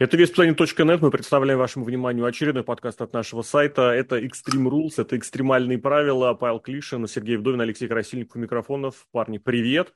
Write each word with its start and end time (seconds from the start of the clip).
Это 0.00 0.16
весьplanet.net. 0.16 0.98
Мы 1.02 1.10
представляем 1.10 1.58
вашему 1.58 1.84
вниманию 1.84 2.24
очередной 2.24 2.64
подкаст 2.64 3.02
от 3.02 3.12
нашего 3.12 3.42
сайта. 3.42 3.90
Это 3.90 4.18
Extreme 4.18 4.70
Rules, 4.70 4.94
это 4.96 5.18
экстремальные 5.18 5.76
правила. 5.76 6.32
Павел 6.32 6.58
Клишин, 6.58 7.06
Сергей 7.06 7.36
Вдовин, 7.36 7.60
Алексей 7.60 7.86
Красильников 7.86 8.36
у 8.36 8.38
микрофонов. 8.38 9.06
Парни, 9.12 9.36
привет. 9.36 9.92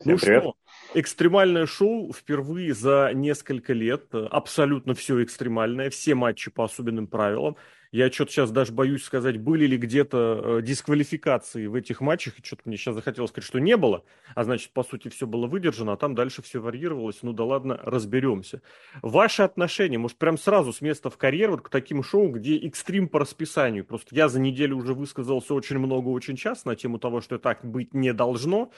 Всем 0.00 0.14
ну 0.14 0.18
привет. 0.18 0.42
что, 0.42 0.54
экстремальное 0.94 1.66
шоу 1.66 2.12
впервые 2.12 2.74
за 2.74 3.12
несколько 3.14 3.72
лет. 3.72 4.12
Абсолютно 4.12 4.94
все 4.94 5.22
экстремальное, 5.22 5.88
все 5.88 6.16
матчи 6.16 6.50
по 6.50 6.64
особенным 6.64 7.06
правилам. 7.06 7.56
Я 7.90 8.12
что-то 8.12 8.32
сейчас 8.32 8.50
даже 8.50 8.72
боюсь 8.72 9.02
сказать, 9.02 9.38
были 9.38 9.66
ли 9.66 9.78
где-то 9.78 10.58
э, 10.58 10.62
дисквалификации 10.62 11.66
в 11.66 11.74
этих 11.74 12.02
матчах, 12.02 12.38
и 12.38 12.44
что-то 12.44 12.62
мне 12.66 12.76
сейчас 12.76 12.94
захотелось 12.94 13.30
сказать, 13.30 13.46
что 13.46 13.58
не 13.58 13.78
было, 13.78 14.04
а 14.34 14.44
значит, 14.44 14.72
по 14.72 14.84
сути, 14.84 15.08
все 15.08 15.26
было 15.26 15.46
выдержано, 15.46 15.92
а 15.92 15.96
там 15.96 16.14
дальше 16.14 16.42
все 16.42 16.58
варьировалось, 16.58 17.22
ну 17.22 17.32
да 17.32 17.44
ладно, 17.44 17.80
разберемся. 17.82 18.60
Ваши 19.00 19.42
отношения, 19.42 19.96
может, 19.96 20.18
прям 20.18 20.36
сразу 20.36 20.74
с 20.74 20.82
места 20.82 21.08
в 21.08 21.16
карьер 21.16 21.50
вот 21.50 21.62
к 21.62 21.70
таким 21.70 22.02
шоу, 22.02 22.28
где 22.28 22.58
экстрим 22.58 23.08
по 23.08 23.20
расписанию, 23.20 23.86
просто 23.86 24.14
я 24.14 24.28
за 24.28 24.38
неделю 24.38 24.76
уже 24.76 24.92
высказался 24.92 25.54
очень 25.54 25.78
много, 25.78 26.08
очень 26.08 26.36
часто 26.36 26.68
на 26.68 26.76
тему 26.76 26.98
того, 26.98 27.22
что 27.22 27.38
так 27.38 27.64
быть 27.64 27.94
не 27.94 28.12
должно, 28.12 28.70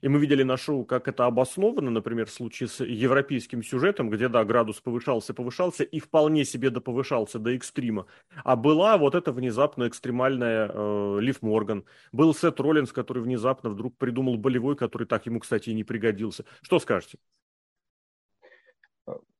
и 0.00 0.08
мы 0.08 0.18
видели 0.18 0.42
на 0.42 0.56
шоу, 0.56 0.84
как 0.84 1.08
это 1.08 1.26
обосновано, 1.26 1.90
например, 1.90 2.26
в 2.26 2.30
случае 2.30 2.68
с 2.68 2.84
европейским 2.84 3.62
сюжетом, 3.62 4.10
где, 4.10 4.28
да, 4.28 4.44
градус 4.44 4.80
повышался, 4.80 5.34
повышался 5.34 5.84
и 5.84 6.00
вполне 6.00 6.44
себе 6.44 6.70
доповышался 6.70 7.38
до 7.38 7.54
экстрима. 7.54 8.06
А 8.44 8.56
была 8.56 8.96
вот 8.96 9.14
эта 9.14 9.32
внезапно 9.32 9.88
экстремальная 9.88 10.70
э, 10.72 11.18
Лив 11.20 11.42
Морган. 11.42 11.84
Был 12.12 12.34
Сет 12.34 12.60
Роллинс, 12.60 12.92
который 12.92 13.22
внезапно 13.22 13.70
вдруг 13.70 13.96
придумал 13.96 14.36
болевой, 14.36 14.76
который 14.76 15.06
так 15.06 15.26
ему, 15.26 15.40
кстати, 15.40 15.70
и 15.70 15.74
не 15.74 15.84
пригодился. 15.84 16.44
Что 16.62 16.78
скажете? 16.78 17.18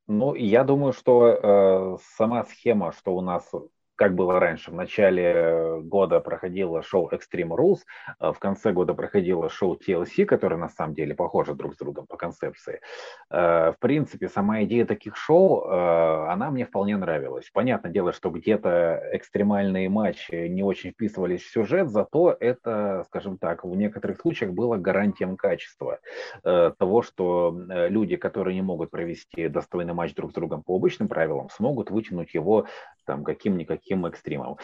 Ну, 0.07 0.35
я 0.35 0.65
думаю, 0.65 0.95
что 0.95 1.27
э, 1.27 1.99
сама 2.17 2.45
схема, 2.45 2.93
что 2.93 3.15
у 3.15 3.21
нас 3.21 3.53
как 3.99 4.15
было 4.15 4.39
раньше. 4.39 4.71
В 4.71 4.75
начале 4.75 5.25
э, 5.25 5.81
года 5.81 6.21
проходило 6.21 6.83
шоу 6.83 7.11
Extreme 7.11 7.57
Rules, 7.57 7.79
э, 8.21 8.33
в 8.33 8.39
конце 8.39 8.73
года 8.73 8.95
проходило 8.95 9.49
шоу 9.49 9.77
TLC, 9.77 10.25
которое 10.25 10.57
на 10.57 10.69
самом 10.69 10.95
деле 10.95 11.17
похоже 11.17 11.55
друг 11.55 11.75
с 11.75 11.79
другом 11.79 12.07
по 12.07 12.17
концепции. 12.17 12.81
Э, 13.29 13.73
в 13.73 13.77
принципе, 13.81 14.29
сама 14.29 14.63
идея 14.63 14.87
таких 14.87 15.17
шоу, 15.17 15.69
она 15.69 16.51
мне 16.51 16.65
вполне 16.65 16.97
нравилась. 16.97 17.51
Понятное 17.53 17.91
дело, 17.91 18.13
что 18.13 18.31
где-то 18.31 19.03
экстремальные 19.13 19.89
матчи 19.89 20.47
не 20.47 20.63
очень 20.63 20.93
вписывались 20.93 21.43
в 21.43 21.51
сюжет, 21.51 21.91
зато 21.91 22.37
это, 22.39 23.05
скажем 23.09 23.37
так, 23.37 23.65
в 23.65 23.75
некоторых 23.75 24.21
случаях 24.21 24.53
было 24.53 24.77
гарантием 24.77 25.37
качества 25.37 25.99
того, 26.45 27.03
что 27.03 27.57
люди, 27.69 28.17
которые 28.17 28.55
не 28.55 28.63
могут 28.63 28.91
провести 28.91 29.49
достойный 29.49 29.95
матч 29.95 30.15
друг 30.15 30.31
с 30.31 30.35
другом 30.35 30.63
по 30.63 30.77
обычным 30.77 31.09
правилам, 31.09 31.49
смогут 31.51 31.91
вытянуть 31.91 32.35
его 32.35 32.67
там 33.09 33.25
каким-никаким 33.25 34.05
экстримом. 34.05 34.59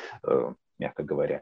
Мягко 0.79 1.03
говоря. 1.05 1.41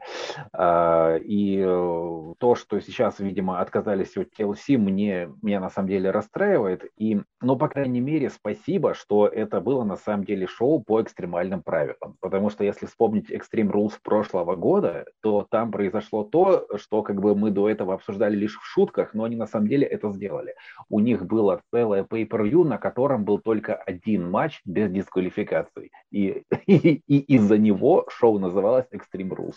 А, 0.51 1.17
и 1.17 1.57
э, 1.59 2.33
то, 2.37 2.55
что 2.55 2.79
сейчас, 2.79 3.19
видимо, 3.19 3.59
отказались 3.59 4.15
от 4.15 4.29
TLC, 4.37 4.77
мне, 4.77 5.29
меня 5.41 5.59
на 5.59 5.69
самом 5.69 5.89
деле 5.89 6.11
расстраивает. 6.11 6.85
И, 6.97 7.19
ну, 7.41 7.55
по 7.55 7.67
крайней 7.67 7.99
мере, 7.99 8.29
спасибо, 8.29 8.93
что 8.93 9.27
это 9.27 9.59
было 9.59 9.83
на 9.83 9.95
самом 9.95 10.23
деле 10.23 10.45
шоу 10.45 10.83
по 10.83 11.01
экстремальным 11.01 11.63
правилам. 11.63 12.15
Потому 12.19 12.49
что 12.49 12.63
если 12.63 12.85
вспомнить 12.85 13.31
Extreme 13.31 13.71
Rules 13.71 13.93
прошлого 14.03 14.55
года, 14.55 15.05
то 15.21 15.47
там 15.49 15.71
произошло 15.71 16.23
то, 16.23 16.67
что 16.75 17.01
как 17.01 17.19
бы 17.19 17.35
мы 17.35 17.49
до 17.51 17.69
этого 17.69 17.95
обсуждали 17.95 18.35
лишь 18.35 18.57
в 18.57 18.65
шутках, 18.65 19.13
но 19.13 19.23
они 19.23 19.35
на 19.35 19.47
самом 19.47 19.67
деле 19.67 19.87
это 19.87 20.11
сделали. 20.11 20.55
У 20.89 20.99
них 20.99 21.25
было 21.25 21.61
целое 21.71 22.03
pay-per-view, 22.03 22.63
на 22.63 22.77
котором 22.77 23.23
был 23.23 23.39
только 23.39 23.75
один 23.75 24.29
матч 24.29 24.61
без 24.65 24.91
дисквалификации. 24.91 25.91
И, 26.11 26.43
и, 26.67 27.01
и 27.07 27.35
из-за 27.35 27.57
него 27.57 28.05
шоу 28.09 28.39
называлось 28.39 28.85
Extreme 28.91 29.22
Extreme 29.23 29.35
Rules. 29.35 29.55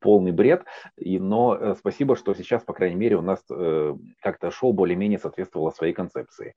Полный 0.00 0.32
бред. 0.32 0.64
И, 0.96 1.18
но 1.18 1.56
э, 1.56 1.74
спасибо, 1.78 2.16
что 2.16 2.34
сейчас, 2.34 2.62
по 2.64 2.72
крайней 2.72 2.96
мере, 2.96 3.16
у 3.16 3.22
нас 3.22 3.44
э, 3.50 3.94
как-то 4.22 4.50
шоу 4.50 4.72
более-менее 4.72 5.18
соответствовало 5.18 5.70
своей 5.70 5.92
концепции. 5.92 6.54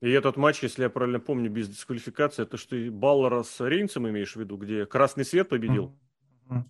И 0.00 0.10
этот 0.10 0.36
матч, 0.36 0.62
если 0.62 0.84
я 0.84 0.90
правильно 0.90 1.20
помню, 1.20 1.50
без 1.50 1.68
дисквалификации, 1.68 2.44
это 2.44 2.56
что 2.56 2.70
ты 2.70 2.90
Баллера 2.90 3.42
с 3.42 3.60
Рейнсом 3.60 4.08
имеешь 4.08 4.34
в 4.34 4.40
виду, 4.40 4.56
где 4.56 4.86
красный 4.86 5.24
свет 5.24 5.50
победил? 5.50 5.94
Mm-hmm. 6.48 6.62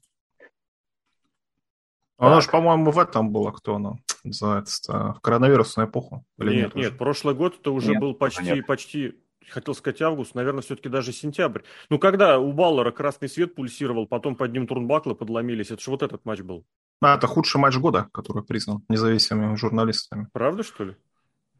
Она 2.18 2.40
же, 2.42 2.50
по-моему, 2.50 2.90
в 2.90 2.98
этом 2.98 3.32
было, 3.32 3.50
кто 3.50 3.76
она 3.76 3.94
за 4.24 4.58
это, 4.58 5.14
в 5.14 5.20
коронавирусную 5.20 5.88
эпоху. 5.88 6.24
Или 6.38 6.56
нет, 6.56 6.74
нет, 6.74 6.74
нет, 6.74 6.98
прошлый 6.98 7.34
год 7.34 7.58
это 7.58 7.70
уже 7.70 7.92
нет, 7.92 8.00
был 8.00 8.14
почти, 8.14 8.60
почти 8.60 9.14
хотел 9.48 9.74
сказать 9.74 10.02
август, 10.02 10.34
наверное, 10.34 10.62
все-таки 10.62 10.88
даже 10.88 11.12
сентябрь. 11.12 11.62
Ну, 11.88 11.98
когда 11.98 12.38
у 12.38 12.52
Баллера 12.52 12.90
красный 12.90 13.28
свет 13.28 13.54
пульсировал, 13.54 14.06
потом 14.06 14.36
под 14.36 14.52
ним 14.52 14.66
турнбаклы 14.66 15.14
подломились, 15.14 15.70
это 15.70 15.82
же 15.82 15.90
вот 15.90 16.02
этот 16.02 16.24
матч 16.24 16.40
был. 16.40 16.64
А, 17.02 17.16
это 17.16 17.26
худший 17.26 17.60
матч 17.60 17.76
года, 17.76 18.08
который 18.12 18.42
признан 18.42 18.82
независимыми 18.88 19.56
журналистами. 19.56 20.28
Правда, 20.32 20.62
что 20.62 20.84
ли? 20.84 20.96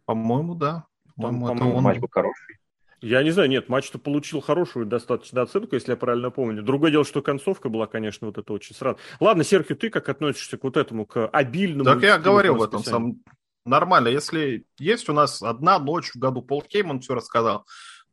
По-моему, 0.05 0.55
да. 0.55 0.85
По-моему, 1.17 1.47
Там, 1.49 1.59
по 1.59 1.77
он... 1.77 1.83
матч 1.83 1.99
был 1.99 2.09
хороший. 2.11 2.59
Я 3.03 3.23
не 3.23 3.31
знаю, 3.31 3.49
нет, 3.49 3.71
матч-то 3.71 3.99
получил 3.99 4.43
хорошую 4.43 4.85
достаточно 4.85 5.41
оценку, 5.41 5.75
если 5.75 5.93
я 5.93 5.97
правильно 5.97 6.31
помню. 6.31 6.63
Другое 6.63 6.91
дело, 6.91 7.05
что 7.05 7.23
концовка 7.23 7.71
была, 7.71 7.87
конечно, 7.87 8.27
вот 8.27 8.37
это 8.37 8.53
очень 8.53 8.77
сразу. 8.77 8.99
Ладно, 9.21 9.43
Серхио, 9.43 9.75
ты 9.75 9.89
как 9.89 10.11
относишься 10.11 10.59
к 10.59 10.65
вот 10.65 10.77
этому, 10.77 11.07
к 11.07 11.27
обильному... 11.29 11.85
Так 11.85 12.03
я 12.03 12.19
говорил 12.19 12.57
в 12.57 12.63
этом 12.63 12.85
самом 12.85 13.23
нормально. 13.65 14.09
Если 14.09 14.65
есть 14.79 15.09
у 15.09 15.13
нас 15.13 15.43
одна 15.43 15.79
ночь 15.79 16.13
в 16.15 16.19
году, 16.19 16.43
Пол 16.43 16.63
Кейман 16.63 17.01
все 17.01 17.15
рассказал, 17.15 17.67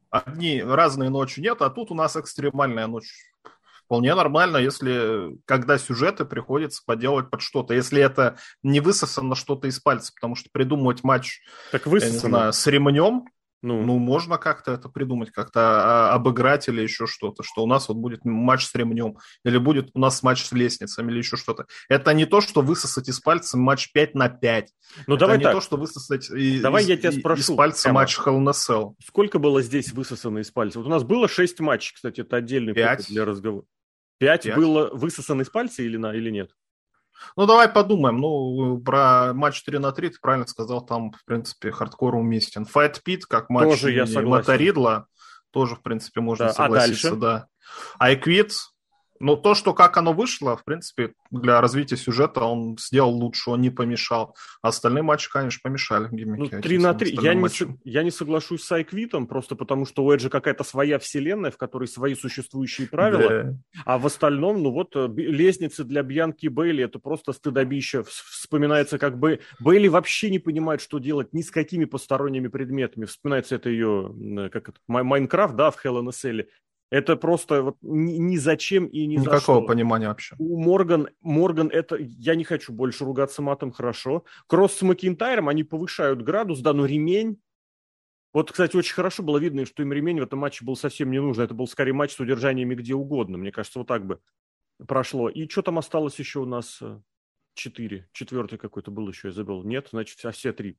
одни 0.09 0.61
разные 0.61 1.09
ночи 1.09 1.39
нет, 1.39 1.61
а 1.61 1.69
тут 1.69 1.91
у 1.91 1.95
нас 1.95 2.15
экстремальная 2.15 2.87
ночь. 2.87 3.11
Вполне 3.85 4.13
нормально, 4.15 4.57
если 4.57 5.37
когда 5.45 5.77
сюжеты 5.77 6.25
приходится 6.25 6.83
поделать 6.85 7.29
под 7.29 7.41
что-то. 7.41 7.73
Если 7.73 8.01
это 8.01 8.37
не 8.61 8.81
высосано 8.81 9.33
что-то 9.33 9.69
из 9.69 9.79
пальца, 9.79 10.11
потому 10.13 10.35
что 10.35 10.49
придумывать 10.51 11.05
матч 11.05 11.39
так 11.71 11.87
высосано. 11.87 12.09
я 12.09 12.13
не 12.13 12.19
знаю, 12.19 12.53
с 12.53 12.67
ремнем, 12.67 13.29
ну, 13.61 13.83
ну, 13.83 13.97
можно 13.97 14.37
как-то 14.37 14.73
это 14.73 14.87
придумать, 14.87 15.31
как-то 15.31 15.59
а, 15.61 16.13
обыграть 16.13 16.67
или 16.67 16.81
еще 16.81 17.07
что-то, 17.07 17.43
что 17.43 17.63
у 17.63 17.67
нас 17.67 17.87
вот 17.89 17.97
будет 17.97 18.23
матч 18.23 18.65
с 18.65 18.75
ремнем, 18.75 19.17
или 19.43 19.57
будет 19.57 19.89
у 19.93 19.99
нас 19.99 20.21
матч 20.21 20.43
с 20.43 20.51
лестницами, 20.51 21.11
или 21.11 21.19
еще 21.19 21.37
что-то. 21.37 21.65
Это 21.89 22.13
не 22.13 22.25
то, 22.25 22.39
что 22.39 22.61
высосать 22.61 23.09
из 23.09 23.19
пальца 23.19 23.57
матч 23.57 23.91
5 23.91 24.15
на 24.15 24.29
5. 24.29 24.69
Ну, 25.07 25.15
это 25.15 25.19
давай 25.21 25.37
не 25.37 25.43
так. 25.43 25.53
то, 25.53 25.61
что 25.61 25.77
высосать 25.77 26.29
из, 26.29 26.61
давай 26.61 26.85
я 26.85 26.97
тебя 26.97 27.11
спрошу, 27.11 27.53
из 27.53 27.57
пальца 27.57 27.83
прямо. 27.83 28.01
матч 28.01 28.17
Hell 28.17 28.37
in 28.37 28.47
a 28.47 28.51
Cell. 28.51 28.93
Сколько 29.03 29.39
было 29.39 29.61
здесь 29.61 29.91
высосано 29.91 30.39
из 30.39 30.51
пальца? 30.51 30.79
Вот 30.79 30.87
у 30.87 30.91
нас 30.91 31.03
было 31.03 31.27
6 31.27 31.59
матчей, 31.59 31.95
кстати, 31.95 32.21
это 32.21 32.35
отдельный 32.37 32.73
5. 32.73 33.07
для 33.07 33.25
разговора. 33.25 33.65
5, 34.19 34.43
5 34.43 34.55
было 34.55 34.89
высосано 34.93 35.41
из 35.41 35.49
пальца 35.49 35.81
или, 35.81 35.97
на, 35.97 36.13
или 36.13 36.29
нет? 36.29 36.51
Ну, 37.35 37.45
давай 37.45 37.69
подумаем. 37.69 38.17
Ну, 38.17 38.79
про 38.79 39.33
матч 39.33 39.63
3 39.63 39.79
на 39.79 39.91
3 39.91 40.09
ты 40.09 40.19
правильно 40.19 40.47
сказал, 40.47 40.85
там, 40.85 41.11
в 41.11 41.23
принципе, 41.25 41.71
хардкор 41.71 42.15
уместен. 42.15 42.63
Fight 42.63 43.01
Pit, 43.05 43.21
как 43.27 43.49
матч 43.49 43.69
тоже 43.69 43.91
я 43.91 44.05
Ридла, 44.55 45.07
тоже, 45.51 45.75
в 45.75 45.81
принципе, 45.81 46.21
можно 46.21 46.45
да. 46.45 46.53
согласиться, 46.53 47.07
а 47.07 47.11
дальше? 47.11 47.21
да. 47.21 47.47
Quit, 48.15 48.51
но 49.19 49.35
то, 49.35 49.55
что 49.55 49.73
как 49.73 49.97
оно 49.97 50.13
вышло, 50.13 50.55
в 50.55 50.63
принципе, 50.63 51.13
для 51.31 51.61
развития 51.61 51.97
сюжета 51.97 52.41
он 52.41 52.77
сделал 52.79 53.11
лучше, 53.11 53.51
он 53.51 53.61
не 53.61 53.69
помешал. 53.69 54.35
А 54.61 54.69
остальные 54.69 55.03
матчи, 55.03 55.29
конечно, 55.31 55.59
помешали 55.63 56.07
гиммики. 56.11 56.55
Ну, 56.55 56.61
3 56.61 56.77
на 56.77 56.93
3. 56.93 57.17
Я 57.21 57.33
не, 57.33 57.49
я 57.83 58.03
не 58.03 58.11
соглашусь 58.11 58.63
с 58.63 58.71
Айквитом, 58.71 59.27
просто 59.27 59.55
потому 59.55 59.85
что 59.85 60.03
у 60.03 60.11
Эджи 60.11 60.29
какая-то 60.29 60.63
своя 60.63 60.99
вселенная, 60.99 61.51
в 61.51 61.57
которой 61.57 61.87
свои 61.87 62.15
существующие 62.15 62.87
правила. 62.87 63.43
Да. 63.43 63.57
А 63.85 63.97
в 63.97 64.05
остальном, 64.05 64.61
ну 64.61 64.71
вот, 64.71 64.95
э, 64.95 65.07
лестницы 65.15 65.83
для 65.83 66.03
Бьянки 66.03 66.47
Бейли, 66.47 66.83
это 66.83 66.99
просто 66.99 67.33
стыдобище. 67.33 68.03
Вспоминается, 68.03 68.97
как 68.97 69.17
бы 69.17 69.39
Бейли 69.59 69.87
вообще 69.87 70.29
не 70.29 70.39
понимает, 70.39 70.81
что 70.81 70.99
делать 70.99 71.33
ни 71.33 71.41
с 71.41 71.51
какими 71.51 71.85
посторонними 71.85 72.47
предметами. 72.47 73.05
Вспоминается 73.05 73.55
это 73.55 73.69
ее, 73.69 74.13
э, 74.37 74.49
как 74.49 74.69
это, 74.69 74.79
Майнкрафт, 74.87 75.55
да, 75.55 75.71
в 75.71 75.83
Hell 75.83 76.01
in. 76.01 76.47
Это 76.89 77.17
просто 77.17 77.63
вот 77.63 77.77
ни, 77.81 78.13
ни 78.13 78.37
зачем 78.37 78.85
и 78.85 79.05
ни 79.05 79.15
Никакого 79.15 79.37
за 79.37 79.41
что. 79.41 79.61
понимания 79.61 80.07
вообще. 80.07 80.35
У 80.39 80.57
Морган, 80.61 81.09
Морган 81.21 81.67
это, 81.67 81.97
я 81.99 82.35
не 82.35 82.45
хочу 82.45 82.71
больше 82.71 83.03
ругаться 83.03 83.41
матом, 83.41 83.71
хорошо. 83.71 84.23
Кросс 84.47 84.73
с 84.75 84.81
Макинтайром, 84.81 85.49
они 85.49 85.63
повышают 85.63 86.21
градус, 86.21 86.59
да, 86.59 86.71
но 86.73 86.85
ремень, 86.85 87.39
вот, 88.37 88.51
кстати, 88.51 88.75
очень 88.75 88.93
хорошо 88.93 89.23
было 89.23 89.37
видно, 89.37 89.65
что 89.65 89.81
им 89.81 89.91
ремень 89.91 90.19
в 90.19 90.23
этом 90.23 90.39
матче 90.39 90.63
был 90.63 90.75
совсем 90.75 91.09
не 91.09 91.19
нужен. 91.19 91.43
Это 91.43 91.53
был 91.53 91.67
скорее 91.67 91.93
матч 91.93 92.11
с 92.11 92.19
удержаниями 92.19 92.75
где 92.75 92.93
угодно. 92.93 93.37
Мне 93.37 93.51
кажется, 93.51 93.79
вот 93.79 93.87
так 93.87 94.05
бы 94.05 94.19
прошло. 94.85 95.27
И 95.29 95.49
что 95.49 95.63
там 95.63 95.79
осталось 95.79 96.19
еще 96.19 96.41
у 96.41 96.45
нас? 96.45 96.79
Четыре. 97.55 98.07
Четвертый 98.11 98.59
какой-то 98.59 98.91
был 98.91 99.09
еще, 99.09 99.29
я 99.29 99.31
забыл. 99.33 99.63
Нет, 99.63 99.87
значит, 99.91 100.19
все 100.35 100.53
три. 100.53 100.77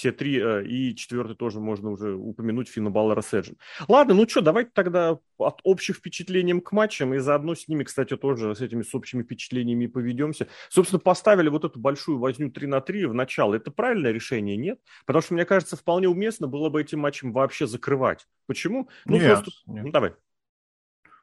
Все 0.00 0.12
три, 0.12 0.40
э, 0.40 0.64
и 0.64 0.96
четвертый 0.96 1.36
тоже 1.36 1.60
можно 1.60 1.90
уже 1.90 2.14
упомянуть 2.14 2.70
Финна 2.70 2.88
Баллера 2.88 3.20
Седжин. 3.20 3.58
Ладно, 3.86 4.14
ну 4.14 4.26
что, 4.26 4.40
давайте 4.40 4.70
тогда 4.72 5.18
от 5.36 5.60
общих 5.62 5.96
впечатлениям 5.96 6.62
к 6.62 6.72
матчам, 6.72 7.12
и 7.12 7.18
заодно 7.18 7.54
с 7.54 7.68
ними, 7.68 7.84
кстати, 7.84 8.16
тоже 8.16 8.54
с 8.54 8.62
этими 8.62 8.82
с 8.82 8.94
общими 8.94 9.22
впечатлениями 9.22 9.86
поведемся. 9.88 10.48
Собственно, 10.70 11.00
поставили 11.00 11.50
вот 11.50 11.66
эту 11.66 11.78
большую 11.78 12.18
возню 12.18 12.50
3 12.50 12.66
на 12.66 12.80
3 12.80 13.06
в 13.06 13.14
начало. 13.14 13.54
Это 13.54 13.70
правильное 13.70 14.10
решение, 14.10 14.56
нет? 14.56 14.80
Потому 15.04 15.22
что, 15.22 15.34
мне 15.34 15.44
кажется, 15.44 15.76
вполне 15.76 16.08
уместно 16.08 16.46
было 16.46 16.70
бы 16.70 16.80
этим 16.80 17.00
матчем 17.00 17.32
вообще 17.32 17.66
закрывать. 17.66 18.26
Почему? 18.46 18.88
Ну, 19.04 19.18
нет, 19.18 19.42
просто... 19.42 19.50
нет. 19.66 19.84
Ну, 19.84 19.92
давай. 19.92 20.14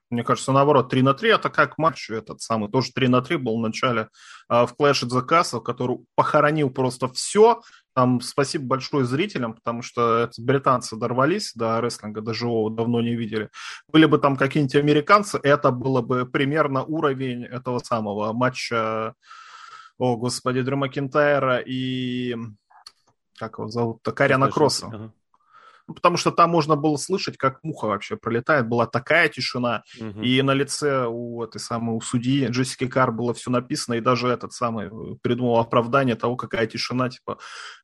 Мне 0.10 0.24
кажется, 0.24 0.54
наоборот, 0.54 0.90
3 0.90 1.02
на 1.02 1.14
3 1.14 1.30
это 1.32 1.50
как 1.50 1.78
матч 1.78 2.10
этот 2.10 2.42
самый, 2.42 2.70
тоже 2.70 2.92
3 2.94 3.10
на 3.10 3.22
3 3.22 3.38
был 3.38 3.58
в 3.58 3.62
начале 3.62 4.10
э, 4.50 4.66
в 4.66 4.74
Clash 4.80 5.04
of 5.04 5.10
the 5.10 5.28
Castle, 5.28 5.62
который 5.62 6.00
похоронил 6.16 6.70
просто 6.70 7.10
все. 7.10 7.62
Там 7.98 8.22
спасибо 8.22 8.64
большое 8.64 9.06
зрителям, 9.06 9.56
потому 9.56 9.82
что 9.82 10.30
британцы 10.38 10.96
дорвались 10.96 11.54
до 11.56 11.82
рестлинга, 11.82 12.22
до 12.22 12.32
живого 12.32 12.70
давно 12.70 13.02
не 13.02 13.16
видели. 13.16 13.50
Были 13.92 14.06
бы 14.06 14.20
там 14.20 14.38
какие-нибудь 14.38 14.76
американцы, 14.76 15.40
это 15.42 15.72
было 15.72 16.04
бы 16.04 16.28
примерно 16.28 16.84
уровень 16.84 17.44
этого 17.44 17.80
самого 17.80 18.34
матча, 18.34 19.16
о, 19.98 20.16
господи, 20.16 20.62
Дрю 20.62 20.78
Макинтайра 20.78 21.58
и 21.58 22.36
как 23.40 23.58
его 23.58 23.68
зовут-то, 23.68 24.12
Кариана 24.12 24.52
Кросса. 24.52 24.86
Ага. 24.86 25.14
Ну, 25.88 25.94
потому 25.94 26.18
что 26.18 26.32
там 26.32 26.50
можно 26.50 26.76
было 26.76 26.98
слышать, 26.98 27.38
как 27.38 27.64
муха 27.64 27.86
вообще 27.88 28.18
пролетает. 28.18 28.68
Была 28.68 28.86
такая 28.88 29.30
тишина. 29.30 29.84
Угу. 30.00 30.22
И 30.22 30.42
на 30.42 30.54
лице 30.54 31.06
у 31.08 31.42
этой 31.42 31.60
самой 31.60 31.96
у 31.96 32.02
судьи 32.02 32.46
Джессики 32.48 32.88
Кар 32.88 33.12
было 33.12 33.34
все 33.34 33.50
написано, 33.50 33.96
и 33.96 34.02
даже 34.02 34.28
этот 34.28 34.52
самый 34.52 34.88
э, 34.88 35.16
придумал 35.22 35.60
оправдание 35.60 36.16
того, 36.16 36.36
какая 36.36 36.68
тишина. 36.68 37.10
Типа, 37.10 37.38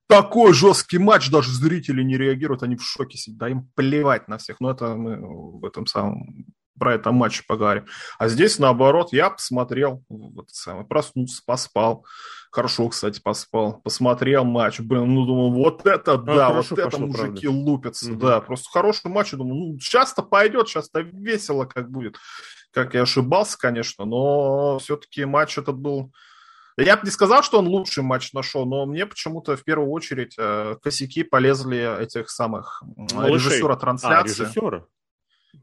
такой 0.07 0.53
жесткий 0.53 0.97
матч, 0.97 1.29
даже 1.29 1.51
зрители 1.51 2.03
не 2.03 2.17
реагируют, 2.17 2.63
они 2.63 2.75
в 2.75 2.83
шоке 2.83 3.17
сидят. 3.17 3.37
Да 3.37 3.49
им 3.49 3.69
плевать 3.75 4.27
на 4.27 4.37
всех. 4.37 4.59
Но 4.59 4.71
это 4.71 4.95
мы 4.95 5.17
в 5.59 5.65
этом 5.65 5.85
самом 5.85 6.45
про 6.77 6.95
это 6.95 7.11
матч 7.11 7.45
поговорим. 7.45 7.85
А 8.17 8.27
здесь, 8.27 8.59
наоборот, 8.59 9.13
я 9.13 9.29
посмотрел, 9.29 10.03
вот 10.09 10.49
самый, 10.49 10.85
проснулся, 10.85 11.41
поспал. 11.45 12.05
Хорошо, 12.51 12.89
кстати, 12.89 13.19
поспал. 13.21 13.81
Посмотрел 13.81 14.43
матч. 14.43 14.79
Блин, 14.79 15.13
ну, 15.13 15.25
думаю, 15.25 15.51
вот 15.51 15.85
это 15.85 16.13
а, 16.13 16.17
да, 16.17 16.49
вот 16.49 16.71
это 16.71 16.85
пошло, 16.85 17.07
мужики 17.07 17.47
правда. 17.47 17.49
лупятся. 17.49 18.11
Угу. 18.11 18.19
Да, 18.19 18.41
просто 18.41 18.69
хороший 18.69 19.09
матч. 19.09 19.31
Думаю, 19.31 19.55
ну, 19.55 19.79
часто 19.79 20.21
пойдет, 20.23 20.67
часто 20.67 21.01
весело 21.01 21.65
как 21.65 21.89
будет. 21.89 22.17
Как 22.71 22.95
я 22.95 23.03
ошибался, 23.03 23.57
конечно, 23.57 24.05
но 24.05 24.79
все-таки 24.79 25.25
матч 25.25 25.57
этот 25.57 25.77
был... 25.77 26.11
Я 26.77 26.97
бы 26.97 27.03
не 27.05 27.11
сказал, 27.11 27.43
что 27.43 27.59
он 27.59 27.67
лучший 27.67 28.03
матч 28.03 28.33
нашел, 28.33 28.65
но 28.65 28.85
мне 28.85 29.05
почему-то 29.05 29.55
в 29.55 29.63
первую 29.63 29.89
очередь 29.91 30.35
э, 30.37 30.75
косяки 30.81 31.23
полезли 31.23 32.01
этих 32.01 32.29
самых 32.29 32.81
Малышей. 33.13 33.35
режиссера 33.35 33.75
трансляции. 33.75 34.43
А, 34.43 34.45
режиссера? 34.45 34.85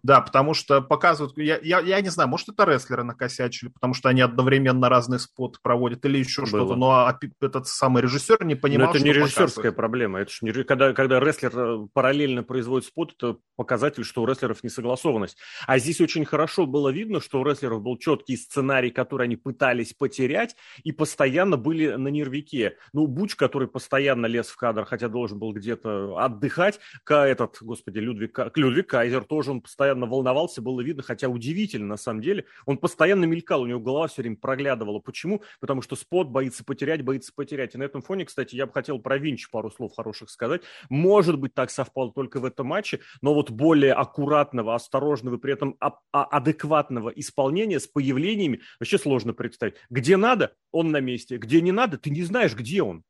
Да, 0.02 0.20
потому 0.20 0.54
что 0.54 0.80
показывают, 0.80 1.36
я, 1.36 1.58
я, 1.62 1.80
я 1.80 2.00
не 2.00 2.08
знаю, 2.08 2.28
может, 2.28 2.48
это 2.48 2.64
рестлеры 2.64 3.02
накосячили, 3.02 3.68
потому 3.68 3.92
что 3.92 4.08
они 4.08 4.20
одновременно 4.22 4.88
разные 4.88 5.18
споты 5.18 5.58
проводят 5.62 6.04
или 6.06 6.18
еще 6.18 6.46
что-то, 6.46 6.76
но 6.76 6.90
а, 6.90 7.18
этот 7.40 7.66
самый 7.66 8.02
режиссер 8.02 8.44
не 8.44 8.54
понимал, 8.54 8.88
Но 8.88 8.94
это 8.94 9.04
не 9.04 9.12
режиссерская 9.12 9.46
показывает. 9.46 9.76
проблема, 9.76 10.20
это 10.20 10.32
не, 10.40 10.52
когда, 10.64 10.92
когда 10.94 11.20
рестлер 11.20 11.52
э, 11.54 11.86
параллельно 11.92 12.42
производит 12.42 12.86
спот, 12.86 13.14
это 13.16 13.36
показатель, 13.56 14.04
что 14.04 14.22
у 14.22 14.26
рестлеров 14.26 14.64
несогласованность. 14.64 15.36
А 15.66 15.78
здесь 15.78 16.00
очень 16.00 16.24
хорошо 16.24 16.66
было 16.66 16.88
видно, 16.88 17.20
что 17.20 17.40
у 17.40 17.44
рестлеров 17.44 17.82
был 17.82 17.98
четкий 17.98 18.36
сценарий, 18.36 18.90
который 18.90 19.24
они 19.24 19.36
пытались 19.36 19.92
потерять, 19.92 20.56
и 20.82 20.92
постоянно 20.92 21.56
были 21.56 21.94
на 21.94 22.08
нервике. 22.08 22.76
Ну, 22.92 23.06
Буч, 23.06 23.34
который 23.34 23.68
постоянно 23.68 24.26
лез 24.26 24.48
в 24.48 24.56
кадр, 24.56 24.84
хотя 24.84 25.08
должен 25.08 25.38
был 25.38 25.52
где-то 25.52 26.16
отдыхать, 26.16 26.80
этот, 27.06 27.58
господи, 27.60 27.98
Людвиг, 27.98 28.38
Людвиг 28.54 28.88
Кайзер 28.88 29.24
тоже 29.24 29.50
он 29.50 29.60
постоянно 29.60 29.79
постоянно 29.80 30.04
волновался, 30.04 30.60
было 30.60 30.82
видно, 30.82 31.02
хотя 31.02 31.30
удивительно 31.30 31.86
на 31.86 31.96
самом 31.96 32.20
деле. 32.20 32.44
Он 32.66 32.76
постоянно 32.76 33.24
мелькал, 33.24 33.62
у 33.62 33.66
него 33.66 33.80
голова 33.80 34.08
все 34.08 34.20
время 34.20 34.36
проглядывала. 34.36 34.98
Почему? 34.98 35.42
Потому 35.58 35.80
что 35.80 35.96
спот 35.96 36.28
боится 36.28 36.64
потерять, 36.64 37.02
боится 37.02 37.32
потерять. 37.34 37.74
И 37.74 37.78
на 37.78 37.84
этом 37.84 38.02
фоне, 38.02 38.26
кстати, 38.26 38.54
я 38.56 38.66
бы 38.66 38.72
хотел 38.74 38.98
про 38.98 39.16
Винч 39.16 39.50
пару 39.50 39.70
слов 39.70 39.94
хороших 39.96 40.28
сказать. 40.28 40.60
Может 40.90 41.38
быть, 41.38 41.54
так 41.54 41.70
совпало 41.70 42.12
только 42.12 42.40
в 42.40 42.44
этом 42.44 42.66
матче, 42.66 43.00
но 43.22 43.32
вот 43.32 43.50
более 43.50 43.94
аккуратного, 43.94 44.74
осторожного, 44.74 45.38
при 45.38 45.54
этом 45.54 45.76
а- 45.80 45.94
адекватного 46.12 47.08
исполнения 47.08 47.80
с 47.80 47.86
появлениями 47.86 48.60
вообще 48.80 48.98
сложно 48.98 49.32
представить. 49.32 49.76
Где 49.88 50.18
надо, 50.18 50.52
он 50.72 50.90
на 50.90 51.00
месте. 51.00 51.38
Где 51.38 51.62
не 51.62 51.72
надо, 51.72 51.96
ты 51.96 52.10
не 52.10 52.22
знаешь, 52.22 52.54
где 52.54 52.82
он. 52.82 53.02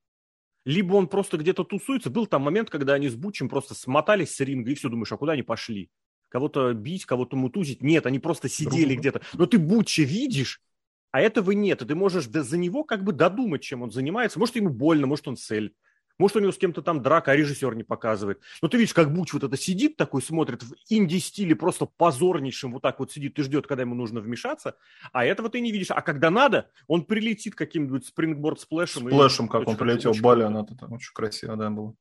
Либо 0.65 0.95
он 0.95 1.09
просто 1.09 1.37
где-то 1.37 1.65
тусуется. 1.65 2.11
Был 2.11 2.29
там 2.29 2.43
момент, 2.43 2.71
когда 2.71 2.95
они 2.95 3.09
с 3.09 3.17
Бучем 3.17 3.49
просто 3.49 3.75
смотались 3.75 4.37
с 4.37 4.41
ринга, 4.41 4.71
и 4.71 4.75
все, 4.77 4.89
думаешь, 4.89 5.11
а 5.11 5.17
куда 5.17 5.33
они 5.33 5.43
пошли? 5.43 5.91
Кого-то 6.31 6.73
бить, 6.73 7.05
кого-то 7.05 7.37
мутузить. 7.37 7.82
Нет, 7.82 8.06
они 8.06 8.19
просто 8.19 8.49
сидели 8.49 8.94
где-то. 8.94 9.21
Но 9.35 9.44
ты 9.47 9.59
Бутча 9.59 10.03
видишь, 10.03 10.62
а 11.11 11.21
этого 11.21 11.50
нет. 11.50 11.82
И 11.82 11.85
ты 11.85 11.94
можешь 11.94 12.27
за 12.27 12.56
него 12.56 12.85
как 12.85 13.05
бы 13.05 13.12
додумать, 13.12 13.62
чем 13.62 13.82
он 13.82 13.91
занимается. 13.91 14.38
Может, 14.38 14.56
ему 14.56 14.71
больно, 14.71 15.06
может, 15.06 15.29
он 15.29 15.37
цель. 15.37 15.75
Может, 16.19 16.37
у 16.37 16.41
него 16.41 16.53
с 16.53 16.59
кем-то 16.59 16.82
там 16.82 17.00
драка, 17.00 17.32
а 17.32 17.37
режиссер 17.37 17.75
не 17.75 17.82
показывает. 17.82 18.43
Но 18.61 18.69
ты 18.69 18.77
видишь, 18.77 18.93
как 18.93 19.11
Буч 19.11 19.32
вот 19.32 19.43
это 19.43 19.56
сидит 19.56 19.97
такой, 19.97 20.21
смотрит 20.21 20.62
в 20.62 20.75
инди-стиле, 20.91 21.56
просто 21.56 21.87
позорнейшим 21.87 22.73
вот 22.73 22.83
так 22.83 22.99
вот 22.99 23.11
сидит 23.11 23.38
и 23.38 23.43
ждет, 23.43 23.67
когда 23.67 23.85
ему 23.85 23.94
нужно 23.94 24.21
вмешаться, 24.21 24.76
а 25.12 25.25
этого 25.25 25.49
ты 25.49 25.61
не 25.61 25.73
видишь. 25.73 25.91
А 25.91 26.03
когда 26.03 26.29
надо, 26.29 26.71
он 26.88 27.06
прилетит 27.06 27.55
каким-нибудь 27.55 28.06
спрингборд-сплэшем. 28.06 29.09
Сплэшем, 29.09 29.49
как 29.49 29.67
он 29.67 29.79
прилетел, 29.79 30.12
Балиан, 30.21 30.59
это 30.59 30.76
там 30.76 30.93
очень 30.93 31.15
красиво, 31.15 31.56
да, 31.56 31.71
было. 31.71 31.94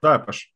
Да, 0.00 0.20
Паш. 0.20 0.53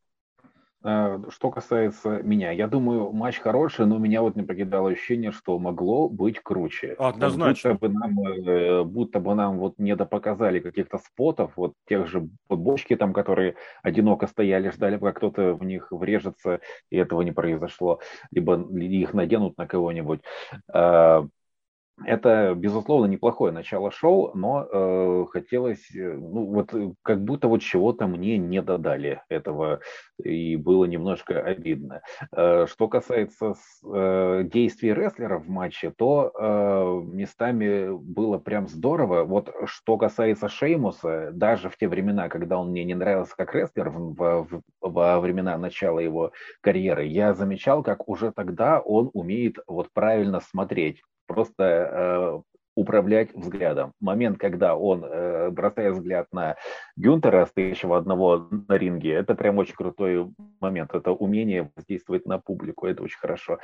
Э, 0.84 1.18
что 1.30 1.50
касается 1.50 2.22
меня, 2.22 2.52
я 2.52 2.68
думаю, 2.68 3.12
матч 3.12 3.38
хороший, 3.40 3.86
но 3.86 3.98
меня 3.98 4.22
вот 4.22 4.36
не 4.36 4.42
покидало 4.42 4.90
ощущение, 4.90 5.32
что 5.32 5.58
могло 5.58 6.08
быть 6.08 6.40
круче. 6.40 6.94
Однозначно. 6.98 7.74
Будто 7.74 7.88
бы 7.88 7.94
нам, 7.94 8.20
э, 8.20 8.84
будто 8.84 9.20
бы 9.20 9.34
нам 9.34 9.58
вот 9.58 9.74
не 9.78 9.96
допоказали 9.96 10.60
каких-то 10.60 10.98
спотов, 10.98 11.52
вот 11.56 11.74
тех 11.88 12.06
же 12.06 12.28
бочки 12.48 12.94
там, 12.94 13.12
которые 13.12 13.56
одиноко 13.82 14.28
стояли, 14.28 14.70
ждали, 14.70 14.96
пока 14.96 15.12
кто-то 15.12 15.54
в 15.54 15.64
них 15.64 15.88
врежется, 15.90 16.60
и 16.90 16.96
этого 16.96 17.22
не 17.22 17.32
произошло. 17.32 17.98
Либо 18.30 18.56
их 18.78 19.14
наденут 19.14 19.58
на 19.58 19.66
кого-нибудь. 19.66 20.20
Это, 22.04 22.54
безусловно, 22.54 23.06
неплохое 23.06 23.52
начало 23.52 23.90
шоу, 23.90 24.30
но 24.34 24.66
э, 24.70 25.24
хотелось, 25.30 25.90
э, 25.94 26.12
ну 26.12 26.46
вот 26.46 26.72
э, 26.72 26.92
как 27.02 27.24
будто 27.24 27.48
вот 27.48 27.60
чего-то 27.60 28.06
мне 28.06 28.38
не 28.38 28.62
додали 28.62 29.22
этого, 29.28 29.80
и 30.22 30.56
было 30.56 30.84
немножко 30.84 31.40
обидно. 31.40 32.02
Э, 32.32 32.66
что 32.68 32.88
касается 32.88 33.54
э, 33.84 34.42
действий 34.44 34.94
рестлеров 34.94 35.44
в 35.46 35.48
матче, 35.48 35.92
то 35.96 36.32
э, 36.38 37.02
местами 37.12 37.90
было 37.90 38.38
прям 38.38 38.68
здорово. 38.68 39.24
Вот 39.24 39.52
что 39.64 39.98
касается 39.98 40.48
Шеймуса, 40.48 41.30
даже 41.32 41.68
в 41.68 41.76
те 41.76 41.88
времена, 41.88 42.28
когда 42.28 42.58
он 42.58 42.70
мне 42.70 42.84
не 42.84 42.94
нравился 42.94 43.34
как 43.36 43.54
рестлер, 43.54 43.90
в, 43.90 44.14
в, 44.44 44.62
во 44.80 45.20
времена 45.20 45.58
начала 45.58 45.98
его 45.98 46.30
карьеры, 46.60 47.06
я 47.06 47.34
замечал, 47.34 47.82
как 47.82 48.08
уже 48.08 48.30
тогда 48.30 48.78
он 48.80 49.10
умеет 49.14 49.56
вот 49.66 49.88
правильно 49.92 50.40
смотреть 50.40 51.02
просто 51.28 51.64
э, 51.64 52.40
управлять 52.78 53.34
взглядом. 53.34 53.92
Момент, 54.00 54.38
когда 54.38 54.76
он 54.76 55.04
э, 55.04 55.50
бросает 55.50 55.94
взгляд 55.94 56.28
на 56.32 56.54
Гюнтера, 56.96 57.44
стоящего 57.46 57.96
одного 57.96 58.48
на 58.68 58.78
ринге, 58.78 59.14
это 59.14 59.34
прям 59.34 59.58
очень 59.58 59.74
крутой 59.74 60.32
момент. 60.60 60.94
Это 60.94 61.10
умение 61.10 61.72
воздействовать 61.74 62.24
на 62.26 62.38
публику, 62.38 62.86
это 62.86 63.02
очень 63.02 63.18
хорошо. 63.18 63.58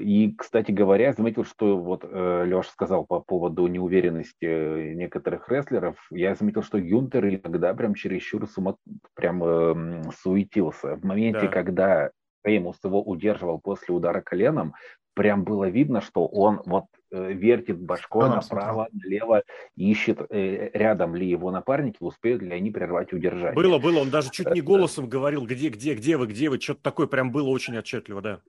И, 0.00 0.34
кстати 0.34 0.72
говоря, 0.72 1.12
заметил, 1.12 1.44
что 1.44 1.76
вот 1.76 2.04
э, 2.04 2.44
Леша 2.46 2.70
сказал 2.70 3.04
по 3.04 3.20
поводу 3.20 3.66
неуверенности 3.66 4.94
некоторых 4.94 5.50
рестлеров, 5.50 5.96
я 6.10 6.34
заметил, 6.34 6.62
что 6.62 6.80
Гюнтер 6.80 7.28
иногда 7.28 7.74
прям 7.74 7.94
чересчур 7.94 8.48
сума, 8.48 8.76
прям 9.14 9.44
э, 9.44 10.02
суетился. 10.22 10.96
В 10.96 11.04
моменте, 11.04 11.42
да. 11.42 11.48
когда 11.48 12.10
Эймус 12.44 12.78
его 12.82 13.02
удерживал 13.02 13.60
после 13.60 13.94
удара 13.94 14.22
коленом, 14.22 14.74
прям 15.18 15.42
было 15.42 15.68
видно, 15.68 16.00
что 16.00 16.26
он 16.26 16.62
вот 16.64 16.84
э, 17.10 17.32
вертит 17.32 17.76
башкой 17.80 18.26
а, 18.26 18.36
направо, 18.36 18.86
смотрел. 18.88 19.00
налево, 19.02 19.42
ищет 19.74 20.20
э, 20.30 20.70
рядом 20.72 21.16
ли 21.16 21.28
его 21.28 21.50
напарники, 21.50 21.96
успеют 21.98 22.40
ли 22.40 22.52
они 22.52 22.70
прервать 22.70 23.12
удержание. 23.12 23.52
Было, 23.52 23.80
было, 23.80 23.98
он 23.98 24.10
даже 24.10 24.30
чуть 24.30 24.48
не 24.52 24.60
голосом 24.60 25.08
говорил, 25.08 25.44
где, 25.44 25.70
где, 25.70 25.94
где 25.94 26.16
вы, 26.16 26.28
где 26.28 26.48
вы, 26.48 26.60
что-то 26.60 26.82
такое 26.82 27.08
прям 27.08 27.32
было 27.32 27.48
очень 27.48 27.76
отчетливо, 27.76 28.22
да. 28.22 28.40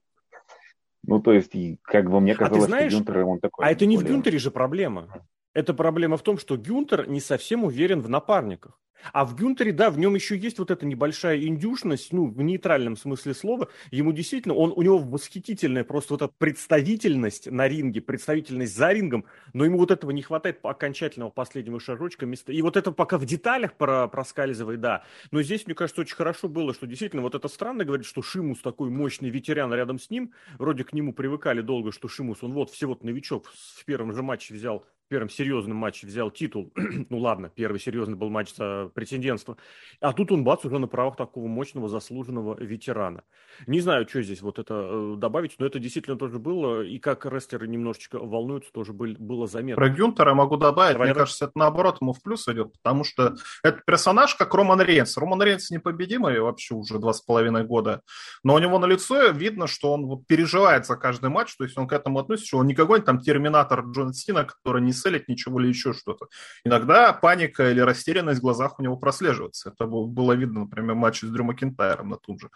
Ну, 1.02 1.20
то 1.20 1.32
есть, 1.32 1.52
как 1.82 2.08
бы 2.08 2.20
мне 2.20 2.36
казалось, 2.36 2.62
а 2.62 2.66
ты 2.66 2.66
знаешь, 2.68 2.92
что 2.92 3.02
Гюнтер, 3.02 3.24
он 3.24 3.40
такой... 3.40 3.66
А 3.66 3.72
это 3.72 3.84
не 3.86 3.96
более... 3.96 4.12
в 4.12 4.14
Гюнтере 4.14 4.38
же 4.38 4.52
проблема. 4.52 5.26
Это 5.52 5.74
проблема 5.74 6.16
в 6.16 6.22
том, 6.22 6.38
что 6.38 6.56
Гюнтер 6.56 7.08
не 7.08 7.20
совсем 7.20 7.64
уверен 7.64 8.00
в 8.00 8.08
напарниках. 8.08 8.78
А 9.12 9.24
в 9.24 9.34
Гюнтере, 9.34 9.72
да, 9.72 9.90
в 9.90 9.98
нем 9.98 10.14
еще 10.14 10.36
есть 10.36 10.58
вот 10.58 10.70
эта 10.70 10.86
небольшая 10.86 11.40
индюшность, 11.40 12.12
ну, 12.12 12.26
в 12.26 12.40
нейтральном 12.42 12.96
смысле 12.96 13.34
слова. 13.34 13.68
Ему 13.90 14.12
действительно, 14.12 14.54
он, 14.54 14.72
у 14.74 14.82
него 14.82 14.98
восхитительная 14.98 15.84
просто 15.84 16.14
вот 16.14 16.22
эта 16.22 16.32
представительность 16.38 17.50
на 17.50 17.66
ринге, 17.68 18.00
представительность 18.00 18.76
за 18.76 18.92
рингом, 18.92 19.24
но 19.52 19.64
ему 19.64 19.78
вот 19.78 19.90
этого 19.90 20.10
не 20.10 20.22
хватает 20.22 20.60
по 20.60 20.70
окончательного 20.70 21.30
последнего 21.30 21.80
шажочка. 21.80 22.26
И 22.48 22.62
вот 22.62 22.76
это 22.76 22.92
пока 22.92 23.18
в 23.18 23.24
деталях 23.24 23.74
про, 23.74 24.06
проскальзывает, 24.08 24.80
да. 24.80 25.04
Но 25.30 25.42
здесь, 25.42 25.66
мне 25.66 25.74
кажется, 25.74 26.02
очень 26.02 26.16
хорошо 26.16 26.48
было, 26.48 26.74
что 26.74 26.86
действительно 26.86 27.22
вот 27.22 27.34
это 27.34 27.48
странно 27.48 27.84
говорить, 27.84 28.06
что 28.06 28.22
Шимус 28.22 28.60
такой 28.60 28.90
мощный 28.90 29.30
ветеран 29.30 29.72
рядом 29.72 29.98
с 29.98 30.10
ним. 30.10 30.32
Вроде 30.58 30.84
к 30.84 30.92
нему 30.92 31.12
привыкали 31.12 31.62
долго, 31.62 31.92
что 31.92 32.08
Шимус, 32.08 32.42
он 32.42 32.52
вот 32.52 32.70
всего-то 32.70 33.06
новичок 33.06 33.46
в 33.46 33.84
первом 33.84 34.12
же 34.12 34.22
матче 34.22 34.54
взял 34.54 34.84
первом 35.10 35.28
серьезном 35.28 35.76
матче 35.76 36.06
взял 36.06 36.30
титул. 36.30 36.72
ну 37.10 37.18
ладно, 37.18 37.50
первый 37.54 37.80
серьезный 37.80 38.16
был 38.16 38.30
матч 38.30 38.54
за 38.54 38.90
претендентство. 38.94 39.56
А 40.00 40.12
тут 40.12 40.30
он 40.32 40.44
бац 40.44 40.64
уже 40.64 40.78
на 40.78 40.86
правах 40.86 41.16
такого 41.16 41.46
мощного 41.48 41.88
заслуженного 41.88 42.56
ветерана. 42.62 43.24
Не 43.66 43.80
знаю, 43.80 44.08
что 44.08 44.22
здесь 44.22 44.40
вот 44.40 44.58
это 44.58 44.88
э, 44.90 45.14
добавить, 45.18 45.56
но 45.58 45.66
это 45.66 45.80
действительно 45.80 46.16
тоже 46.16 46.38
было. 46.38 46.82
И 46.82 46.98
как 46.98 47.26
рестлеры 47.26 47.66
немножечко 47.66 48.18
волнуются, 48.20 48.72
тоже 48.72 48.92
был, 48.92 49.14
было 49.18 49.46
заметно. 49.48 49.84
Про 49.84 49.90
Гюнтера 49.90 50.32
могу 50.32 50.56
добавить. 50.56 50.94
Давай, 50.94 51.08
Мне 51.08 51.14
давай. 51.14 51.26
кажется, 51.26 51.46
это 51.46 51.58
наоборот 51.58 51.98
ему 52.00 52.12
в 52.12 52.22
плюс 52.22 52.46
идет, 52.46 52.72
потому 52.72 53.02
что 53.02 53.34
это 53.64 53.82
персонаж 53.84 54.36
как 54.36 54.54
Роман 54.54 54.80
Рейнс. 54.80 55.16
Роман 55.16 55.42
Рейнс 55.42 55.70
непобедимый 55.70 56.40
вообще 56.40 56.74
уже 56.74 57.00
два 57.00 57.12
с 57.12 57.20
половиной 57.20 57.64
года. 57.64 58.02
Но 58.44 58.54
у 58.54 58.58
него 58.58 58.78
на 58.78 58.86
лице 58.86 59.32
видно, 59.32 59.66
что 59.66 59.92
он 59.92 60.06
вот 60.06 60.26
переживает 60.28 60.86
за 60.86 60.96
каждый 60.96 61.30
матч, 61.30 61.56
то 61.56 61.64
есть 61.64 61.76
он 61.76 61.88
к 61.88 61.92
этому 61.92 62.20
относится, 62.20 62.46
что 62.46 62.58
он 62.58 62.68
не 62.68 62.74
какой-нибудь 62.74 63.06
там 63.06 63.18
терминатор 63.18 63.84
Джон 63.86 64.14
Сина, 64.14 64.44
который 64.44 64.80
не 64.80 64.92
целить 65.00 65.28
ничего 65.28 65.60
или 65.60 65.68
еще 65.68 65.92
что-то. 65.92 66.26
Иногда 66.64 67.12
паника 67.12 67.70
или 67.70 67.80
растерянность 67.80 68.40
в 68.40 68.42
глазах 68.42 68.78
у 68.78 68.82
него 68.82 68.96
прослеживается. 68.96 69.70
Это 69.70 69.86
было 69.86 70.32
видно, 70.32 70.60
например, 70.60 70.94
в 70.94 70.98
матче 70.98 71.26
с 71.26 71.30
Дрю 71.30 71.44
Макинтайром 71.44 72.08
на 72.10 72.16
том 72.16 72.38
же 72.38 72.50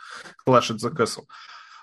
Clash 0.46 0.70
at 0.70 0.76
the 0.76 0.94
Castle. 0.94 1.24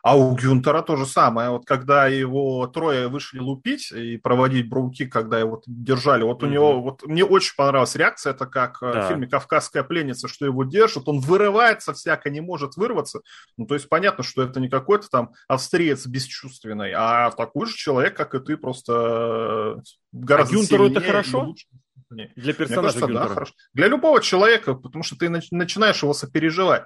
А 0.03 0.17
у 0.17 0.35
Гюнтера 0.35 0.81
то 0.81 0.95
же 0.95 1.05
самое. 1.05 1.49
Вот 1.49 1.65
когда 1.65 2.07
его 2.07 2.65
трое 2.67 3.07
вышли 3.07 3.39
лупить 3.39 3.91
и 3.91 4.17
проводить 4.17 4.67
бруки, 4.67 5.05
когда 5.05 5.39
его 5.39 5.61
держали, 5.67 6.23
вот 6.23 6.43
у 6.43 6.47
него, 6.47 6.81
вот 6.81 7.03
мне 7.05 7.23
очень 7.23 7.55
понравилась 7.55 7.95
реакция, 7.95 8.31
это 8.31 8.47
как 8.47 8.81
э, 8.81 8.93
да. 8.93 9.05
в 9.05 9.07
фильме 9.09 9.27
«Кавказская 9.27 9.83
пленница», 9.83 10.27
что 10.27 10.45
его 10.45 10.63
держат, 10.63 11.07
он 11.07 11.19
вырывается 11.19 11.93
всяко, 11.93 12.29
не 12.29 12.41
может 12.41 12.77
вырваться. 12.77 13.21
Ну, 13.57 13.67
то 13.67 13.75
есть 13.75 13.89
понятно, 13.89 14.23
что 14.23 14.41
это 14.41 14.59
не 14.59 14.69
какой-то 14.69 15.07
там 15.09 15.33
австриец 15.47 16.07
бесчувственный, 16.07 16.93
а 16.95 17.31
такой 17.31 17.67
же 17.67 17.75
человек, 17.75 18.15
как 18.15 18.33
и 18.33 18.39
ты, 18.39 18.57
просто 18.57 19.77
э, 19.77 19.81
гораздо 20.11 20.55
а 20.55 20.57
Гюнтеру 20.57 20.89
это 20.89 21.01
хорошо? 21.01 21.53
Для 22.09 22.53
персонажа 22.53 22.99
кажется, 22.99 23.07
Да, 23.07 23.27
хорошо. 23.27 23.53
Для 23.73 23.87
любого 23.87 24.21
человека, 24.21 24.73
потому 24.73 25.03
что 25.03 25.15
ты 25.15 25.29
начинаешь 25.29 26.03
его 26.03 26.13
сопереживать. 26.13 26.83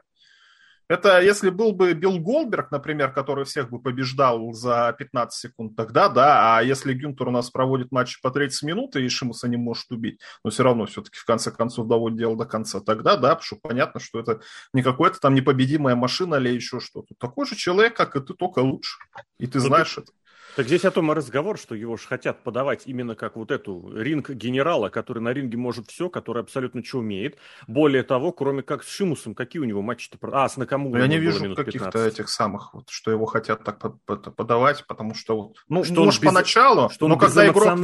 Это 0.87 1.19
если 1.19 1.49
был 1.49 1.71
бы 1.71 1.93
Билл 1.93 2.19
Голдберг, 2.19 2.69
например, 2.69 3.11
который 3.11 3.43
всех 3.45 3.71
бы 3.71 3.81
побеждал 3.81 4.53
за 4.53 4.95
15 4.97 5.39
секунд, 5.39 5.75
тогда 5.75 6.09
да. 6.09 6.57
А 6.57 6.61
если 6.61 6.93
Гюнтер 6.93 7.27
у 7.27 7.31
нас 7.31 7.49
проводит 7.49 7.91
матчи 7.91 8.21
по 8.21 8.29
30 8.29 8.63
минут, 8.63 8.95
и 8.95 9.07
Шимуса 9.09 9.47
не 9.47 9.57
может 9.57 9.91
убить, 9.91 10.19
но 10.43 10.51
все 10.51 10.63
равно 10.63 10.85
все-таки 10.85 11.17
в 11.17 11.25
конце 11.25 11.51
концов 11.51 11.87
доводит 11.87 12.19
дело 12.19 12.37
до 12.37 12.45
конца, 12.45 12.81
тогда 12.81 13.15
да, 13.15 13.29
потому 13.29 13.41
что 13.41 13.55
понятно, 13.55 13.99
что 13.99 14.19
это 14.19 14.41
не 14.73 14.83
какая-то 14.83 15.19
там 15.19 15.33
непобедимая 15.33 15.95
машина 15.95 16.35
или 16.35 16.49
еще 16.49 16.79
что-то. 16.79 17.15
Такой 17.17 17.47
же 17.47 17.55
человек, 17.55 17.95
как 17.95 18.15
и 18.15 18.19
ты, 18.19 18.35
только 18.35 18.59
лучше. 18.59 18.99
И 19.39 19.47
ты 19.47 19.59
знаешь 19.59 19.97
это. 19.97 20.11
Так 20.55 20.67
здесь 20.67 20.85
о 20.85 20.91
том 20.91 21.11
и 21.11 21.15
разговор, 21.15 21.57
что 21.57 21.75
его 21.75 21.97
же 21.97 22.07
хотят 22.07 22.41
подавать 22.41 22.83
именно 22.85 23.15
как 23.15 23.35
вот 23.35 23.51
эту 23.51 23.91
ринг 23.93 24.29
генерала, 24.29 24.87
который 24.87 25.21
на 25.21 25.33
ринге 25.33 25.57
может 25.57 25.89
все, 25.89 26.09
который 26.09 26.41
абсолютно 26.43 26.83
что 26.83 26.99
умеет. 26.99 27.37
Более 27.67 28.03
того, 28.03 28.31
кроме 28.31 28.63
как 28.63 28.83
с 28.83 28.87
Шимусом, 28.87 29.35
какие 29.35 29.61
у 29.61 29.65
него 29.65 29.81
матчи-то? 29.81 30.17
А, 30.31 30.47
с 30.47 30.55
Накамура. 30.55 31.01
Я 31.01 31.07
не 31.07 31.17
вижу 31.17 31.53
каких-то 31.55 32.05
этих 32.05 32.29
самых, 32.29 32.73
вот, 32.73 32.89
что 32.89 33.11
его 33.11 33.25
хотят 33.25 33.63
так 33.63 33.79
подавать, 34.05 34.85
потому 34.87 35.13
что, 35.13 35.35
вот, 35.35 35.57
ну, 35.67 35.83
что 35.83 36.05
может, 36.05 36.21
без... 36.21 36.29
поначалу, 36.29 36.89
что 36.89 37.07
но 37.07 37.17
когда 37.17 37.47
игрок... 37.47 37.77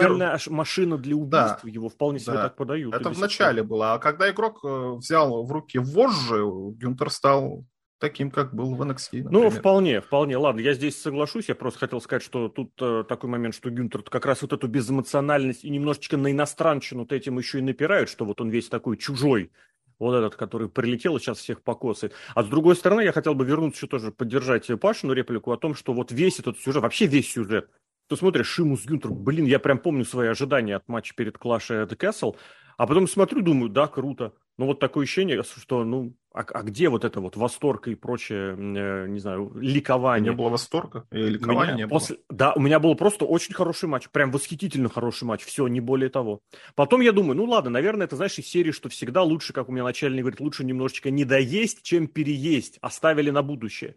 машина 0.47 0.97
для 0.97 1.15
убийств, 1.15 1.59
да, 1.63 1.69
его 1.69 1.89
вполне 1.89 2.19
себе 2.19 2.33
да. 2.33 2.43
так 2.43 2.55
подают. 2.55 2.95
Это 2.95 3.09
в 3.09 3.19
начале 3.19 3.63
было, 3.63 3.93
а 3.93 3.99
когда 3.99 4.29
игрок 4.29 4.59
э, 4.63 4.93
взял 4.97 5.43
в 5.43 5.51
руки 5.51 5.77
вожжи, 5.77 6.41
Гюнтер 6.41 7.09
стал 7.09 7.65
таким, 8.01 8.31
как 8.31 8.53
был 8.53 8.75
в 8.75 8.81
NXT. 8.81 9.23
Например. 9.23 9.31
Ну, 9.31 9.49
вполне, 9.49 10.01
вполне. 10.01 10.35
Ладно, 10.35 10.59
я 10.59 10.73
здесь 10.73 11.01
соглашусь. 11.01 11.47
Я 11.47 11.55
просто 11.55 11.79
хотел 11.79 12.01
сказать, 12.01 12.23
что 12.23 12.49
тут 12.49 12.73
э, 12.81 13.05
такой 13.07 13.29
момент, 13.29 13.55
что 13.55 13.69
Гюнтер 13.69 14.01
как 14.01 14.25
раз 14.25 14.41
вот 14.41 14.51
эту 14.51 14.67
безэмоциональность 14.67 15.63
и 15.63 15.69
немножечко 15.69 16.17
на 16.17 16.31
иностранщину 16.31 17.01
вот 17.01 17.13
этим 17.13 17.37
еще 17.37 17.59
и 17.59 17.61
напирают, 17.61 18.09
что 18.09 18.25
вот 18.25 18.41
он 18.41 18.49
весь 18.49 18.67
такой 18.67 18.97
чужой, 18.97 19.51
вот 19.99 20.15
этот, 20.15 20.35
который 20.35 20.67
прилетел 20.67 21.15
и 21.15 21.19
сейчас 21.19 21.37
всех 21.37 21.61
покосает. 21.61 22.13
А 22.35 22.43
с 22.43 22.47
другой 22.47 22.75
стороны, 22.75 23.01
я 23.01 23.13
хотел 23.13 23.35
бы 23.35 23.45
вернуться 23.45 23.77
еще 23.77 23.87
тоже 23.87 24.11
поддержать 24.11 24.67
Пашину 24.81 25.13
реплику 25.13 25.51
о 25.51 25.57
том, 25.57 25.75
что 25.75 25.93
вот 25.93 26.11
весь 26.11 26.39
этот 26.39 26.59
сюжет, 26.59 26.81
вообще 26.81 27.05
весь 27.05 27.31
сюжет, 27.31 27.69
ты 28.09 28.17
смотришь 28.17 28.47
Шимус 28.47 28.85
Гюнтер, 28.85 29.11
блин, 29.11 29.45
я 29.45 29.59
прям 29.59 29.77
помню 29.77 30.03
свои 30.03 30.27
ожидания 30.27 30.75
от 30.75 30.87
матча 30.89 31.13
перед 31.15 31.37
Clash 31.37 31.87
at 31.87 31.95
Castle, 31.95 32.35
а 32.77 32.87
потом 32.87 33.07
смотрю, 33.07 33.41
думаю, 33.41 33.69
да, 33.69 33.87
круто. 33.87 34.33
Но 34.57 34.65
вот 34.65 34.79
такое 34.79 35.03
ощущение, 35.03 35.41
что, 35.43 35.83
ну, 35.83 36.13
а, 36.33 36.41
а 36.41 36.63
где 36.63 36.89
вот 36.89 37.03
это 37.03 37.19
вот 37.19 37.35
восторг 37.35 37.87
и 37.87 37.95
прочее, 37.95 38.55
э, 38.55 39.07
не 39.07 39.19
знаю, 39.19 39.51
ликование? 39.55 40.31
Не 40.31 40.35
было 40.35 40.49
восторга 40.49 41.07
и 41.11 41.17
ликования 41.17 41.75
не 41.75 41.87
после... 41.87 42.17
было? 42.17 42.25
Да, 42.29 42.53
у 42.53 42.59
меня 42.59 42.79
был 42.79 42.95
просто 42.95 43.25
очень 43.25 43.53
хороший 43.53 43.89
матч, 43.89 44.09
прям 44.09 44.31
восхитительно 44.31 44.89
хороший 44.89 45.23
матч, 45.23 45.43
все, 45.43 45.67
не 45.67 45.79
более 45.79 46.09
того. 46.09 46.41
Потом 46.75 47.01
я 47.01 47.11
думаю, 47.11 47.37
ну 47.37 47.45
ладно, 47.45 47.71
наверное, 47.71 48.05
это, 48.05 48.15
знаешь, 48.15 48.37
из 48.37 48.47
серии, 48.47 48.71
что 48.71 48.89
всегда 48.89 49.23
лучше, 49.23 49.53
как 49.53 49.67
у 49.67 49.71
меня 49.71 49.83
начальник 49.83 50.21
говорит, 50.21 50.39
лучше 50.39 50.63
немножечко 50.63 51.09
не 51.09 51.25
доесть, 51.25 51.81
чем 51.81 52.07
переесть, 52.07 52.77
оставили 52.81 53.29
на 53.29 53.41
будущее. 53.41 53.95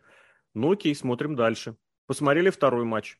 Ну 0.54 0.72
окей, 0.72 0.94
смотрим 0.94 1.34
дальше. 1.34 1.76
Посмотрели 2.06 2.50
второй 2.50 2.84
матч. 2.84 3.18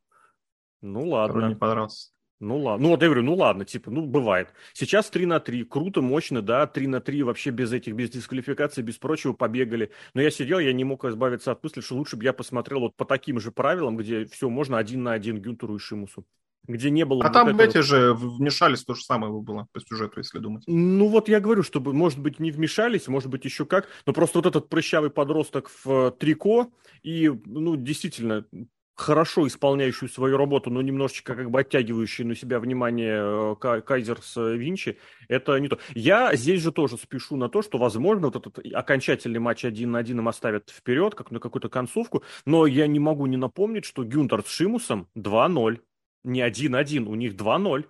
Ну 0.81 1.09
ладно. 1.09 1.35
Второй 1.35 1.49
не 1.51 1.57
понравился. 1.57 2.14
Ну 2.41 2.59
ладно. 2.59 2.83
Ну 2.85 2.91
вот 2.91 3.03
я 3.03 3.09
говорю, 3.09 3.23
ну 3.23 3.35
ладно, 3.35 3.65
типа, 3.65 3.91
ну 3.91 4.07
бывает. 4.07 4.49
Сейчас 4.73 5.09
3 5.09 5.27
на 5.27 5.41
3, 5.41 5.65
круто, 5.65 6.03
мощно, 6.03 6.43
да, 6.43 6.67
3 6.67 6.87
на 6.89 7.01
3 7.01 7.23
вообще 7.23 7.51
без 7.51 7.73
этих, 7.73 7.95
без 7.95 8.11
дисквалификации, 8.11 8.83
без 8.83 8.99
прочего 8.99 9.33
побегали. 9.33 9.91
Но 10.15 10.21
я 10.21 10.31
сидел, 10.31 10.59
я 10.59 10.73
не 10.73 10.85
мог 10.85 11.05
избавиться 11.05 11.53
от 11.53 11.63
мысли, 11.63 11.81
что 11.81 11.95
лучше 11.95 12.17
бы 12.17 12.25
я 12.25 12.33
посмотрел 12.33 12.81
вот 12.81 12.97
по 12.97 13.05
таким 13.05 13.41
же 13.41 13.53
правилам, 13.53 13.97
где 13.97 14.27
все 14.27 14.49
можно 14.51 14.79
один 14.79 15.05
на 15.05 15.13
один 15.13 15.41
Гюнтеру 15.41 15.77
и 15.77 15.79
Шимусу. 15.79 16.27
Где 16.67 16.91
не 16.91 17.05
было... 17.05 17.23
А 17.23 17.29
вот 17.29 17.33
там 17.33 17.61
эти 17.61 17.77
вот... 17.77 17.87
же 17.87 18.15
вмешались, 18.15 18.85
то 18.85 18.95
же 18.95 19.05
самое 19.05 19.33
было 19.33 19.67
по 19.73 19.81
сюжету, 19.81 20.21
если 20.21 20.39
думать. 20.39 20.65
Ну 20.67 21.09
вот 21.09 21.29
я 21.29 21.39
говорю, 21.39 21.63
чтобы, 21.63 21.93
может 21.93 22.19
быть, 22.19 22.41
не 22.41 22.51
вмешались, 22.51 23.07
может 23.07 23.29
быть, 23.29 23.45
еще 23.45 23.67
как, 23.67 23.87
но 24.07 24.15
просто 24.15 24.39
вот 24.39 24.47
этот 24.47 24.71
прыщавый 24.71 25.11
подросток 25.11 25.71
в 25.85 26.11
трико 26.13 26.73
и, 27.03 27.31
ну, 27.45 27.77
действительно, 27.77 28.47
хорошо 28.95 29.47
исполняющую 29.47 30.09
свою 30.09 30.37
работу, 30.37 30.71
но 30.71 30.81
немножечко 30.81 31.35
как 31.35 31.51
бы 31.51 31.61
оттягивающую 31.61 32.27
на 32.27 32.35
себя 32.35 32.61
внимание 32.61 33.55
э, 33.61 33.81
Кайзер 33.83 34.23
с 34.23 34.37
э, 34.37 34.57
Винчи, 34.57 34.99
это 35.29 35.59
не 35.59 35.69
то. 35.69 35.79
Я 35.95 36.35
здесь 36.37 36.63
же 36.63 36.73
тоже 36.73 36.97
спешу 36.97 37.37
на 37.37 37.49
то, 37.49 37.63
что, 37.63 37.79
возможно, 37.79 38.29
вот 38.29 38.37
этот 38.37 38.59
окончательный 38.73 39.41
матч 39.41 39.65
один 39.65 39.93
на 39.93 39.99
один 39.99 40.21
им 40.21 40.29
оставят 40.29 40.71
вперед, 40.71 41.15
как 41.15 41.31
на 41.31 41.41
какую-то 41.41 41.69
концовку, 41.69 42.23
но 42.45 42.67
я 42.67 42.87
не 42.87 43.01
могу 43.01 43.27
не 43.27 43.37
напомнить, 43.37 43.85
что 43.85 44.05
Гюнтер 44.05 44.43
с 44.45 44.49
Шимусом 44.49 45.09
2-0. 45.17 45.81
Не 46.23 46.41
1-1, 46.41 47.05
у 47.07 47.15
них 47.17 47.35
2-0. 47.35 47.85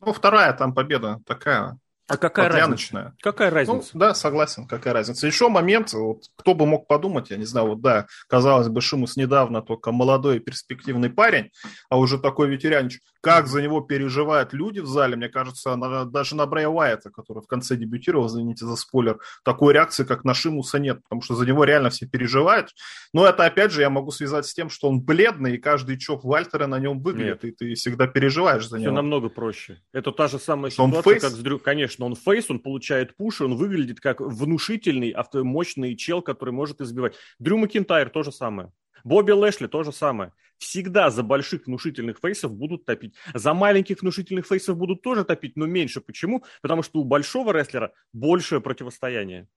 Ну, 0.00 0.12
вторая 0.12 0.52
там 0.52 0.74
победа 0.74 1.20
такая 1.26 1.80
а 2.08 2.16
какая 2.16 2.48
разница? 2.48 3.14
Какая 3.20 3.50
ну, 3.50 3.56
разница? 3.56 3.90
Ну, 3.94 4.00
да, 4.00 4.14
согласен, 4.14 4.66
какая 4.66 4.94
разница. 4.94 5.26
Еще 5.26 5.48
момент, 5.48 5.92
вот, 5.92 6.24
кто 6.36 6.54
бы 6.54 6.64
мог 6.64 6.86
подумать, 6.86 7.30
я 7.30 7.36
не 7.36 7.46
знаю, 7.46 7.68
вот 7.68 7.80
да, 7.80 8.06
казалось 8.28 8.68
бы, 8.68 8.80
Шимус 8.80 9.16
недавно 9.16 9.60
только 9.60 9.90
молодой 9.90 10.38
перспективный 10.38 11.10
парень, 11.10 11.50
а 11.88 11.98
уже 11.98 12.18
такой 12.18 12.48
ветеранич. 12.48 13.00
Как 13.26 13.48
за 13.48 13.60
него 13.60 13.80
переживают 13.80 14.52
люди 14.52 14.78
в 14.78 14.86
зале, 14.86 15.16
мне 15.16 15.28
кажется, 15.28 15.74
на, 15.74 16.04
даже 16.04 16.36
на 16.36 16.46
Брэя 16.46 16.68
Уайта, 16.68 17.10
который 17.10 17.42
в 17.42 17.48
конце 17.48 17.74
дебютировал, 17.76 18.28
извините 18.28 18.64
за 18.66 18.76
спойлер, 18.76 19.18
такой 19.44 19.74
реакции, 19.74 20.04
как 20.04 20.24
на 20.24 20.32
Шимуса, 20.32 20.78
нет, 20.78 21.02
потому 21.02 21.22
что 21.22 21.34
за 21.34 21.44
него 21.44 21.64
реально 21.64 21.90
все 21.90 22.06
переживают. 22.06 22.70
Но 23.12 23.26
это, 23.26 23.44
опять 23.44 23.72
же, 23.72 23.80
я 23.80 23.90
могу 23.90 24.12
связать 24.12 24.46
с 24.46 24.54
тем, 24.54 24.70
что 24.70 24.88
он 24.88 25.00
бледный, 25.00 25.56
и 25.56 25.58
каждый 25.58 25.98
чоп 25.98 26.22
Вальтера 26.22 26.68
на 26.68 26.78
нем 26.78 27.00
выглядит, 27.00 27.42
нет. 27.42 27.44
и 27.44 27.50
ты 27.50 27.74
всегда 27.74 28.06
переживаешь 28.06 28.68
за 28.68 28.78
него. 28.78 28.90
Все 28.90 28.94
намного 28.94 29.28
проще. 29.28 29.82
Это 29.92 30.12
та 30.12 30.28
же 30.28 30.38
самая 30.38 30.70
что 30.70 30.86
ситуация, 30.86 31.18
как 31.18 31.32
с 31.32 31.38
Дрю... 31.38 31.58
Конечно, 31.58 32.06
он 32.06 32.14
фейс, 32.14 32.48
он 32.48 32.60
получает 32.60 33.16
пуш, 33.16 33.40
он 33.40 33.56
выглядит 33.56 33.98
как 33.98 34.20
внушительный, 34.20 35.10
автомощный 35.10 35.96
чел, 35.96 36.22
который 36.22 36.54
может 36.54 36.80
избивать. 36.80 37.14
Дрю 37.40 37.56
Макинтайр 37.58 38.08
то 38.08 38.22
же 38.22 38.30
самое. 38.30 38.70
Бобби 39.06 39.30
Лэшли 39.30 39.68
то 39.68 39.84
же 39.84 39.92
самое. 39.92 40.32
Всегда 40.58 41.10
за 41.10 41.22
больших 41.22 41.66
внушительных 41.66 42.18
фейсов 42.18 42.52
будут 42.52 42.84
топить. 42.84 43.14
За 43.34 43.54
маленьких 43.54 44.00
внушительных 44.00 44.46
фейсов 44.46 44.76
будут 44.76 45.02
тоже 45.02 45.24
топить, 45.24 45.56
но 45.56 45.66
меньше. 45.66 46.00
Почему? 46.00 46.44
Потому 46.62 46.82
что 46.82 47.00
у 47.00 47.04
большого 47.04 47.52
рестлера 47.52 47.92
большее 48.12 48.60
противостояние. 48.60 49.48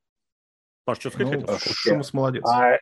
Паш, 0.85 0.99
что 0.99 1.09
сказать 1.09 1.33
ну, 1.33 1.41
хотел? 1.41 1.57
Шумус 1.59 2.13
молодец. 2.13 2.43
А, 2.45 2.77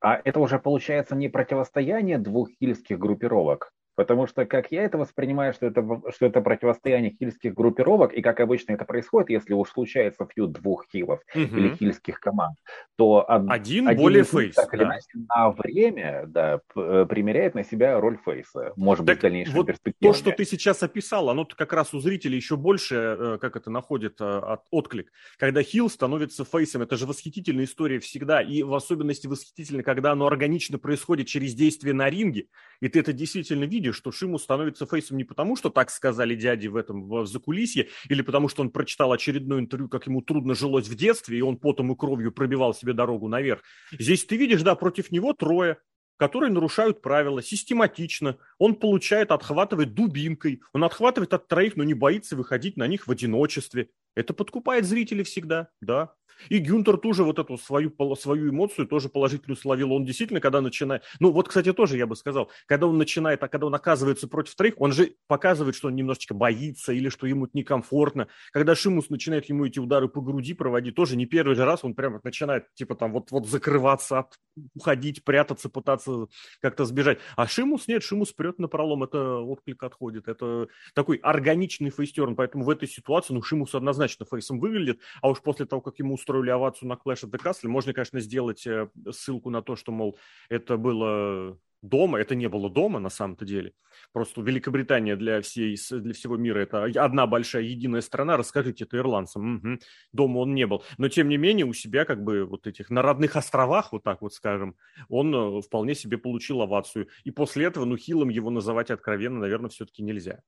а 0.00 0.20
это 0.24 0.40
уже 0.40 0.58
получается 0.58 1.14
не 1.14 1.28
противостояние 1.28 2.18
двух 2.18 2.50
хильских 2.50 2.98
группировок, 2.98 3.72
Потому 3.96 4.26
что, 4.26 4.44
как 4.44 4.72
я 4.72 4.82
это 4.82 4.98
воспринимаю, 4.98 5.52
что 5.52 5.66
это, 5.66 5.84
что 6.10 6.26
это 6.26 6.40
противостояние 6.40 7.12
хильских 7.12 7.54
группировок, 7.54 8.12
и 8.12 8.22
как 8.22 8.40
обычно 8.40 8.72
это 8.72 8.84
происходит, 8.84 9.30
если 9.30 9.54
уж 9.54 9.70
случается 9.70 10.26
фьюд 10.26 10.52
двух 10.52 10.86
хилов 10.90 11.20
угу. 11.34 11.42
или 11.42 11.74
хильских 11.76 12.20
команд, 12.20 12.56
то 12.96 13.24
один, 13.28 13.88
один 13.88 14.02
более 14.02 14.24
фейс. 14.24 14.54
Так 14.54 14.70
да. 14.70 14.76
или 14.76 14.84
иначе, 14.84 15.06
на 15.28 15.50
время 15.50 16.24
да, 16.26 16.60
э, 16.76 17.06
примеряет 17.08 17.54
на 17.54 17.64
себя 17.64 18.00
роль 18.00 18.18
фейса. 18.24 18.72
Может 18.76 19.06
так 19.06 19.16
быть, 19.16 19.18
в 19.20 19.22
дальнейшем 19.22 19.54
вот 19.54 19.66
перспективе. 19.66 20.12
То, 20.12 20.18
что 20.18 20.32
ты 20.32 20.44
сейчас 20.44 20.82
описал, 20.82 21.30
оно 21.30 21.44
как 21.44 21.72
раз 21.72 21.94
у 21.94 22.00
зрителей 22.00 22.36
еще 22.36 22.56
больше, 22.56 22.94
э, 22.94 23.38
как 23.40 23.56
это 23.56 23.70
находит 23.70 24.20
э, 24.20 24.56
отклик. 24.70 25.12
Когда 25.38 25.62
хил 25.62 25.88
становится 25.88 26.44
фейсом, 26.44 26.82
это 26.82 26.96
же 26.96 27.06
восхитительная 27.06 27.64
история 27.64 27.98
всегда, 28.00 28.40
и 28.42 28.62
в 28.62 28.74
особенности 28.74 29.26
восхитительно, 29.26 29.82
когда 29.82 30.12
оно 30.12 30.26
органично 30.26 30.78
происходит 30.78 31.26
через 31.26 31.54
действие 31.54 31.94
на 31.94 32.10
ринге, 32.10 32.46
и 32.80 32.88
ты 32.88 33.00
это 33.00 33.12
действительно 33.12 33.64
видишь, 33.64 33.83
видишь, 33.84 33.96
что 33.96 34.12
Шиму 34.12 34.38
становится 34.38 34.86
фейсом 34.86 35.18
не 35.18 35.24
потому, 35.24 35.56
что 35.56 35.68
так 35.68 35.90
сказали 35.90 36.34
дяди 36.34 36.68
в 36.68 36.76
этом 36.76 37.06
в 37.06 37.26
закулисье, 37.26 37.88
или 38.08 38.22
потому, 38.22 38.48
что 38.48 38.62
он 38.62 38.70
прочитал 38.70 39.12
очередное 39.12 39.60
интервью, 39.60 39.88
как 39.88 40.06
ему 40.06 40.22
трудно 40.22 40.54
жилось 40.54 40.88
в 40.88 40.94
детстве, 40.94 41.38
и 41.38 41.42
он 41.42 41.58
потом 41.58 41.92
и 41.92 41.96
кровью 41.96 42.32
пробивал 42.32 42.72
себе 42.72 42.94
дорогу 42.94 43.28
наверх. 43.28 43.62
Здесь 43.92 44.24
ты 44.24 44.36
видишь, 44.36 44.62
да, 44.62 44.74
против 44.74 45.10
него 45.10 45.34
трое, 45.34 45.76
которые 46.16 46.50
нарушают 46.50 47.02
правила 47.02 47.42
систематично. 47.42 48.38
Он 48.58 48.74
получает, 48.74 49.30
отхватывает 49.30 49.92
дубинкой, 49.92 50.62
он 50.72 50.84
отхватывает 50.84 51.34
от 51.34 51.48
троих, 51.48 51.76
но 51.76 51.84
не 51.84 51.94
боится 51.94 52.36
выходить 52.36 52.76
на 52.76 52.86
них 52.86 53.06
в 53.06 53.10
одиночестве. 53.10 53.90
Это 54.14 54.32
подкупает 54.32 54.86
зрителей 54.86 55.24
всегда, 55.24 55.68
да. 55.80 56.14
И 56.48 56.58
Гюнтер 56.58 56.96
тоже 56.98 57.24
вот 57.24 57.38
эту 57.38 57.58
свою, 57.58 57.92
свою 58.16 58.50
эмоцию 58.50 58.86
тоже 58.86 59.08
положительно 59.08 59.56
словил. 59.56 59.92
Он 59.92 60.04
действительно, 60.04 60.40
когда 60.40 60.60
начинает... 60.60 61.02
Ну, 61.20 61.30
вот, 61.30 61.48
кстати, 61.48 61.72
тоже 61.72 61.96
я 61.96 62.06
бы 62.06 62.16
сказал, 62.16 62.50
когда 62.66 62.86
он 62.86 62.98
начинает, 62.98 63.42
а 63.42 63.48
когда 63.48 63.66
он 63.66 63.74
оказывается 63.74 64.28
против 64.28 64.54
троих, 64.54 64.74
он 64.78 64.92
же 64.92 65.14
показывает, 65.26 65.74
что 65.74 65.88
он 65.88 65.94
немножечко 65.94 66.34
боится 66.34 66.92
или 66.92 67.08
что 67.08 67.26
ему 67.26 67.48
некомфортно. 67.52 68.28
Когда 68.52 68.74
Шимус 68.74 69.10
начинает 69.10 69.46
ему 69.48 69.66
эти 69.66 69.78
удары 69.78 70.08
по 70.08 70.20
груди 70.20 70.54
проводить, 70.54 70.94
тоже 70.94 71.16
не 71.16 71.26
первый 71.26 71.54
же 71.54 71.64
раз 71.64 71.84
он 71.84 71.94
прямо 71.94 72.20
начинает, 72.22 72.72
типа, 72.74 72.94
там, 72.94 73.12
вот, 73.12 73.30
вот 73.30 73.48
закрываться, 73.48 74.26
уходить, 74.74 75.24
прятаться, 75.24 75.68
пытаться 75.68 76.26
как-то 76.60 76.84
сбежать. 76.84 77.18
А 77.36 77.46
Шимус 77.46 77.88
нет, 77.88 78.02
Шимус 78.02 78.32
прет 78.32 78.58
на 78.58 78.68
пролом, 78.68 79.04
это 79.04 79.38
отклик 79.38 79.82
отходит. 79.82 80.28
Это 80.28 80.68
такой 80.94 81.16
органичный 81.16 81.90
фейстерн, 81.90 82.36
поэтому 82.36 82.64
в 82.64 82.70
этой 82.70 82.88
ситуации, 82.88 83.34
ну, 83.34 83.42
Шимус 83.42 83.74
однозначно 83.74 84.26
фейсом 84.26 84.60
выглядит, 84.60 85.00
а 85.22 85.30
уж 85.30 85.40
после 85.40 85.66
того, 85.66 85.82
как 85.82 85.98
ему 85.98 86.14
устроили 86.24 86.50
овацию 86.50 86.88
на 86.88 86.94
Clash 86.94 87.24
of 87.24 87.30
the 87.30 87.40
Castle, 87.42 87.68
можно, 87.68 87.92
конечно, 87.92 88.20
сделать 88.20 88.66
э, 88.66 88.88
ссылку 89.10 89.50
на 89.50 89.60
то, 89.60 89.76
что, 89.76 89.92
мол, 89.92 90.16
это 90.48 90.78
было 90.78 91.58
дома, 91.82 92.18
это 92.18 92.34
не 92.34 92.48
было 92.48 92.70
дома 92.70 92.98
на 92.98 93.10
самом-то 93.10 93.44
деле. 93.44 93.74
Просто 94.12 94.40
Великобритания 94.40 95.16
для, 95.16 95.42
всей, 95.42 95.76
для 95.90 96.14
всего 96.14 96.38
мира 96.38 96.60
это 96.60 96.84
одна 96.84 97.26
большая 97.26 97.64
единая 97.64 98.00
страна, 98.00 98.38
расскажите 98.38 98.84
это 98.84 98.96
ирландцам. 98.96 99.56
Угу. 99.56 99.78
Дома 100.12 100.38
он 100.38 100.54
не 100.54 100.66
был. 100.66 100.82
Но 100.96 101.10
тем 101.10 101.28
не 101.28 101.36
менее 101.36 101.66
у 101.66 101.74
себя 101.74 102.06
как 102.06 102.24
бы 102.24 102.46
вот 102.46 102.66
этих 102.66 102.88
на 102.88 103.02
родных 103.02 103.36
островах, 103.36 103.92
вот 103.92 104.02
так 104.02 104.22
вот 104.22 104.32
скажем, 104.32 104.76
он 105.10 105.34
э, 105.34 105.60
вполне 105.60 105.94
себе 105.94 106.16
получил 106.16 106.62
овацию. 106.62 107.08
И 107.24 107.30
после 107.30 107.66
этого, 107.66 107.84
ну, 107.84 107.98
хилом 107.98 108.30
его 108.30 108.48
называть 108.48 108.90
откровенно, 108.90 109.40
наверное, 109.40 109.68
все-таки 109.68 110.02
нельзя. 110.02 110.40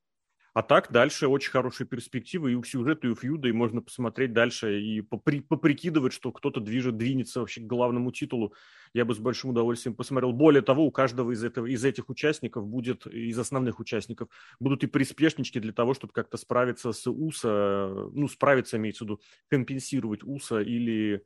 А 0.57 0.63
так 0.63 0.91
дальше 0.91 1.29
очень 1.29 1.51
хорошие 1.51 1.87
перспективы 1.87 2.53
и 2.53 2.55
у 2.55 2.65
сюжета, 2.65 3.07
и 3.07 3.11
у 3.11 3.15
фьюда, 3.15 3.47
и 3.47 3.53
можно 3.53 3.83
посмотреть 3.83 4.33
дальше 4.33 4.81
и 4.81 5.03
попри, 5.03 5.43
поприкидывать, 5.43 6.15
что 6.15 6.33
кто-то 6.33 6.61
движет, 6.61 6.97
двинется 6.97 7.41
вообще 7.41 7.61
к 7.61 7.67
главному 7.67 8.11
титулу. 8.11 8.55
Я 8.95 9.05
бы 9.05 9.15
с 9.15 9.19
большим 9.19 9.51
удовольствием 9.51 9.95
посмотрел. 9.95 10.33
Более 10.33 10.63
того, 10.63 10.87
у 10.87 10.91
каждого 10.91 11.33
из, 11.33 11.45
этого, 11.45 11.67
из 11.67 11.85
этих 11.85 12.09
участников 12.09 12.67
будет, 12.67 13.07
из 13.07 13.39
основных 13.39 13.81
участников, 13.81 14.31
будут 14.59 14.83
и 14.83 14.87
приспешнички 14.87 15.61
для 15.61 15.75
того, 15.75 15.93
чтобы 15.93 16.15
как-то 16.15 16.39
справиться 16.39 16.93
с 16.93 17.07
УСА, 17.07 18.09
ну, 18.15 18.27
справиться, 18.27 18.79
имеется 18.79 19.05
в 19.05 19.09
виду, 19.09 19.21
компенсировать 19.51 20.23
УСА 20.25 20.63
или 20.63 21.23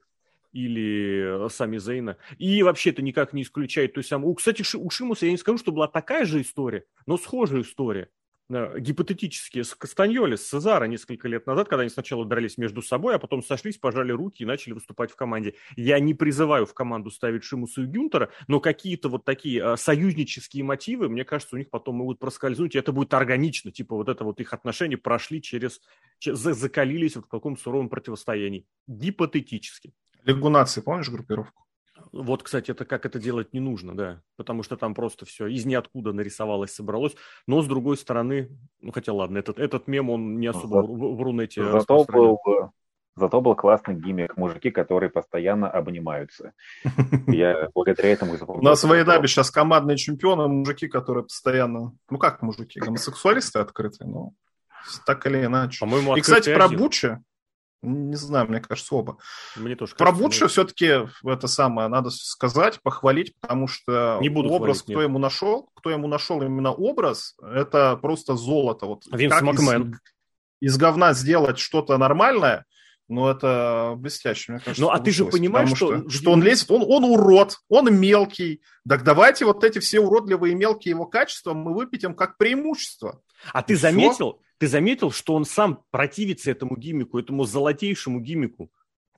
или 0.52 1.48
сами 1.50 1.78
Зейна. 1.78 2.16
И 2.38 2.64
вообще 2.64 2.90
это 2.90 3.00
никак 3.00 3.32
не 3.32 3.42
исключает 3.42 3.94
то 3.94 3.98
есть 3.98 4.08
самую... 4.08 4.34
Кстати, 4.34 4.64
у 4.76 4.90
Шимуса 4.90 5.26
я 5.26 5.30
не 5.30 5.38
скажу, 5.38 5.58
что 5.58 5.70
была 5.70 5.86
такая 5.86 6.24
же 6.24 6.40
история, 6.40 6.82
но 7.06 7.16
схожая 7.16 7.60
история. 7.60 8.10
Э, 8.50 8.80
гипотетически 8.80 9.62
с 9.62 9.74
Кастаньоли, 9.76 10.34
с 10.34 10.48
Сезара 10.48 10.86
несколько 10.86 11.28
лет 11.28 11.46
назад, 11.46 11.68
когда 11.68 11.82
они 11.82 11.90
сначала 11.90 12.24
дрались 12.24 12.58
между 12.58 12.82
собой, 12.82 13.14
а 13.14 13.18
потом 13.18 13.42
сошлись, 13.42 13.78
пожали 13.78 14.10
руки 14.10 14.42
и 14.42 14.46
начали 14.46 14.72
выступать 14.72 15.12
в 15.12 15.16
команде. 15.16 15.54
Я 15.76 16.00
не 16.00 16.14
призываю 16.14 16.66
в 16.66 16.74
команду 16.74 17.10
ставить 17.10 17.44
Шимуса 17.44 17.82
и 17.82 17.86
Гюнтера, 17.86 18.30
но 18.48 18.58
какие-то 18.58 19.08
вот 19.08 19.24
такие 19.24 19.62
а, 19.62 19.76
союзнические 19.76 20.64
мотивы, 20.64 21.08
мне 21.08 21.24
кажется, 21.24 21.54
у 21.54 21.58
них 21.58 21.70
потом 21.70 21.96
могут 21.96 22.18
проскользнуть, 22.18 22.74
и 22.74 22.78
это 22.78 22.90
будет 22.92 23.14
органично, 23.14 23.70
типа 23.70 23.94
вот 23.94 24.08
это 24.08 24.24
вот 24.24 24.40
их 24.40 24.52
отношения 24.52 24.96
прошли 24.96 25.40
через, 25.40 25.80
через 26.18 26.38
закалились 26.38 27.14
вот 27.14 27.26
в 27.26 27.28
каком 27.28 27.56
суровом 27.56 27.88
противостоянии. 27.88 28.66
Гипотетически. 28.88 29.92
Лигу 30.24 30.48
нации, 30.48 30.80
помнишь 30.80 31.08
группировку? 31.08 31.64
Вот, 32.12 32.42
кстати, 32.42 32.70
это 32.72 32.84
как 32.84 33.06
это 33.06 33.18
делать 33.18 33.52
не 33.52 33.60
нужно, 33.60 33.96
да, 33.96 34.20
потому 34.36 34.62
что 34.62 34.76
там 34.76 34.94
просто 34.94 35.24
все 35.26 35.46
из 35.46 35.64
ниоткуда 35.64 36.12
нарисовалось, 36.12 36.72
собралось. 36.72 37.14
Но, 37.46 37.62
с 37.62 37.66
другой 37.66 37.96
стороны, 37.96 38.48
ну, 38.80 38.92
хотя 38.92 39.12
ладно, 39.12 39.38
этот, 39.38 39.58
этот 39.58 39.86
мем, 39.86 40.10
он 40.10 40.38
не 40.40 40.48
особо 40.48 40.82
зато, 40.82 40.86
в, 40.86 41.16
в 41.16 41.22
Рунете 41.22 41.64
зато 41.70 42.04
был, 42.04 42.38
зато 43.16 43.40
был 43.40 43.54
классный 43.54 43.94
гиммик 43.94 44.36
мужики, 44.36 44.70
которые 44.70 45.10
постоянно 45.10 45.70
обнимаются. 45.70 46.52
Я 47.28 47.68
благодаря 47.74 48.10
этому 48.10 48.36
запомнил. 48.36 48.62
У 48.62 48.64
нас 48.64 48.82
в 48.82 48.90
Айдабе 48.90 49.28
сейчас 49.28 49.50
командные 49.50 49.96
чемпионы, 49.96 50.48
мужики, 50.48 50.88
которые 50.88 51.24
постоянно... 51.24 51.92
Ну, 52.10 52.18
как 52.18 52.42
мужики? 52.42 52.80
Гомосексуалисты 52.80 53.60
открытые, 53.60 54.08
но 54.08 54.32
так 55.06 55.26
или 55.26 55.44
иначе. 55.44 55.80
По-моему, 55.80 56.16
И, 56.16 56.20
кстати, 56.20 56.52
про 56.54 56.68
Буча, 56.68 57.22
не 57.82 58.16
знаю, 58.16 58.48
мне 58.48 58.60
кажется, 58.60 58.94
оба. 58.94 59.18
Мне 59.56 59.74
тоже 59.74 59.94
Про 59.94 60.12
Бутша 60.12 60.48
все-таки 60.48 61.06
это 61.24 61.46
самое 61.46 61.88
надо 61.88 62.10
сказать, 62.10 62.80
похвалить, 62.82 63.34
потому 63.40 63.66
что 63.66 64.18
не 64.20 64.28
буду 64.28 64.50
образ, 64.50 64.78
хвалить, 64.78 64.82
кто 64.82 65.00
нет. 65.00 65.02
ему 65.08 65.18
нашел, 65.18 65.70
кто 65.74 65.90
ему 65.90 66.08
нашел 66.08 66.42
именно 66.42 66.72
образ, 66.72 67.36
это 67.42 67.96
просто 67.96 68.36
золото. 68.36 68.86
Вот 68.86 69.04
Винс 69.10 69.40
Макмен. 69.40 70.00
Из, 70.60 70.72
из 70.72 70.76
говна 70.76 71.14
сделать 71.14 71.58
что-то 71.58 71.96
нормальное, 71.96 72.66
ну, 73.10 73.26
это 73.26 73.94
блестяще, 73.96 74.52
мне 74.52 74.60
кажется. 74.60 74.82
Ну, 74.82 74.90
а 74.90 75.00
ты 75.00 75.10
же 75.10 75.24
понимаешь, 75.24 75.70
что... 75.70 75.98
Что, 75.98 76.10
что 76.10 76.30
он 76.30 76.44
лезет, 76.44 76.70
он, 76.70 76.84
он 76.86 77.02
урод, 77.02 77.58
он 77.68 77.92
мелкий. 77.92 78.62
Так 78.88 79.02
давайте 79.02 79.44
вот 79.46 79.64
эти 79.64 79.80
все 79.80 79.98
уродливые 79.98 80.54
мелкие 80.54 80.90
его 80.90 81.06
качества 81.06 81.52
мы 81.52 81.74
выпятим 81.74 82.14
как 82.14 82.38
преимущество. 82.38 83.20
А 83.52 83.64
ты 83.64 83.76
заметил, 83.76 84.40
ты 84.60 84.68
заметил, 84.68 85.10
что 85.10 85.34
он 85.34 85.46
сам 85.46 85.82
противится 85.90 86.50
этому 86.50 86.76
гиммику, 86.76 87.18
этому 87.18 87.44
золотейшему 87.44 88.20
гиммику? 88.20 88.70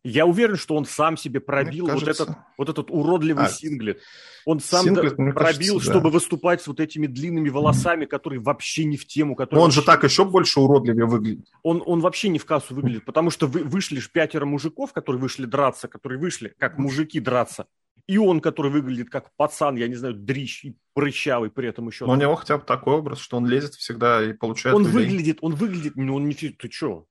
Я 0.05 0.24
уверен, 0.24 0.57
что 0.57 0.76
он 0.76 0.85
сам 0.85 1.16
себе 1.16 1.40
пробил 1.40 1.87
кажется... 1.87 2.07
вот, 2.07 2.31
этот, 2.31 2.44
вот 2.59 2.68
этот 2.68 2.90
уродливый 2.90 3.46
а, 3.46 3.48
синглет. 3.48 4.00
Он 4.44 4.61
сам 4.61 4.85
синглет, 4.85 5.16
пробил, 5.16 5.35
кажется, 5.35 5.81
чтобы 5.81 6.11
да. 6.11 6.14
выступать 6.14 6.62
с 6.62 6.68
вот 6.68 6.78
этими 6.78 7.09
длинными 7.09 7.48
волосами, 7.48 8.05
которые 8.05 8.40
вообще 8.40 8.85
не 8.85 8.96
в 8.96 9.07
тему. 9.07 9.35
Которые 9.35 9.64
он 9.64 9.72
же 9.72 9.83
так 9.83 10.05
еще 10.05 10.24
больше 10.24 10.61
уродливее 10.61 11.07
выглядит. 11.07 11.46
Он, 11.64 11.83
он 11.85 12.00
вообще 12.00 12.28
не 12.28 12.38
в 12.38 12.46
кассу 12.46 12.74
выглядит, 12.74 13.05
потому 13.05 13.31
что 13.31 13.48
вы, 13.48 13.64
вышли 13.64 13.98
ж 13.98 14.11
пятеро 14.11 14.44
мужиков, 14.44 14.92
которые 14.92 15.20
вышли 15.20 15.44
драться, 15.44 15.88
которые 15.88 16.20
вышли 16.20 16.55
как 16.59 16.78
мужики 16.78 17.18
драться. 17.18 17.66
И 18.08 18.18
он, 18.18 18.40
который 18.40 18.70
выглядит 18.70 19.10
как 19.10 19.30
пацан, 19.36 19.76
я 19.76 19.88
не 19.88 19.94
знаю, 19.94 20.14
дрищ 20.14 20.64
и 20.64 20.76
прыщавый 20.92 21.50
при 21.50 21.68
этом 21.68 21.86
еще. 21.88 22.06
Но 22.06 22.12
у 22.12 22.16
него 22.16 22.34
хотя 22.34 22.58
бы 22.58 22.64
такой 22.64 22.94
образ, 22.94 23.20
что 23.20 23.36
он 23.36 23.46
лезет 23.46 23.74
всегда 23.74 24.22
и 24.24 24.32
получает 24.32 24.76
Он 24.76 24.84
люлей. 24.84 25.06
выглядит, 25.06 25.38
он 25.40 25.54
выглядит, 25.54 25.96
ну 25.96 26.16
он 26.16 26.28
не... 26.28 26.34
Ты 26.34 26.70
что? 26.70 27.06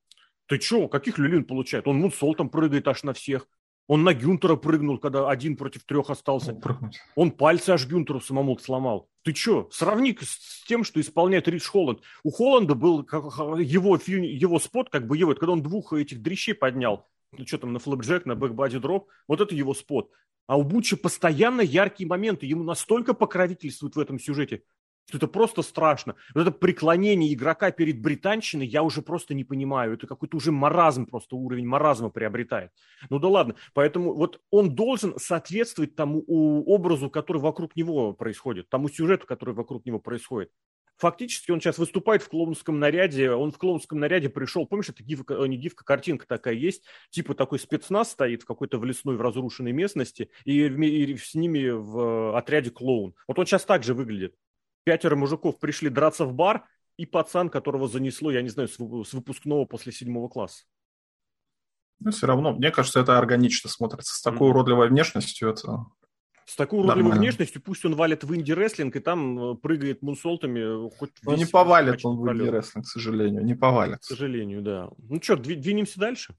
Ты 0.47 0.60
что? 0.60 0.88
Каких 0.89 1.17
люлин 1.17 1.45
получает? 1.45 1.88
Он 1.88 1.97
мунсолтом 1.97 2.49
прыгает 2.49 2.88
аж 2.88 3.04
на 3.04 3.13
всех. 3.13 3.47
Он 3.88 4.04
на 4.04 4.13
Гюнтера 4.13 4.56
прыгнул, 4.56 4.99
когда 4.99 5.30
один 5.30 5.58
против 5.58 5.84
трех 5.86 6.10
остался. 6.10 6.54
Он, 6.54 6.91
он 7.15 7.32
пальцы 7.32 7.71
аж 7.71 7.88
Гюнтеру 7.88 8.21
самому 8.21 8.58
сломал. 8.58 9.10
Ты 9.23 9.34
что? 9.34 9.69
Сравни 9.71 10.17
с 10.21 10.63
тем, 10.65 10.84
что 10.84 11.01
исполняет 11.01 11.47
Рич 11.47 11.65
Холланд. 11.65 12.01
У 12.23 12.32
Холланда 12.32 12.75
был 12.75 13.01
его, 13.60 13.97
его 14.08 14.60
спот, 14.60 14.89
как 14.89 15.08
бы 15.08 15.17
его, 15.17 15.34
когда 15.36 15.54
он 15.54 15.62
двух 15.62 15.93
этих 15.93 16.21
дрищей 16.21 16.54
поднял. 16.54 17.08
Ну, 17.38 17.48
что 17.48 17.58
там, 17.58 17.74
на 17.74 17.80
флэпджек, 17.80 18.26
на 18.26 18.36
бэкбади 18.36 18.80
дроп. 18.80 19.10
Вот 19.28 19.41
это 19.41 19.56
его 19.56 19.74
спот. 19.74 20.12
А 20.48 20.58
у 20.58 20.63
Буча 20.63 20.98
постоянно 20.98 21.62
яркие 21.62 22.08
моменты. 22.08 22.46
Ему 22.46 22.63
настолько 22.63 23.13
покровительствуют 23.13 23.96
в 23.96 24.00
этом 24.00 24.20
сюжете, 24.20 24.63
что 25.08 25.17
это 25.17 25.28
просто 25.28 25.62
страшно. 25.62 26.15
Вот 26.36 26.41
это 26.41 26.52
преклонение 26.52 27.34
игрока 27.34 27.72
перед 27.72 28.02
британщиной 28.02 28.67
я 28.67 28.84
уже 28.84 29.02
просто 29.02 29.34
не 29.34 29.46
понимаю. 29.46 29.94
Это 29.94 30.08
какой-то 30.08 30.36
уже 30.36 30.52
маразм, 30.52 31.06
просто 31.06 31.38
уровень 31.38 31.67
маразма 31.67 32.10
приобретает. 32.10 32.72
Ну 33.10 33.17
да 33.20 33.30
ладно. 33.30 33.56
Поэтому 33.74 34.13
вот 34.13 34.41
он 34.50 34.76
должен 34.76 35.17
соответствовать 35.17 35.96
тому 35.96 36.22
образу, 36.28 37.10
который 37.10 37.41
вокруг 37.41 37.78
него 37.78 38.12
происходит, 38.12 38.67
тому 38.67 38.89
сюжету, 38.89 39.26
который 39.26 39.56
вокруг 39.56 39.86
него 39.86 40.00
происходит 40.00 40.52
фактически 41.02 41.52
он 41.52 41.60
сейчас 41.60 41.78
выступает 41.80 42.22
в 42.22 42.30
клоунском 42.30 42.80
наряде. 42.80 43.32
Он 43.32 43.52
в 43.52 43.58
клоунском 43.58 44.00
наряде 44.00 44.30
пришел, 44.30 44.68
помнишь, 44.68 44.90
это 44.90 45.04
гифка, 45.04 45.34
э, 45.34 45.48
не 45.48 45.58
гифка, 45.58 45.84
картинка 45.84 46.28
такая 46.28 46.54
есть, 46.54 46.84
типа 47.10 47.34
такой 47.34 47.60
спецназ 47.60 48.12
стоит 48.12 48.44
в 48.44 48.46
какой-то 48.46 48.78
в 48.78 48.86
лесной, 48.86 49.18
в 49.18 49.22
разрушенной 49.22 49.72
местности, 49.72 50.30
и, 50.46 50.68
и 50.68 51.18
с 51.18 51.34
ними 51.34 51.70
в 51.70 52.38
отряде 52.38 52.70
клоун. 52.70 53.16
Вот 53.28 53.40
он 53.40 53.46
сейчас 53.46 53.66
так 53.66 53.84
же 53.84 53.94
выглядит. 53.94 54.36
Пятеро 54.84 55.16
мужиков 55.16 55.60
пришли 55.60 55.90
драться 55.90 56.26
в 56.26 56.34
бар, 56.34 56.66
и 56.98 57.06
пацан, 57.08 57.50
которого 57.50 57.88
занесло, 57.88 58.30
я 58.32 58.44
не 58.44 58.50
знаю, 58.50 58.70
с 58.70 58.78
выпускного 58.78 59.66
после 59.66 59.92
седьмого 59.92 60.30
класса. 60.30 60.66
Ну, 62.00 62.12
все 62.12 62.28
равно, 62.28 62.54
мне 62.54 62.70
кажется, 62.70 63.00
это 63.00 63.18
органично 63.18 63.70
смотрится. 63.70 64.16
С 64.16 64.22
такой 64.22 64.48
mm-hmm. 64.48 64.52
уродливой 64.52 64.90
внешностью 64.90 65.50
это 65.50 65.86
с 66.45 66.56
такой 66.56 66.80
уродливой 66.80 67.17
внешностью 67.17 67.62
пусть 67.62 67.86
он 67.86 67.95
валит 67.95 68.23
в 68.23 68.36
инди-рестлинг 68.36 68.95
и 68.95 68.99
там 68.99 69.51
э, 69.51 69.56
прыгает 69.56 70.01
мунсолтами. 70.01 70.88
Э, 70.88 70.89
хоть 70.97 71.12
ну, 71.23 71.36
не 71.36 71.45
повалит 71.45 72.04
он 72.04 72.17
в 72.17 72.32
инди-рестлинг, 72.32 72.86
к 72.86 72.89
сожалению, 72.89 73.43
не 73.43 73.54
повалит. 73.54 73.99
К 73.99 74.04
сожалению, 74.04 74.62
да. 74.62 74.89
Ну 74.97 75.21
что, 75.21 75.36
двинемся 75.36 75.99
дальше? 75.99 76.36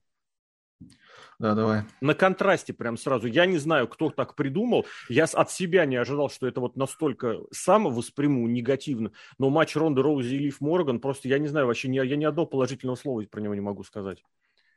Да, 1.39 1.55
давай. 1.55 1.83
На 2.01 2.15
контрасте 2.15 2.73
прям 2.73 2.97
сразу. 2.97 3.27
Я 3.27 3.47
не 3.47 3.59
знаю, 3.59 3.89
кто 3.89 4.11
так 4.11 4.37
придумал. 4.37 4.87
Я 5.09 5.25
от 5.25 5.51
себя 5.51 5.87
не 5.87 5.97
ожидал, 5.97 6.31
что 6.31 6.47
это 6.47 6.61
вот 6.61 6.77
настолько 6.77 7.39
сам 7.51 7.93
восприму 7.93 8.47
негативно. 8.47 9.11
Но 9.39 9.51
матч 9.51 9.75
Ронда 9.75 10.03
Роузи 10.03 10.37
и 10.37 10.39
Лив 10.39 10.61
Морган, 10.61 11.01
просто 11.01 11.29
я 11.29 11.39
не 11.39 11.49
знаю, 11.49 11.67
вообще 11.67 11.89
ни, 11.89 11.97
я 11.97 12.17
ни 12.17 12.25
одного 12.25 12.47
положительного 12.47 12.97
слова 12.97 13.25
про 13.29 13.41
него 13.41 13.55
не 13.57 13.61
могу 13.61 13.83
сказать. 13.83 14.23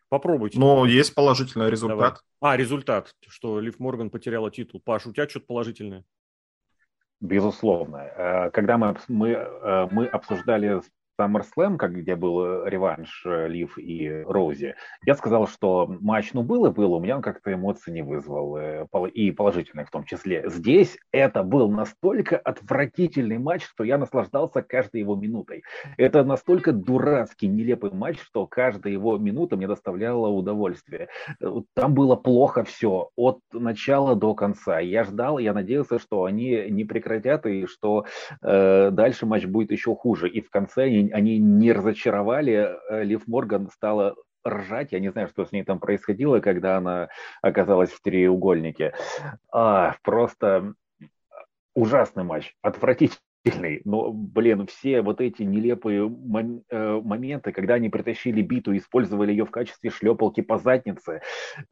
Попробуйте. 0.10 0.60
Но 0.60 0.86
есть 0.86 1.16
положительный 1.16 1.70
результат. 1.70 2.22
Давай. 2.40 2.54
А, 2.54 2.58
результат, 2.58 3.16
что 3.28 3.60
Лив 3.60 3.80
Морган 3.80 4.10
потеряла 4.10 4.52
титул. 4.52 4.82
Паш, 4.84 5.06
у 5.08 5.14
тебя 5.14 5.28
что-то 5.28 5.48
положительное? 5.48 6.06
Безусловно. 7.20 7.98
Э, 7.98 8.50
когда 8.52 8.78
мы, 8.78 8.98
мы, 9.08 9.30
э, 9.30 9.88
мы 9.92 10.06
обсуждали 10.06 10.82
SummerSlam, 11.20 11.78
как, 11.78 11.94
где 11.94 12.16
был 12.16 12.44
э, 12.44 12.70
реванш 12.70 13.24
э, 13.26 13.48
Лив 13.48 13.78
и 13.78 14.24
Роузи, 14.28 14.76
я 15.06 15.16
сказал, 15.16 15.48
что 15.48 15.88
матч, 15.88 16.34
ну, 16.34 16.44
был 16.44 16.66
и 16.66 16.72
был, 16.72 16.94
у 16.94 17.00
меня 17.00 17.18
он 17.18 17.22
как-то 17.22 17.54
эмоций 17.54 17.94
не 17.94 18.02
вызвал, 18.02 18.58
э, 18.58 18.86
и 19.14 19.32
положительных 19.32 19.88
в 19.88 19.92
том 19.92 20.04
числе. 20.04 20.44
Здесь 20.50 20.98
это 21.12 21.44
был 21.44 21.70
настолько 21.70 22.38
отвратительный 22.38 23.38
матч, 23.38 23.66
что 23.66 23.84
я 23.84 23.98
наслаждался 23.98 24.62
каждой 24.62 25.02
его 25.02 25.16
минутой. 25.16 25.64
Это 25.98 26.24
настолько 26.24 26.72
дурацкий, 26.72 27.48
нелепый 27.48 27.92
матч, 27.92 28.20
что 28.20 28.48
каждая 28.48 28.94
его 28.94 29.18
минута 29.18 29.56
мне 29.56 29.68
доставляла 29.68 30.28
удовольствие. 30.28 31.10
Там 31.74 31.94
было 31.94 32.16
плохо 32.16 32.64
все, 32.64 33.10
от 33.16 33.40
начала 33.54 34.16
до 34.16 34.34
конца. 34.34 34.80
Я 34.80 35.04
ждал, 35.04 35.40
я 35.40 35.54
надеялся, 35.54 36.00
что 36.00 36.26
они 36.26 36.66
не 36.70 36.84
прекратят, 36.84 37.46
и 37.46 37.66
что 37.66 38.06
э, 38.42 38.90
дальше 38.92 39.26
матч 39.26 39.46
будет 39.46 39.72
еще 39.72 39.96
хуже. 39.96 40.30
И 40.30 40.42
в 40.42 40.50
конце 40.50 40.84
они 40.84 41.05
они, 41.14 41.40
не 41.40 41.72
разочаровали. 41.72 42.78
Э, 42.90 43.04
Лив 43.04 43.28
Морган 43.28 43.70
стала 43.70 44.16
ржать. 44.48 44.92
Я 44.92 45.00
не 45.00 45.12
знаю, 45.12 45.28
что 45.28 45.46
с 45.46 45.52
ней 45.52 45.64
там 45.64 45.80
происходило, 45.80 46.40
когда 46.40 46.78
она 46.78 47.10
оказалась 47.42 47.92
в 47.92 48.02
треугольнике. 48.02 48.94
А, 49.52 49.96
просто 50.04 50.74
ужасный 51.74 52.24
матч, 52.24 52.56
отвратительный 52.62 53.20
сильный. 53.46 53.82
Но, 53.86 54.12
блин, 54.12 54.68
все 54.68 55.02
вот 55.02 55.22
эти 55.22 55.44
нелепые 55.44 56.08
мом- 56.08 56.64
э, 56.70 57.02
моменты, 57.02 57.52
когда 57.52 57.76
они 57.76 57.90
притащили 57.90 58.42
биту 58.42 58.72
и 58.72 58.78
использовали 58.78 59.32
ее 59.32 59.46
в 59.46 59.52
качестве 59.52 59.90
шлепалки 59.90 60.42
по 60.42 60.58
заднице. 60.58 61.22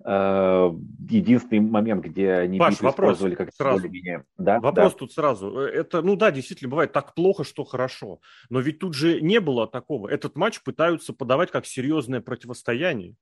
Э, 0.05 0.71
единственный 1.09 1.59
момент, 1.59 2.05
где 2.05 2.33
они 2.33 2.59
Паш, 2.59 2.75
биту 2.75 2.85
вопрос 2.85 3.17
использовали 3.17 3.35
как 3.35 3.53
сразу. 3.53 3.89
Меня. 3.89 4.23
Да? 4.37 4.59
Вопрос 4.59 4.93
да. 4.93 4.99
тут 4.99 5.11
сразу. 5.11 5.59
Э, 5.59 5.69
это, 5.69 6.01
ну 6.01 6.15
да, 6.15 6.31
действительно, 6.31 6.69
бывает 6.69 6.91
так 6.91 7.13
плохо, 7.13 7.43
что 7.43 7.63
хорошо. 7.63 8.19
Но 8.49 8.59
ведь 8.59 8.79
тут 8.79 8.93
же 8.93 9.21
не 9.21 9.39
было 9.39 9.67
такого. 9.67 10.07
Этот 10.07 10.35
матч 10.35 10.61
пытаются 10.63 11.13
подавать 11.13 11.51
как 11.51 11.65
серьезное 11.65 12.21
противостояние. 12.21 13.15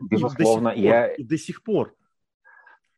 Безусловно, 0.00 0.70
и 0.70 0.82
до 0.82 0.86
сих 0.86 0.86
пор, 0.86 0.94
я... 0.94 1.06
И 1.12 1.24
до 1.24 1.38
сих 1.38 1.62
пор. 1.62 1.94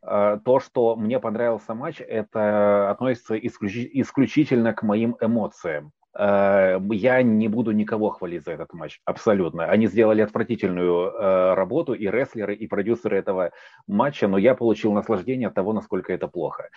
Э, 0.04 0.38
то, 0.44 0.60
что 0.60 0.96
мне 0.96 1.20
понравился 1.20 1.74
матч, 1.74 2.00
это 2.00 2.90
относится 2.90 3.36
исключ- 3.36 3.90
исключительно 3.92 4.72
к 4.72 4.82
моим 4.82 5.16
эмоциям. 5.20 5.92
Э, 6.18 6.78
я 6.90 7.22
не 7.22 7.48
буду 7.48 7.72
никого 7.72 8.10
хвалить 8.10 8.44
за 8.44 8.52
этот 8.52 8.72
матч, 8.72 9.00
абсолютно. 9.04 9.66
Они 9.66 9.86
сделали 9.86 10.22
отвратительную 10.22 11.10
э, 11.10 11.54
работу, 11.54 11.94
и 11.94 12.06
рестлеры, 12.08 12.54
и 12.54 12.66
продюсеры 12.66 13.16
этого 13.16 13.52
матча, 13.86 14.28
но 14.28 14.38
я 14.38 14.54
получил 14.54 14.92
наслаждение 14.92 15.48
от 15.48 15.54
того, 15.54 15.72
насколько 15.72 16.12
это 16.12 16.28
плохо. 16.28 16.68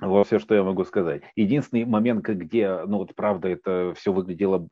Вот 0.00 0.26
все, 0.26 0.38
что 0.38 0.54
я 0.54 0.62
могу 0.62 0.84
сказать. 0.84 1.22
Единственный 1.36 1.84
момент, 1.84 2.24
где, 2.26 2.80
ну 2.86 2.98
вот 2.98 3.14
правда, 3.14 3.48
это 3.48 3.94
все 3.96 4.12
выглядело 4.12 4.68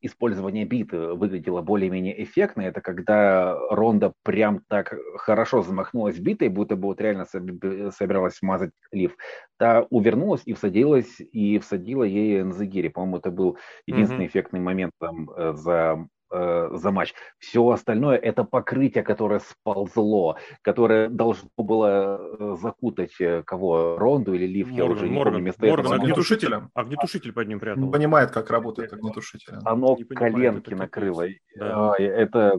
использование 0.00 0.64
биты 0.64 1.14
выглядело 1.14 1.60
более-менее 1.62 2.22
эффектно, 2.22 2.62
это 2.62 2.80
когда 2.80 3.58
Ронда 3.70 4.12
прям 4.22 4.60
так 4.68 4.94
хорошо 5.16 5.62
замахнулась 5.62 6.18
битой, 6.18 6.48
будто 6.48 6.76
бы 6.76 6.88
вот 6.88 7.00
реально 7.00 7.24
собиралась 7.24 8.36
смазать 8.36 8.70
лиф. 8.92 9.16
Та 9.56 9.86
увернулась 9.90 10.42
и 10.44 10.52
всадилась, 10.52 11.20
и 11.20 11.58
всадила 11.58 12.04
ей 12.04 12.42
Нзагири. 12.44 12.88
По-моему, 12.88 13.18
это 13.18 13.30
был 13.30 13.58
единственный 13.86 14.26
mm-hmm. 14.26 14.28
эффектный 14.28 14.60
момент 14.60 14.92
там 15.00 15.30
э, 15.30 15.54
за 15.54 16.06
э, 16.30 16.68
за 16.72 16.90
матч. 16.90 17.14
Все 17.38 17.68
остальное 17.68 18.16
это 18.16 18.44
покрытие, 18.44 19.04
которое 19.04 19.40
сползло, 19.40 20.36
которое 20.62 21.08
должно 21.08 21.48
было 21.56 22.18
э, 22.18 22.56
закутать 22.60 23.20
э, 23.20 23.42
кого? 23.44 23.96
Ронду 23.98 24.34
или 24.34 24.46
Лив, 24.46 24.70
я 24.70 24.84
уже 24.84 25.08
не 25.08 25.22
помню. 25.22 25.38
Вместо 25.38 25.66
Морган 25.66 25.86
этого... 25.86 26.02
огнетушителем. 26.02 26.70
Огнетушитель 26.74 27.32
под 27.32 27.48
ним 27.48 27.60
прятал. 27.60 27.82
Не 27.82 27.90
понимает, 27.90 28.30
как 28.30 28.50
работает 28.50 28.92
огнетушитель. 28.92 29.54
Оно 29.64 29.96
не 29.96 30.04
коленки 30.04 30.64
понимает, 30.64 30.92
накрыло. 30.92 31.24
Да. 31.56 31.94
Это 31.98 32.58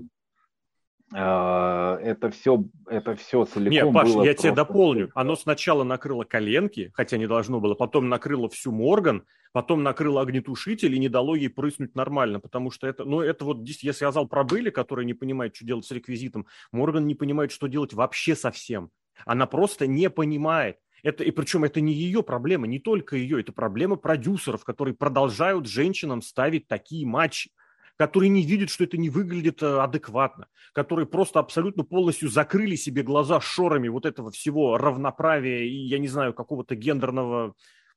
это 1.11 2.29
все, 2.31 2.63
это 2.87 3.15
все 3.15 3.45
целиком 3.45 3.71
Нет, 3.71 3.93
Паш, 3.93 4.13
было 4.13 4.23
я 4.23 4.33
тебе 4.33 4.51
дополню. 4.51 5.09
Оно 5.15 5.35
сначала 5.35 5.83
накрыло 5.83 6.23
коленки, 6.23 6.91
хотя 6.93 7.17
не 7.17 7.27
должно 7.27 7.59
было, 7.59 7.73
потом 7.73 8.09
накрыло 8.09 8.49
всю 8.49 8.71
Морган, 8.71 9.25
потом 9.51 9.81
накрыло 9.81 10.21
огнетушитель 10.21 10.93
и 10.93 10.99
не 10.99 11.09
дало 11.09 11.35
ей 11.35 11.49
прыснуть 11.49 11.95
нормально, 11.95 12.39
потому 12.39 12.69
что 12.69 12.87
это, 12.87 13.05
ну, 13.05 13.21
это 13.21 13.45
вот, 13.45 13.67
я 13.67 13.93
сказал 13.93 14.27
про 14.27 14.43
Белли, 14.43 14.69
которая 14.69 15.05
не 15.05 15.13
понимает, 15.13 15.55
что 15.55 15.65
делать 15.65 15.85
с 15.85 15.91
реквизитом. 15.91 16.45
Морган 16.71 17.07
не 17.07 17.15
понимает, 17.15 17.51
что 17.51 17.67
делать 17.67 17.93
вообще 17.93 18.35
совсем. 18.35 18.91
Она 19.25 19.47
просто 19.47 19.87
не 19.87 20.09
понимает. 20.09 20.77
Это, 21.01 21.23
и 21.23 21.31
причем 21.31 21.63
это 21.63 21.81
не 21.81 21.93
ее 21.93 22.23
проблема, 22.23 22.67
не 22.67 22.79
только 22.79 23.15
ее, 23.15 23.39
это 23.39 23.53
проблема 23.53 23.95
продюсеров, 23.95 24.65
которые 24.65 24.95
продолжают 24.95 25.65
женщинам 25.65 26.21
ставить 26.21 26.67
такие 26.67 27.05
матчи 27.05 27.51
которые 27.99 28.29
не 28.29 28.43
видят, 28.43 28.69
что 28.69 28.85
это 28.85 28.97
не 28.97 29.09
выглядит 29.09 29.61
э, 29.61 29.77
адекватно, 29.77 30.47
которые 30.71 31.05
просто 31.05 31.39
абсолютно 31.39 31.83
полностью 31.83 32.29
закрыли 32.29 32.77
себе 32.77 33.03
глаза 33.03 33.41
шорами 33.41 33.89
вот 33.89 34.05
этого 34.05 34.31
всего 34.31 34.77
равноправия 34.77 35.65
и, 35.65 35.75
я 35.75 35.99
не 35.99 36.07
знаю, 36.07 36.33
какого-то 36.33 36.75
гендерного 36.75 37.55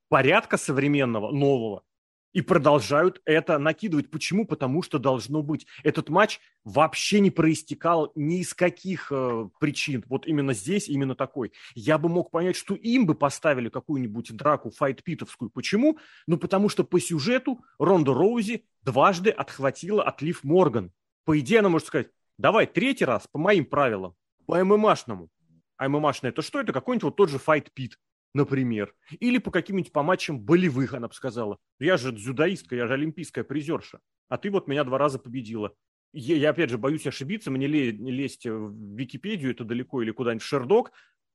порядка 0.09 0.59
современного, 0.59 1.31
нового, 1.31 1.85
и 2.33 2.41
продолжают 2.41 3.21
это 3.25 3.59
накидывать. 3.59 4.11
Почему? 4.11 4.47
Потому 4.47 4.83
что 4.83 4.99
должно 4.99 5.43
быть. 5.43 5.67
Этот 5.83 6.09
матч 6.09 6.41
вообще 6.65 7.21
не 7.21 7.31
проистекал 7.31 8.13
ни 8.15 8.41
из 8.41 8.55
каких 8.55 9.09
э, 9.11 9.49
причин. 9.61 10.05
Вот 10.09 10.27
именно 10.27 10.55
здесь, 10.55 10.89
именно 10.89 11.15
такой. 11.15 11.53
Я 11.75 11.99
бы 11.99 12.09
мог 12.09 12.31
понять, 12.31 12.57
что 12.57 12.75
им 12.75 13.07
бы 13.07 13.15
поставили 13.15 13.69
какую-нибудь 13.69 14.35
драку 14.37 14.71
файт-питовскую. 14.71 15.51
Почему? 15.51 15.99
Ну, 16.27 16.39
потому 16.39 16.69
что 16.69 16.85
по 16.85 17.01
сюжету 17.01 17.61
Ронда 17.79 18.15
Роузи 18.15 18.65
дважды 18.83 19.31
отхватила 19.31 20.03
от 20.03 20.23
Лив 20.23 20.45
Морган. 20.45 20.93
По 21.25 21.39
идее, 21.39 21.61
она 21.61 21.69
может 21.69 21.89
сказать, 21.89 22.09
давай 22.39 22.67
третий 22.67 23.05
раз 23.05 23.27
по 23.31 23.39
моим 23.39 23.65
правилам, 23.65 24.15
по 24.47 24.63
ММАшному. 24.65 25.29
А 25.77 25.89
ММАшное 25.89 26.31
это 26.31 26.43
что? 26.43 26.61
Это 26.61 26.73
какой-нибудь 26.73 27.05
вот 27.05 27.17
тот 27.17 27.29
же 27.29 27.39
файт-пит 27.39 27.99
например, 28.35 28.95
или 29.21 29.39
по 29.39 29.51
каким-нибудь 29.51 29.93
по 29.93 30.03
матчам 30.03 30.41
болевых, 30.41 30.95
она 30.95 31.09
бы 31.09 31.15
сказала. 31.15 31.59
Я 31.79 31.97
же 31.97 32.13
дзюдоистка, 32.13 32.77
я 32.77 32.87
же 32.87 32.95
олимпийская 32.95 33.45
призерша, 33.45 34.01
а 34.29 34.39
ты 34.39 34.51
вот 34.51 34.69
меня 34.69 34.85
два 34.85 34.99
раза 34.99 35.19
победила. 35.19 35.73
Я, 36.13 36.37
я 36.37 36.51
опять 36.51 36.71
же 36.71 36.79
боюсь 36.79 37.07
ошибиться, 37.07 37.51
мне 37.51 37.67
лезть 37.67 38.47
в 38.47 38.97
Википедию, 38.97 39.53
это 39.53 39.65
далеко, 39.65 40.03
или 40.03 40.11
куда-нибудь 40.11 40.43
в 40.43 40.47
Шердок. 40.47 40.93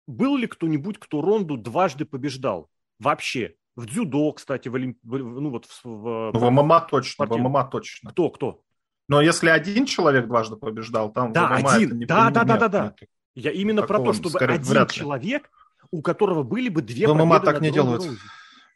Был 0.07 0.37
ли 0.37 0.47
кто-нибудь, 0.47 0.99
кто 0.99 1.21
Ронду 1.21 1.57
дважды 1.57 2.05
побеждал? 2.05 2.69
Вообще. 2.99 3.55
В 3.75 3.85
дзюдо, 3.85 4.31
кстати, 4.31 4.69
в, 4.69 4.75
олимп... 4.75 4.97
ну 5.03 5.51
вот 5.51 5.65
в, 5.65 5.85
в, 5.85 6.31
в 6.31 6.49
ММА 6.49 6.87
точно, 6.89 7.27
в 7.27 7.37
ММА 7.37 7.65
точно. 7.65 8.09
Кто, 8.09 8.29
кто? 8.31 8.61
Но 9.07 9.21
если 9.21 9.49
один 9.49 9.85
человек 9.85 10.25
дважды 10.25 10.55
побеждал, 10.55 11.11
там 11.11 11.31
да, 11.31 11.57
в 11.57 11.61
ММА 11.61 11.69
один. 11.73 11.87
это 11.89 11.95
не 11.97 12.05
да, 12.05 12.29
да, 12.31 12.43
да, 12.43 12.57
да, 12.57 12.67
да. 12.67 12.95
Я 13.35 13.51
именно 13.51 13.83
Такого, 13.83 13.97
про 13.97 14.05
то, 14.05 14.13
чтобы 14.13 14.39
один 14.39 14.87
человек 14.87 15.51
у 15.91 16.01
которого 16.01 16.43
были 16.43 16.69
бы 16.69 16.81
две 16.81 17.07
но 17.07 17.15
победы 17.15 17.45
так 17.45 17.61
не 17.61 17.71
делают. 17.71 18.03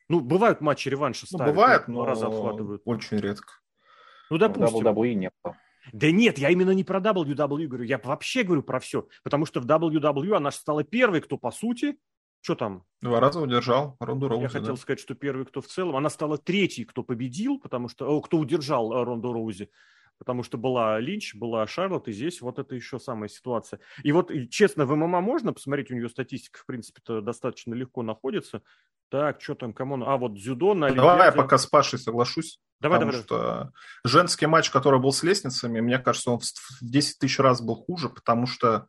Ну, 0.10 0.20
бывают 0.20 0.60
матчи 0.62 0.90
реванша 0.90 1.26
ставят. 1.26 1.48
Ну, 1.48 1.54
бывает, 1.54 1.88
но 1.88 2.06
раза 2.06 2.28
отхватывают. 2.28 2.82
очень 2.86 3.18
редко. 3.18 3.54
Ну, 4.30 4.38
допустим. 4.38 4.86
WWE 4.86 5.14
нет. 5.14 5.34
Да 5.94 6.12
нет, 6.12 6.38
я 6.38 6.50
именно 6.50 6.72
не 6.72 6.84
про 6.84 7.00
WWE 7.00 7.68
говорю, 7.68 7.86
я 7.86 7.98
вообще 7.98 8.44
говорю 8.44 8.62
про 8.62 8.80
все. 8.80 9.08
Потому 9.24 9.46
что 9.46 9.62
в 9.62 9.66
WWE 9.66 10.36
она 10.36 10.52
стала 10.52 10.84
первой, 10.84 11.22
кто 11.22 11.38
по 11.38 11.52
сути, 11.52 11.98
что 12.42 12.56
там? 12.56 12.84
Два 13.02 13.20
раза 13.20 13.40
удержал 13.40 13.96
Ронду 14.00 14.28
Роузи. 14.28 14.44
Я 14.44 14.50
да. 14.50 14.60
хотел 14.60 14.78
сказать, 14.78 15.00
что 15.00 15.14
первый, 15.14 15.46
кто 15.46 15.62
в 15.62 15.68
целом. 15.68 15.96
Она 15.96 16.10
стала 16.10 16.38
третьей, 16.38 16.86
кто 16.86 17.04
победил, 17.04 17.60
потому 17.60 17.88
что, 17.88 18.08
о, 18.08 18.20
кто 18.22 18.38
удержал 18.38 18.94
э, 18.94 19.04
Ронду 19.04 19.32
Роузи. 19.32 19.70
Потому 20.22 20.44
что 20.44 20.60
была 20.60 21.00
Линч, 21.00 21.34
была 21.34 21.66
Шарлот, 21.66 22.08
и 22.08 22.12
здесь 22.12 22.42
вот 22.42 22.60
это 22.60 22.76
еще 22.76 23.00
самая 23.00 23.28
ситуация. 23.28 23.80
И 24.04 24.12
вот, 24.12 24.32
честно, 24.52 24.86
в 24.86 24.96
ММА 24.96 25.20
можно 25.20 25.52
посмотреть, 25.52 25.90
у 25.90 25.96
нее 25.96 26.10
статистика, 26.10 26.60
в 26.60 26.68
принципе-то, 26.68 27.22
достаточно 27.22 27.74
легко 27.74 28.04
находится. 28.04 28.62
Так, 29.10 29.42
что 29.42 29.56
там, 29.56 29.74
кому? 29.74 30.06
А, 30.06 30.18
вот 30.18 30.36
дзюдо 30.36 30.76
на 30.76 30.86
Олимпиаде. 30.86 31.10
Давай 31.10 31.26
я 31.26 31.32
пока 31.32 31.58
с 31.58 31.66
Пашей 31.66 31.98
соглашусь. 31.98 32.60
Давай, 32.80 33.00
потому 33.00 33.14
давай. 33.14 33.26
что 33.26 33.72
женский 34.04 34.46
матч, 34.46 34.70
который 34.70 35.00
был 35.00 35.12
с 35.12 35.24
лестницами, 35.24 35.80
мне 35.80 35.98
кажется, 35.98 36.30
он 36.30 36.38
в 36.38 36.46
10 36.82 37.18
тысяч 37.18 37.40
раз 37.40 37.60
был 37.60 37.74
хуже, 37.74 38.10
потому 38.10 38.46
что 38.46 38.86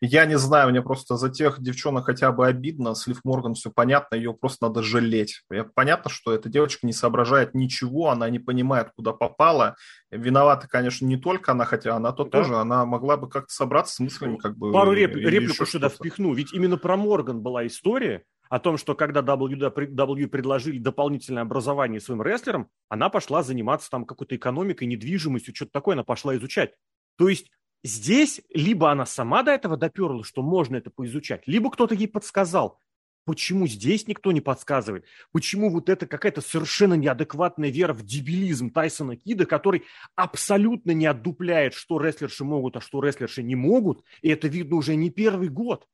я 0.00 0.26
не 0.26 0.38
знаю, 0.38 0.70
мне 0.70 0.82
просто 0.82 1.16
за 1.16 1.30
тех 1.30 1.60
девчонок 1.60 2.06
хотя 2.06 2.32
бы 2.32 2.46
обидно. 2.46 2.94
С 2.94 3.06
Лив 3.06 3.20
Морган 3.24 3.54
все 3.54 3.70
понятно, 3.70 4.16
ее 4.16 4.34
просто 4.34 4.66
надо 4.66 4.82
жалеть. 4.82 5.42
Понятно, 5.74 6.10
что 6.10 6.32
эта 6.32 6.48
девочка 6.48 6.86
не 6.86 6.92
соображает 6.92 7.54
ничего, 7.54 8.10
она 8.10 8.28
не 8.30 8.38
понимает, 8.38 8.90
куда 8.96 9.12
попала. 9.12 9.76
Виновата, 10.10 10.68
конечно, 10.68 11.06
не 11.06 11.16
только 11.16 11.52
она, 11.52 11.64
хотя 11.64 11.96
она 11.96 12.12
то 12.12 12.24
да. 12.24 12.30
тоже, 12.30 12.56
она 12.56 12.84
могла 12.84 13.16
бы 13.16 13.28
как-то 13.28 13.52
собраться 13.52 13.94
с 13.94 13.98
мыслями, 14.00 14.36
как 14.36 14.56
бы... 14.56 14.72
Пару 14.72 14.92
реп- 14.92 15.14
реплику 15.14 15.66
сюда 15.66 15.88
впихну, 15.88 16.34
ведь 16.34 16.52
именно 16.52 16.76
про 16.76 16.96
Морган 16.96 17.40
была 17.40 17.66
история, 17.66 18.24
о 18.50 18.60
том, 18.60 18.78
что 18.78 18.94
когда 18.94 19.20
WWE 19.20 20.28
предложили 20.28 20.78
дополнительное 20.78 21.42
образование 21.42 22.00
своим 22.00 22.22
рестлерам, 22.22 22.68
она 22.88 23.08
пошла 23.08 23.42
заниматься 23.42 23.90
там 23.90 24.04
какой-то 24.04 24.36
экономикой, 24.36 24.84
недвижимостью, 24.84 25.54
что-то 25.54 25.72
такое 25.72 25.94
она 25.94 26.04
пошла 26.04 26.36
изучать. 26.36 26.72
То 27.16 27.28
есть 27.28 27.50
Здесь 27.84 28.40
либо 28.54 28.90
она 28.90 29.04
сама 29.04 29.42
до 29.42 29.52
этого 29.52 29.76
доперла, 29.76 30.24
что 30.24 30.42
можно 30.42 30.76
это 30.76 30.90
поизучать, 30.90 31.46
либо 31.46 31.70
кто-то 31.70 31.94
ей 31.94 32.08
подсказал. 32.08 32.80
Почему 33.26 33.66
здесь 33.66 34.06
никто 34.06 34.32
не 34.32 34.40
подсказывает? 34.40 35.04
Почему 35.32 35.70
вот 35.70 35.90
это 35.90 36.06
какая-то 36.06 36.40
совершенно 36.40 36.94
неадекватная 36.94 37.68
вера 37.68 37.92
в 37.92 38.02
дебилизм 38.02 38.70
Тайсона 38.70 39.16
Кида, 39.16 39.44
который 39.44 39.84
абсолютно 40.14 40.92
не 40.92 41.04
отдупляет, 41.04 41.74
что 41.74 42.00
рестлерши 42.00 42.44
могут, 42.44 42.76
а 42.76 42.80
что 42.80 43.02
рестлерши 43.02 43.42
не 43.42 43.54
могут, 43.54 44.02
и 44.22 44.30
это 44.30 44.48
видно 44.48 44.76
уже 44.76 44.94
не 44.94 45.10
первый 45.10 45.48
год. 45.48 45.86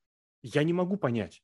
Я 0.42 0.62
не 0.62 0.72
могу 0.72 0.96
понять. 0.96 1.42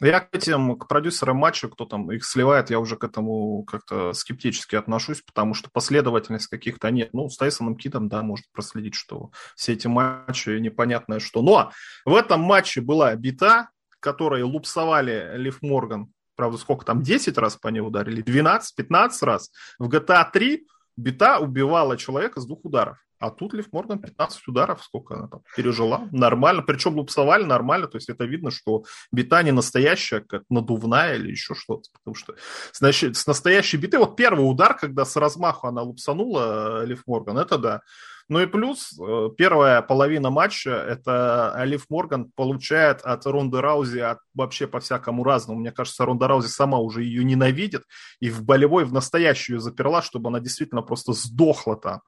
Я 0.00 0.20
к 0.20 0.34
этим, 0.34 0.76
к 0.76 0.88
продюсерам 0.88 1.36
матча, 1.36 1.68
кто 1.68 1.84
там 1.84 2.10
их 2.10 2.24
сливает, 2.24 2.70
я 2.70 2.78
уже 2.78 2.96
к 2.96 3.04
этому 3.04 3.64
как-то 3.64 4.14
скептически 4.14 4.76
отношусь, 4.76 5.20
потому 5.20 5.52
что 5.52 5.68
последовательность 5.70 6.46
каких-то 6.46 6.90
нет. 6.90 7.10
Ну, 7.12 7.28
с 7.28 7.36
Тайсоном 7.36 7.76
Китом, 7.76 8.08
да, 8.08 8.22
может 8.22 8.46
проследить, 8.52 8.94
что 8.94 9.30
все 9.56 9.74
эти 9.74 9.88
матчи 9.88 10.50
непонятное 10.58 11.20
что. 11.20 11.42
Но 11.42 11.70
в 12.06 12.14
этом 12.14 12.40
матче 12.40 12.80
была 12.80 13.14
бита, 13.14 13.68
которой 14.00 14.42
лупсовали 14.42 15.32
Лив 15.36 15.60
Морган, 15.60 16.10
правда, 16.34 16.56
сколько 16.56 16.86
там, 16.86 17.02
10 17.02 17.36
раз 17.36 17.56
по 17.56 17.68
ней 17.68 17.80
ударили, 17.80 18.22
12-15 18.22 19.10
раз. 19.22 19.50
В 19.78 19.88
GTA 19.88 20.26
3 20.32 20.66
бита 20.96 21.38
убивала 21.38 21.98
человека 21.98 22.40
с 22.40 22.46
двух 22.46 22.64
ударов. 22.64 22.96
А 23.20 23.30
тут 23.30 23.52
Лив 23.52 23.66
Морган 23.70 23.98
15 23.98 24.48
ударов, 24.48 24.82
сколько 24.82 25.14
она 25.14 25.28
там 25.28 25.42
пережила, 25.54 26.08
нормально. 26.10 26.62
Причем 26.62 26.96
лупсовали 26.96 27.44
нормально, 27.44 27.86
то 27.86 27.98
есть 27.98 28.08
это 28.08 28.24
видно, 28.24 28.50
что 28.50 28.84
бита 29.12 29.42
не 29.42 29.52
настоящая, 29.52 30.20
как 30.20 30.44
надувная 30.48 31.16
или 31.16 31.30
еще 31.30 31.54
что-то. 31.54 31.90
Потому 31.92 32.14
что 32.14 32.34
значит, 32.72 33.18
с 33.18 33.26
настоящей 33.26 33.76
биты, 33.76 33.98
вот 33.98 34.16
первый 34.16 34.42
удар, 34.42 34.74
когда 34.74 35.04
с 35.04 35.16
размаху 35.16 35.66
она 35.66 35.82
лупсанула 35.82 36.82
э, 36.82 36.86
Лив 36.86 37.02
Морган, 37.06 37.36
это 37.36 37.58
да. 37.58 37.82
Ну 38.30 38.40
и 38.40 38.46
плюс, 38.46 38.98
э, 38.98 39.28
первая 39.36 39.82
половина 39.82 40.30
матча, 40.30 40.70
это 40.70 41.60
Лив 41.64 41.84
Морган 41.90 42.30
получает 42.34 43.02
от 43.02 43.26
Ронды 43.26 43.60
Раузи 43.60 43.98
от, 43.98 44.18
вообще 44.32 44.66
по-всякому 44.66 45.24
разному. 45.24 45.60
Мне 45.60 45.72
кажется, 45.72 46.06
Ронда 46.06 46.26
Раузи 46.26 46.48
сама 46.48 46.78
уже 46.78 47.02
ее 47.02 47.22
ненавидит 47.22 47.82
и 48.18 48.30
в 48.30 48.44
болевой, 48.44 48.86
в 48.86 48.94
настоящую 48.94 49.56
ее 49.56 49.60
заперла, 49.60 50.00
чтобы 50.00 50.30
она 50.30 50.40
действительно 50.40 50.80
просто 50.80 51.12
сдохла 51.12 51.76
там. 51.76 52.00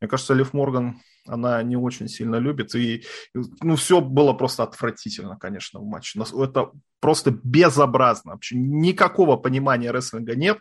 Мне 0.00 0.08
кажется, 0.08 0.34
Лив 0.34 0.52
Морган, 0.52 1.00
она 1.26 1.62
не 1.62 1.76
очень 1.76 2.08
сильно 2.08 2.36
любит. 2.36 2.74
И, 2.74 3.04
ну, 3.34 3.76
все 3.76 4.00
было 4.00 4.32
просто 4.32 4.62
отвратительно, 4.62 5.36
конечно, 5.36 5.80
в 5.80 5.84
матче. 5.84 6.20
Это 6.20 6.70
просто 7.00 7.30
безобразно. 7.42 8.32
Вообще 8.32 8.56
никакого 8.56 9.36
понимания 9.36 9.90
рестлинга 9.90 10.36
нет. 10.36 10.58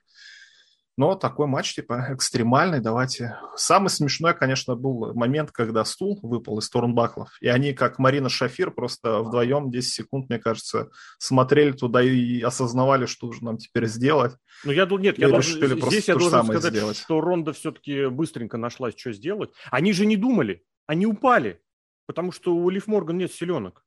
Но 0.95 1.15
такой 1.15 1.47
матч, 1.47 1.73
типа, 1.75 2.08
экстремальный, 2.13 2.79
давайте. 2.79 3.38
Самый 3.56 3.89
смешной, 3.89 4.34
конечно, 4.34 4.75
был 4.75 5.13
момент, 5.13 5.51
когда 5.51 5.86
стул 5.86 6.19
выпал 6.21 6.60
из 6.60 6.69
Торнбаклов. 6.69 7.29
И 7.41 7.47
они, 7.47 7.73
как 7.73 7.99
Марина 7.99 8.29
Шафир, 8.29 8.71
просто 8.71 9.19
вдвоем 9.21 9.71
10 9.71 9.93
секунд, 9.93 10.29
мне 10.29 10.39
кажется, 10.39 10.89
смотрели 11.17 11.71
туда 11.71 12.01
и 12.01 12.41
осознавали, 12.41 13.06
что 13.06 13.27
нужно 13.27 13.43
нам 13.43 13.58
теперь 13.58 13.88
сделать. 13.88 14.36
Ну, 14.63 14.71
я 14.71 14.86
думаю, 14.86 15.03
нет, 15.03 15.17
я 15.17 15.29
должен, 15.29 15.60
здесь 15.89 16.08
я 16.08 16.15
должен 16.15 16.45
сказать, 16.45 16.73
сделать. 16.73 16.97
что 16.97 17.21
Ронда 17.21 17.53
все-таки 17.53 18.08
быстренько 18.08 18.58
нашлась, 18.58 18.95
что 18.97 19.12
сделать. 19.12 19.51
Они 19.71 19.93
же 19.93 20.06
не 20.06 20.15
думали, 20.15 20.63
они 20.88 21.06
упали, 21.06 21.62
потому 22.06 22.32
что 22.32 22.56
у 22.56 22.69
Лив 22.69 22.88
Морган 22.88 23.17
нет 23.17 23.32
селенок. 23.32 23.84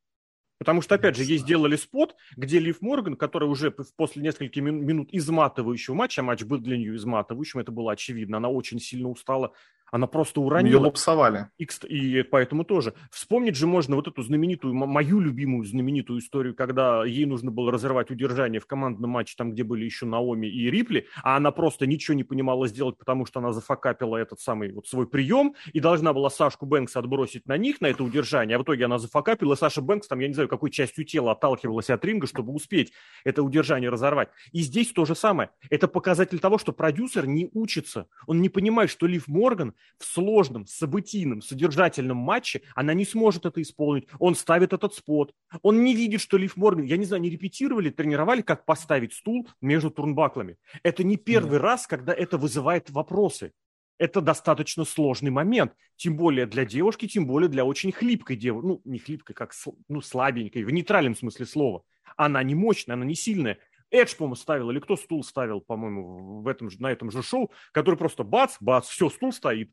Потому 0.58 0.80
что, 0.80 0.94
опять 0.94 1.16
же, 1.16 1.24
ей 1.24 1.38
сделали 1.38 1.76
спот, 1.76 2.16
где 2.36 2.58
Лив 2.58 2.80
Морган, 2.80 3.16
которая 3.16 3.48
уже 3.48 3.70
после 3.70 4.22
нескольких 4.22 4.62
минут 4.62 5.10
изматывающего 5.12 5.94
матча, 5.94 6.22
а 6.22 6.24
матч 6.24 6.44
был 6.44 6.58
для 6.58 6.78
нее 6.78 6.96
изматывающим, 6.96 7.60
это 7.60 7.72
было 7.72 7.92
очевидно, 7.92 8.38
она 8.38 8.48
очень 8.48 8.80
сильно 8.80 9.08
устала, 9.08 9.52
она 9.90 10.06
просто 10.06 10.40
уронила. 10.40 10.74
Ее 10.74 10.78
лупсовали. 10.78 11.48
И, 11.58 11.66
и 11.88 12.22
поэтому 12.22 12.64
тоже. 12.64 12.94
Вспомнить 13.10 13.56
же 13.56 13.66
можно 13.66 13.96
вот 13.96 14.08
эту 14.08 14.22
знаменитую, 14.22 14.74
мою 14.74 15.20
любимую 15.20 15.64
знаменитую 15.64 16.18
историю, 16.20 16.54
когда 16.54 17.04
ей 17.04 17.24
нужно 17.24 17.50
было 17.50 17.70
разорвать 17.70 18.10
удержание 18.10 18.60
в 18.60 18.66
командном 18.66 19.10
матче, 19.10 19.34
там, 19.36 19.52
где 19.52 19.62
были 19.62 19.84
еще 19.84 20.06
Наоми 20.06 20.46
и 20.46 20.70
Рипли, 20.70 21.06
а 21.22 21.36
она 21.36 21.50
просто 21.50 21.86
ничего 21.86 22.14
не 22.16 22.24
понимала 22.24 22.66
сделать, 22.66 22.98
потому 22.98 23.26
что 23.26 23.40
она 23.40 23.52
зафакапила 23.52 24.16
этот 24.16 24.40
самый 24.40 24.72
вот 24.72 24.86
свой 24.86 25.06
прием 25.06 25.54
и 25.72 25.80
должна 25.80 26.12
была 26.12 26.30
Сашку 26.30 26.66
Бэнкс 26.66 26.96
отбросить 26.96 27.46
на 27.46 27.56
них, 27.56 27.80
на 27.80 27.86
это 27.86 28.02
удержание, 28.02 28.56
а 28.56 28.58
в 28.58 28.62
итоге 28.62 28.86
она 28.86 28.98
зафакапила, 28.98 29.54
и 29.54 29.56
Саша 29.56 29.80
Бэнкс 29.80 30.08
там, 30.08 30.18
я 30.18 30.28
не 30.28 30.34
знаю, 30.34 30.48
какой 30.48 30.70
частью 30.70 31.04
тела 31.04 31.32
отталкивалась 31.32 31.90
от 31.90 32.04
ринга, 32.04 32.26
чтобы 32.26 32.52
успеть 32.52 32.92
это 33.24 33.42
удержание 33.42 33.90
разорвать. 33.90 34.30
И 34.52 34.60
здесь 34.60 34.92
то 34.92 35.04
же 35.04 35.14
самое. 35.14 35.50
Это 35.70 35.88
показатель 35.88 36.38
того, 36.38 36.58
что 36.58 36.72
продюсер 36.72 37.26
не 37.26 37.50
учится. 37.52 38.08
Он 38.26 38.40
не 38.40 38.48
понимает, 38.48 38.90
что 38.90 39.06
Лив 39.06 39.28
Морган 39.28 39.74
в 39.98 40.04
сложном, 40.04 40.66
событийном, 40.66 41.42
содержательном 41.42 42.16
матче 42.16 42.62
она 42.74 42.94
не 42.94 43.04
сможет 43.04 43.46
это 43.46 43.62
исполнить. 43.62 44.06
Он 44.18 44.34
ставит 44.34 44.72
этот 44.72 44.94
спот. 44.94 45.32
Он 45.62 45.84
не 45.84 45.94
видит, 45.94 46.20
что 46.20 46.36
Лив 46.36 46.56
Морган, 46.56 46.84
я 46.84 46.96
не 46.96 47.04
знаю, 47.04 47.22
не 47.22 47.30
репетировали, 47.30 47.90
тренировали, 47.90 48.42
как 48.42 48.64
поставить 48.64 49.14
стул 49.14 49.48
между 49.60 49.90
турнбаклами. 49.90 50.56
Это 50.82 51.04
не 51.04 51.16
первый 51.16 51.52
Нет. 51.52 51.62
раз, 51.62 51.86
когда 51.86 52.12
это 52.12 52.38
вызывает 52.38 52.90
вопросы. 52.90 53.52
Это 53.98 54.20
достаточно 54.20 54.84
сложный 54.84 55.30
момент, 55.30 55.72
тем 55.96 56.16
более 56.16 56.44
для 56.46 56.66
девушки, 56.66 57.08
тем 57.08 57.26
более 57.26 57.48
для 57.48 57.64
очень 57.64 57.92
хлипкой 57.92 58.36
девушки, 58.36 58.66
ну, 58.66 58.80
не 58.84 58.98
хлипкой, 58.98 59.34
как 59.34 59.54
ну, 59.88 60.02
слабенькой, 60.02 60.64
в 60.64 60.70
нейтральном 60.70 61.16
смысле 61.16 61.46
слова. 61.46 61.82
Она 62.16 62.42
не 62.42 62.54
мощная, 62.54 62.94
она 62.94 63.06
не 63.06 63.14
сильная. 63.14 63.58
Эдж, 63.90 64.16
по-моему, 64.16 64.34
ставил, 64.34 64.70
или 64.70 64.80
кто 64.80 64.96
стул 64.96 65.22
ставил, 65.22 65.60
по-моему, 65.60 66.42
в 66.42 66.48
этом, 66.48 66.68
на 66.78 66.90
этом 66.90 67.10
же 67.10 67.22
шоу, 67.22 67.52
который 67.72 67.96
просто 67.96 68.24
бац, 68.24 68.56
бац, 68.60 68.88
все, 68.88 69.08
стул 69.08 69.32
стоит. 69.32 69.72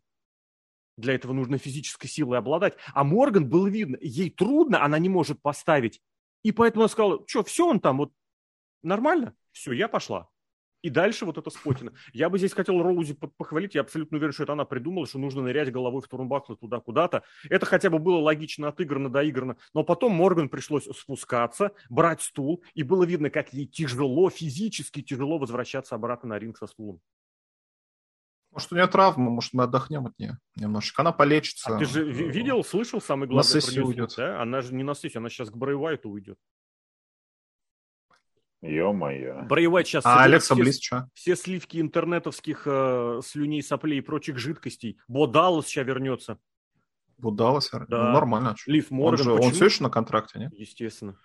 Для 0.97 1.15
этого 1.15 1.34
нужно 1.34 1.58
физической 1.58 2.08
силой 2.08 2.38
обладать. 2.38 2.76
А 2.93 3.04
Морган, 3.04 3.49
было 3.49 3.67
видно, 3.67 3.97
ей 3.99 4.30
трудно, 4.30 4.84
она 4.84 4.99
не 4.99 5.10
может 5.10 5.41
поставить. 5.41 6.02
И 6.43 6.52
поэтому 6.52 6.84
она 6.84 6.89
сказала, 6.89 7.23
что, 7.28 7.43
все 7.43 7.67
он 7.67 7.80
там, 7.80 7.97
вот 7.97 8.13
нормально? 8.84 9.36
Все, 9.52 9.71
я 9.71 9.88
пошла. 9.88 10.30
И 10.83 10.89
дальше 10.89 11.25
вот 11.25 11.37
это 11.37 11.49
спотина. 11.49 11.93
Я 12.11 12.29
бы 12.29 12.37
здесь 12.37 12.51
хотел 12.51 12.83
Роузи 12.83 13.13
похвалить. 13.13 13.73
Я 13.73 13.81
абсолютно 13.81 14.17
уверен, 14.17 14.33
что 14.33 14.43
это 14.43 14.51
она 14.51 14.65
придумала, 14.65 15.07
что 15.07 15.17
нужно 15.17 15.41
нырять 15.41 15.71
головой 15.71 16.01
в 16.01 16.09
турнбаклы 16.09 16.57
туда 16.57 16.81
куда-то. 16.81 17.23
Это 17.49 17.65
хотя 17.65 17.89
бы 17.89 17.99
было 17.99 18.17
логично 18.17 18.67
отыграно, 18.67 19.09
доиграно. 19.09 19.55
Но 19.73 19.85
потом 19.85 20.11
Морган 20.11 20.49
пришлось 20.49 20.83
спускаться, 20.83 21.71
брать 21.89 22.21
стул. 22.21 22.63
И 22.73 22.83
было 22.83 23.05
видно, 23.05 23.29
как 23.29 23.53
ей 23.53 23.65
тяжело, 23.65 24.29
физически 24.29 25.01
тяжело 25.01 25.37
возвращаться 25.37 25.95
обратно 25.95 26.29
на 26.29 26.39
ринг 26.39 26.57
со 26.57 26.67
стулом. 26.67 26.99
Может, 28.51 28.73
у 28.73 28.75
нее 28.75 28.87
травма, 28.87 29.31
может, 29.31 29.53
мы 29.53 29.63
отдохнем 29.63 30.07
от 30.07 30.19
нее 30.19 30.37
немножечко. 30.57 31.01
Она 31.01 31.13
полечится. 31.13 31.77
А 31.77 31.79
ты 31.79 31.85
же 31.85 32.03
видел, 32.11 32.61
слышал 32.63 32.99
самый 32.99 33.29
главный 33.29 33.55
на 33.55 33.61
сессию 33.61 33.87
уйдет. 33.87 34.13
Да? 34.17 34.41
Она 34.41 34.61
же 34.61 34.75
не 34.75 34.83
на 34.83 34.95
сессию, 34.95 35.21
она 35.21 35.29
сейчас 35.29 35.49
к 35.49 35.55
Брэй 35.55 35.75
Уайту 35.75 36.09
уйдет. 36.09 36.37
Ё-моё. 38.63 39.43
Брейвайт 39.43 39.88
сейчас... 39.88 40.06
А 40.06 40.23
Алекса 40.23 40.56
Близ 40.56 40.80
что? 40.80 41.10
Все 41.13 41.36
сливки 41.36 41.82
интернетовских 41.82 42.63
э, 42.65 43.19
слюней, 43.23 43.62
соплей 43.62 43.97
и 43.97 44.02
прочих 44.02 44.38
жидкостей. 44.38 44.97
Бо 45.10 45.28
Даллас 45.28 45.67
сейчас 45.67 45.86
вернется. 45.86 46.39
Бо 47.17 47.32
Даллас? 47.32 47.69
Да. 47.71 47.86
Ну, 47.89 47.97
нормально. 48.13 48.56
Лив 48.65 48.89
Морган. 48.89 49.28
Он, 49.28 49.38
же, 49.38 49.47
он 49.47 49.52
все 49.52 49.65
еще 49.65 49.84
на 49.84 49.89
контракте, 49.89 50.39
нет? 50.39 50.54
Естественно. 50.54 51.17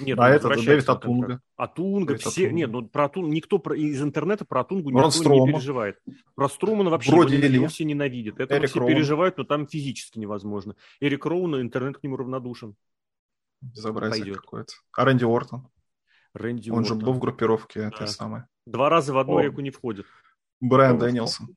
Нет, 0.00 0.18
а 0.18 0.30
это 0.30 0.48
Дэвид 0.48 0.88
Атунга. 0.88 1.40
Атунга, 1.56 2.16
все, 2.16 2.28
Атунга. 2.30 2.52
нет, 2.52 2.70
ну 2.70 2.88
про 2.88 3.04
Атун, 3.04 3.30
никто 3.30 3.58
про, 3.58 3.76
из 3.76 4.00
интернета 4.00 4.44
про 4.44 4.62
Атунгу 4.62 4.90
никто 4.90 5.10
Строма. 5.10 5.46
не 5.46 5.52
переживает. 5.52 5.98
Про 6.34 6.48
Струмана 6.48 6.90
вообще 6.90 7.10
Вроде 7.10 7.36
его 7.36 7.68
все 7.68 7.84
ненавидят. 7.84 8.40
Это 8.40 8.56
Эрик 8.56 8.70
все 8.70 8.80
Роун. 8.80 8.90
переживают, 8.90 9.36
но 9.36 9.44
там 9.44 9.66
физически 9.66 10.18
невозможно. 10.18 10.76
Эрик 11.00 11.26
Роуна, 11.26 11.60
интернет 11.60 11.98
к 11.98 12.02
нему 12.02 12.16
равнодушен. 12.16 12.74
Безобразие 13.60 14.34
какое-то. 14.34 14.72
А 14.96 15.04
Рэнди 15.04 15.24
Уортон? 15.24 15.68
Рэнди 16.34 16.70
Он 16.70 16.78
Уортон. 16.78 16.98
же 17.00 17.04
был 17.06 17.12
в 17.12 17.18
группировке 17.18 17.80
да. 17.80 17.88
этой 17.88 18.08
самой. 18.08 18.42
Два 18.66 18.88
раза 18.88 19.12
в 19.12 19.18
одну 19.18 19.36
О. 19.36 19.42
реку 19.42 19.60
не 19.60 19.70
входит. 19.70 20.06
Брайан 20.60 20.98
Дэнилсон. 20.98 21.56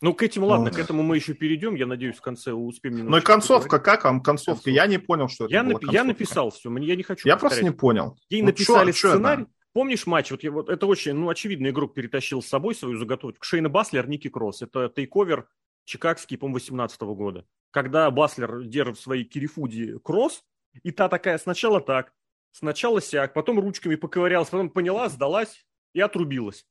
Ну, 0.00 0.14
к 0.14 0.22
этому, 0.22 0.46
ладно, 0.46 0.66
ну, 0.70 0.76
к 0.76 0.78
этому 0.78 1.02
мы 1.02 1.16
еще 1.16 1.34
перейдем, 1.34 1.74
я 1.74 1.86
надеюсь, 1.86 2.16
в 2.16 2.20
конце 2.20 2.52
успеем 2.52 2.98
Ну 3.06 3.16
и 3.16 3.20
концовка, 3.20 3.80
как 3.80 4.04
вам 4.04 4.22
концовка? 4.22 4.52
концовка? 4.62 4.70
Я 4.70 4.86
не 4.86 4.98
понял, 4.98 5.28
что 5.28 5.46
это 5.46 5.54
я, 5.54 5.62
нап- 5.64 5.90
я 5.90 6.04
написал 6.04 6.50
все, 6.50 6.70
я 6.76 6.96
не 6.96 7.02
хочу 7.02 7.26
Я 7.26 7.34
повторять. 7.34 7.40
просто 7.40 7.64
не 7.64 7.70
понял. 7.70 8.16
Ей 8.28 8.42
ну, 8.42 8.48
написали 8.48 8.92
чё, 8.92 9.10
сценарий. 9.10 9.44
Чё 9.44 9.50
Помнишь 9.72 10.06
матч? 10.06 10.30
Вот, 10.30 10.42
я, 10.42 10.50
вот 10.50 10.68
это 10.68 10.86
очень, 10.86 11.14
ну, 11.14 11.30
очевидно, 11.30 11.68
игрок 11.68 11.94
перетащил 11.94 12.42
с 12.42 12.46
собой 12.46 12.74
свою 12.74 12.98
заготовку. 12.98 13.42
Шейна 13.42 13.70
Баслер, 13.70 14.06
Ники 14.06 14.28
Кросс. 14.28 14.60
Это 14.60 14.88
takeover 14.90 15.48
чикагский, 15.84 16.36
по-моему, 16.36 16.56
18 16.56 17.00
года. 17.00 17.46
Когда 17.70 18.10
Баслер 18.10 18.64
держит 18.64 18.98
в 18.98 19.00
своей 19.02 19.24
кирифуде 19.24 19.98
Кросс, 20.00 20.44
и 20.82 20.90
та 20.90 21.08
такая 21.08 21.38
сначала 21.38 21.80
так, 21.80 22.12
сначала 22.52 23.00
сяк, 23.00 23.34
потом 23.34 23.58
ручками 23.58 23.96
поковырялась, 23.96 24.48
потом 24.48 24.70
поняла, 24.70 25.08
сдалась 25.08 25.66
и 25.92 26.00
отрубилась. 26.00 26.66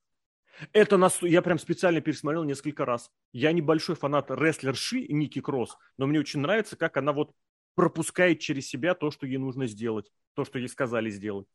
Это 0.74 0.98
нас... 0.98 1.22
Я 1.22 1.42
прям 1.42 1.60
специально 1.60 2.02
пересмотрел 2.02 2.44
несколько 2.44 2.86
раз. 2.86 3.10
Я 3.34 3.52
небольшой 3.52 3.96
фанат 3.96 4.30
рестлерши 4.30 5.08
Ники 5.10 5.42
Кросс, 5.42 5.78
но 5.98 6.08
мне 6.08 6.20
очень 6.20 6.40
нравится, 6.40 6.76
как 6.76 6.98
она 6.98 7.14
вот 7.14 7.32
пропускает 7.76 8.40
через 8.40 8.68
себя 8.68 8.94
то, 8.94 9.12
что 9.12 9.26
ей 9.26 9.38
нужно 9.38 9.68
сделать, 9.68 10.12
то, 10.36 10.46
что 10.46 10.60
ей 10.60 10.68
сказали 10.68 11.10
сделать. 11.10 11.48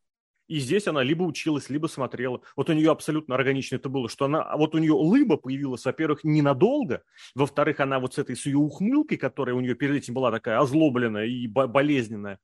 И 0.48 0.60
здесь 0.60 0.86
она 0.86 1.02
либо 1.02 1.24
училась, 1.24 1.70
либо 1.70 1.88
смотрела. 1.88 2.40
Вот 2.54 2.70
у 2.70 2.72
нее 2.72 2.92
абсолютно 2.92 3.34
органично 3.34 3.76
это 3.76 3.88
было, 3.88 4.08
что 4.08 4.26
она, 4.26 4.42
а 4.42 4.56
вот 4.56 4.74
у 4.74 4.78
нее 4.78 4.92
лыба 4.92 5.36
появилась, 5.36 5.84
во-первых, 5.84 6.22
ненадолго, 6.22 7.02
во-вторых, 7.34 7.80
она 7.80 7.98
вот 7.98 8.14
с 8.14 8.18
этой 8.18 8.36
с 8.36 8.46
ее 8.46 8.58
ухмылкой, 8.58 9.18
которая 9.18 9.56
у 9.56 9.60
нее 9.60 9.74
перед 9.74 9.96
этим 9.96 10.14
была 10.14 10.30
такая 10.30 10.60
озлобленная 10.60 11.26
и 11.26 11.48
болезненная, 11.48 12.38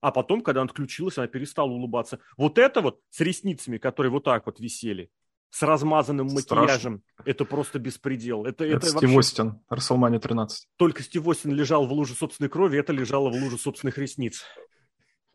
а 0.00 0.12
потом, 0.12 0.42
когда 0.42 0.62
она 0.62 0.70
отключилась, 0.70 1.18
она 1.18 1.26
перестала 1.26 1.70
улыбаться. 1.70 2.18
Вот 2.36 2.58
это 2.58 2.80
вот 2.80 3.00
с 3.10 3.20
ресницами, 3.20 3.78
которые 3.78 4.12
вот 4.12 4.24
так 4.24 4.46
вот 4.46 4.60
висели, 4.60 5.10
с 5.50 5.62
размазанным 5.62 6.28
Страшно. 6.28 6.56
макияжем, 6.56 7.02
это 7.24 7.44
просто 7.44 7.78
беспредел. 7.78 8.44
Это, 8.44 8.64
это, 8.64 8.76
это 8.76 8.86
Стив 8.86 9.02
вообще... 9.02 9.18
Остин, 9.18 9.60
Расселмания 9.68 10.20
13. 10.20 10.68
Только 10.76 11.02
Стив 11.02 11.26
Остин 11.26 11.52
лежал 11.52 11.86
в 11.86 11.92
луже 11.92 12.14
собственной 12.14 12.50
крови, 12.50 12.78
это 12.78 12.92
лежало 12.92 13.30
в 13.30 13.34
луже 13.34 13.58
собственных 13.58 13.98
ресниц. 13.98 14.44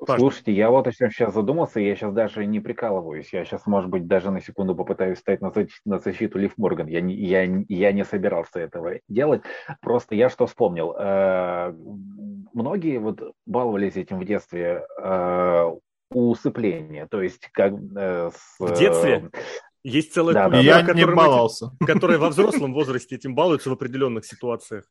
Слушайте, 0.05 0.51
я 0.51 0.69
вот 0.69 0.87
о 0.87 0.91
чем 0.91 1.09
сейчас 1.11 1.33
задумался, 1.33 1.79
я 1.79 1.95
сейчас 1.95 2.13
даже 2.13 2.45
не 2.45 2.59
прикалываюсь. 2.59 3.31
Я 3.31 3.45
сейчас, 3.45 3.65
может 3.65 3.89
быть, 3.89 4.07
даже 4.07 4.31
на 4.31 4.41
секунду 4.41 4.75
попытаюсь 4.75 5.17
встать 5.17 5.41
на, 5.41 5.51
защиту, 5.51 5.81
на 5.85 5.99
защиту 5.99 6.39
Лив 6.39 6.57
Морган. 6.57 6.87
Я 6.87 7.01
не, 7.01 7.15
я, 7.15 7.43
я 7.69 7.91
не 7.91 8.03
собирался 8.03 8.59
этого 8.59 8.99
делать. 9.07 9.43
Просто 9.81 10.15
я 10.15 10.29
что 10.29 10.45
вспомнил. 10.45 10.93
Многие 12.53 12.99
вот 12.99 13.33
баловались 13.45 13.95
этим 13.95 14.19
в 14.19 14.25
детстве 14.25 14.85
э, 15.01 15.71
усыпление. 16.11 17.07
То 17.07 17.21
есть 17.21 17.49
как 17.51 17.73
э, 17.73 18.31
с, 18.31 18.59
В 18.59 18.77
детстве? 18.77 19.29
Есть 19.83 20.13
целая 20.13 20.33
да, 20.33 20.43
культура, 20.45 20.63
да, 20.63 20.79
я 20.79 20.93
не 20.93 21.05
баловался. 21.05 21.71
Которая 21.85 22.17
во 22.17 22.29
взрослом 22.29 22.73
возрасте 22.73 23.15
этим 23.15 23.35
балуется 23.35 23.69
в 23.69 23.73
определенных 23.73 24.25
ситуациях. 24.25 24.85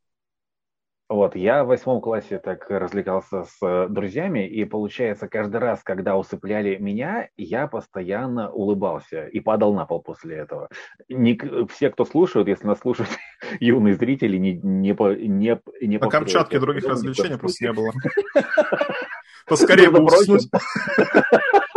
Вот, 1.13 1.37
я 1.37 1.63
в 1.63 1.67
восьмом 1.67 2.01
классе 2.01 2.39
так 2.39 2.71
развлекался 2.71 3.45
с 3.45 3.59
э, 3.61 3.87
друзьями, 3.91 4.49
и 4.49 4.65
получается, 4.65 5.29
каждый 5.29 5.59
раз, 5.59 5.83
когда 5.83 6.17
усыпляли 6.17 6.77
меня, 6.77 7.29
я 7.37 7.67
постоянно 7.67 8.51
улыбался 8.51 9.27
и 9.27 9.39
падал 9.41 9.75
на 9.75 9.85
пол 9.85 10.01
после 10.01 10.37
этого. 10.37 10.71
Не, 11.11 11.39
все, 11.71 11.91
кто 11.91 12.07
слушают, 12.07 12.49
если 12.49 12.67
нас 12.67 12.79
слушают 12.79 13.11
юные 13.61 13.95
зрители, 13.95 14.39
не, 14.39 14.55
не, 14.55 14.97
не, 15.29 15.61
не 15.83 15.99
На 15.99 16.09
Камчатке 16.09 16.59
других 16.59 16.87
развлечений 16.87 17.37
просто 17.37 17.67
не 17.67 17.73
было. 17.75 17.93
Поскорее 19.47 19.91
бы 19.91 20.03
уснуть. 20.03 20.49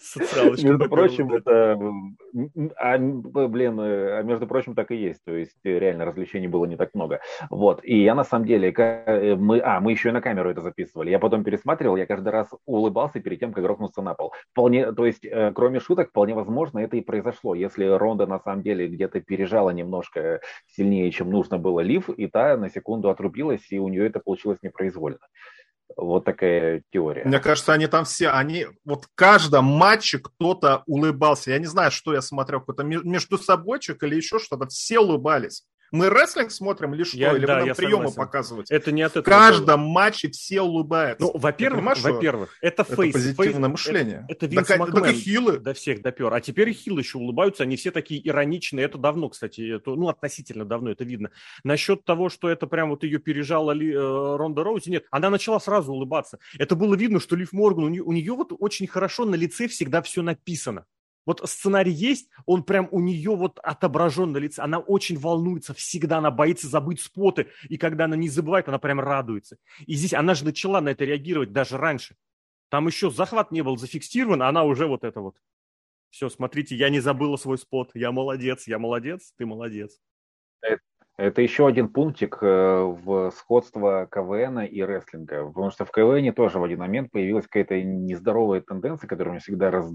Социалочка. 0.00 0.66
Между 0.66 0.88
прочим, 0.88 1.32
это... 1.32 1.78
А, 2.76 2.98
блин, 2.98 3.80
э, 3.80 4.18
а 4.18 4.22
между 4.22 4.46
прочим, 4.46 4.74
так 4.74 4.90
и 4.90 4.96
есть. 4.96 5.22
То 5.24 5.32
есть 5.32 5.58
э, 5.64 5.78
реально 5.78 6.04
развлечений 6.04 6.48
было 6.48 6.64
не 6.64 6.76
так 6.76 6.94
много. 6.94 7.20
Вот. 7.50 7.80
И 7.84 8.02
я 8.02 8.14
на 8.14 8.24
самом 8.24 8.46
деле... 8.46 8.72
Э, 8.76 9.36
мы... 9.36 9.60
А, 9.60 9.80
мы 9.80 9.92
еще 9.92 10.08
и 10.08 10.12
на 10.12 10.20
камеру 10.20 10.50
это 10.50 10.60
записывали. 10.60 11.10
Я 11.10 11.18
потом 11.18 11.44
пересматривал, 11.44 11.96
я 11.96 12.06
каждый 12.06 12.30
раз 12.30 12.48
улыбался 12.66 13.20
перед 13.20 13.40
тем, 13.40 13.52
как 13.52 13.64
грохнулся 13.64 14.02
на 14.02 14.14
пол. 14.14 14.32
Вполне... 14.52 14.92
То 14.92 15.06
есть, 15.06 15.26
кроме 15.54 15.80
шуток, 15.80 16.08
вполне 16.10 16.34
возможно, 16.34 16.78
это 16.78 16.96
и 16.96 17.00
произошло. 17.00 17.54
Если 17.54 17.84
Ронда 17.84 18.26
на 18.26 18.38
самом 18.38 18.62
деле 18.62 18.88
где-то 18.88 19.20
пережала 19.20 19.70
немножко 19.70 20.40
сильнее, 20.66 21.10
чем 21.10 21.30
нужно 21.30 21.58
было 21.58 21.80
Лив, 21.80 22.08
и 22.08 22.26
та 22.26 22.56
на 22.56 22.70
секунду 22.70 23.10
отрубилась, 23.10 23.70
и 23.70 23.78
у 23.78 23.88
нее 23.88 24.06
это 24.06 24.20
получилось 24.20 24.58
непроизвольно. 24.62 25.18
Вот 25.96 26.24
такая 26.24 26.82
теория. 26.92 27.24
Мне 27.24 27.40
кажется, 27.40 27.72
они 27.72 27.86
там 27.86 28.04
все, 28.04 28.30
они 28.30 28.66
вот 28.84 29.04
в 29.04 29.08
каждом 29.14 29.64
матче 29.64 30.18
кто-то 30.18 30.82
улыбался. 30.86 31.50
Я 31.50 31.58
не 31.58 31.66
знаю, 31.66 31.90
что 31.90 32.12
я 32.12 32.22
смотрел, 32.22 32.60
какой-то 32.60 32.82
между 32.84 33.38
собойчик 33.38 34.02
или 34.02 34.16
еще 34.16 34.38
что-то. 34.38 34.66
Все 34.68 35.00
улыбались. 35.00 35.64
Мы 35.90 36.08
рестлинг 36.08 36.50
смотрим 36.52 36.94
лишь 36.94 37.08
что? 37.08 37.18
Я, 37.18 37.36
Или 37.36 37.46
да, 37.46 37.60
вы 37.60 37.66
нам 37.66 37.76
приемы 37.76 37.96
согласен. 38.08 38.16
показывать? 38.16 38.70
Это 38.70 38.92
не 38.92 39.02
от 39.02 39.12
этого. 39.16 39.24
В 39.24 39.26
каждом 39.26 39.80
было. 39.82 39.88
матче 39.88 40.30
все 40.30 40.62
улыбаются. 40.62 41.26
Ну, 41.26 41.32
во-первых, 41.38 41.98
во-первых, 42.02 42.56
это 42.60 42.84
фейс. 42.84 43.14
Это 43.14 43.34
позитивное 43.34 43.52
фейс, 43.52 43.72
мышление. 43.72 44.26
Это, 44.28 44.46
это 44.46 44.54
Винс 44.54 44.68
так, 44.68 44.78
Макмен 44.78 45.02
так 45.02 45.12
и 45.12 45.16
хилы. 45.16 45.58
до 45.58 45.74
всех 45.74 46.02
допер. 46.02 46.32
А 46.32 46.40
теперь 46.40 46.68
и 46.68 46.72
хилы 46.72 47.00
еще 47.00 47.18
улыбаются. 47.18 47.64
Они 47.64 47.76
все 47.76 47.90
такие 47.90 48.26
ироничные. 48.26 48.84
Это 48.84 48.98
давно, 48.98 49.28
кстати, 49.28 49.76
это, 49.76 49.90
ну, 49.90 50.08
относительно 50.08 50.64
давно 50.64 50.90
это 50.90 51.04
видно. 51.04 51.30
Насчет 51.64 52.04
того, 52.04 52.28
что 52.28 52.48
это 52.48 52.66
прям 52.66 52.90
вот 52.90 53.02
ее 53.02 53.18
пережала 53.18 53.72
Ли, 53.72 53.92
э, 53.92 54.36
Ронда 54.36 54.62
Роузи, 54.62 54.90
нет. 54.90 55.06
Она 55.10 55.30
начала 55.30 55.58
сразу 55.58 55.92
улыбаться. 55.92 56.38
Это 56.58 56.76
было 56.76 56.94
видно, 56.94 57.20
что 57.20 57.36
Лив 57.36 57.52
Морган, 57.52 57.84
у 57.84 57.88
нее, 57.88 58.02
у 58.02 58.12
нее 58.12 58.32
вот 58.34 58.52
очень 58.58 58.86
хорошо 58.86 59.24
на 59.24 59.34
лице 59.34 59.68
всегда 59.68 60.02
все 60.02 60.22
написано. 60.22 60.84
Вот 61.26 61.40
сценарий 61.48 61.92
есть, 61.92 62.28
он 62.46 62.64
прям 62.64 62.88
у 62.90 63.00
нее 63.00 63.36
вот 63.36 63.58
отображен 63.62 64.32
на 64.32 64.38
лице. 64.38 64.62
Она 64.62 64.78
очень 64.78 65.18
волнуется, 65.18 65.74
всегда 65.74 66.18
она 66.18 66.30
боится 66.30 66.66
забыть 66.66 67.00
споты. 67.00 67.48
И 67.68 67.76
когда 67.76 68.06
она 68.06 68.16
не 68.16 68.28
забывает, 68.28 68.68
она 68.68 68.78
прям 68.78 69.00
радуется. 69.00 69.56
И 69.86 69.94
здесь 69.94 70.14
она 70.14 70.34
же 70.34 70.44
начала 70.44 70.80
на 70.80 70.90
это 70.90 71.04
реагировать 71.04 71.52
даже 71.52 71.76
раньше. 71.76 72.16
Там 72.70 72.86
еще 72.86 73.10
захват 73.10 73.50
не 73.50 73.62
был 73.62 73.76
зафиксирован, 73.76 74.42
она 74.42 74.64
уже 74.64 74.86
вот 74.86 75.04
это 75.04 75.20
вот. 75.20 75.36
Все, 76.10 76.28
смотрите, 76.28 76.74
я 76.74 76.88
не 76.88 77.00
забыла 77.00 77.36
свой 77.36 77.58
спот. 77.58 77.90
Я 77.94 78.10
молодец, 78.12 78.66
я 78.66 78.78
молодец, 78.78 79.32
ты 79.36 79.46
молодец. 79.46 79.98
Это 80.60 80.82
еще 81.18 81.66
один 81.66 81.88
пунктик 81.88 82.38
э, 82.40 82.82
в 82.82 83.30
сходство 83.32 84.08
КВН 84.10 84.60
и 84.60 84.82
рестлинга, 84.82 85.46
потому 85.46 85.70
что 85.70 85.84
в 85.84 85.90
КВН 85.90 86.32
тоже 86.32 86.58
в 86.58 86.64
один 86.64 86.78
момент 86.78 87.10
появилась 87.10 87.44
какая-то 87.44 87.82
нездоровая 87.82 88.60
тенденция, 88.60 89.08
которая 89.08 89.32
меня 89.32 89.40
всегда 89.40 89.70
раз, 89.70 89.90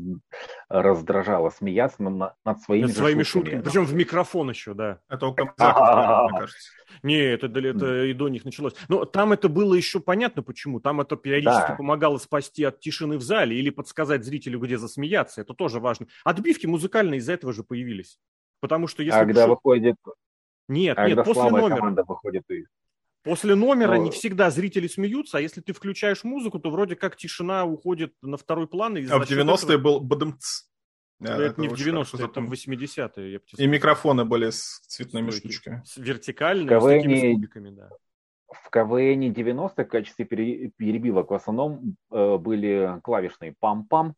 раздражала, 0.69 1.49
смеяться 1.49 2.03
над, 2.03 2.33
над 2.45 2.61
своими, 2.61 2.85
над 2.85 2.95
своими 2.95 3.23
шутками. 3.23 3.55
шутками. 3.55 3.61
Причем 3.63 3.85
в 3.85 3.93
микрофон 3.95 4.49
еще, 4.49 4.73
да. 4.73 4.99
Это 5.09 5.27
у 5.27 5.31
мне 5.31 6.39
кажется. 6.39 6.69
Не, 7.03 7.17
это, 7.17 7.47
это 7.47 8.05
и 8.05 8.13
до 8.13 8.29
них 8.29 8.45
началось. 8.45 8.73
Но 8.87 9.05
там 9.05 9.33
это 9.33 9.49
было 9.49 9.73
еще 9.73 9.99
понятно 9.99 10.43
почему. 10.43 10.79
Там 10.79 11.01
это 11.01 11.15
периодически 11.15 11.69
да. 11.69 11.75
помогало 11.75 12.17
спасти 12.17 12.63
от 12.63 12.79
тишины 12.79 13.17
в 13.17 13.21
зале 13.21 13.57
или 13.57 13.69
подсказать 13.69 14.23
зрителю, 14.23 14.59
где 14.59 14.77
засмеяться. 14.77 15.41
Это 15.41 15.53
тоже 15.53 15.79
важно. 15.79 16.07
Отбивки 16.23 16.65
музыкальные 16.67 17.19
из-за 17.19 17.33
этого 17.33 17.53
же 17.53 17.63
появились. 17.63 18.19
Потому 18.59 18.87
что 18.87 19.03
если... 19.03 19.17
А 19.17 19.25
когда 19.25 19.47
выходит 19.47 19.95
нет, 20.67 20.97
а 20.97 21.07
нет, 21.07 21.23
после 21.23 21.49
номера. 21.49 21.75
команда 21.75 22.03
выходит 22.03 22.43
и... 22.49 22.65
После 23.23 23.55
номера 23.55 23.95
ну, 23.95 24.03
не 24.03 24.11
всегда 24.11 24.51
зрители 24.51 24.87
смеются, 24.87 25.39
а 25.39 25.41
если 25.41 25.59
ты 25.59 25.73
включаешь 25.73 26.23
музыку, 26.23 26.59
то 26.59 26.69
вроде 26.69 26.95
как 26.95 27.15
тишина 27.15 27.65
уходит 27.65 28.13
на 28.21 28.37
второй 28.37 28.67
план. 28.67 28.97
И 28.97 29.07
а 29.07 29.17
в 29.17 29.23
90-е 29.23 29.55
этого... 29.55 29.77
был 29.77 29.99
бадымц. 29.99 30.65
Да, 31.19 31.33
это, 31.33 31.43
это 31.43 31.61
не 31.61 31.67
в 31.69 31.73
90-е, 31.73 32.25
это 32.25 32.41
в 32.41 32.51
80-е. 32.51 33.41
И 33.57 33.67
микрофоны 33.67 34.25
были 34.25 34.51
с 34.51 34.79
цветными 34.87 35.31
Стойки. 35.31 35.47
штучками. 35.47 35.81
С 35.85 35.97
вертикальными, 35.97 36.67
КВН... 36.67 36.81
с 36.81 36.93
такими 36.93 37.17
скобиками, 37.17 37.69
да. 37.71 37.89
В 38.51 38.69
КВН 38.69 39.31
90-х 39.31 39.83
в 39.83 39.87
качестве 39.87 40.25
перебивок 40.25 41.31
в 41.31 41.33
основном 41.33 41.95
э, 42.11 42.37
были 42.37 42.99
клавишные 43.03 43.55
пам-пам, 43.59 44.13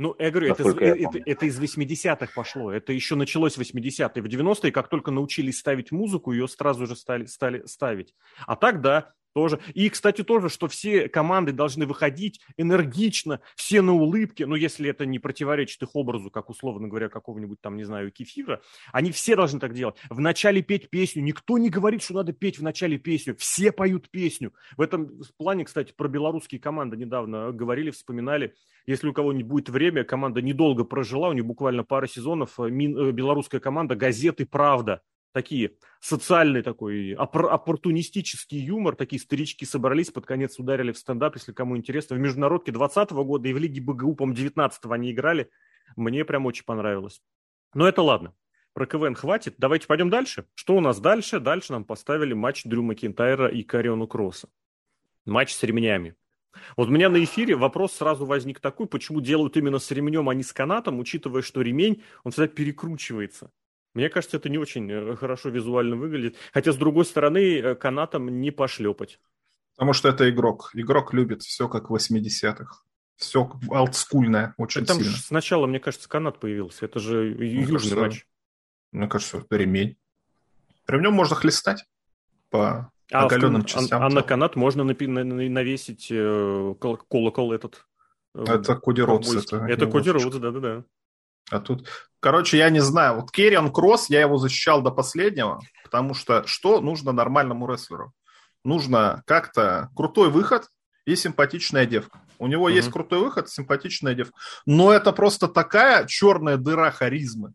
ну, 0.00 0.14
я 0.20 0.30
говорю, 0.30 0.52
это, 0.52 0.62
это, 0.70 1.18
это 1.26 1.46
из 1.46 1.60
80-х 1.60 2.28
пошло. 2.32 2.70
Это 2.70 2.92
еще 2.92 3.16
началось 3.16 3.58
в 3.58 3.60
80-е. 3.60 4.22
В 4.22 4.26
90-е, 4.26 4.70
как 4.70 4.86
только 4.86 5.10
научились 5.10 5.58
ставить 5.58 5.90
музыку, 5.90 6.30
ее 6.30 6.46
сразу 6.46 6.86
же 6.86 6.94
стали, 6.94 7.26
стали 7.26 7.66
ставить. 7.66 8.14
А 8.46 8.54
так, 8.54 8.80
да, 8.80 9.12
тоже. 9.32 9.60
И, 9.74 9.88
кстати, 9.88 10.22
тоже, 10.22 10.48
что 10.48 10.68
все 10.68 11.08
команды 11.08 11.52
должны 11.52 11.86
выходить 11.86 12.40
энергично, 12.56 13.40
все 13.56 13.82
на 13.82 13.94
улыбке, 13.94 14.46
ну, 14.46 14.54
если 14.54 14.90
это 14.90 15.06
не 15.06 15.18
противоречит 15.18 15.82
их 15.82 15.94
образу, 15.94 16.30
как, 16.30 16.50
условно 16.50 16.88
говоря, 16.88 17.08
какого-нибудь 17.08 17.60
там, 17.60 17.76
не 17.76 17.84
знаю, 17.84 18.10
кефира, 18.10 18.60
они 18.92 19.12
все 19.12 19.36
должны 19.36 19.60
так 19.60 19.74
делать. 19.74 19.96
В 20.10 20.20
начале 20.20 20.62
петь 20.62 20.90
песню. 20.90 21.22
Никто 21.22 21.58
не 21.58 21.70
говорит, 21.70 22.02
что 22.02 22.14
надо 22.14 22.32
петь 22.32 22.58
в 22.58 22.62
начале 22.62 22.98
песню. 22.98 23.36
Все 23.36 23.72
поют 23.72 24.10
песню. 24.10 24.52
В 24.76 24.80
этом 24.80 25.20
плане, 25.36 25.64
кстати, 25.64 25.92
про 25.96 26.08
белорусские 26.08 26.60
команды 26.60 26.96
недавно 26.96 27.52
говорили, 27.52 27.90
вспоминали. 27.90 28.54
Если 28.86 29.08
у 29.08 29.12
кого-нибудь 29.12 29.46
будет 29.46 29.68
время, 29.68 30.04
команда 30.04 30.40
недолго 30.40 30.84
прожила, 30.84 31.28
у 31.28 31.32
нее 31.32 31.42
буквально 31.42 31.84
пара 31.84 32.06
сезонов, 32.06 32.58
э, 32.58 32.64
э, 32.64 33.12
белорусская 33.12 33.60
команда 33.60 33.96
«Газеты 33.96 34.46
Правда» 34.46 35.02
такие 35.38 35.74
социальный 36.00 36.62
такой 36.62 37.12
опор- 37.14 37.48
оппортунистический 37.48 38.58
юмор, 38.58 38.96
такие 38.96 39.20
старички 39.20 39.64
собрались, 39.64 40.10
под 40.10 40.26
конец 40.26 40.58
ударили 40.58 40.90
в 40.90 40.98
стендап, 40.98 41.36
если 41.36 41.52
кому 41.52 41.76
интересно. 41.76 42.16
В 42.16 42.18
международке 42.18 42.72
20 42.72 43.12
года 43.12 43.48
и 43.48 43.52
в 43.52 43.58
Лиге 43.58 43.80
БГУ, 43.80 44.16
по-моему, 44.16 44.36
19 44.36 44.80
они 44.86 45.12
играли. 45.12 45.48
Мне 45.94 46.24
прям 46.24 46.46
очень 46.46 46.64
понравилось. 46.64 47.22
Но 47.72 47.86
это 47.86 48.02
ладно. 48.02 48.34
Про 48.72 48.86
КВН 48.86 49.14
хватит. 49.14 49.54
Давайте 49.58 49.86
пойдем 49.86 50.10
дальше. 50.10 50.44
Что 50.54 50.76
у 50.76 50.80
нас 50.80 50.98
дальше? 50.98 51.38
Дальше 51.38 51.70
нам 51.70 51.84
поставили 51.84 52.32
матч 52.32 52.64
Дрю 52.64 52.82
Макинтайра 52.82 53.46
и 53.46 53.62
Кариона 53.62 54.08
Кросса. 54.08 54.48
Матч 55.24 55.54
с 55.54 55.62
ремнями. 55.62 56.16
Вот 56.76 56.88
у 56.88 56.90
меня 56.90 57.08
на 57.10 57.22
эфире 57.22 57.54
вопрос 57.54 57.92
сразу 57.92 58.26
возник 58.26 58.58
такой, 58.58 58.88
почему 58.88 59.20
делают 59.20 59.56
именно 59.56 59.78
с 59.78 59.88
ремнем, 59.92 60.28
а 60.28 60.34
не 60.34 60.42
с 60.42 60.52
канатом, 60.52 60.98
учитывая, 60.98 61.42
что 61.42 61.62
ремень, 61.62 62.02
он 62.24 62.32
всегда 62.32 62.48
перекручивается. 62.48 63.52
Мне 63.98 64.08
кажется, 64.10 64.36
это 64.36 64.48
не 64.48 64.58
очень 64.58 64.88
э, 64.88 65.16
хорошо 65.16 65.48
визуально 65.48 65.96
выглядит. 65.96 66.36
Хотя, 66.52 66.70
с 66.72 66.76
другой 66.76 67.04
стороны, 67.04 67.58
э, 67.58 67.74
канатом 67.74 68.40
не 68.40 68.52
пошлепать. 68.52 69.18
Потому 69.74 69.92
что 69.92 70.08
это 70.08 70.30
игрок. 70.30 70.70
Игрок 70.74 71.12
любит 71.12 71.42
все 71.42 71.68
как 71.68 71.90
в 71.90 71.94
80-х. 71.96 72.82
Все 73.16 73.50
олдскульное 73.68 74.54
очень 74.56 74.86
Там 74.86 74.98
сильно. 74.98 75.16
сначала, 75.16 75.66
мне 75.66 75.80
кажется, 75.80 76.08
канат 76.08 76.38
появился. 76.38 76.84
Это 76.84 77.00
же 77.00 77.34
Мне 77.36 77.54
южный 77.62 77.72
кажется, 77.72 77.96
матч. 77.96 78.26
Мне 78.92 79.08
кажется, 79.08 79.38
это 79.38 79.56
ремень. 79.56 79.96
Ремнем 80.86 81.12
можно 81.14 81.34
хлестать 81.34 81.84
по 82.50 82.92
А, 83.10 83.22
в 83.22 83.26
оголенным 83.26 83.62
кан- 83.62 83.66
частям. 83.66 84.00
а- 84.00 84.06
а 84.06 84.10
на 84.10 84.22
канат 84.22 84.54
можно 84.54 84.82
напи- 84.82 85.08
на- 85.08 85.24
на- 85.24 85.48
навесить 85.48 86.06
э, 86.12 86.74
кол- 86.78 86.98
колокол 86.98 87.52
этот. 87.52 87.84
э, 88.36 88.44
Это 88.46 88.76
ковбойский. 88.76 89.56
это 89.72 89.86
Это. 89.86 90.12
Роудс, 90.12 90.36
да-да-да. 90.36 90.84
А 91.50 91.60
тут, 91.60 91.88
короче, 92.20 92.58
я 92.58 92.70
не 92.70 92.80
знаю. 92.80 93.16
Вот 93.20 93.30
Керрион 93.30 93.72
Кросс, 93.72 94.10
я 94.10 94.20
его 94.20 94.36
защищал 94.38 94.82
до 94.82 94.90
последнего, 94.90 95.60
потому 95.84 96.14
что 96.14 96.46
что 96.46 96.80
нужно 96.80 97.12
нормальному 97.12 97.66
рестлеру? 97.66 98.12
Нужно 98.64 99.22
как-то 99.26 99.88
крутой 99.96 100.30
выход 100.30 100.68
и 101.06 101.16
симпатичная 101.16 101.86
девка. 101.86 102.20
У 102.38 102.46
него 102.46 102.68
Мгм. 102.68 102.76
есть 102.76 102.90
крутой 102.90 103.20
выход, 103.20 103.48
симпатичная 103.48 104.14
девка. 104.14 104.34
Но 104.66 104.92
это 104.92 105.12
просто 105.12 105.48
такая 105.48 106.06
черная 106.06 106.56
дыра 106.56 106.90
харизмы. 106.90 107.54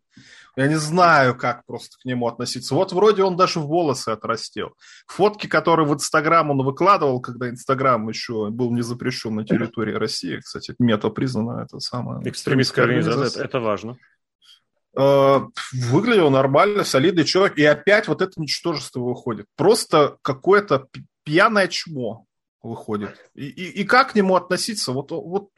Я 0.56 0.68
не 0.68 0.76
знаю, 0.76 1.36
как 1.36 1.66
просто 1.66 1.98
к 2.00 2.06
нему 2.06 2.28
относиться. 2.28 2.76
Вот 2.76 2.92
вроде 2.94 3.24
он 3.24 3.36
даже 3.36 3.60
волосы 3.60 4.10
отрастил. 4.10 4.74
Фотки, 5.08 5.48
которые 5.48 5.88
в 5.88 5.94
Инстаграм 5.94 6.52
он 6.52 6.64
выкладывал, 6.64 7.22
когда 7.22 7.50
Инстаграм 7.50 8.08
еще 8.08 8.50
был 8.50 8.72
не 8.72 8.84
запрещен 8.84 9.36
на 9.36 9.46
территории 9.46 9.94
России. 9.94 10.38
Кстати, 10.38 10.76
мета 10.78 11.10
признана 11.10 11.64
это 11.64 11.80
самое. 11.80 12.22
Экстремистская 12.30 12.86
организация, 12.86 13.42
это, 13.42 13.50
это 13.50 13.60
важно. 13.60 13.98
Э, 14.96 15.40
выглядел 15.74 16.30
нормально, 16.30 16.84
солидный 16.84 17.26
человек, 17.26 17.58
и 17.58 17.66
опять 17.66 18.08
вот 18.08 18.22
это 18.22 18.40
ничтожество 18.40 19.00
выходит. 19.00 19.48
Просто 19.56 20.18
какое-то 20.22 20.88
пьяное 21.24 21.68
чмо 21.68 22.26
выходит. 22.62 23.16
И, 23.34 23.48
и, 23.48 23.82
и 23.82 23.84
как 23.86 24.12
к 24.12 24.16
нему 24.16 24.36
относиться? 24.36 24.92
Вот, 24.92 25.10
вот 25.10 25.50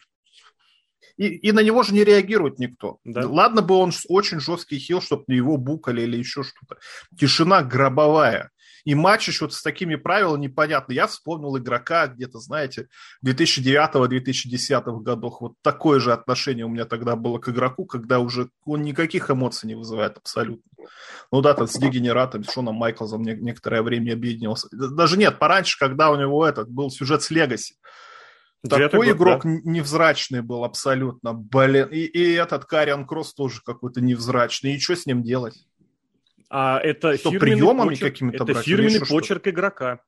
и, 1.17 1.27
и 1.27 1.51
на 1.51 1.61
него 1.61 1.83
же 1.83 1.93
не 1.93 2.03
реагирует 2.03 2.59
никто. 2.59 2.99
Да. 3.03 3.27
Ладно 3.27 3.61
бы 3.61 3.75
он 3.75 3.91
очень 4.07 4.39
жесткий 4.39 4.79
хил, 4.79 5.01
чтобы 5.01 5.23
его 5.27 5.57
букали 5.57 6.01
или 6.01 6.17
еще 6.17 6.43
что-то. 6.43 6.77
Тишина 7.17 7.63
гробовая. 7.63 8.51
И 8.85 8.93
матч 8.93 9.27
еще 9.27 9.49
с 9.49 9.63
такими 9.63 9.95
правилами 9.95 10.43
непонятно. 10.43 10.93
Я 10.93 11.07
вспомнил 11.07 11.57
игрока 11.57 12.05
где-то, 12.05 12.39
знаете, 12.39 12.87
2009-2010 13.25 15.01
годах. 15.01 15.41
Вот 15.41 15.53
такое 15.63 15.99
же 15.99 16.13
отношение 16.13 16.65
у 16.65 16.69
меня 16.69 16.85
тогда 16.85 17.15
было 17.15 17.39
к 17.39 17.49
игроку, 17.49 17.85
когда 17.85 18.19
уже 18.19 18.49
он 18.63 18.83
никаких 18.83 19.31
эмоций 19.31 19.67
не 19.67 19.75
вызывает 19.75 20.17
абсолютно. 20.17 20.69
Ну 21.31 21.41
да, 21.41 21.55
там 21.55 21.67
с 21.67 21.73
дегенератом, 21.73 22.43
с 22.43 22.51
Шоном 22.51 22.75
Майклзом 22.75 23.23
не- 23.23 23.33
некоторое 23.33 23.81
время 23.81 24.13
объединился. 24.13 24.67
Даже 24.71 25.17
нет, 25.17 25.39
пораньше, 25.39 25.79
когда 25.79 26.11
у 26.11 26.15
него 26.15 26.45
этот 26.45 26.69
был 26.69 26.91
сюжет 26.91 27.23
с 27.23 27.31
Легаси. 27.31 27.75
Такой 28.69 29.07
год, 29.07 29.15
игрок 29.15 29.43
да. 29.43 29.49
невзрачный 29.63 30.41
был 30.41 30.63
абсолютно. 30.63 31.33
Блин. 31.33 31.87
И, 31.89 31.99
и 31.99 32.33
этот 32.33 32.65
Кариан 32.65 33.05
Кросс 33.05 33.33
тоже 33.33 33.61
какой-то 33.63 34.01
невзрачный. 34.01 34.75
И 34.75 34.79
что 34.79 34.95
с 34.95 35.05
ним 35.05 35.23
делать? 35.23 35.65
А 36.49 36.79
это 36.79 37.17
Что, 37.17 37.31
приемами 37.31 37.89
почерк, 37.89 38.11
какими-то 38.13 38.43
это 38.43 38.53
брать 38.53 38.65
фирменный 38.65 38.99
еще 38.99 39.05
почерк 39.05 39.47
игрока. 39.47 39.99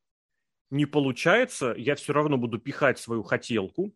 Не 0.70 0.86
получается, 0.86 1.74
я 1.78 1.96
все 1.96 2.14
равно 2.14 2.38
буду 2.38 2.60
пихать 2.60 3.00
свою 3.00 3.24
хотелку 3.24 3.94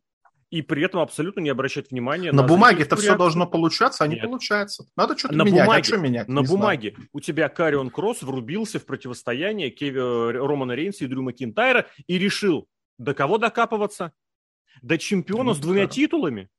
и 0.52 0.62
при 0.62 0.84
этом 0.84 1.00
абсолютно 1.00 1.40
не 1.40 1.50
обращать 1.50 1.92
внимания 1.92 2.32
На 2.34 2.42
на 2.42 2.48
бумаге 2.48 2.84
это 2.84 2.98
все 2.98 3.16
должно 3.16 3.48
получаться, 3.48 4.04
а 4.04 4.08
не 4.08 4.16
Нет. 4.16 4.26
получается. 4.26 4.86
Надо 4.98 5.18
что-то 5.18 5.36
На 5.36 5.44
менять. 5.44 5.64
бумаге, 5.64 5.82
а 5.82 5.84
что 5.84 5.98
менять? 5.98 6.28
на 6.28 6.40
Не 6.42 6.46
знаю. 6.46 6.60
бумаге 6.60 6.96
у 7.14 7.20
тебя 7.22 7.48
Карион 7.48 7.90
Кросс 7.90 8.22
врубился 8.22 8.80
в 8.80 8.86
противостояние 8.86 9.70
Кеви, 9.70 10.00
э, 10.00 10.32
Романа 10.32 10.74
Рейнса 10.74 11.06
и 11.06 11.08
Дрю 11.08 11.22
Макинтайра 11.24 11.88
и 12.06 12.18
решил, 12.18 12.68
до 12.98 13.14
кого 13.14 13.38
докапываться? 13.38 14.12
До 14.82 14.98
чемпиона 14.98 15.44
Ну, 15.44 15.54
с 15.54 15.60
двумя 15.60 15.86
да. 15.86 15.92
титулами? 15.92 16.50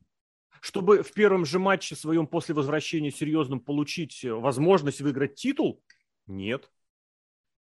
Чтобы 0.61 1.03
в 1.03 1.13
первом 1.13 1.45
же 1.45 1.59
матче 1.59 1.97
своем 1.97 2.27
после 2.27 2.55
возвращения 2.55 3.11
серьезном 3.11 3.59
получить 3.61 4.25
э, 4.25 4.33
возможность 4.33 5.01
выиграть 5.01 5.35
титул? 5.35 5.83
Нет. 6.27 6.71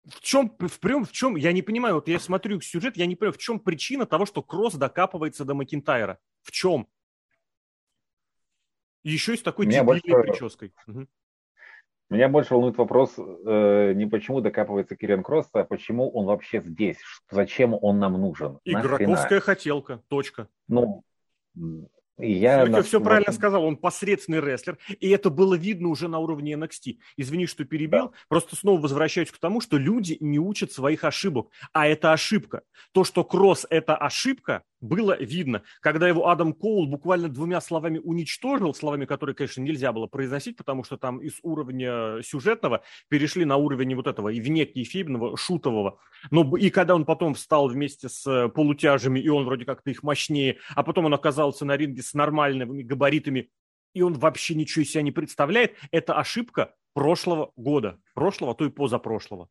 В 0.06 0.20
чем, 0.22 0.56
в, 0.60 0.80
прям, 0.80 1.06
в 1.06 1.12
чем, 1.12 1.36
я 1.38 1.54
не 1.54 1.62
понимаю, 1.62 1.96
вот 1.96 2.08
я 2.08 2.20
смотрю 2.20 2.60
сюжет, 2.62 2.98
я 2.98 3.06
не 3.06 3.16
понимаю, 3.16 3.34
в 3.34 3.38
чем 3.38 3.60
причина 3.60 4.06
того, 4.06 4.26
что 4.26 4.44
Кросс 4.44 4.76
докапывается 4.76 5.46
до 5.46 5.54
Макинтайра? 5.54 6.20
В 6.42 6.52
чем? 6.52 6.88
Еще 9.04 9.34
и 9.34 9.38
с 9.38 9.42
такой 9.42 9.66
дебильной 9.66 9.86
больше- 9.86 10.22
прической. 10.22 10.74
Мгм. 10.88 11.08
Меня 12.14 12.30
больше 12.30 12.54
волнует 12.54 12.78
вопрос 12.78 13.16
э, 13.18 13.94
не 13.96 14.06
почему 14.06 14.40
докапывается 14.40 14.96
Кирен 14.96 15.24
Кросс, 15.24 15.50
а 15.54 15.64
почему 15.64 16.10
он 16.12 16.28
вообще 16.28 16.62
здесь? 16.62 16.98
Зачем 17.32 17.76
он 17.80 18.00
нам 18.00 18.14
нужен? 18.14 18.60
Нахрена? 18.66 19.04
Игроковская 19.06 19.40
хотелка. 19.40 20.02
Точка. 20.10 20.48
Ну, 20.68 21.04
я... 22.18 22.66
На- 22.66 22.84
все 22.84 23.02
правильно 23.02 23.32
сказал, 23.32 23.64
он 23.64 23.78
посредственный 23.78 24.40
рестлер, 24.40 24.78
и 25.00 25.10
это 25.10 25.32
было 25.32 25.56
видно 25.56 25.90
уже 25.90 26.08
на 26.08 26.20
уровне 26.20 26.54
NXT. 26.54 26.98
Извини, 27.18 27.48
что 27.48 27.66
перебил, 27.66 28.14
просто 28.30 28.56
снова 28.56 28.80
возвращаюсь 28.80 29.32
к 29.32 29.40
тому, 29.40 29.62
что 29.62 29.78
люди 29.78 30.18
не 30.20 30.38
учат 30.38 30.72
своих 30.72 31.04
ошибок, 31.04 31.50
а 31.74 31.88
это 31.88 32.14
ошибка. 32.14 32.62
То, 32.92 33.04
что 33.04 33.24
Кросс– 33.24 33.66
это 33.70 33.98
ошибка, 33.98 34.64
было 34.84 35.18
видно. 35.18 35.64
Когда 35.80 36.08
его 36.08 36.28
Адам 36.28 36.54
Коул 36.54 36.88
буквально 36.88 37.30
двумя 37.30 37.62
словами 37.62 38.00
уничтожил, 38.00 38.74
словами, 38.74 39.06
которые, 39.06 39.34
конечно, 39.34 39.62
нельзя 39.62 39.94
было 39.94 40.08
произносить, 40.08 40.58
потому 40.58 40.84
что 40.84 40.98
там 40.98 41.20
из 41.20 41.40
уровня 41.42 42.22
сюжетного 42.22 42.84
перешли 43.08 43.46
на 43.46 43.56
уровень 43.56 43.96
вот 43.96 44.08
этого 44.08 44.30
и 44.30 44.42
вне 44.42 44.66
кейфейбного, 44.66 45.38
шутового. 45.38 46.00
Но 46.32 46.58
и 46.58 46.70
когда 46.70 46.96
он 46.96 47.06
потом 47.06 47.34
встал 47.34 47.70
вместе 47.70 48.10
с 48.10 48.28
э, 48.28 48.50
полутяжами, 48.50 49.20
и 49.20 49.30
он 49.30 49.46
вроде 49.46 49.66
как-то 49.66 49.90
их 49.90 50.04
мощнее, 50.04 50.58
а 50.76 50.84
потом 50.84 51.06
он 51.06 51.14
оказался 51.14 51.64
на 51.64 51.78
ринге 51.78 52.04
с 52.04 52.14
нормальными 52.14 52.84
габаритами, 52.84 53.50
и 53.94 54.02
он 54.02 54.14
вообще 54.14 54.54
ничего 54.54 54.84
из 54.84 54.92
себя 54.92 55.02
не 55.02 55.12
представляет, 55.12 55.78
это 55.92 56.16
ошибка 56.16 56.76
прошлого 56.94 57.54
года. 57.56 58.02
Прошлого, 58.16 58.52
а 58.52 58.56
то 58.56 58.66
и 58.66 58.70
позапрошлого. 58.70 59.48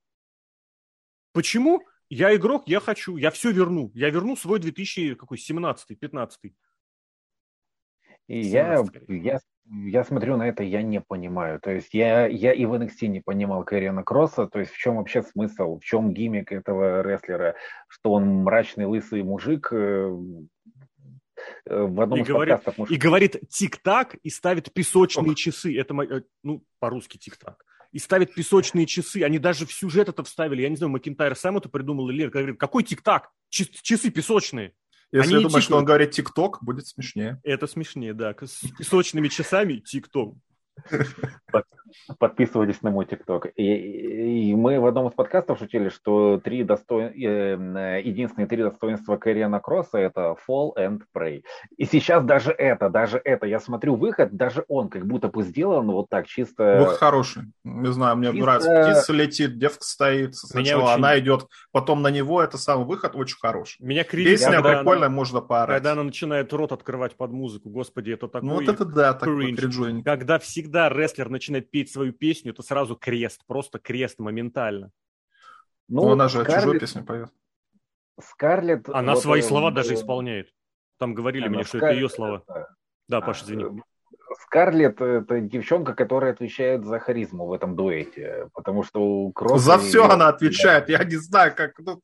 Почему? 1.32 1.82
Я 2.14 2.34
игрок, 2.36 2.64
я 2.66 2.78
хочу, 2.78 3.16
я 3.16 3.30
все 3.30 3.52
верну. 3.52 3.90
Я 3.94 4.10
верну 4.10 4.36
свой 4.36 4.58
2017-15. 4.60 6.52
И 8.28 8.38
я, 8.40 8.76
17 8.76 8.86
скорее. 8.86 9.22
я, 9.22 9.40
я 9.64 10.04
смотрю 10.04 10.36
на 10.36 10.46
это, 10.46 10.62
я 10.62 10.82
не 10.82 11.00
понимаю. 11.00 11.58
То 11.58 11.70
есть 11.70 11.94
я, 11.94 12.26
я 12.26 12.52
и 12.52 12.66
в 12.66 12.74
NXT 12.74 13.06
не 13.06 13.20
понимал 13.20 13.64
Кэриана 13.64 14.02
Кросса, 14.02 14.46
то 14.46 14.58
есть 14.60 14.72
в 14.72 14.76
чем 14.76 14.96
вообще 14.96 15.22
смысл, 15.22 15.78
в 15.78 15.84
чем 15.84 16.12
гиммик 16.12 16.52
этого 16.52 17.00
рестлера, 17.02 17.54
что 17.88 18.12
он 18.12 18.24
мрачный 18.44 18.84
лысый 18.84 19.22
мужик, 19.22 19.72
э, 19.72 20.06
в 21.64 22.00
одном 22.00 22.18
И 22.18 22.22
из 22.22 22.28
говорит- 22.28 22.54
подкастов 22.56 22.76
муж- 22.76 22.90
И 22.90 22.96
говорит 22.96 23.40
тик-так 23.48 24.16
и 24.16 24.28
ставит 24.28 24.70
песочные 24.74 25.34
часы. 25.34 25.74
Это, 25.78 25.94
э, 26.02 26.22
ну, 26.42 26.62
по-русски 26.78 27.16
тик-так. 27.16 27.64
И 27.92 27.98
ставит 27.98 28.34
песочные 28.34 28.86
часы. 28.86 29.22
Они 29.22 29.38
даже 29.38 29.66
в 29.66 29.72
сюжет 29.72 30.08
это 30.08 30.24
вставили. 30.24 30.62
Я 30.62 30.68
не 30.68 30.76
знаю, 30.76 30.90
Макинтайр 30.90 31.36
сам 31.36 31.58
это 31.58 31.68
придумал 31.68 32.08
или 32.10 32.22
нет. 32.22 32.32
Говорит, 32.32 32.58
какой 32.58 32.82
тик-так? 32.82 33.30
Часы 33.50 34.10
песочные. 34.10 34.72
Если 35.12 35.34
Они 35.34 35.44
думаешь, 35.44 35.64
что 35.64 35.76
он 35.76 35.84
говорит 35.84 36.12
ТикТок, 36.12 36.62
будет 36.62 36.86
смешнее. 36.86 37.38
Это 37.44 37.66
смешнее, 37.66 38.14
да. 38.14 38.34
С 38.40 38.62
песочными 38.78 39.28
часами 39.28 39.76
тик-ток. 39.76 40.36
Подписывайтесь 42.18 42.82
на 42.82 42.90
мой 42.90 43.04
ТикТок. 43.04 43.46
И, 43.56 44.50
и 44.50 44.54
мы 44.54 44.80
в 44.80 44.86
одном 44.86 45.08
из 45.08 45.12
подкастов 45.14 45.58
шутили, 45.58 45.88
что 45.90 46.40
три 46.42 46.64
достоин... 46.64 47.12
э, 47.76 48.00
единственные 48.02 48.46
три 48.46 48.62
достоинства 48.62 49.16
Кэриана 49.16 49.60
Кросса 49.60 49.98
это 49.98 50.34
Fall 50.48 50.72
and 50.78 51.00
Pray. 51.14 51.42
И 51.76 51.84
сейчас 51.84 52.24
даже 52.24 52.50
это, 52.52 52.88
даже 52.88 53.20
это, 53.22 53.46
я 53.46 53.60
смотрю 53.60 53.96
выход, 53.96 54.34
даже 54.34 54.64
он 54.68 54.88
как 54.88 55.06
будто 55.06 55.28
бы 55.28 55.42
сделан 55.42 55.90
вот 55.90 56.08
так 56.08 56.26
чисто. 56.26 56.78
Выход 56.80 56.96
хороший. 56.96 57.42
Не 57.64 57.92
знаю, 57.92 58.16
мне 58.16 58.28
чисто- 58.28 58.42
нравится. 58.42 58.82
Птица 58.82 59.12
летит, 59.12 59.58
девка 59.58 59.84
стоит. 59.84 60.34
Сначала 60.34 60.84
очень- 60.84 60.94
она 60.94 61.18
идет, 61.18 61.46
потом 61.72 62.00
на 62.02 62.08
него. 62.08 62.42
Это 62.42 62.56
самый 62.56 62.86
выход 62.86 63.14
очень 63.14 63.36
хороший. 63.38 63.82
Меня 63.84 64.04
кривит, 64.04 64.38
Песня 64.38 64.62
когда, 64.62 64.78
прикольная, 64.78 65.08
она, 65.08 65.14
можно 65.14 65.40
поорать. 65.42 65.76
когда 65.76 65.92
она 65.92 66.04
начинает 66.04 66.52
рот 66.54 66.72
открывать 66.72 67.16
под 67.16 67.32
музыку. 67.32 67.68
Господи, 67.68 68.12
это 68.12 68.28
такое... 68.28 68.48
Ну 68.48 68.54
вот 68.54 68.68
это 68.68 68.84
да, 68.86 69.12
такой 69.12 69.54
кринж. 69.54 70.02
Когда 70.04 70.38
всегда 70.38 70.71
рестлер 70.72 71.28
начинает 71.28 71.70
петь 71.70 71.90
свою 71.92 72.12
песню, 72.12 72.52
это 72.52 72.62
сразу 72.62 72.96
крест, 72.96 73.42
просто 73.46 73.78
крест 73.78 74.18
моментально. 74.18 74.90
Ну, 75.88 76.10
она 76.10 76.28
же 76.28 76.44
чужую 76.44 76.74
Скарлетт- 76.76 76.78
песню 76.80 77.04
поет. 77.04 77.30
Скарлетт, 78.20 78.88
Она 78.88 79.14
вот, 79.14 79.22
свои 79.22 79.40
э, 79.40 79.42
слова 79.42 79.70
э, 79.70 79.74
даже 79.74 79.94
исполняет. 79.94 80.48
Там 80.98 81.14
говорили 81.14 81.46
она 81.46 81.56
мне, 81.56 81.64
что 81.64 81.78
это 81.78 81.92
ее 81.92 82.08
слова. 82.08 82.42
это- 82.46 82.74
Да, 83.08 83.20
Паша, 83.20 83.44
извини. 83.44 83.64
Э, 83.64 83.68
Скарлетт 84.40 85.00
это 85.00 85.40
девчонка, 85.40 85.94
которая 85.94 86.32
отвечает 86.32 86.84
за 86.84 86.98
харизму 86.98 87.46
в 87.46 87.52
этом 87.52 87.76
дуэте, 87.76 88.48
потому 88.54 88.82
что 88.82 89.00
у 89.02 89.32
Кросса... 89.32 89.58
За 89.58 89.78
все 89.78 90.04
она 90.04 90.28
отвечает, 90.28 90.88
я 90.88 91.04
не 91.04 91.16
знаю, 91.16 91.54
как... 91.54 91.78
Ну, 91.78 92.00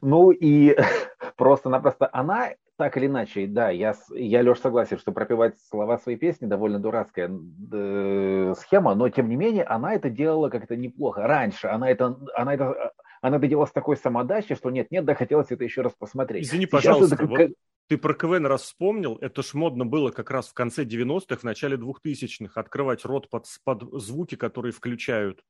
ну 0.00 0.30
и 0.30 0.76
просто-напросто 1.36 2.08
она 2.12 2.50
так 2.76 2.96
или 2.96 3.06
иначе, 3.06 3.46
да, 3.46 3.70
я, 3.70 3.94
я 4.10 4.42
Леш, 4.42 4.60
согласен, 4.60 4.98
что 4.98 5.12
пропевать 5.12 5.58
слова 5.68 5.98
своей 5.98 6.18
песни 6.18 6.46
довольно 6.46 6.78
дурацкая 6.78 7.30
э, 7.30 8.54
схема, 8.58 8.94
но 8.94 9.08
тем 9.08 9.28
не 9.28 9.36
менее 9.36 9.64
она 9.64 9.94
это 9.94 10.10
делала 10.10 10.48
как-то 10.50 10.76
неплохо. 10.76 11.26
Раньше 11.26 11.68
она 11.68 11.90
это, 11.90 12.18
она 12.34 12.54
это, 12.54 12.92
она 13.22 13.38
это 13.38 13.46
делала 13.46 13.66
с 13.66 13.72
такой 13.72 13.96
самодачей, 13.96 14.56
что 14.56 14.70
нет-нет, 14.70 15.04
да 15.04 15.14
хотелось 15.14 15.50
это 15.50 15.64
еще 15.64 15.82
раз 15.82 15.92
посмотреть. 15.98 16.46
Извини, 16.46 16.66
Сейчас 16.66 16.82
пожалуйста, 16.82 17.14
это, 17.14 17.26
вот 17.26 17.50
ты 17.88 17.98
про 17.98 18.14
КВН 18.14 18.46
раз 18.46 18.62
вспомнил, 18.62 19.16
это 19.20 19.42
ж 19.42 19.54
модно 19.54 19.86
было 19.86 20.10
как 20.10 20.30
раз 20.30 20.48
в 20.48 20.54
конце 20.54 20.84
90-х, 20.84 21.36
в 21.36 21.44
начале 21.44 21.76
2000-х 21.76 22.60
открывать 22.60 23.04
рот 23.04 23.30
под, 23.30 23.46
под 23.64 23.82
звуки, 24.02 24.34
которые 24.34 24.72
включают 24.72 25.42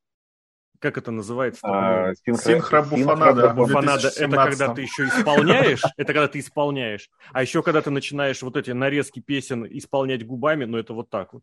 как 0.79 0.99
это 0.99 1.11
называется? 1.11 1.61
А, 1.65 2.15
синхробуфонада. 2.15 3.51
Буфонада. 3.51 4.09
Это 4.09 4.37
когда 4.37 4.75
ты 4.75 4.83
еще 4.83 5.07
исполняешь, 5.07 5.83
это 5.97 6.13
когда 6.13 6.29
ты 6.29 6.39
исполняешь, 6.39 7.11
а 7.33 7.43
еще 7.43 7.63
когда 7.63 7.83
ты 7.83 7.91
начинаешь 7.91 8.43
вот 8.43 8.57
эти 8.57 8.71
нарезки 8.71 9.21
песен 9.21 9.67
исполнять 9.69 10.27
губами, 10.27 10.65
но 10.65 10.73
ну, 10.73 10.79
это 10.79 10.95
вот 10.95 11.11
так 11.11 11.33
вот. 11.33 11.43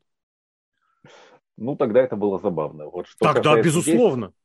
Ну, 1.58 1.76
тогда 1.76 2.02
это 2.02 2.16
было 2.16 2.40
забавно. 2.40 2.86
Вот 2.86 3.08
что 3.08 3.32
тогда, 3.32 3.62
безусловно. 3.62 4.28
Здесь, 4.28 4.36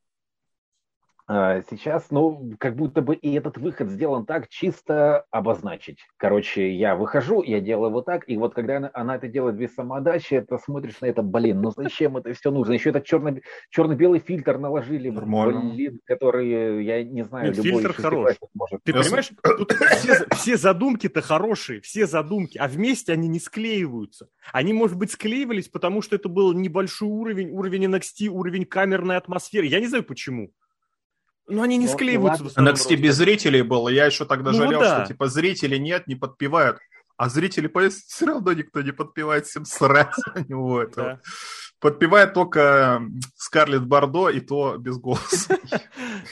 сейчас, 1.28 2.06
ну, 2.10 2.54
как 2.58 2.74
будто 2.74 3.02
бы 3.02 3.14
и 3.14 3.34
этот 3.34 3.58
выход 3.58 3.90
сделан 3.90 4.24
так, 4.24 4.48
чисто 4.48 5.26
обозначить. 5.30 5.98
Короче, 6.16 6.72
я 6.72 6.96
выхожу, 6.96 7.42
я 7.42 7.60
делаю 7.60 7.92
вот 7.92 8.06
так, 8.06 8.26
и 8.28 8.38
вот 8.38 8.54
когда 8.54 8.78
она, 8.78 8.90
она 8.94 9.16
это 9.16 9.28
делает 9.28 9.56
без 9.56 9.74
самоотдачи, 9.74 10.40
ты 10.40 10.58
смотришь 10.58 11.02
на 11.02 11.06
это, 11.06 11.22
блин, 11.22 11.60
ну 11.60 11.70
зачем 11.70 12.16
это 12.16 12.32
все 12.32 12.50
нужно? 12.50 12.72
Еще 12.72 12.90
этот 12.90 13.04
черно, 13.04 13.36
черно-белый 13.68 14.20
фильтр 14.20 14.56
наложили, 14.56 15.10
Нормально. 15.10 15.74
блин, 15.74 16.00
который, 16.06 16.82
я 16.82 17.04
не 17.04 17.24
знаю, 17.24 17.48
Нет, 17.48 17.56
любой 17.58 17.82
фильтр 17.82 17.92
хороший. 17.92 18.38
Может. 18.54 18.82
Ты 18.84 18.94
понимаешь, 18.94 19.30
тут 19.42 19.72
все, 19.72 20.26
все 20.34 20.56
задумки-то 20.56 21.20
хорошие, 21.20 21.82
все 21.82 22.06
задумки, 22.06 22.56
а 22.56 22.68
вместе 22.68 23.12
они 23.12 23.28
не 23.28 23.38
склеиваются. 23.38 24.28
Они, 24.52 24.72
может 24.72 24.96
быть, 24.96 25.12
склеивались, 25.12 25.68
потому 25.68 26.00
что 26.00 26.16
это 26.16 26.30
был 26.30 26.54
небольшой 26.54 27.08
уровень, 27.08 27.50
уровень 27.50 27.84
NXT, 27.84 28.28
уровень 28.28 28.64
камерной 28.64 29.18
атмосферы. 29.18 29.66
Я 29.66 29.80
не 29.80 29.88
знаю 29.88 30.04
почему. 30.04 30.52
Но 31.48 31.62
они 31.62 31.78
не 31.78 31.86
ну, 31.86 31.92
склеиваются. 31.92 32.60
NXT 32.60 32.96
без 32.96 33.16
зрителей 33.16 33.62
было. 33.62 33.88
Я 33.88 34.06
еще 34.06 34.24
тогда 34.24 34.52
ну, 34.52 34.58
жалел, 34.58 34.80
да. 34.80 34.98
что 34.98 35.12
типа 35.12 35.28
зрителей 35.28 35.78
нет, 35.78 36.06
не 36.06 36.14
подпевают. 36.14 36.78
А 37.16 37.28
зрители 37.28 37.66
поезд 37.66 38.06
все 38.06 38.26
равно 38.26 38.52
никто 38.52 38.80
не 38.80 38.92
подпевает, 38.92 39.46
всем 39.46 39.64
срать 39.64 40.14
на 40.34 40.40
него. 40.46 40.80
Это 40.80 41.02
да. 41.02 41.20
Подпевает 41.80 42.34
только 42.34 43.00
Скарлетт 43.36 43.84
Бардо, 43.84 44.28
и 44.28 44.40
то 44.40 44.76
без 44.78 44.98
голоса. 44.98 45.56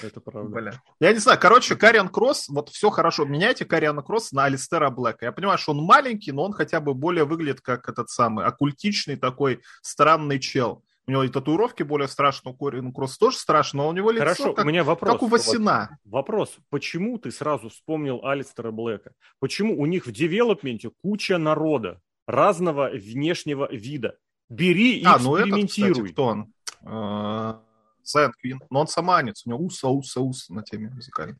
Это 0.02 0.20
правда. 0.20 0.50
Бля. 0.50 0.82
Я 1.00 1.12
не 1.12 1.18
знаю, 1.18 1.38
короче, 1.40 1.76
Кариан 1.76 2.08
Кросс, 2.08 2.48
вот 2.48 2.68
все 2.68 2.90
хорошо. 2.90 3.24
Меняйте 3.24 3.64
Кариана 3.64 4.02
Кросс 4.02 4.32
на 4.32 4.44
Алистера 4.44 4.90
Блэка. 4.90 5.26
Я 5.26 5.32
понимаю, 5.32 5.58
что 5.58 5.72
он 5.72 5.82
маленький, 5.84 6.32
но 6.32 6.44
он 6.44 6.52
хотя 6.52 6.80
бы 6.80 6.94
более 6.94 7.24
выглядит 7.24 7.60
как 7.60 7.88
этот 7.88 8.10
самый 8.10 8.44
оккультичный 8.44 9.16
такой 9.16 9.60
странный 9.82 10.40
чел. 10.40 10.82
У 11.08 11.12
него 11.12 11.22
и 11.22 11.28
татуировки 11.28 11.84
более 11.84 12.08
страшные, 12.08 12.52
у 12.52 12.56
Корин 12.56 12.92
Кросс 12.92 13.16
тоже 13.16 13.36
страшно, 13.36 13.84
но 13.84 13.88
у 13.88 13.92
него 13.92 14.10
лицо 14.10 14.24
Хорошо, 14.24 14.52
как, 14.54 14.64
у 14.64 14.68
меня 14.68 14.82
вопрос. 14.82 15.12
как 15.12 15.22
у 15.22 15.26
Васина. 15.28 15.98
Вопрос, 16.04 16.56
почему 16.68 17.18
ты 17.18 17.30
сразу 17.30 17.68
вспомнил 17.68 18.24
Алистера 18.24 18.72
Блэка? 18.72 19.12
Почему 19.38 19.80
у 19.80 19.86
них 19.86 20.06
в 20.06 20.12
девелопменте 20.12 20.90
куча 21.02 21.38
народа 21.38 22.00
разного 22.26 22.90
внешнего 22.92 23.68
вида? 23.70 24.18
Бери 24.48 24.98
и 24.98 25.04
а, 25.04 25.16
экспериментируй. 25.16 25.90
Ну 25.90 25.94
это, 25.94 26.02
кстати, 26.02 26.12
кто 26.12 26.24
он? 26.24 27.62
Зайан 28.02 28.32
Квин. 28.40 28.60
Но 28.70 28.80
он 28.80 28.88
саманец, 28.88 29.42
у 29.46 29.50
него 29.50 29.60
уса, 29.60 29.88
уса, 29.88 30.20
уса 30.20 30.52
на 30.54 30.62
теме 30.62 30.90
музыкальной. 30.90 31.38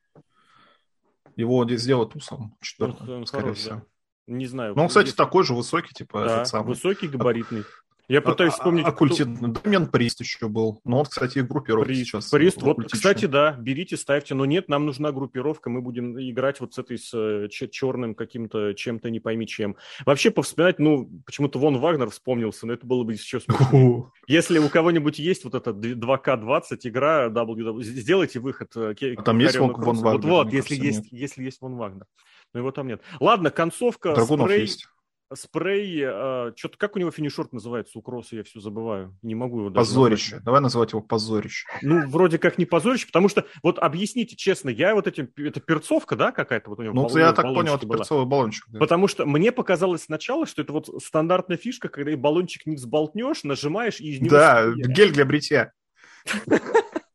Его 1.37 1.69
сделают 1.69 2.15
усом, 2.17 2.57
четвертым, 2.61 3.27
скорее 3.27 3.43
хорош, 3.45 3.59
всего. 3.59 3.75
Да. 3.77 3.85
Не 4.29 4.47
знаю. 4.47 4.75
Ну, 4.75 4.83
он, 4.83 4.89
кстати, 4.89 5.13
такой 5.13 5.45
же 5.45 5.55
высокий, 5.55 5.93
типа 5.93 6.25
да, 6.25 6.35
этот 6.37 6.49
самый. 6.49 6.69
высокий, 6.69 7.09
габаритный. 7.09 7.65
Я 8.09 8.21
пытаюсь 8.21 8.53
а, 8.53 8.57
вспомнить... 8.57 8.85
Оккультит... 8.85 9.27
Кто... 9.37 9.49
Дамьян 9.49 9.89
Прист 9.89 10.21
еще 10.21 10.49
был. 10.49 10.81
Но 10.85 11.01
он, 11.01 11.07
кстати, 11.07 11.41
в 11.41 11.49
группировке 11.49 11.87
Прист, 11.87 12.11
сейчас. 12.11 12.31
Прист, 12.31 12.63
вот, 12.63 12.79
кстати, 12.91 13.27
да, 13.27 13.53
берите, 13.59 13.97
ставьте. 13.97 14.35
Но 14.35 14.45
нет, 14.45 14.69
нам 14.69 14.87
нужна 14.87 15.11
группировка, 15.11 15.71
мы 15.71 15.83
будем 15.83 16.19
играть 16.19 16.61
вот 16.61 16.75
с 16.75 16.79
этой 16.79 16.99
с 16.99 17.13
э, 17.13 17.49
черным 17.49 18.15
каким-то 18.15 18.75
чем-то, 18.75 19.11
не 19.11 19.19
пойми 19.19 19.47
чем. 19.47 19.77
Вообще, 20.05 20.31
повспоминать, 20.31 20.79
ну, 20.79 21.11
почему-то 21.27 21.59
Вон 21.59 21.79
Вагнер 21.79 22.11
вспомнился, 22.11 22.67
но 22.67 22.75
это 22.75 22.87
было 22.87 23.03
бы 23.03 23.15
еще 23.15 23.41
смешно. 23.41 24.13
Если 24.29 24.59
у 24.59 24.69
кого-нибудь 24.69 25.19
есть 25.19 25.45
вот 25.45 25.55
эта 25.55 25.71
2К20 25.71 26.79
игра, 26.85 27.27
WW, 27.27 27.83
сделайте 27.83 28.39
выход. 28.39 28.71
Э, 28.77 28.95
а 29.17 29.23
там 29.23 29.39
есть 29.39 29.57
Вон 29.57 29.73
Вагнер? 29.73 30.03
Вот, 30.03 30.25
вот 30.25 30.53
если, 30.53 30.77
есть, 30.77 31.09
если 31.11 31.43
есть 31.43 31.61
Вон 31.61 31.77
Вагнер. 31.77 32.07
Но 32.55 32.61
его 32.61 32.71
там 32.71 32.87
нет. 32.87 33.03
Ладно, 33.19 33.51
концовка. 33.51 34.15
Драгунов 34.15 34.47
спрей... 34.47 34.61
есть 34.61 34.89
спрей, 35.35 36.03
э, 36.05 36.53
что-то 36.57 36.79
как 36.79 36.97
у 36.97 36.99
него 36.99 37.11
финишорт 37.11 37.53
называется 37.53 37.99
у 37.99 38.03
Кросса, 38.03 38.37
я 38.37 38.45
все 38.45 38.61
забываю, 38.61 39.17
не 39.23 39.35
могу 39.35 39.61
его 39.61 39.71
даже 39.71 39.89
Позорище, 39.89 40.25
назвать. 40.25 40.45
давай 40.45 40.61
называть 40.61 40.93
его 40.93 41.03
позорище. 41.03 41.67
Ну, 41.83 42.09
вроде 42.09 42.39
как 42.39 42.59
не 42.59 42.67
позорище, 42.67 43.07
потому 43.07 43.29
что, 43.29 43.47
вот 43.63 43.79
объясните 43.79 44.37
честно, 44.37 44.71
я 44.71 44.95
вот 44.95 45.07
этим, 45.07 45.31
это 45.37 45.61
перцовка, 45.61 46.17
да, 46.17 46.33
какая-то 46.33 46.71
вот 46.71 46.79
у 46.79 46.83
него? 46.83 46.95
Ну, 46.95 47.03
баллон, 47.05 47.19
я 47.19 47.33
так 47.33 47.45
понял, 47.45 47.75
это 47.75 47.87
была. 47.87 47.99
перцовый 47.99 48.27
баллончик. 48.27 48.65
Да. 48.69 48.79
Потому 48.79 49.09
что 49.09 49.27
мне 49.27 49.53
показалось 49.53 50.05
сначала, 50.05 50.47
что 50.47 50.63
это 50.63 50.73
вот 50.73 50.89
стандартная 51.03 51.57
фишка, 51.57 51.89
когда 51.89 52.13
и 52.13 52.17
баллончик 52.17 52.67
не 52.67 52.77
взболтнешь, 52.77 53.45
нажимаешь 53.45 54.01
и 54.01 54.13
из 54.13 54.21
него... 54.21 54.37
Да, 54.37 54.71
гель 54.75 55.13
для 55.13 55.25
бритья. 55.25 55.73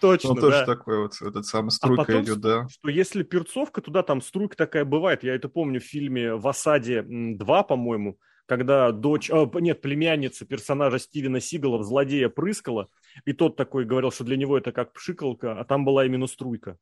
Точно, 0.00 0.30
Он 0.30 0.36
тоже 0.36 0.64
такой 0.64 1.02
вот, 1.02 1.20
этот 1.20 1.44
самый 1.46 1.70
струйка 1.70 2.02
а 2.02 2.04
потом, 2.04 2.22
идет, 2.22 2.40
да. 2.40 2.68
Что 2.68 2.88
если 2.88 3.22
перцовка, 3.22 3.80
туда 3.80 4.02
там 4.02 4.20
струйка 4.20 4.56
такая 4.56 4.84
бывает. 4.84 5.24
Я 5.24 5.34
это 5.34 5.48
помню 5.48 5.80
в 5.80 5.84
фильме 5.84 6.34
«В 6.36 6.46
осаде 6.46 7.00
2», 7.02 7.64
по-моему, 7.64 8.18
когда 8.46 8.92
дочь, 8.92 9.30
о, 9.30 9.50
нет, 9.60 9.80
племянница 9.80 10.46
персонажа 10.46 10.98
Стивена 10.98 11.40
Сигала 11.40 11.78
в 11.78 11.82
«Злодея» 11.82 12.28
прыскала, 12.28 12.88
и 13.24 13.32
тот 13.32 13.56
такой 13.56 13.84
говорил, 13.84 14.12
что 14.12 14.24
для 14.24 14.36
него 14.36 14.56
это 14.56 14.72
как 14.72 14.92
пшикалка, 14.92 15.58
а 15.58 15.64
там 15.64 15.84
была 15.84 16.06
именно 16.06 16.26
струйка. 16.26 16.78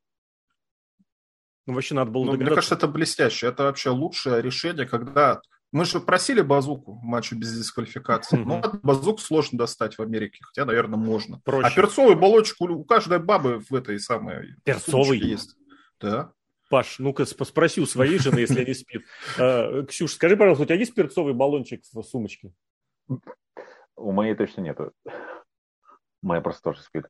Ну, 1.66 1.74
вообще 1.74 1.94
надо 1.94 2.10
было 2.12 2.24
ну, 2.24 2.32
Мне 2.34 2.46
кажется, 2.46 2.76
это 2.76 2.86
блестяще. 2.86 3.48
Это 3.48 3.64
вообще 3.64 3.90
лучшее 3.90 4.40
решение, 4.40 4.86
когда 4.86 5.40
мы 5.72 5.84
же 5.84 6.00
просили 6.00 6.40
базуку 6.40 6.94
в 6.94 7.02
матче 7.02 7.34
без 7.34 7.56
дисквалификации. 7.56 8.36
Но 8.36 8.62
базуку 8.82 9.18
сложно 9.18 9.58
достать 9.58 9.98
в 9.98 10.02
Америке, 10.02 10.38
хотя, 10.42 10.64
наверное, 10.64 10.98
можно. 10.98 11.40
Проще. 11.40 11.68
А 11.68 11.70
перцовый 11.74 12.16
баллончик 12.16 12.60
у, 12.60 12.84
каждой 12.84 13.18
бабы 13.18 13.58
в 13.58 13.74
этой 13.74 13.98
самой 13.98 14.54
перцовый 14.64 15.18
есть. 15.18 15.56
Да. 16.00 16.32
Паш, 16.68 16.98
ну-ка 16.98 17.24
спроси 17.26 17.80
у 17.80 17.86
своей 17.86 18.18
жены, 18.18 18.40
если 18.40 18.62
они 18.62 18.74
спит. 18.74 19.04
А, 19.38 19.84
Ксюш, 19.84 20.14
скажи, 20.14 20.36
пожалуйста, 20.36 20.64
у 20.64 20.66
тебя 20.66 20.76
есть 20.76 20.94
перцовый 20.94 21.34
баллончик 21.34 21.82
в 21.92 22.02
сумочке? 22.02 22.52
У 23.96 24.12
моей 24.12 24.34
точно 24.34 24.62
нету. 24.62 24.92
Моя 26.22 26.40
просто 26.40 26.62
тоже 26.62 26.82
спит. 26.82 27.06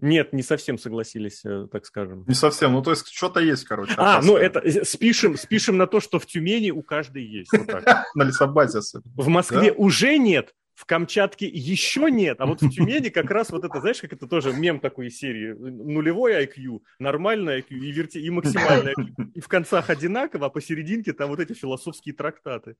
Нет, 0.00 0.32
не 0.32 0.42
совсем 0.42 0.78
согласились, 0.78 1.44
э, 1.44 1.68
так 1.70 1.84
скажем. 1.84 2.24
Не 2.26 2.34
совсем, 2.34 2.72
ну 2.72 2.82
то 2.82 2.92
есть 2.92 3.08
что-то 3.08 3.40
есть, 3.40 3.64
короче. 3.64 3.92
А, 3.98 4.22
ну 4.22 4.36
это 4.36 4.84
спишем, 4.84 5.36
спишем 5.36 5.76
на 5.76 5.86
то, 5.86 6.00
что 6.00 6.18
в 6.18 6.26
Тюмени 6.26 6.70
у 6.70 6.82
каждой 6.82 7.24
есть. 7.24 7.52
На 8.14 8.24
лесобазе 8.24 8.80
В 9.04 9.28
Москве 9.28 9.72
уже 9.72 10.16
нет, 10.16 10.54
в 10.74 10.86
Камчатке 10.86 11.46
еще 11.46 12.10
нет, 12.10 12.40
а 12.40 12.46
вот 12.46 12.62
в 12.62 12.70
Тюмени 12.70 13.10
как 13.10 13.30
раз 13.30 13.50
вот 13.50 13.64
это, 13.64 13.80
знаешь, 13.80 14.00
как 14.00 14.14
это 14.14 14.26
тоже 14.26 14.52
мем 14.52 14.80
такой 14.80 15.10
серии, 15.10 15.52
нулевой 15.52 16.44
IQ, 16.44 16.80
нормальный 16.98 17.60
IQ 17.60 17.66
и, 17.70 17.92
верти... 17.92 18.20
и 18.20 18.30
максимальный 18.30 18.94
IQ. 18.94 19.32
И 19.34 19.40
в 19.40 19.48
концах 19.48 19.90
одинаково, 19.90 20.46
а 20.46 20.50
посерединке 20.50 21.12
там 21.12 21.28
вот 21.28 21.40
эти 21.40 21.52
философские 21.52 22.14
трактаты. 22.14 22.76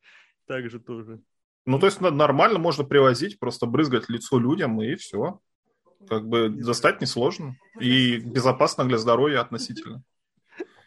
Также 0.46 0.80
тоже. 0.80 1.20
Ну, 1.66 1.78
то 1.78 1.86
есть 1.86 2.00
нормально 2.00 2.58
можно 2.58 2.82
привозить, 2.82 3.38
просто 3.38 3.66
брызгать 3.66 4.08
лицо 4.08 4.38
людям 4.38 4.80
и 4.82 4.94
все. 4.96 5.40
Как 6.08 6.26
бы 6.26 6.48
достать 6.48 7.00
несложно 7.00 7.56
и 7.80 8.18
безопасно 8.18 8.84
для 8.84 8.98
здоровья 8.98 9.40
относительно. 9.40 10.02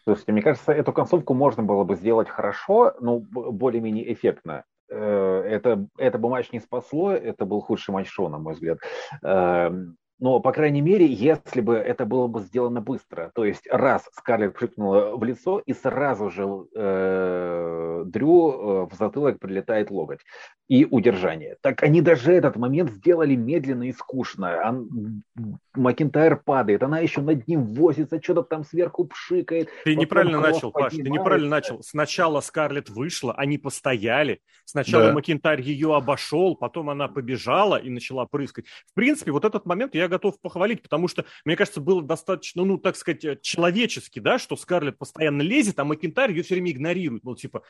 Слушайте, 0.04 0.32
мне 0.34 0.42
кажется, 0.44 0.72
эту 0.72 0.94
концовку 0.94 1.34
можно 1.34 1.64
было 1.64 1.84
бы 1.84 1.96
сделать 1.96 2.30
хорошо, 2.30 2.94
но 3.00 3.20
более-менее 3.20 4.14
эффектно. 4.14 4.64
Э, 4.88 5.42
это, 5.48 5.88
это 5.98 6.18
бы 6.20 6.30
матч 6.30 6.52
не 6.52 6.60
спасло, 6.60 7.12
это 7.12 7.46
был 7.46 7.62
худший 7.62 7.92
матч 7.92 8.08
шоу, 8.08 8.30
на 8.30 8.38
мой 8.38 8.54
взгляд. 8.54 8.78
Эм, 9.24 9.98
но, 10.18 10.40
по 10.40 10.54
крайней 10.54 10.82
мере, 10.82 11.06
если 11.06 11.60
бы 11.60 11.76
это 11.76 12.06
было 12.06 12.28
бы 12.28 12.40
сделано 12.40 12.80
быстро, 12.80 13.32
то 13.36 13.44
есть 13.44 13.68
раз 13.70 14.08
Скарлетт 14.14 14.54
прыгнула 14.54 15.18
в 15.18 15.24
лицо, 15.24 15.60
и 15.66 15.74
сразу 15.74 16.30
же 16.30 16.48
э, 16.74 18.04
Дрю 18.06 18.52
э, 18.52 18.86
в 18.86 18.94
затылок 18.94 19.40
прилетает 19.40 19.92
локоть. 19.92 20.22
И 20.68 20.84
удержание. 20.86 21.58
Так 21.62 21.84
они 21.84 22.02
даже 22.02 22.32
этот 22.32 22.56
момент 22.56 22.92
сделали 22.92 23.36
медленно 23.36 23.84
и 23.84 23.92
скучно. 23.92 24.60
Он, 24.66 25.24
Макинтайр 25.76 26.38
падает, 26.38 26.82
она 26.82 27.00
еще 27.00 27.22
над 27.22 27.48
ним 27.48 27.66
возится, 27.66 28.22
что-то 28.22 28.42
там 28.42 28.64
сверху 28.64 29.06
пшикает. 29.06 29.70
Ты 29.84 29.96
неправильно 29.96 30.40
начал, 30.40 30.72
Паш, 30.72 30.94
ты 30.94 31.04
неправильно 31.04 31.50
начал. 31.50 31.84
Сначала 31.84 32.42
Скарлетт 32.42 32.90
вышла, 32.90 33.34
они 33.34 33.60
постояли. 33.60 34.42
Сначала 34.64 35.08
да. 35.08 35.14
Макинтайр 35.14 35.60
ее 35.60 35.96
обошел, 35.96 36.56
потом 36.56 36.90
она 36.90 37.08
побежала 37.08 37.76
и 37.76 37.90
начала 37.90 38.26
прыскать. 38.26 38.66
В 38.88 38.94
принципе, 38.96 39.32
вот 39.32 39.46
этот 39.46 39.68
момент 39.68 39.94
я 39.94 40.08
готов 40.08 40.42
похвалить, 40.42 40.82
потому 40.82 41.08
что, 41.08 41.26
мне 41.46 41.56
кажется, 41.56 41.80
было 41.80 42.02
достаточно, 42.02 42.64
ну, 42.64 42.80
так 42.80 42.96
сказать, 42.96 43.42
человечески, 43.42 44.20
да, 44.20 44.40
что 44.40 44.56
Скарлетт 44.56 44.98
постоянно 44.98 45.44
лезет, 45.44 45.78
а 45.80 45.86
Макинтайр 45.86 46.32
ее 46.32 46.42
все 46.42 46.56
время 46.56 46.72
игнорирует. 46.72 47.24
Ну, 47.24 47.36
типа, 47.36 47.62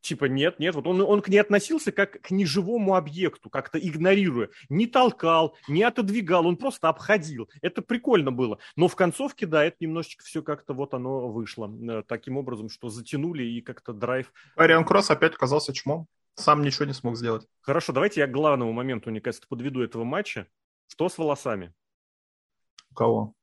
Типа 0.00 0.26
нет, 0.26 0.58
нет, 0.58 0.74
вот 0.74 0.86
он, 0.86 1.00
он 1.00 1.20
к 1.22 1.28
ней 1.28 1.38
относился 1.38 1.92
как 1.92 2.20
к 2.20 2.30
неживому 2.30 2.94
объекту, 2.94 3.50
как-то 3.50 3.78
игнорируя. 3.78 4.48
Не 4.68 4.86
толкал, 4.86 5.56
не 5.66 5.82
отодвигал, 5.82 6.46
он 6.46 6.56
просто 6.56 6.88
обходил. 6.88 7.48
Это 7.62 7.82
прикольно 7.82 8.30
было. 8.30 8.58
Но 8.76 8.88
в 8.88 8.96
концовке, 8.96 9.46
да, 9.46 9.64
это 9.64 9.76
немножечко 9.80 10.24
все 10.24 10.42
как-то 10.42 10.72
вот 10.72 10.94
оно 10.94 11.28
вышло. 11.28 11.70
Э, 11.90 12.02
таким 12.06 12.36
образом, 12.36 12.68
что 12.68 12.88
затянули 12.88 13.42
и 13.42 13.60
как-то 13.60 13.92
драйв... 13.92 14.32
Ариан 14.56 14.84
Кросс 14.84 15.10
опять 15.10 15.34
оказался 15.34 15.72
чмом. 15.72 16.06
Сам 16.34 16.62
ничего 16.62 16.84
не 16.84 16.94
смог 16.94 17.16
сделать. 17.16 17.46
Хорошо, 17.60 17.92
давайте 17.92 18.20
я 18.20 18.28
к 18.28 18.32
главному 18.32 18.72
моменту, 18.72 19.10
мне 19.10 19.20
кажется, 19.20 19.48
подведу 19.48 19.82
этого 19.82 20.04
матча. 20.04 20.46
Что 20.86 21.08
с 21.08 21.18
волосами? 21.18 21.74
У 22.90 22.94
кого? 22.94 23.34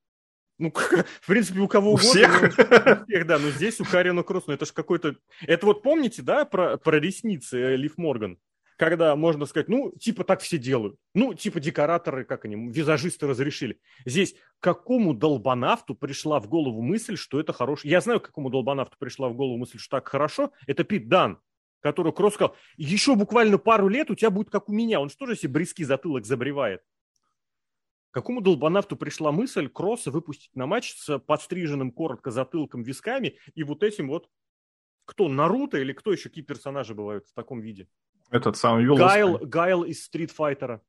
Ну, 0.57 0.71
в 1.21 1.27
принципе, 1.27 1.59
у 1.59 1.67
кого 1.67 1.91
у 1.91 1.93
угодно. 1.93 2.09
Всех? 2.09 2.41
Ну, 2.41 2.47
у 2.47 3.05
всех, 3.05 3.27
да. 3.27 3.39
Но 3.39 3.49
здесь 3.49 3.79
у 3.79 3.85
Карина 3.85 4.23
Кросс, 4.23 4.47
ну 4.47 4.53
это 4.53 4.65
же 4.65 4.73
какой-то... 4.73 5.15
Это 5.41 5.65
вот 5.65 5.83
помните, 5.83 6.21
да, 6.21 6.45
про, 6.45 6.77
про 6.77 6.99
ресницы 6.99 7.59
э, 7.59 7.75
Лив 7.75 7.97
Морган? 7.97 8.37
Когда 8.77 9.15
можно 9.15 9.45
сказать, 9.45 9.69
ну, 9.69 9.93
типа 9.97 10.25
так 10.25 10.41
все 10.41 10.57
делают. 10.57 10.97
Ну, 11.13 11.33
типа 11.33 11.61
декораторы, 11.61 12.25
как 12.25 12.43
они, 12.43 12.69
визажисты 12.69 13.25
разрешили. 13.25 13.79
Здесь 14.05 14.35
какому 14.59 15.13
долбанавту 15.13 15.95
пришла 15.95 16.39
в 16.41 16.47
голову 16.47 16.81
мысль, 16.81 17.15
что 17.15 17.39
это 17.39 17.53
хорошо? 17.53 17.87
Я 17.87 18.01
знаю, 18.01 18.19
какому 18.19 18.49
долбанавту 18.49 18.97
пришла 18.99 19.29
в 19.29 19.35
голову 19.35 19.57
мысль, 19.57 19.77
что 19.77 19.97
так 19.97 20.09
хорошо. 20.09 20.51
Это 20.67 20.83
Пит 20.83 21.07
Дан, 21.07 21.39
который 21.79 22.11
Кросс 22.11 22.33
сказал, 22.33 22.55
еще 22.75 23.15
буквально 23.15 23.57
пару 23.57 23.87
лет 23.87 24.11
у 24.11 24.15
тебя 24.15 24.29
будет 24.29 24.49
как 24.49 24.67
у 24.67 24.73
меня. 24.73 24.99
Он 24.99 25.09
что 25.09 25.25
же 25.25 25.37
себе 25.37 25.53
бриски 25.53 25.83
затылок 25.83 26.25
забревает? 26.25 26.81
Какому 28.15 28.39
долбанавту 28.39 28.95
пришла 28.95 29.33
мысль 29.33 29.67
Кросса 29.67 30.09
выпустить 30.09 30.55
на 30.55 30.65
матч 30.65 30.95
с 30.95 31.19
подстриженным 31.19 31.91
коротко 31.91 32.31
затылком 32.31 32.81
висками 32.81 33.37
и 33.55 33.63
вот 33.63 33.83
этим 33.83 34.07
вот 34.07 34.29
кто, 35.03 35.27
Наруто 35.27 35.77
или 35.79 35.91
кто 35.91 36.13
еще, 36.13 36.29
какие 36.29 36.45
персонажи 36.45 36.95
бывают 36.95 37.27
в 37.27 37.33
таком 37.33 37.59
виде? 37.59 37.89
Этот 38.29 38.55
самый 38.55 38.85
Юлос. 38.85 39.01
Гайл, 39.01 39.37
Гайл 39.39 39.83
из 39.83 40.05
Стрит 40.05 40.31
Файтера. 40.31 40.81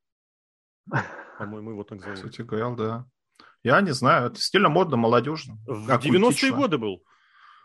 По-моему, 1.39 1.71
его 1.71 1.83
так 1.83 2.01
зовут. 2.01 2.15
Кстати, 2.15 2.43
Гайл, 2.43 2.77
да. 2.77 3.09
Я 3.65 3.81
не 3.81 3.91
знаю, 3.91 4.29
это 4.29 4.41
стильно 4.41 4.69
модно, 4.69 4.97
молодежно. 4.97 5.59
В 5.67 5.91
90-е 5.91 6.53
годы 6.53 6.79
был. 6.79 7.03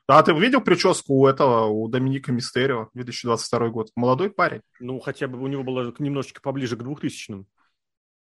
А 0.08 0.24
ты 0.24 0.34
видел 0.34 0.62
прическу 0.62 1.14
у 1.14 1.28
этого, 1.28 1.68
у 1.68 1.88
Доминика 1.88 2.32
Мистерио, 2.32 2.90
2022 2.96 3.70
год? 3.70 3.92
Молодой 3.96 4.32
парень. 4.32 4.62
Ну, 4.80 5.00
хотя 5.00 5.28
бы 5.28 5.40
у 5.40 5.46
него 5.46 5.62
было 5.62 5.94
немножечко 6.00 6.42
поближе 6.42 6.78
к 6.78 6.82
2000-м. 6.82 7.46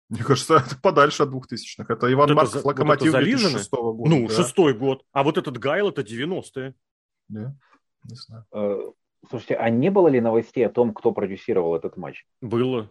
Мне 0.10 0.24
кажется, 0.24 0.55
это 0.66 0.76
подальше 0.82 1.24
от 1.24 1.30
двухтысячных. 1.30 1.89
Это 1.89 2.12
Иван 2.12 2.30
вот 2.30 2.36
Марков, 2.36 2.55
это, 2.55 2.68
Локомотив 2.68 3.14
вот 3.14 3.24
2006 3.24 3.72
года. 3.72 4.10
Ну, 4.10 4.28
да. 4.28 4.34
шестой 4.34 4.74
год. 4.74 5.05
А 5.12 5.24
вот 5.24 5.38
этот 5.38 5.57
Гайл, 5.57 5.89
это 5.89 6.01
90-е. 6.01 6.74
Да, 7.28 7.55
не 8.03 8.16
знаю. 8.16 8.45
Э, 8.51 8.91
слушайте, 9.30 9.55
а 9.55 9.70
не 9.70 9.91
было 9.91 10.07
ли 10.07 10.20
новостей 10.20 10.66
о 10.66 10.70
том, 10.70 10.93
кто 10.93 11.12
продюсировал 11.12 11.76
этот 11.76 11.95
матч? 11.95 12.26
Было. 12.41 12.89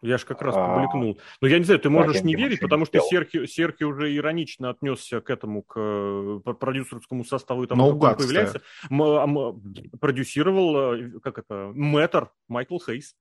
Я 0.00 0.18
же 0.18 0.26
как 0.26 0.42
раз 0.42 0.54
а, 0.56 0.74
публикнул. 0.74 1.20
Но 1.40 1.46
я 1.46 1.58
не 1.58 1.64
знаю, 1.64 1.78
ты 1.78 1.88
можешь 1.88 2.22
не 2.22 2.34
верить, 2.34 2.58
потому 2.60 2.86
что 2.86 2.98
Серхи, 3.00 3.46
Серхи 3.46 3.84
уже 3.84 4.14
иронично 4.14 4.70
отнесся 4.70 5.20
к 5.20 5.30
этому, 5.30 5.62
к 5.62 5.78
э, 5.78 6.40
продюсерскому 6.54 7.24
составу, 7.24 7.62
и 7.62 7.66
там 7.68 7.78
Наугад, 7.78 8.18
появляется. 8.18 8.62
М- 8.90 9.90
продюсировал, 10.00 10.94
э, 10.94 11.20
как 11.20 11.38
это, 11.38 11.70
мэтр 11.74 12.32
Майкл 12.48 12.78
Хейс. 12.78 13.14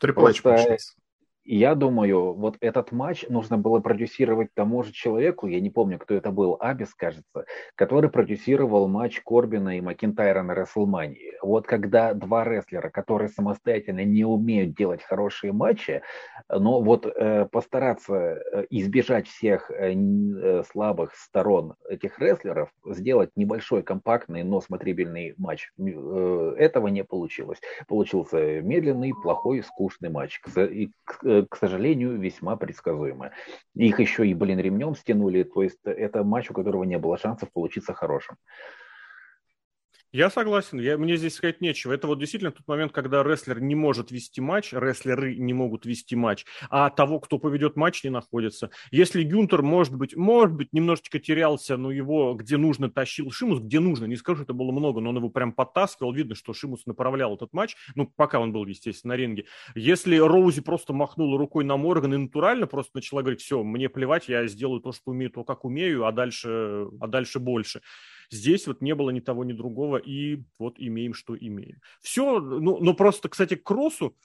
Трипл 0.00 0.26
Я 1.44 1.74
думаю, 1.74 2.32
вот 2.32 2.56
этот 2.60 2.90
матч 2.90 3.26
нужно 3.28 3.58
было 3.58 3.80
продюсировать 3.80 4.48
тому 4.54 4.82
же 4.82 4.92
человеку, 4.92 5.46
я 5.46 5.60
не 5.60 5.68
помню, 5.68 5.98
кто 5.98 6.14
это 6.14 6.30
был, 6.30 6.56
Абис, 6.58 6.94
кажется, 6.94 7.44
который 7.74 8.08
продюсировал 8.08 8.88
матч 8.88 9.20
Корбина 9.20 9.76
и 9.76 9.82
Макинтайра 9.82 10.42
на 10.42 10.54
Расселмании. 10.54 11.34
Вот 11.42 11.66
когда 11.66 12.14
два 12.14 12.44
рестлера, 12.44 12.88
которые 12.88 13.28
самостоятельно 13.28 14.04
не 14.04 14.24
умеют 14.24 14.74
делать 14.74 15.02
хорошие 15.02 15.52
матчи, 15.52 16.00
но 16.48 16.80
вот 16.80 17.04
э, 17.06 17.46
постараться 17.52 18.14
э, 18.14 18.66
избежать 18.70 19.28
всех 19.28 19.70
э, 19.70 19.92
э, 19.92 20.62
слабых 20.70 21.14
сторон 21.14 21.74
этих 21.86 22.18
рестлеров, 22.18 22.70
сделать 22.86 23.30
небольшой, 23.36 23.82
компактный, 23.82 24.44
но 24.44 24.62
смотрибельный 24.62 25.34
матч, 25.36 25.70
э, 25.78 26.54
этого 26.56 26.88
не 26.88 27.04
получилось. 27.04 27.60
Получился 27.86 28.62
медленный, 28.62 29.12
плохой, 29.22 29.62
скучный 29.62 30.08
матч. 30.08 30.40
И, 30.56 30.90
к, 31.04 31.33
Э, 31.33 31.33
к 31.42 31.56
сожалению, 31.56 32.18
весьма 32.18 32.56
предсказуемая. 32.56 33.32
Их 33.74 34.00
еще 34.00 34.26
и, 34.26 34.34
блин, 34.34 34.58
ремнем 34.58 34.94
стянули, 34.94 35.42
то 35.42 35.62
есть 35.62 35.78
это 35.84 36.24
матч, 36.24 36.50
у 36.50 36.54
которого 36.54 36.84
не 36.84 36.98
было 36.98 37.18
шансов 37.18 37.52
получиться 37.52 37.92
хорошим. 37.92 38.36
Я 40.14 40.30
согласен, 40.30 40.78
я, 40.78 40.96
мне 40.96 41.16
здесь 41.16 41.34
сказать 41.34 41.60
нечего. 41.60 41.92
Это 41.92 42.06
вот 42.06 42.20
действительно 42.20 42.52
тот 42.52 42.68
момент, 42.68 42.92
когда 42.92 43.24
рестлер 43.24 43.60
не 43.60 43.74
может 43.74 44.12
вести 44.12 44.40
матч, 44.40 44.72
рестлеры 44.72 45.34
не 45.34 45.52
могут 45.52 45.86
вести 45.86 46.14
матч, 46.14 46.46
а 46.70 46.88
того, 46.90 47.18
кто 47.18 47.40
поведет 47.40 47.74
матч, 47.74 48.04
не 48.04 48.10
находится. 48.10 48.70
Если 48.92 49.24
Гюнтер, 49.24 49.62
может 49.62 49.96
быть, 49.96 50.14
может 50.14 50.54
быть, 50.54 50.72
немножечко 50.72 51.18
терялся, 51.18 51.76
но 51.76 51.90
его 51.90 52.34
где 52.34 52.58
нужно 52.58 52.88
тащил 52.88 53.32
Шимус, 53.32 53.58
где 53.58 53.80
нужно, 53.80 54.04
не 54.04 54.14
скажу, 54.14 54.44
это 54.44 54.52
было 54.52 54.70
много, 54.70 55.00
но 55.00 55.10
он 55.10 55.16
его 55.16 55.30
прям 55.30 55.50
подтаскивал, 55.50 56.12
видно, 56.12 56.36
что 56.36 56.52
Шимус 56.52 56.86
направлял 56.86 57.34
этот 57.34 57.52
матч, 57.52 57.74
ну, 57.96 58.06
пока 58.06 58.38
он 58.38 58.52
был, 58.52 58.64
естественно, 58.66 59.14
на 59.14 59.16
ринге. 59.16 59.46
Если 59.74 60.16
Роузи 60.16 60.60
просто 60.60 60.92
махнула 60.92 61.36
рукой 61.36 61.64
на 61.64 61.76
Морган 61.76 62.14
и 62.14 62.18
натурально 62.18 62.68
просто 62.68 62.92
начала 62.94 63.22
говорить, 63.22 63.40
все, 63.40 63.64
мне 63.64 63.88
плевать, 63.88 64.28
я 64.28 64.46
сделаю 64.46 64.78
то, 64.78 64.92
что 64.92 65.10
умею, 65.10 65.32
то, 65.32 65.42
как 65.42 65.64
умею, 65.64 66.06
а 66.06 66.12
дальше, 66.12 66.86
а 67.00 67.08
дальше 67.08 67.40
больше. 67.40 67.80
Здесь 68.30 68.66
вот 68.66 68.80
не 68.80 68.94
было 68.94 69.10
ни 69.10 69.20
того, 69.20 69.44
ни 69.44 69.52
другого, 69.52 69.96
и 69.96 70.42
вот 70.58 70.74
имеем, 70.78 71.14
что 71.14 71.36
имеем. 71.36 71.80
Все, 72.00 72.40
ну, 72.40 72.78
но 72.80 72.94
просто, 72.94 73.28
кстати, 73.28 73.54
к 73.54 73.62
Кроссу 73.64 74.16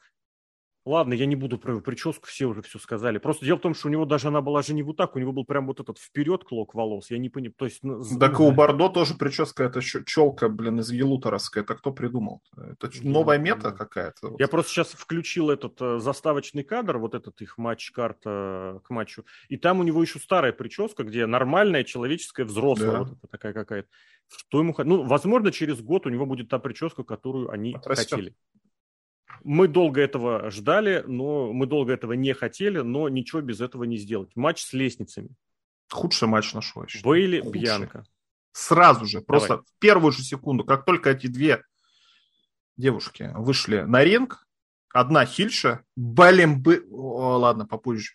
Ладно, 0.90 1.14
я 1.14 1.28
не 1.28 1.36
буду 1.36 1.60
про 1.60 1.80
прическу, 1.82 2.26
все 2.26 2.48
уже 2.48 2.64
все 2.64 2.80
сказали. 2.80 3.20
Просто 3.20 3.46
дело 3.46 3.60
в 3.60 3.62
том, 3.62 3.76
что 3.76 3.90
у 3.90 3.92
него 3.92 4.06
даже 4.06 4.30
она 4.30 4.42
была 4.42 4.64
же 4.64 4.74
не 4.74 4.82
вот 4.82 4.98
так, 4.98 5.16
у 5.16 5.20
него 5.20 5.32
был 5.32 5.46
прям 5.46 5.68
вот 5.68 5.80
этот 5.80 6.00
вперед 6.00 6.44
клок 6.44 6.74
волос. 6.74 7.12
Я 7.12 7.20
не 7.20 7.30
понимаю, 7.30 7.54
то 7.56 7.66
есть... 7.66 7.84
Ну, 7.84 8.04
так 8.20 8.40
у 8.40 8.52
Бордо 8.52 8.90
тоже 8.90 9.14
прическа, 9.14 9.66
это 9.66 9.82
челка, 9.82 10.50
блин, 10.50 10.80
из 10.80 10.90
елуторовская. 10.90 11.64
Это 11.64 11.76
кто 11.76 11.92
придумал? 11.92 12.42
Это 12.58 12.90
новая 13.04 13.38
мета 13.38 13.72
какая-то? 13.72 14.36
Я 14.40 14.48
просто 14.48 14.72
сейчас 14.72 14.88
включил 14.88 15.52
этот 15.52 15.80
э, 15.80 16.00
заставочный 16.00 16.64
кадр, 16.64 16.98
вот 16.98 17.14
этот 17.14 17.40
их 17.40 17.60
матч-карта 17.60 18.82
к 18.84 18.90
матчу, 18.90 19.26
и 19.48 19.58
там 19.58 19.82
у 19.82 19.84
него 19.84 20.02
еще 20.02 20.18
старая 20.18 20.54
прическа, 20.54 21.04
где 21.04 21.28
нормальная 21.28 21.84
человеческая 21.84 22.46
взрослая, 22.46 22.92
да. 22.92 23.04
вот 23.04 23.30
такая 23.30 23.54
какая-то. 23.54 23.88
Что 24.28 24.58
ему... 24.58 24.74
Ну, 24.80 25.04
возможно, 25.04 25.52
через 25.52 25.82
год 25.82 26.08
у 26.08 26.10
него 26.10 26.26
будет 26.26 26.50
та 26.50 26.58
прическа, 26.58 27.04
которую 27.04 27.52
они 27.52 27.76
Отрастет. 27.76 28.10
хотели. 28.10 28.36
Мы 29.44 29.68
долго 29.68 30.02
этого 30.02 30.50
ждали, 30.52 31.04
но 31.08 31.54
мы 31.54 31.66
долго 31.66 31.94
этого 31.94 32.14
не 32.14 32.34
хотели, 32.34 32.80
но 32.80 33.10
ничего 33.10 33.42
без 33.42 33.62
этого 33.62 33.84
не 33.84 33.98
сделать. 33.98 34.36
Матч 34.36 34.64
с 34.64 34.74
лестницами. 34.74 35.30
Худший 35.90 36.28
матч 36.28 36.54
нашел. 36.54 36.86
Бейли, 37.04 37.42
Бьянка. 37.42 38.04
Сразу 38.52 39.06
же, 39.06 39.22
просто 39.22 39.48
Давай. 39.50 39.64
в 39.64 39.80
первую 39.80 40.12
же 40.12 40.24
секунду, 40.24 40.64
как 40.64 40.86
только 40.86 41.12
эти 41.12 41.28
две 41.28 41.64
девушки 42.78 43.32
вышли 43.36 43.82
на 43.82 44.04
ринг, 44.04 44.48
одна 44.94 45.26
Хильша, 45.26 45.84
блин, 45.96 46.62
бы... 46.62 46.86
О, 46.92 47.38
ладно, 47.38 47.66
попозже. 47.66 48.14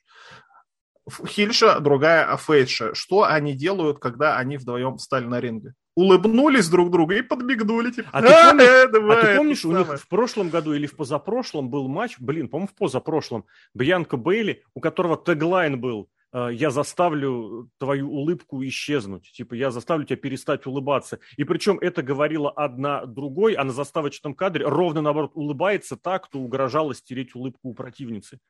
Хильша, 1.27 1.81
другая 1.81 2.37
Фейша. 2.37 2.95
Что 2.95 3.25
они 3.25 3.55
делают, 3.55 3.99
когда 3.99 4.37
они 4.37 4.57
вдвоем 4.57 4.97
встали 4.97 5.27
на 5.27 5.41
ринге? 5.41 5.75
Улыбнулись 5.95 6.69
друг 6.69 6.91
другу 6.91 7.13
и 7.13 7.23
подбегнули. 7.23 7.91
Типа, 7.91 8.09
а, 8.13 8.23
ты 8.23 8.29
помнишь, 8.29 8.69
э, 8.69 8.89
давай, 8.89 9.19
а 9.19 9.21
ты 9.21 9.37
помнишь 9.37 9.65
у 9.65 9.73
самое. 9.73 9.87
них 9.87 10.01
в 10.01 10.09
прошлом 10.09 10.51
году 10.51 10.73
или 10.73 10.87
в 10.87 10.97
позапрошлом 10.97 11.71
был 11.71 11.89
матч, 11.89 12.17
блин, 12.19 12.49
по-моему, 12.49 12.69
в 12.69 12.75
позапрошлом, 12.75 13.45
Бьянка 13.75 14.17
Бейли, 14.17 14.63
у 14.75 14.81
которого 14.81 15.17
теглайн 15.17 15.81
был 15.81 16.09
э, 16.33 16.51
«Я 16.53 16.71
заставлю 16.71 17.71
твою 17.79 18.11
улыбку 18.11 18.65
исчезнуть», 18.65 19.31
типа 19.33 19.55
«Я 19.55 19.71
заставлю 19.71 20.05
тебя 20.05 20.17
перестать 20.17 20.67
улыбаться». 20.67 21.21
И 21.37 21.45
причем 21.45 21.79
это 21.81 22.03
говорила 22.03 22.51
одна 22.51 23.07
другой, 23.07 23.55
а 23.55 23.65
на 23.65 23.73
заставочном 23.73 24.35
кадре 24.35 24.67
ровно 24.67 25.01
наоборот 25.01 25.33
улыбается 25.35 25.97
так, 25.97 26.27
кто 26.27 26.41
угрожала 26.41 26.95
стереть 26.95 27.35
улыбку 27.35 27.69
у 27.69 27.75
противницы. 27.75 28.41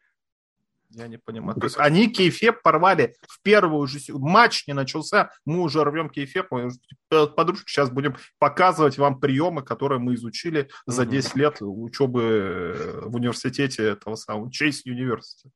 Я 0.95 1.09
не 1.09 1.19
понимаю. 1.19 1.59
То 1.59 1.67
есть 1.67 1.77
они 1.79 2.09
кейфеп 2.09 2.63
порвали 2.63 3.17
в 3.27 3.43
первую 3.43 3.87
же... 3.87 3.99
Матч 4.11 4.67
не 4.67 4.75
начался, 4.75 5.31
мы 5.45 5.61
уже 5.61 5.83
рвем 5.83 6.09
кейфеп, 6.09 6.47
мы 6.51 6.71
подружки 7.09 7.69
сейчас 7.69 7.91
будем 7.91 8.17
показывать 8.39 8.97
вам 8.99 9.19
приемы, 9.19 9.63
которые 9.63 9.99
мы 9.99 10.15
изучили 10.15 10.69
за 10.87 11.05
10 11.05 11.35
лет 11.37 11.57
учебы 11.61 12.23
э, 12.23 13.01
в 13.07 13.17
университете 13.17 13.85
этого 13.89 14.15
самого 14.15 14.49
Chase 14.49 14.83
University. 14.87 15.51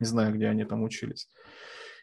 Не 0.00 0.06
знаю, 0.06 0.34
где 0.34 0.48
они 0.48 0.64
там 0.64 0.82
учились. 0.82 1.28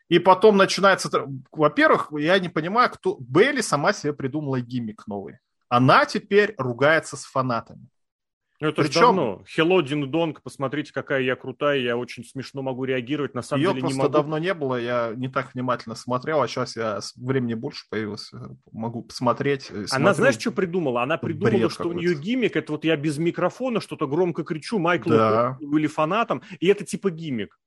И 0.09 0.19
потом 0.19 0.57
начинается... 0.57 1.09
Во-первых, 1.51 2.11
я 2.17 2.39
не 2.39 2.49
понимаю, 2.49 2.89
кто... 2.89 3.15
Бейли 3.19 3.61
сама 3.61 3.93
себе 3.93 4.13
придумала 4.13 4.59
гиммик 4.59 5.07
новый. 5.07 5.37
Она 5.69 6.05
теперь 6.05 6.53
ругается 6.57 7.15
с 7.15 7.23
фанатами. 7.23 7.87
Ну, 8.61 8.67
это 8.67 8.83
Причем... 8.83 8.93
же 8.93 9.01
давно. 9.01 9.43
Hello, 9.57 9.83
Дин 9.83 10.11
Донг, 10.11 10.43
посмотрите, 10.43 10.93
какая 10.93 11.21
я 11.21 11.35
крутая, 11.35 11.79
я 11.79 11.97
очень 11.97 12.23
смешно 12.23 12.61
могу 12.61 12.85
реагировать. 12.85 13.33
На 13.33 13.41
самом 13.41 13.63
Ее 13.63 13.69
деле 13.69 13.81
просто 13.81 13.97
не 13.97 14.01
могу. 14.03 14.13
давно 14.13 14.37
не 14.37 14.53
было, 14.53 14.75
я 14.79 15.13
не 15.15 15.29
так 15.29 15.55
внимательно 15.55 15.95
смотрел, 15.95 16.43
а 16.43 16.47
сейчас 16.47 16.75
я 16.75 16.99
времени 17.15 17.55
больше 17.55 17.85
появилось, 17.89 18.31
могу 18.71 19.01
посмотреть. 19.01 19.63
Смотрю. 19.63 19.87
Она, 19.91 20.13
знаешь, 20.13 20.39
что 20.39 20.51
придумала? 20.51 21.01
Она 21.01 21.17
придумала, 21.17 21.57
Бред 21.57 21.71
что 21.71 21.89
у 21.89 21.93
нее 21.93 22.13
гиммик, 22.13 22.55
это 22.55 22.73
вот 22.73 22.85
я 22.85 22.95
без 22.97 23.17
микрофона 23.17 23.81
что-то 23.81 24.07
громко 24.07 24.43
кричу 24.43 24.77
Майклу 24.77 25.11
да. 25.11 25.57
или 25.59 25.87
фанатам, 25.87 26.43
и 26.59 26.67
это 26.67 26.85
типа 26.85 27.09
гиммик. 27.09 27.57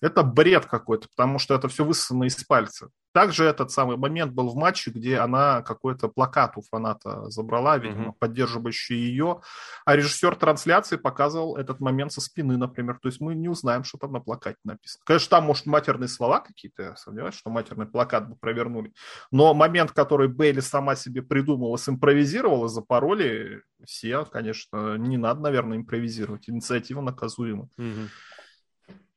Это 0.00 0.22
бред 0.22 0.66
какой-то, 0.66 1.08
потому 1.08 1.38
что 1.38 1.54
это 1.54 1.68
все 1.68 1.84
высосано 1.84 2.24
из 2.24 2.36
пальца. 2.44 2.90
Также 3.12 3.44
этот 3.44 3.70
самый 3.70 3.96
момент 3.96 4.32
был 4.32 4.48
в 4.50 4.54
матче, 4.54 4.90
где 4.90 5.18
она 5.18 5.62
какой-то 5.62 6.08
плакат 6.08 6.52
у 6.56 6.62
фаната 6.62 7.28
забрала, 7.30 7.78
видимо, 7.78 8.10
mm-hmm. 8.10 8.18
поддерживающий 8.18 8.96
ее, 8.96 9.40
а 9.84 9.96
режиссер 9.96 10.36
трансляции 10.36 10.96
показывал 10.96 11.56
этот 11.56 11.80
момент 11.80 12.12
со 12.12 12.20
спины, 12.20 12.56
например. 12.56 12.98
То 13.00 13.08
есть 13.08 13.20
мы 13.20 13.34
не 13.34 13.48
узнаем, 13.48 13.82
что 13.82 13.98
там 13.98 14.12
на 14.12 14.20
плакате 14.20 14.58
написано. 14.62 15.02
Конечно, 15.04 15.30
там, 15.30 15.44
может, 15.44 15.66
матерные 15.66 16.08
слова 16.08 16.40
какие-то, 16.40 16.82
я 16.82 16.96
сомневаюсь, 16.96 17.34
что 17.34 17.50
матерный 17.50 17.86
плакат 17.86 18.28
бы 18.28 18.36
провернули. 18.36 18.92
Но 19.32 19.54
момент, 19.54 19.92
который 19.92 20.28
Бейли 20.28 20.60
сама 20.60 20.94
себе 20.94 21.22
придумала, 21.22 21.78
симпровизировала, 21.78 22.68
запороли 22.68 23.62
все, 23.84 24.24
конечно, 24.26 24.96
не 24.96 25.16
надо, 25.16 25.40
наверное, 25.40 25.78
импровизировать. 25.78 26.48
Инициатива 26.48 27.00
наказуема. 27.00 27.68
Mm-hmm. 27.78 28.08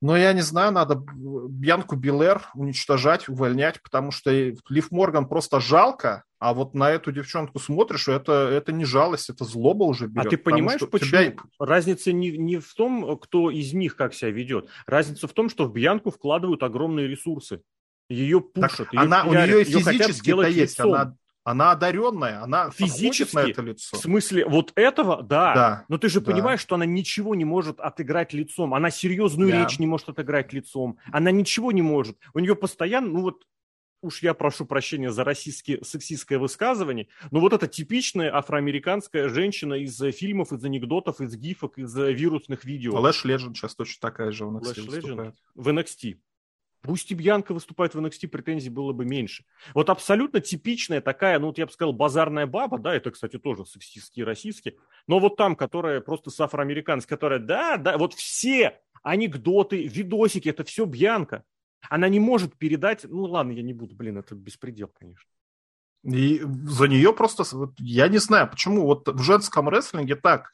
Но 0.01 0.17
я 0.17 0.33
не 0.33 0.41
знаю, 0.41 0.71
надо 0.71 0.95
Бьянку 0.95 1.95
Билер 1.95 2.41
уничтожать, 2.55 3.29
увольнять, 3.29 3.81
потому 3.83 4.11
что 4.11 4.31
Лив 4.31 4.91
Морган 4.91 5.27
просто 5.27 5.59
жалко, 5.59 6.23
а 6.39 6.55
вот 6.55 6.73
на 6.73 6.89
эту 6.89 7.11
девчонку 7.11 7.59
смотришь, 7.59 8.07
это, 8.07 8.49
это 8.51 8.71
не 8.71 8.83
жалость, 8.83 9.29
это 9.29 9.45
злоба 9.45 9.83
уже 9.83 10.07
берет. 10.07 10.25
А 10.25 10.29
ты 10.31 10.37
понимаешь, 10.37 10.81
почему? 10.89 11.09
Тебя... 11.09 11.35
Разница 11.59 12.11
не, 12.11 12.35
не 12.35 12.57
в 12.57 12.73
том, 12.73 13.15
кто 13.19 13.51
из 13.51 13.73
них 13.73 13.95
как 13.95 14.15
себя 14.15 14.31
ведет. 14.31 14.67
Разница 14.87 15.27
в 15.27 15.33
том, 15.33 15.49
что 15.49 15.65
в 15.65 15.71
Бьянку 15.71 16.09
вкладывают 16.09 16.63
огромные 16.63 17.07
ресурсы. 17.07 17.61
Ее 18.09 18.41
пушат, 18.41 18.77
так 18.77 18.93
ее 18.93 19.01
она, 19.01 19.23
пиарят, 19.23 19.49
у 19.49 19.53
нее 19.53 19.63
физически-то 19.65 20.47
есть, 20.47 20.79
лицом. 20.79 20.93
она 20.93 21.15
она 21.43 21.71
одаренная, 21.71 22.43
она 22.43 22.69
физически 22.69 23.35
на 23.35 23.39
это 23.49 23.61
лицо. 23.61 23.97
В 23.97 23.99
смысле, 23.99 24.45
вот 24.45 24.71
этого, 24.75 25.23
да. 25.23 25.53
да 25.53 25.85
Но 25.87 25.97
ты 25.97 26.09
же 26.09 26.21
да. 26.21 26.31
понимаешь, 26.31 26.59
что 26.59 26.75
она 26.75 26.85
ничего 26.85 27.35
не 27.35 27.45
может 27.45 27.79
отыграть 27.79 28.33
лицом. 28.33 28.73
Она 28.73 28.91
серьезную 28.91 29.51
да. 29.51 29.63
речь 29.63 29.79
не 29.79 29.87
может 29.87 30.09
отыграть 30.09 30.53
лицом. 30.53 30.97
Она 31.11 31.31
ничего 31.31 31.71
не 31.71 31.81
может. 31.81 32.17
У 32.33 32.39
нее 32.39 32.55
постоянно, 32.55 33.09
ну 33.09 33.21
вот, 33.21 33.45
уж 34.01 34.21
я 34.21 34.33
прошу 34.33 34.65
прощения 34.65 35.11
за 35.11 35.23
российское 35.23 35.83
сексистское 35.83 36.39
высказывание, 36.39 37.07
но 37.31 37.39
вот 37.39 37.53
эта 37.53 37.67
типичная 37.67 38.35
афроамериканская 38.35 39.29
женщина 39.29 39.75
из 39.75 39.97
фильмов, 40.15 40.51
из 40.51 40.63
анекдотов, 40.63 41.21
из 41.21 41.35
гифок, 41.35 41.77
из 41.77 41.95
вирусных 41.95 42.65
видео. 42.65 42.99
Лэш 42.99 43.25
Ледженд 43.25 43.57
сейчас 43.57 43.75
точно 43.75 44.01
такая 44.01 44.31
же 44.31 44.45
в 44.45 44.57
NXT 44.57 44.67
Лэш 44.67 44.77
выступает. 44.77 45.35
В 45.55 45.69
NXT. 45.69 46.17
Пусть 46.81 47.11
и 47.11 47.15
Бьянка 47.15 47.53
выступает 47.53 47.93
в 47.93 47.99
NXT, 47.99 48.27
претензий 48.27 48.69
было 48.69 48.91
бы 48.91 49.05
меньше. 49.05 49.45
Вот 49.73 49.89
абсолютно 49.89 50.41
типичная 50.41 50.99
такая, 50.99 51.37
ну 51.39 51.47
вот 51.47 51.57
я 51.57 51.67
бы 51.67 51.71
сказал, 51.71 51.93
базарная 51.93 52.47
баба, 52.47 52.79
да, 52.79 52.95
это, 52.95 53.11
кстати, 53.11 53.37
тоже 53.37 53.65
сексистские, 53.65 54.25
российские, 54.25 54.75
но 55.07 55.19
вот 55.19 55.37
там, 55.37 55.55
которая 55.55 56.01
просто 56.01 56.31
с 56.31 57.05
которая, 57.05 57.39
да, 57.39 57.77
да, 57.77 57.97
вот 57.97 58.13
все 58.13 58.79
анекдоты, 59.03 59.87
видосики, 59.87 60.49
это 60.49 60.63
все 60.63 60.85
Бьянка. 60.85 61.43
Она 61.89 62.09
не 62.09 62.19
может 62.19 62.57
передать, 62.57 63.05
ну 63.05 63.23
ладно, 63.23 63.51
я 63.51 63.61
не 63.61 63.73
буду, 63.73 63.95
блин, 63.95 64.17
это 64.17 64.35
беспредел, 64.35 64.87
конечно. 64.87 65.29
И 66.03 66.41
за 66.43 66.87
нее 66.87 67.13
просто, 67.13 67.43
я 67.77 68.07
не 68.07 68.17
знаю, 68.17 68.49
почему 68.49 68.85
вот 68.85 69.07
в 69.07 69.21
женском 69.21 69.69
рестлинге 69.69 70.15
так, 70.15 70.51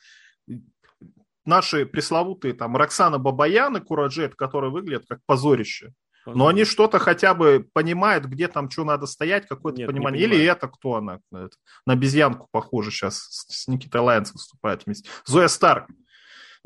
наши 1.46 1.86
пресловутые 1.86 2.54
там 2.54 2.76
Роксана 2.76 3.18
Бабаян 3.18 3.78
и 3.78 3.80
Кора 3.80 4.00
Джейд, 4.00 4.36
которые 4.36 4.72
выглядят 4.72 5.06
как 5.08 5.22
позорище, 5.26 5.94
но 6.36 6.48
они 6.48 6.66
что-то 6.66 7.00
хотя 7.00 7.34
бы 7.34 7.68
понимают, 7.74 8.26
где 8.26 8.48
там 8.48 8.70
что 8.70 8.84
надо 8.84 9.06
стоять, 9.06 9.48
какое-то 9.48 9.80
Нет, 9.80 9.88
понимание. 9.90 10.24
Или 10.24 10.44
это 10.46 10.68
кто 10.68 10.96
она? 10.96 11.20
На 11.32 11.50
обезьянку 11.94 12.48
похоже 12.52 12.92
сейчас 12.92 13.46
с 13.48 13.68
Никитой 13.68 14.02
Лайнс 14.02 14.34
выступает 14.34 14.86
вместе. 14.86 15.10
Зоя 15.26 15.48
Старк. 15.48 15.88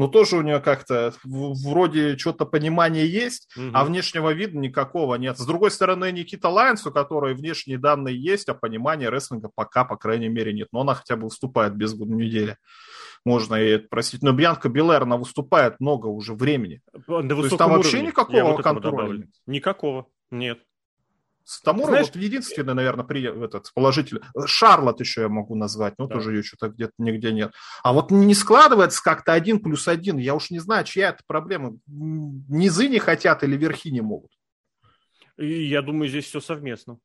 Ну, 0.01 0.07
тоже 0.07 0.37
у 0.37 0.41
нее 0.41 0.59
как-то 0.59 1.13
вроде 1.23 2.17
что-то 2.17 2.47
понимание 2.47 3.05
есть, 3.05 3.47
угу. 3.55 3.67
а 3.71 3.85
внешнего 3.85 4.33
вида 4.33 4.57
никакого 4.57 5.13
нет. 5.13 5.37
С 5.37 5.45
другой 5.45 5.69
стороны, 5.69 6.11
Никита 6.11 6.49
Лайнс, 6.49 6.87
у 6.87 6.91
которой 6.91 7.35
внешние 7.35 7.77
данные 7.77 8.19
есть, 8.19 8.49
а 8.49 8.55
понимания 8.55 9.09
рестлинга 9.09 9.51
пока, 9.53 9.85
по 9.85 9.97
крайней 9.97 10.27
мере, 10.27 10.53
нет. 10.53 10.69
Но 10.71 10.81
она 10.81 10.95
хотя 10.95 11.17
бы 11.17 11.25
выступает 11.25 11.75
без 11.75 11.93
недели 11.93 12.57
можно 13.23 13.53
и 13.53 13.77
просить. 13.77 14.23
Но 14.23 14.31
Бьянка 14.31 14.69
Белэр, 14.69 15.03
она 15.03 15.17
выступает 15.17 15.79
много 15.79 16.07
уже 16.07 16.33
времени. 16.33 16.81
На 17.07 17.29
То 17.29 17.43
есть 17.43 17.55
там 17.55 17.69
вообще 17.69 18.01
никакого 18.01 18.53
вот 18.53 18.63
контроля 18.63 19.19
нет? 19.19 19.29
Никакого, 19.45 20.07
нет. 20.31 20.57
Тамура 21.63 21.87
Знаешь, 21.87 22.07
вот 22.07 22.15
единственный, 22.15 22.73
наверное, 22.73 23.05
при, 23.05 23.23
этот, 23.23 23.71
положительный. 23.73 24.21
Шарлот 24.45 24.99
еще 24.99 25.21
я 25.21 25.29
могу 25.29 25.55
назвать, 25.55 25.95
но 25.97 26.07
да. 26.07 26.15
тоже 26.15 26.35
ее 26.35 26.43
что-то 26.43 26.69
где-то 26.69 26.93
нигде 26.97 27.31
нет. 27.31 27.53
А 27.83 27.93
вот 27.93 28.11
не 28.11 28.33
складывается 28.33 29.01
как-то 29.03 29.33
один 29.33 29.59
плюс 29.59 29.87
один. 29.87 30.17
Я 30.17 30.35
уж 30.35 30.49
не 30.51 30.59
знаю, 30.59 30.85
чья 30.85 31.09
это 31.09 31.23
проблема. 31.27 31.77
Низы 31.87 32.87
не 32.87 32.99
хотят 32.99 33.43
или 33.43 33.57
верхи 33.57 33.91
не 33.91 34.01
могут. 34.01 34.31
И 35.37 35.63
я 35.67 35.81
думаю, 35.81 36.09
здесь 36.09 36.25
все 36.25 36.39
совместно 36.39 36.99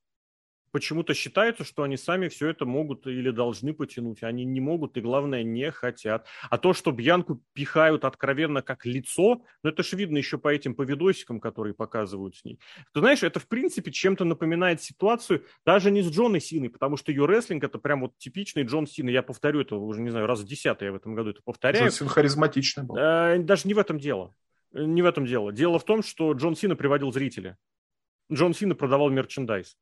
почему-то 0.77 1.14
считается, 1.14 1.64
что 1.64 1.85
они 1.85 1.97
сами 1.97 2.29
все 2.29 2.49
это 2.49 2.66
могут 2.66 3.07
или 3.07 3.31
должны 3.31 3.72
потянуть. 3.72 4.22
Они 4.22 4.45
не 4.45 4.61
могут 4.61 4.99
и, 4.99 5.01
главное, 5.01 5.43
не 5.43 5.70
хотят. 5.70 6.27
А 6.51 6.59
то, 6.59 6.74
что 6.74 6.93
Бьянку 6.93 7.43
пихают 7.55 8.05
откровенно 8.05 8.61
как 8.61 8.85
лицо, 8.85 9.43
ну 9.62 9.70
это 9.70 9.83
же 9.83 9.97
видно 9.97 10.18
еще 10.18 10.37
по 10.37 10.49
этим 10.49 10.74
по 10.74 10.83
видосикам, 10.83 11.41
которые 11.41 11.72
показывают 11.72 12.37
с 12.37 12.45
ней. 12.45 12.61
Ты 12.93 13.01
знаешь, 13.01 13.22
это 13.22 13.41
в 13.41 13.49
принципе 13.49 13.91
чем-то 13.91 14.27
напоминает 14.27 14.83
ситуацию 14.83 15.47
даже 15.64 15.91
не 15.91 16.03
с 16.03 16.11
Джоной 16.11 16.43
Синой, 16.43 16.68
потому 16.68 16.99
что 16.99 17.11
ее 17.11 17.24
рестлинг 17.24 17.64
это 17.64 17.79
прям 17.79 18.03
вот 18.03 18.18
типичный 18.18 18.64
Джон 18.64 18.87
Сина. 18.87 19.09
Я 19.09 19.22
повторю 19.22 19.62
это 19.62 19.77
уже, 19.77 20.03
не 20.03 20.11
знаю, 20.11 20.27
раз 20.27 20.41
в 20.41 20.47
десятый 20.47 20.89
я 20.89 20.93
в 20.93 20.97
этом 20.97 21.14
году 21.14 21.31
это 21.31 21.41
повторяю. 21.43 21.87
Джон 21.87 21.93
Син 21.93 22.09
харизматичный 22.09 22.85
был. 22.85 22.99
Э, 22.99 23.39
даже 23.39 23.66
не 23.66 23.72
в 23.72 23.79
этом 23.79 23.99
дело. 23.99 24.35
Не 24.72 25.01
в 25.01 25.07
этом 25.07 25.24
дело. 25.24 25.53
Дело 25.53 25.79
в 25.79 25.87
том, 25.87 26.03
что 26.03 26.35
Джон 26.35 26.55
Сина 26.55 26.77
приводил 26.77 27.11
зрителя. 27.12 27.57
Джон 28.31 28.53
Сина 28.53 28.74
продавал 28.74 29.09
мерчендайз. 29.09 29.79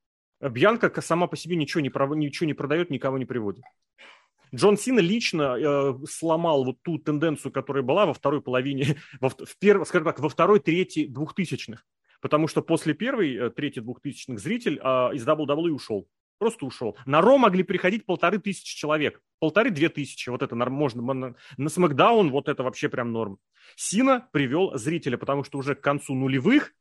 Бьянка 0.50 1.00
сама 1.00 1.26
по 1.26 1.36
себе 1.36 1.56
ничего 1.56 1.80
не, 1.80 1.90
ничего 2.16 2.46
не 2.46 2.54
продает, 2.54 2.90
никого 2.90 3.18
не 3.18 3.24
приводит. 3.24 3.64
Джон 4.54 4.76
Сина 4.76 5.00
лично 5.00 5.56
э, 5.58 5.94
сломал 6.08 6.64
вот 6.64 6.76
ту 6.82 6.98
тенденцию, 6.98 7.50
которая 7.50 7.82
была 7.82 8.06
во 8.06 8.14
второй 8.14 8.40
половине, 8.40 8.96
во, 9.20 9.30
в 9.30 9.58
перв, 9.58 9.86
скажем 9.86 10.06
так, 10.06 10.20
во 10.20 10.28
второй 10.28 10.60
трети 10.60 11.06
двухтысячных. 11.06 11.84
Потому 12.20 12.46
что 12.46 12.62
после 12.62 12.94
первой 12.94 13.34
э, 13.34 13.50
трети 13.50 13.80
двухтысячных 13.80 14.38
зритель 14.38 14.78
э, 14.82 15.14
из 15.14 15.26
WWE 15.26 15.70
ушел. 15.70 16.08
Просто 16.38 16.66
ушел. 16.66 16.96
На 17.06 17.20
Ро 17.20 17.38
могли 17.38 17.62
приходить 17.62 18.06
полторы 18.06 18.38
тысячи 18.38 18.76
человек. 18.76 19.20
Полторы-две 19.40 19.88
тысячи. 19.88 20.28
Вот 20.30 20.42
это 20.42 20.54
можно. 20.54 21.02
На, 21.14 21.34
на 21.56 21.68
Смакдаун 21.68 22.30
вот 22.30 22.48
это 22.48 22.62
вообще 22.62 22.88
прям 22.88 23.12
норм. 23.12 23.38
Сина 23.76 24.28
привел 24.32 24.76
зрителя, 24.76 25.16
потому 25.16 25.44
что 25.44 25.58
уже 25.58 25.74
к 25.74 25.80
концу 25.80 26.14
нулевых 26.14 26.72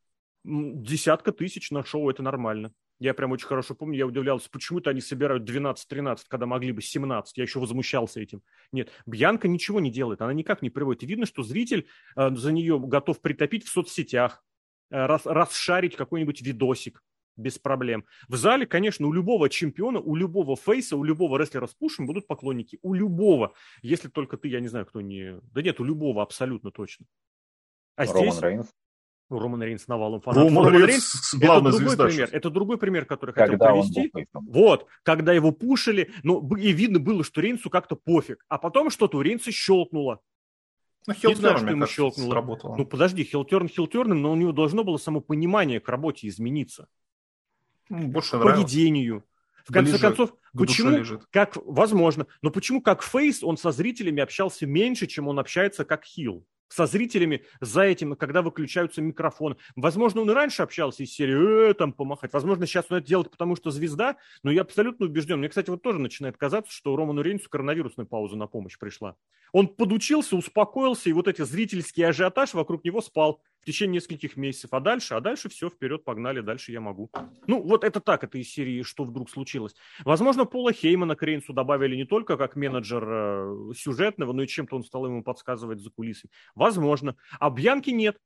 десятка 0.43 1.31
тысяч 1.31 1.71
на 1.71 1.83
шоу 1.83 2.09
это 2.09 2.21
нормально. 2.23 2.73
Я 3.03 3.13
прям 3.13 3.33
очень 3.33 3.47
хорошо 3.47 3.75
помню, 3.75 3.97
я 3.97 4.07
удивлялся, 4.07 4.49
почему-то 4.49 4.89
они 4.89 5.01
собирают 5.01 5.43
12-13, 5.43 6.19
когда 6.29 6.45
могли 6.45 6.71
бы 6.71 6.81
17. 6.81 7.35
Я 7.35 7.43
еще 7.43 7.59
возмущался 7.59 8.21
этим. 8.21 8.41
Нет, 8.71 8.91
Бьянка 9.05 9.49
ничего 9.49 9.81
не 9.81 9.91
делает, 9.91 10.21
она 10.21 10.31
никак 10.31 10.61
не 10.61 10.69
приводит. 10.69 11.03
И 11.03 11.05
видно, 11.05 11.25
что 11.25 11.43
зритель 11.43 11.85
э, 12.15 12.33
за 12.33 12.53
нее 12.53 12.79
готов 12.79 13.19
притопить 13.19 13.65
в 13.65 13.69
соцсетях, 13.69 14.41
э, 14.89 15.05
рас, 15.05 15.25
расшарить 15.25 15.97
какой-нибудь 15.97 16.41
видосик 16.41 17.03
без 17.35 17.59
проблем. 17.59 18.05
В 18.29 18.37
зале, 18.37 18.65
конечно, 18.65 19.05
у 19.05 19.11
любого 19.11 19.49
чемпиона, 19.49 19.99
у 19.99 20.15
любого 20.15 20.55
фейса, 20.55 20.95
у 20.95 21.03
любого 21.03 21.37
рестлера 21.37 21.67
с 21.67 21.73
пушем 21.73 22.05
будут 22.05 22.25
поклонники. 22.25 22.79
У 22.83 22.93
любого. 22.93 23.53
Если 23.81 24.07
только 24.07 24.37
ты, 24.37 24.47
я 24.47 24.61
не 24.61 24.69
знаю, 24.69 24.85
кто 24.85 25.01
не... 25.01 25.41
Да 25.51 25.61
нет, 25.61 25.81
у 25.81 25.83
любого 25.83 26.23
абсолютно 26.23 26.71
точно. 26.71 27.05
А 27.97 28.05
Роман 28.05 28.31
здесь... 28.31 28.41
Рейнс? 28.41 28.73
Роман 29.39 29.63
Рейнс 29.63 29.87
навалом 29.87 30.21
фанатов. 30.21 30.49
Роман, 30.49 30.65
Роман 30.65 30.85
Рейнс, 30.85 31.33
это 31.33 31.61
другой 31.61 31.71
звезда, 31.73 32.05
пример. 32.07 32.29
Это 32.31 32.49
другой 32.49 32.77
пример, 32.77 33.05
который 33.05 33.31
хотел 33.33 33.57
когда 33.57 33.71
привести. 33.71 34.11
Вот, 34.33 34.87
когда 35.03 35.33
его 35.33 35.51
пушили, 35.51 36.11
ну, 36.23 36.45
и 36.55 36.71
видно 36.71 36.99
было, 36.99 37.23
что 37.23 37.41
Рейнсу 37.41 37.69
как-то 37.69 37.95
пофиг. 37.95 38.45
А 38.47 38.57
потом 38.57 38.89
что-то 38.89 39.17
у 39.17 39.21
Рейнса 39.21 39.51
щелкнуло. 39.51 40.21
Ну, 41.07 41.13
не 41.23 41.35
знаю, 41.35 41.57
что 41.57 41.67
ему 41.67 41.87
щелкнуло. 41.87 42.31
Сработало. 42.31 42.75
Ну, 42.77 42.85
подожди, 42.85 43.23
хилтерн 43.23 43.67
хилтерном, 43.67 44.21
но 44.21 44.31
у 44.31 44.35
него 44.35 44.51
должно 44.51 44.83
было 44.83 44.97
само 44.97 45.19
понимание 45.19 45.79
к 45.79 45.89
работе 45.89 46.27
измениться. 46.27 46.87
Ну, 47.89 48.07
больше 48.07 48.37
к 48.37 48.41
поведению. 48.41 49.23
В 49.65 49.71
конце 49.71 49.91
Ближе 49.91 50.01
концов, 50.01 50.33
почему, 50.53 51.21
как, 51.31 51.55
возможно, 51.65 52.27
но 52.41 52.51
почему 52.51 52.81
как 52.81 53.01
фейс 53.01 53.43
он 53.43 53.57
со 53.57 53.71
зрителями 53.71 54.21
общался 54.21 54.65
меньше, 54.65 55.07
чем 55.07 55.27
он 55.27 55.39
общается 55.39 55.85
как 55.85 56.03
хил? 56.03 56.45
Со 56.73 56.87
зрителями 56.87 57.43
за 57.61 57.81
этим, 57.81 58.15
когда 58.15 58.41
выключаются 58.41 59.01
микрофоны. 59.01 59.57
Возможно, 59.75 60.21
он 60.21 60.31
и 60.31 60.33
раньше 60.33 60.63
общался 60.63 61.03
из 61.03 61.13
серии 61.13 61.69
э, 61.69 61.73
там 61.75 61.93
помахать. 61.93 62.33
Возможно, 62.33 62.65
сейчас 62.65 62.85
он 62.89 62.97
это 62.97 63.07
делает, 63.07 63.29
потому 63.29 63.55
что 63.55 63.69
звезда, 63.69 64.17
но 64.41 64.51
я 64.51 64.61
абсолютно 64.61 65.05
убежден. 65.05 65.37
Мне, 65.37 65.49
кстати, 65.49 65.69
вот 65.69 65.83
тоже 65.83 65.99
начинает 65.99 66.35
казаться, 66.37 66.71
что 66.71 66.95
Роману 66.95 67.21
Рейнсу 67.21 67.47
коронавирусная 67.49 68.05
пауза 68.05 68.37
на 68.37 68.47
помощь 68.47 68.79
пришла. 68.79 69.15
Он 69.51 69.67
подучился, 69.67 70.35
успокоился, 70.35 71.09
и 71.09 71.13
вот 71.13 71.27
эти 71.27 71.43
зрительский 71.43 72.03
ажиотаж 72.03 72.55
вокруг 72.55 72.83
него 72.83 73.01
спал 73.01 73.41
в 73.63 73.65
течение 73.65 73.95
нескольких 73.95 74.35
месяцев. 74.35 74.73
А 74.73 74.81
дальше, 74.81 75.15
а 75.15 75.21
дальше 75.21 75.47
все, 75.47 75.69
вперед, 75.69 76.03
погнали, 76.03 76.41
дальше 76.41 76.73
я 76.73 76.81
могу. 76.81 77.09
Ну, 77.47 77.61
вот 77.61 77.85
это 77.85 78.01
так, 78.01 78.25
это 78.25 78.37
из 78.37 78.51
серии 78.51 78.83
«Что 78.83 79.05
вдруг 79.05 79.29
случилось?». 79.29 79.73
Возможно, 80.03 80.43
Пола 80.45 80.73
Хеймана 80.73 81.15
к 81.15 81.23
добавили 81.49 81.95
не 81.95 82.05
только 82.05 82.35
как 82.35 82.57
менеджер 82.57 83.03
э, 83.07 83.73
сюжетного, 83.75 84.33
но 84.33 84.43
и 84.43 84.47
чем-то 84.47 84.75
он 84.75 84.83
стал 84.83 85.05
ему 85.05 85.23
подсказывать 85.23 85.79
за 85.79 85.89
кулисами. 85.89 86.31
Возможно. 86.55 87.15
А 87.39 87.49
Бьянки 87.49 87.91
нет. 87.91 88.17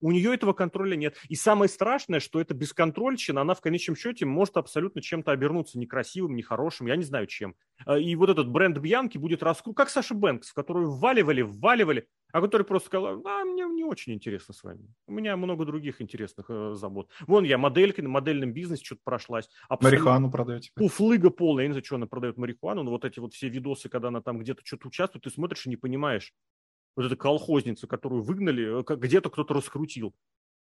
У 0.00 0.12
нее 0.12 0.34
этого 0.34 0.52
контроля 0.52 0.96
нет. 0.96 1.16
И 1.28 1.34
самое 1.34 1.68
страшное, 1.68 2.20
что 2.20 2.40
эта 2.40 2.54
бесконтрольщина, 2.54 3.40
она 3.40 3.54
в 3.54 3.60
конечном 3.60 3.96
счете 3.96 4.26
может 4.26 4.56
абсолютно 4.56 5.02
чем-то 5.02 5.32
обернуться 5.32 5.78
некрасивым, 5.78 6.36
нехорошим, 6.36 6.86
я 6.86 6.96
не 6.96 7.04
знаю 7.04 7.26
чем. 7.26 7.54
А, 7.86 7.98
и 7.98 8.14
вот 8.14 8.30
этот 8.30 8.48
бренд 8.48 8.78
Бьянки 8.78 9.18
будет 9.18 9.42
раскрут, 9.42 9.76
как 9.76 9.88
Саша 9.88 10.14
Бэнкс, 10.14 10.50
в 10.50 10.54
которую 10.54 10.90
вваливали, 10.90 11.42
вваливали, 11.42 12.06
а 12.34 12.40
который 12.40 12.64
просто 12.64 12.86
сказал, 12.86 13.24
а, 13.24 13.44
мне 13.44 13.62
не 13.62 13.84
очень 13.84 14.12
интересно 14.12 14.52
с 14.54 14.64
вами. 14.64 14.92
У 15.06 15.12
меня 15.12 15.36
много 15.36 15.64
других 15.64 16.02
интересных 16.02 16.46
э, 16.48 16.74
забот. 16.74 17.08
Вон 17.28 17.44
я 17.44 17.58
моделька 17.58 18.02
на 18.02 18.08
модельном 18.08 18.52
бизнесе 18.52 18.84
что-то 18.84 19.02
прошлась. 19.04 19.48
Абсолютно... 19.68 20.04
Марихуану 20.04 20.30
продаете. 20.32 20.72
Туфлыга 20.74 21.30
полная. 21.30 21.62
Я 21.62 21.68
не 21.68 21.74
знаю, 21.74 21.84
что 21.84 21.94
она 21.94 22.08
продает 22.08 22.36
марихуану, 22.36 22.82
но 22.82 22.90
вот 22.90 23.04
эти 23.04 23.20
вот 23.20 23.34
все 23.34 23.48
видосы, 23.48 23.88
когда 23.88 24.08
она 24.08 24.20
там 24.20 24.40
где-то 24.40 24.62
что-то 24.64 24.88
участвует, 24.88 25.22
ты 25.22 25.30
смотришь 25.30 25.64
и 25.66 25.68
не 25.68 25.76
понимаешь, 25.76 26.34
вот 26.96 27.06
эта 27.06 27.14
колхозница, 27.14 27.86
которую 27.86 28.24
выгнали, 28.24 28.80
э, 28.80 28.96
где-то 28.96 29.30
кто-то 29.30 29.54
раскрутил. 29.54 30.12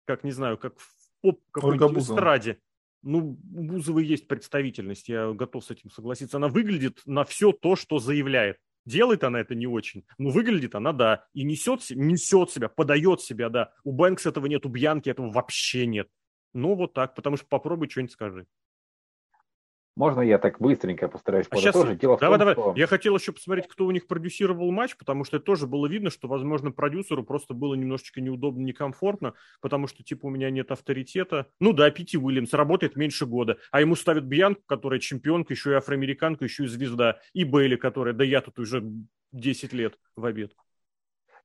Как, 0.05 0.23
не 0.23 0.31
знаю, 0.31 0.57
как 0.57 0.79
в 0.79 0.91
поп 1.21 1.39
какой-нибудь 1.51 2.01
эстраде. 2.01 2.57
Ну, 3.03 3.19
у 3.19 3.61
Бузовой 3.61 4.07
есть 4.07 4.27
представительность, 4.27 5.07
я 5.07 5.33
готов 5.33 5.63
с 5.63 5.69
этим 5.69 5.91
согласиться. 5.91 6.37
Она 6.37 6.47
выглядит 6.47 7.03
на 7.05 7.25
все 7.25 7.51
то, 7.51 7.75
что 7.75 7.99
заявляет. 7.99 8.57
Делает 8.89 9.23
она 9.23 9.39
это 9.39 9.53
не 9.53 9.67
очень, 9.67 10.03
но 10.17 10.31
выглядит 10.31 10.73
она, 10.73 10.93
да, 10.93 11.27
и 11.35 11.43
несет, 11.43 11.81
несет 11.91 12.49
себя, 12.49 12.69
подает 12.69 13.21
себя, 13.21 13.49
да. 13.49 13.71
У 13.83 13.91
Бэнкс 13.91 14.25
этого 14.25 14.47
нет, 14.47 14.65
у 14.65 14.69
Бьянки 14.69 15.09
этого 15.09 15.31
вообще 15.31 15.85
нет. 15.85 16.09
Ну, 16.53 16.73
вот 16.73 16.93
так, 16.93 17.13
потому 17.13 17.37
что 17.37 17.45
попробуй 17.45 17.87
что-нибудь 17.87 18.13
скажи. 18.13 18.47
Можно 19.99 20.21
я 20.21 20.37
так 20.37 20.61
быстренько 20.61 21.09
постараюсь 21.09 21.47
а 21.47 21.55
подытожить? 21.55 21.89
Сейчас... 21.89 21.99
Дело 21.99 22.17
давай, 22.17 22.37
в 22.37 22.39
том, 22.39 22.39
давай. 22.39 22.53
Что... 22.53 22.73
Я 22.79 22.87
хотел 22.87 23.17
еще 23.17 23.33
посмотреть, 23.33 23.67
кто 23.67 23.85
у 23.85 23.91
них 23.91 24.07
продюсировал 24.07 24.71
матч, 24.71 24.95
потому 24.95 25.25
что 25.25 25.35
это 25.35 25.45
тоже 25.45 25.67
было 25.67 25.87
видно, 25.87 26.09
что, 26.09 26.29
возможно, 26.29 26.71
продюсеру 26.71 27.21
просто 27.25 27.53
было 27.53 27.73
немножечко 27.73 28.21
неудобно, 28.21 28.61
некомфортно, 28.61 29.33
потому 29.59 29.87
что, 29.87 30.01
типа, 30.01 30.27
у 30.27 30.29
меня 30.29 30.51
нет 30.51 30.71
авторитета. 30.71 31.47
Ну 31.59 31.73
да, 31.73 31.91
Пити 31.91 32.15
Уильямс 32.15 32.53
работает 32.53 32.95
меньше 32.95 33.25
года, 33.25 33.57
а 33.71 33.81
ему 33.81 33.97
ставят 33.97 34.23
Бьянку, 34.23 34.61
которая 34.65 35.01
чемпионка, 35.01 35.51
еще 35.51 35.71
и 35.71 35.73
афроамериканка, 35.73 36.45
еще 36.45 36.63
и 36.63 36.67
звезда, 36.67 37.19
и 37.33 37.43
Бейли, 37.43 37.75
которая, 37.75 38.13
да 38.13 38.23
я 38.23 38.39
тут 38.39 38.57
уже 38.57 38.81
10 39.33 39.73
лет 39.73 39.99
в 40.15 40.23
обед. 40.23 40.53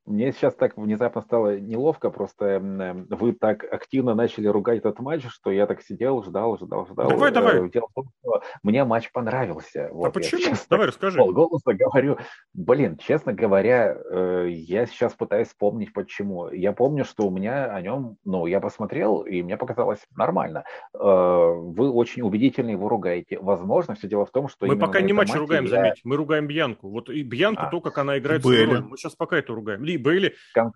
Мне 0.07 0.33
сейчас 0.33 0.55
так 0.55 0.77
внезапно 0.77 1.23
стало 1.23 1.59
неловко, 1.59 2.11
просто 2.11 2.45
эм, 2.45 3.07
вы 3.09 3.33
так 3.33 3.65
активно 3.65 4.15
начали 4.15 4.49
ругать 4.49 4.79
этот 4.79 4.99
матч, 5.01 5.25
что 5.29 5.51
я 5.51 5.67
так 5.67 5.81
сидел, 5.81 6.23
ждал, 6.23 6.59
ждал, 6.59 6.87
ждал. 6.87 7.09
Давай, 7.09 7.33
давай. 7.33 7.67
Э, 7.67 7.71
дело 7.71 7.89
в 7.89 7.95
том, 7.95 8.11
что 8.21 8.43
мне 8.63 8.85
матч 8.85 9.11
понравился. 9.13 9.87
А 9.87 9.95
вот, 9.95 10.13
почему? 10.13 10.43
Я, 10.43 10.55
давай, 10.69 10.89
расскажи. 10.89 11.19
Голоса 11.19 11.73
говорю. 11.73 12.19
Блин, 12.53 12.99
честно 12.99 13.33
говоря, 13.33 13.97
э, 13.97 14.49
я 14.51 14.85
сейчас 14.85 15.15
пытаюсь 15.15 15.49
вспомнить, 15.49 15.95
почему. 15.95 16.51
Я 16.51 16.73
помню, 16.73 17.07
что 17.07 17.27
у 17.27 17.31
меня 17.31 17.75
о 17.75 17.81
нем, 17.81 18.19
ну, 18.27 18.45
я 18.45 18.61
посмотрел, 18.61 19.23
и 19.23 19.43
мне 19.43 19.57
показалось 19.57 20.01
нормально. 20.15 20.65
Э, 20.93 20.99
вы 20.99 21.91
очень 21.91 22.21
убедительно 22.21 22.71
его 22.71 22.91
ругаете. 22.91 23.39
Возможно, 23.41 23.95
все 23.95 24.07
дело 24.07 24.27
в 24.27 24.31
том, 24.31 24.49
что... 24.49 24.67
Мы 24.67 24.77
пока 24.79 25.01
не 25.01 25.15
матч 25.15 25.33
ругаем, 25.35 25.65
я... 25.65 25.71
заметь. 25.71 26.03
Мы 26.05 26.17
ругаем 26.17 26.47
Бьянку. 26.47 26.91
Вот 26.91 27.09
и 27.09 27.23
Бьянку 27.23 27.63
а. 27.63 27.71
то, 27.71 27.81
как 27.81 27.97
она 27.97 28.19
играет 28.19 28.43
свою 28.43 28.67
роль. 28.67 28.81
Мы 28.83 28.99
сейчас 28.99 29.15
пока 29.17 29.39
это 29.39 29.55
ругаем 29.55 29.83
и 29.95 29.99
были. 29.99 30.35
Кон- 30.55 30.73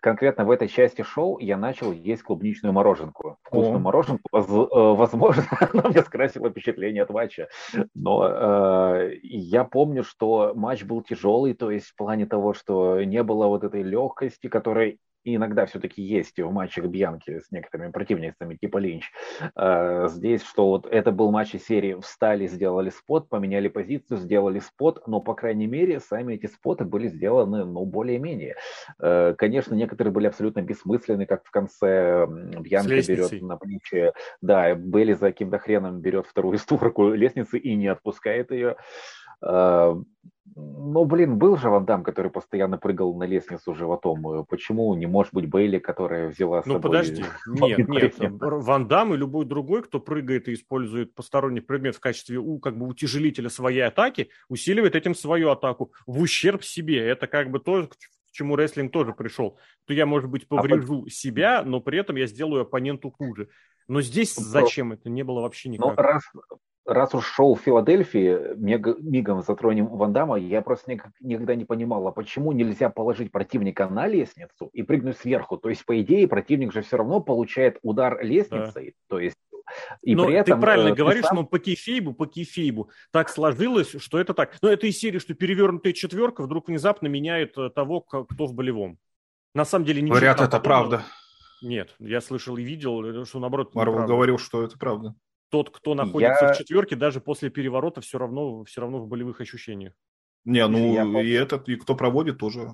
Конкретно 0.00 0.46
в 0.46 0.50
этой 0.50 0.68
части 0.68 1.02
шоу 1.02 1.38
я 1.38 1.58
начал 1.58 1.92
есть 1.92 2.22
клубничную 2.22 2.72
мороженку. 2.72 3.36
Вкусную 3.42 3.76
О. 3.76 3.80
мороженку. 3.80 4.22
Э, 4.32 4.40
возможно, 4.40 5.44
она 5.74 5.90
мне 5.90 6.02
скрасила 6.02 6.48
впечатление 6.48 7.02
от 7.02 7.10
матча. 7.10 7.48
Но 7.94 8.26
э, 8.26 9.18
я 9.22 9.64
помню, 9.64 10.02
что 10.02 10.52
матч 10.54 10.84
был 10.84 11.02
тяжелый, 11.02 11.52
то 11.52 11.70
есть 11.70 11.88
в 11.88 11.96
плане 11.96 12.24
того, 12.24 12.54
что 12.54 13.02
не 13.04 13.22
было 13.22 13.46
вот 13.46 13.62
этой 13.62 13.82
легкости, 13.82 14.48
которая 14.48 14.96
и 15.24 15.36
иногда 15.36 15.66
все-таки 15.66 16.02
есть 16.02 16.38
в 16.38 16.50
матчах 16.50 16.86
Бьянки 16.86 17.38
с 17.40 17.50
некоторыми 17.50 17.90
противницами, 17.90 18.56
типа 18.56 18.78
Линч. 18.78 19.10
А, 19.54 20.08
здесь, 20.08 20.42
что 20.42 20.68
вот 20.68 20.86
это 20.86 21.12
был 21.12 21.30
матч 21.30 21.54
из 21.54 21.66
серии 21.66 21.94
«Встали, 22.00 22.46
сделали 22.46 22.90
спот, 22.90 23.28
поменяли 23.28 23.68
позицию, 23.68 24.18
сделали 24.18 24.58
спот», 24.58 25.02
но, 25.06 25.20
по 25.20 25.34
крайней 25.34 25.66
мере, 25.66 26.00
сами 26.00 26.34
эти 26.34 26.46
споты 26.46 26.84
были 26.84 27.08
сделаны, 27.08 27.64
ну, 27.64 27.84
более-менее. 27.84 28.56
А, 28.98 29.34
конечно, 29.34 29.74
некоторые 29.74 30.12
были 30.12 30.26
абсолютно 30.26 30.62
бессмысленны, 30.62 31.26
как 31.26 31.44
в 31.44 31.50
конце 31.50 32.26
Бьянка 32.26 32.96
берет 33.02 33.42
на 33.42 33.56
плечи, 33.56 34.12
да, 34.40 34.74
Белли 34.74 35.12
за 35.12 35.30
каким-то 35.30 35.58
хреном 35.58 36.00
берет 36.00 36.26
вторую 36.26 36.58
створку 36.58 37.10
лестницы 37.10 37.58
и 37.58 37.74
не 37.74 37.88
отпускает 37.88 38.50
ее. 38.50 38.76
А, 39.42 39.96
ну, 40.56 41.04
блин, 41.04 41.38
был 41.38 41.56
же 41.56 41.70
Ван 41.70 41.84
Дам, 41.84 42.02
который 42.02 42.30
постоянно 42.30 42.76
прыгал 42.76 43.14
на 43.14 43.24
лестницу 43.24 43.74
животом. 43.74 44.44
Почему 44.46 44.94
не 44.94 45.06
может 45.06 45.32
быть 45.32 45.48
Бейли, 45.48 45.78
которая 45.78 46.28
взяла 46.28 46.62
с 46.62 46.66
Ну, 46.66 46.74
собой... 46.74 46.90
подожди. 46.90 47.24
Нет, 47.46 47.88
нет. 47.88 48.14
Ван 48.40 48.88
Дам 48.88 49.14
и 49.14 49.16
любой 49.16 49.44
другой, 49.44 49.82
кто 49.82 50.00
прыгает 50.00 50.48
и 50.48 50.54
использует 50.54 51.14
посторонний 51.14 51.60
предмет 51.60 51.96
в 51.96 52.00
качестве 52.00 52.38
у, 52.38 52.58
как 52.58 52.76
бы 52.76 52.86
утяжелителя 52.86 53.48
своей 53.48 53.80
атаки, 53.80 54.30
усиливает 54.48 54.96
этим 54.96 55.14
свою 55.14 55.50
атаку 55.50 55.92
в 56.06 56.20
ущерб 56.20 56.64
себе. 56.64 56.98
Это 56.98 57.26
как 57.26 57.50
бы 57.50 57.60
то, 57.60 57.86
к 57.86 57.96
чему 58.32 58.56
рестлинг 58.56 58.92
тоже 58.92 59.12
пришел. 59.12 59.58
То 59.86 59.94
я, 59.94 60.06
может 60.06 60.30
быть, 60.30 60.46
а 60.48 60.56
поврежу 60.56 61.04
а 61.06 61.10
себя, 61.10 61.62
но 61.64 61.80
при 61.80 61.98
этом 61.98 62.16
я 62.16 62.26
сделаю 62.26 62.62
оппоненту 62.62 63.10
хуже. 63.10 63.48
Но 63.88 64.02
здесь 64.02 64.34
зачем 64.34 64.92
это? 64.92 65.08
Не 65.10 65.22
было 65.22 65.40
вообще 65.40 65.68
никак. 65.68 65.96
Ну, 65.96 66.02
раз, 66.02 66.22
раз 66.86 67.14
уж 67.14 67.26
шоу 67.26 67.54
в 67.54 67.60
Филадельфии, 67.60 68.54
мигом 68.56 69.42
затронем 69.42 69.86
Ван 69.86 70.12
Дамма, 70.12 70.36
я 70.36 70.62
просто 70.62 70.98
никогда 71.20 71.54
не 71.54 71.64
понимала, 71.64 72.10
почему 72.10 72.52
нельзя 72.52 72.90
положить 72.90 73.32
противника 73.32 73.88
на 73.88 74.06
лестницу 74.06 74.70
и 74.72 74.82
прыгнуть 74.82 75.18
сверху. 75.18 75.56
То 75.56 75.68
есть, 75.68 75.84
по 75.84 76.00
идее, 76.00 76.26
противник 76.28 76.72
же 76.72 76.82
все 76.82 76.96
равно 76.96 77.20
получает 77.20 77.78
удар 77.82 78.22
лестницей. 78.22 78.94
Да. 79.08 79.16
То 79.16 79.20
есть, 79.20 79.36
и 80.02 80.14
но 80.16 80.26
при 80.26 80.34
этом, 80.34 80.58
ты 80.58 80.60
правильно 80.60 80.88
э, 80.88 80.94
говоришь, 80.94 81.24
сам... 81.24 81.36
но 81.36 81.44
по 81.44 81.58
кейфейбу, 81.58 82.12
по 82.12 82.26
кейфейбу 82.26 82.90
так 83.12 83.28
сложилось, 83.28 83.94
что 84.00 84.18
это 84.18 84.34
так. 84.34 84.56
Но 84.62 84.68
это 84.68 84.86
из 84.86 84.98
серии, 84.98 85.18
что 85.18 85.34
перевернутая 85.34 85.92
четверка 85.92 86.42
вдруг 86.42 86.68
внезапно 86.68 87.06
меняет 87.06 87.56
э, 87.56 87.70
того, 87.70 88.00
кто 88.00 88.46
в 88.46 88.54
болевом. 88.54 88.98
На 89.54 89.64
самом 89.64 89.84
деле 89.84 90.02
не 90.02 90.10
Говорят, 90.10 90.40
это 90.40 90.58
правда. 90.58 91.04
Нет, 91.62 91.94
я 91.98 92.20
слышал 92.20 92.56
и 92.56 92.62
видел, 92.62 93.04
э, 93.04 93.24
что 93.24 93.38
наоборот. 93.38 93.74
Марвел 93.74 94.06
говорил, 94.06 94.38
что 94.38 94.64
это 94.64 94.76
правда 94.76 95.14
тот, 95.50 95.70
кто 95.70 95.94
находится 95.94 96.46
я... 96.46 96.52
в 96.52 96.58
четверке, 96.58 96.96
даже 96.96 97.20
после 97.20 97.50
переворота 97.50 98.00
все 98.00 98.18
равно, 98.18 98.64
все 98.64 98.80
равно 98.80 98.98
в 98.98 99.08
болевых 99.08 99.40
ощущениях. 99.40 99.92
Не, 100.44 100.66
ну 100.66 100.94
я... 100.94 101.22
и 101.22 101.30
этот, 101.30 101.68
и 101.68 101.76
кто 101.76 101.94
проводит 101.94 102.38
тоже. 102.38 102.70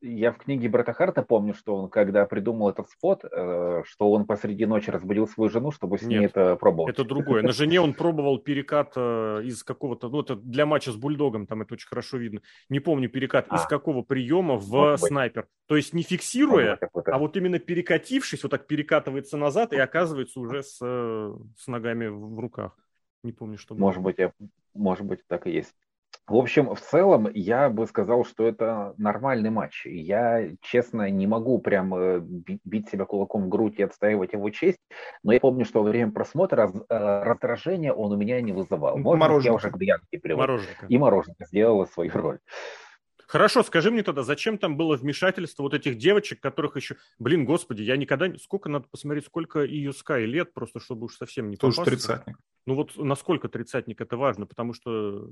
Я 0.00 0.30
в 0.32 0.38
книге 0.38 0.68
Брэта 0.68 0.92
Харта 0.92 1.22
помню, 1.22 1.54
что 1.54 1.74
он, 1.74 1.90
когда 1.90 2.24
придумал 2.24 2.70
этот 2.70 2.88
спот, 2.88 3.24
э, 3.24 3.82
что 3.84 4.12
он 4.12 4.26
посреди 4.26 4.64
ночи 4.64 4.90
разбудил 4.90 5.26
свою 5.26 5.50
жену, 5.50 5.72
чтобы 5.72 5.98
с 5.98 6.02
Нет, 6.02 6.10
ней 6.10 6.26
это 6.26 6.54
пробовать. 6.54 6.94
это 6.94 7.04
другое. 7.04 7.42
На 7.42 7.52
жене 7.52 7.80
он 7.80 7.94
пробовал 7.94 8.38
перекат 8.38 8.92
э, 8.94 9.42
из 9.44 9.64
какого-то, 9.64 10.08
ну 10.08 10.20
это 10.20 10.36
для 10.36 10.66
матча 10.66 10.92
с 10.92 10.96
Бульдогом, 10.96 11.46
там 11.46 11.62
это 11.62 11.74
очень 11.74 11.88
хорошо 11.88 12.16
видно. 12.16 12.42
Не 12.68 12.78
помню 12.78 13.08
перекат 13.08 13.46
а, 13.48 13.56
из 13.56 13.64
какого 13.64 14.02
приема 14.02 14.56
в 14.56 14.96
снайпер. 14.98 15.48
То 15.66 15.76
есть 15.76 15.92
не 15.92 16.02
фиксируя, 16.02 16.78
а 17.06 17.18
вот 17.18 17.36
именно 17.36 17.58
перекатившись, 17.58 18.42
вот 18.44 18.50
так 18.50 18.68
перекатывается 18.68 19.36
назад 19.36 19.72
и 19.72 19.78
оказывается 19.78 20.38
уже 20.38 20.62
с, 20.62 20.78
э, 20.80 21.34
с 21.56 21.66
ногами 21.66 22.06
в 22.06 22.38
руках. 22.38 22.76
Не 23.24 23.32
помню, 23.32 23.58
что 23.58 23.74
было. 23.74 23.86
Может 23.86 24.02
быть, 24.02 24.18
я, 24.18 24.32
может 24.74 25.04
быть, 25.04 25.26
так 25.26 25.48
и 25.48 25.50
есть. 25.50 25.74
В 26.28 26.36
общем, 26.36 26.74
в 26.74 26.80
целом, 26.80 27.26
я 27.32 27.70
бы 27.70 27.86
сказал, 27.86 28.22
что 28.26 28.46
это 28.46 28.94
нормальный 28.98 29.48
матч. 29.48 29.86
Я, 29.86 30.50
честно, 30.60 31.08
не 31.08 31.26
могу 31.26 31.58
прям 31.58 31.94
э, 31.94 32.20
бить 32.20 32.90
себя 32.90 33.06
кулаком 33.06 33.44
в 33.44 33.48
грудь 33.48 33.78
и 33.78 33.82
отстаивать 33.82 34.34
его 34.34 34.50
честь, 34.50 34.78
но 35.22 35.32
я 35.32 35.40
помню, 35.40 35.64
что 35.64 35.82
во 35.82 35.88
время 35.88 36.12
просмотра 36.12 36.70
э, 36.70 37.22
раздражения 37.22 37.94
он 37.94 38.12
у 38.12 38.16
меня 38.16 38.42
не 38.42 38.52
вызывал. 38.52 38.98
Может, 38.98 39.44
я 39.44 39.54
уже 39.54 39.70
к 39.70 39.78
Бьянке 39.78 40.18
привык. 40.18 40.40
Мороженка. 40.40 40.86
И 40.86 40.98
мороженка 40.98 41.46
сделала 41.46 41.86
свою 41.86 42.10
роль. 42.12 42.38
Хорошо, 43.26 43.62
скажи 43.62 43.90
мне 43.90 44.02
тогда, 44.02 44.22
зачем 44.22 44.56
там 44.56 44.76
было 44.76 44.96
вмешательство 44.96 45.62
вот 45.62 45.74
этих 45.74 45.96
девочек, 45.98 46.40
которых 46.40 46.76
еще... 46.76 46.96
Блин, 47.18 47.44
господи, 47.44 47.82
я 47.82 47.96
никогда... 47.98 48.34
Сколько 48.38 48.70
надо 48.70 48.86
посмотреть, 48.90 49.26
сколько 49.26 49.60
ее 49.60 49.90
Sky 49.90 50.24
лет, 50.24 50.54
просто 50.54 50.80
чтобы 50.80 51.06
уж 51.06 51.16
совсем 51.16 51.50
не 51.50 51.56
Тоже 51.56 51.76
попасться. 51.76 51.90
тридцатник. 51.90 52.38
Ну 52.66 52.74
вот 52.74 52.96
насколько 52.96 53.48
тридцатник, 53.48 54.00
это 54.00 54.16
важно, 54.16 54.46
потому 54.46 54.72
что 54.72 55.30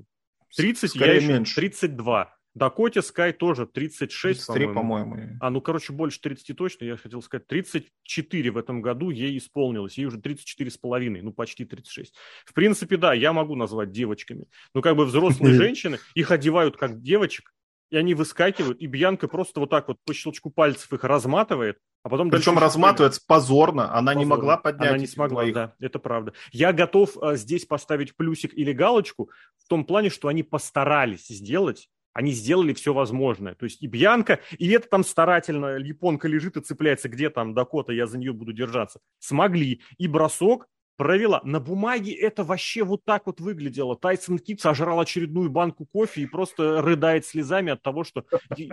30, 0.55 0.89
Скорее 0.89 1.07
я 1.07 1.15
еще 1.15 1.27
меньше. 1.27 1.55
32. 1.55 2.37
Дакоте 2.57 3.03
Скай 3.03 3.33
тоже 3.33 3.67
36, 3.67 4.47
33, 4.47 4.65
по-моему. 4.73 5.11
по-моему. 5.11 5.37
А, 5.39 5.49
ну, 5.51 5.61
короче, 5.61 5.93
больше 5.93 6.19
30 6.21 6.57
точно, 6.57 6.85
я 6.85 6.97
хотел 6.97 7.21
сказать. 7.21 7.45
34 7.47 8.51
в 8.51 8.57
этом 8.57 8.81
году 8.81 9.11
ей 9.11 9.37
исполнилось. 9.37 9.97
Ей 9.97 10.05
уже 10.05 10.19
34 10.19 10.71
с 10.71 10.77
половиной, 10.77 11.21
ну, 11.21 11.31
почти 11.31 11.65
36. 11.65 12.15
В 12.45 12.53
принципе, 12.53 12.97
да, 12.97 13.13
я 13.13 13.31
могу 13.31 13.55
назвать 13.55 13.91
девочками. 13.91 14.47
Ну, 14.73 14.81
как 14.81 14.95
бы 14.95 15.05
взрослые 15.05 15.53
женщины, 15.55 15.99
их 16.15 16.31
одевают 16.31 16.77
как 16.77 16.99
девочек, 17.01 17.53
и 17.89 17.97
они 17.97 18.13
выскакивают, 18.13 18.79
и 18.79 18.87
Бьянка 18.87 19.27
просто 19.27 19.59
вот 19.59 19.69
так 19.69 19.87
вот 19.87 19.97
по 20.05 20.13
щелчку 20.13 20.49
пальцев 20.49 20.91
их 20.93 21.03
разматывает, 21.03 21.77
а 22.03 22.09
потом 22.09 22.29
Причем 22.29 22.57
разматывается 22.57 23.21
позорно, 23.25 23.93
она 23.93 24.11
позорно. 24.11 24.19
не 24.19 24.25
могла 24.25 24.57
поднять. 24.57 24.89
Она 24.89 24.97
не 24.97 25.07
смогла, 25.07 25.41
двоих. 25.41 25.53
да, 25.53 25.73
это 25.79 25.99
правда. 25.99 26.33
Я 26.51 26.73
готов 26.73 27.17
а, 27.21 27.35
здесь 27.35 27.65
поставить 27.65 28.15
плюсик 28.15 28.53
или 28.53 28.71
галочку 28.71 29.29
в 29.57 29.67
том 29.67 29.85
плане, 29.85 30.09
что 30.09 30.27
они 30.27 30.43
постарались 30.43 31.27
сделать 31.27 31.89
они 32.13 32.31
сделали 32.31 32.73
все 32.73 32.95
возможное. 32.95 33.53
То 33.53 33.65
есть 33.65 33.83
и 33.83 33.85
Бьянка, 33.85 34.39
и 34.57 34.67
это 34.71 34.89
там 34.89 35.03
старательно, 35.03 35.77
японка 35.77 36.27
лежит 36.27 36.57
и 36.57 36.61
цепляется, 36.61 37.09
где 37.09 37.29
там 37.29 37.53
Дакота, 37.53 37.93
я 37.93 38.07
за 38.07 38.17
нее 38.17 38.33
буду 38.33 38.53
держаться. 38.53 38.99
Смогли. 39.19 39.81
И 39.99 40.07
бросок 40.07 40.65
провела. 40.97 41.39
На 41.43 41.59
бумаге 41.59 42.11
это 42.11 42.43
вообще 42.43 42.83
вот 42.83 43.05
так 43.05 43.27
вот 43.27 43.39
выглядело. 43.39 43.95
Тайсон 43.95 44.39
Кит 44.39 44.59
сожрал 44.59 44.99
очередную 44.99 45.49
банку 45.49 45.85
кофе 45.85 46.21
и 46.21 46.25
просто 46.25 46.81
рыдает 46.81 47.25
слезами 47.25 47.71
от 47.71 47.81
того, 47.81 48.03
что 48.03 48.25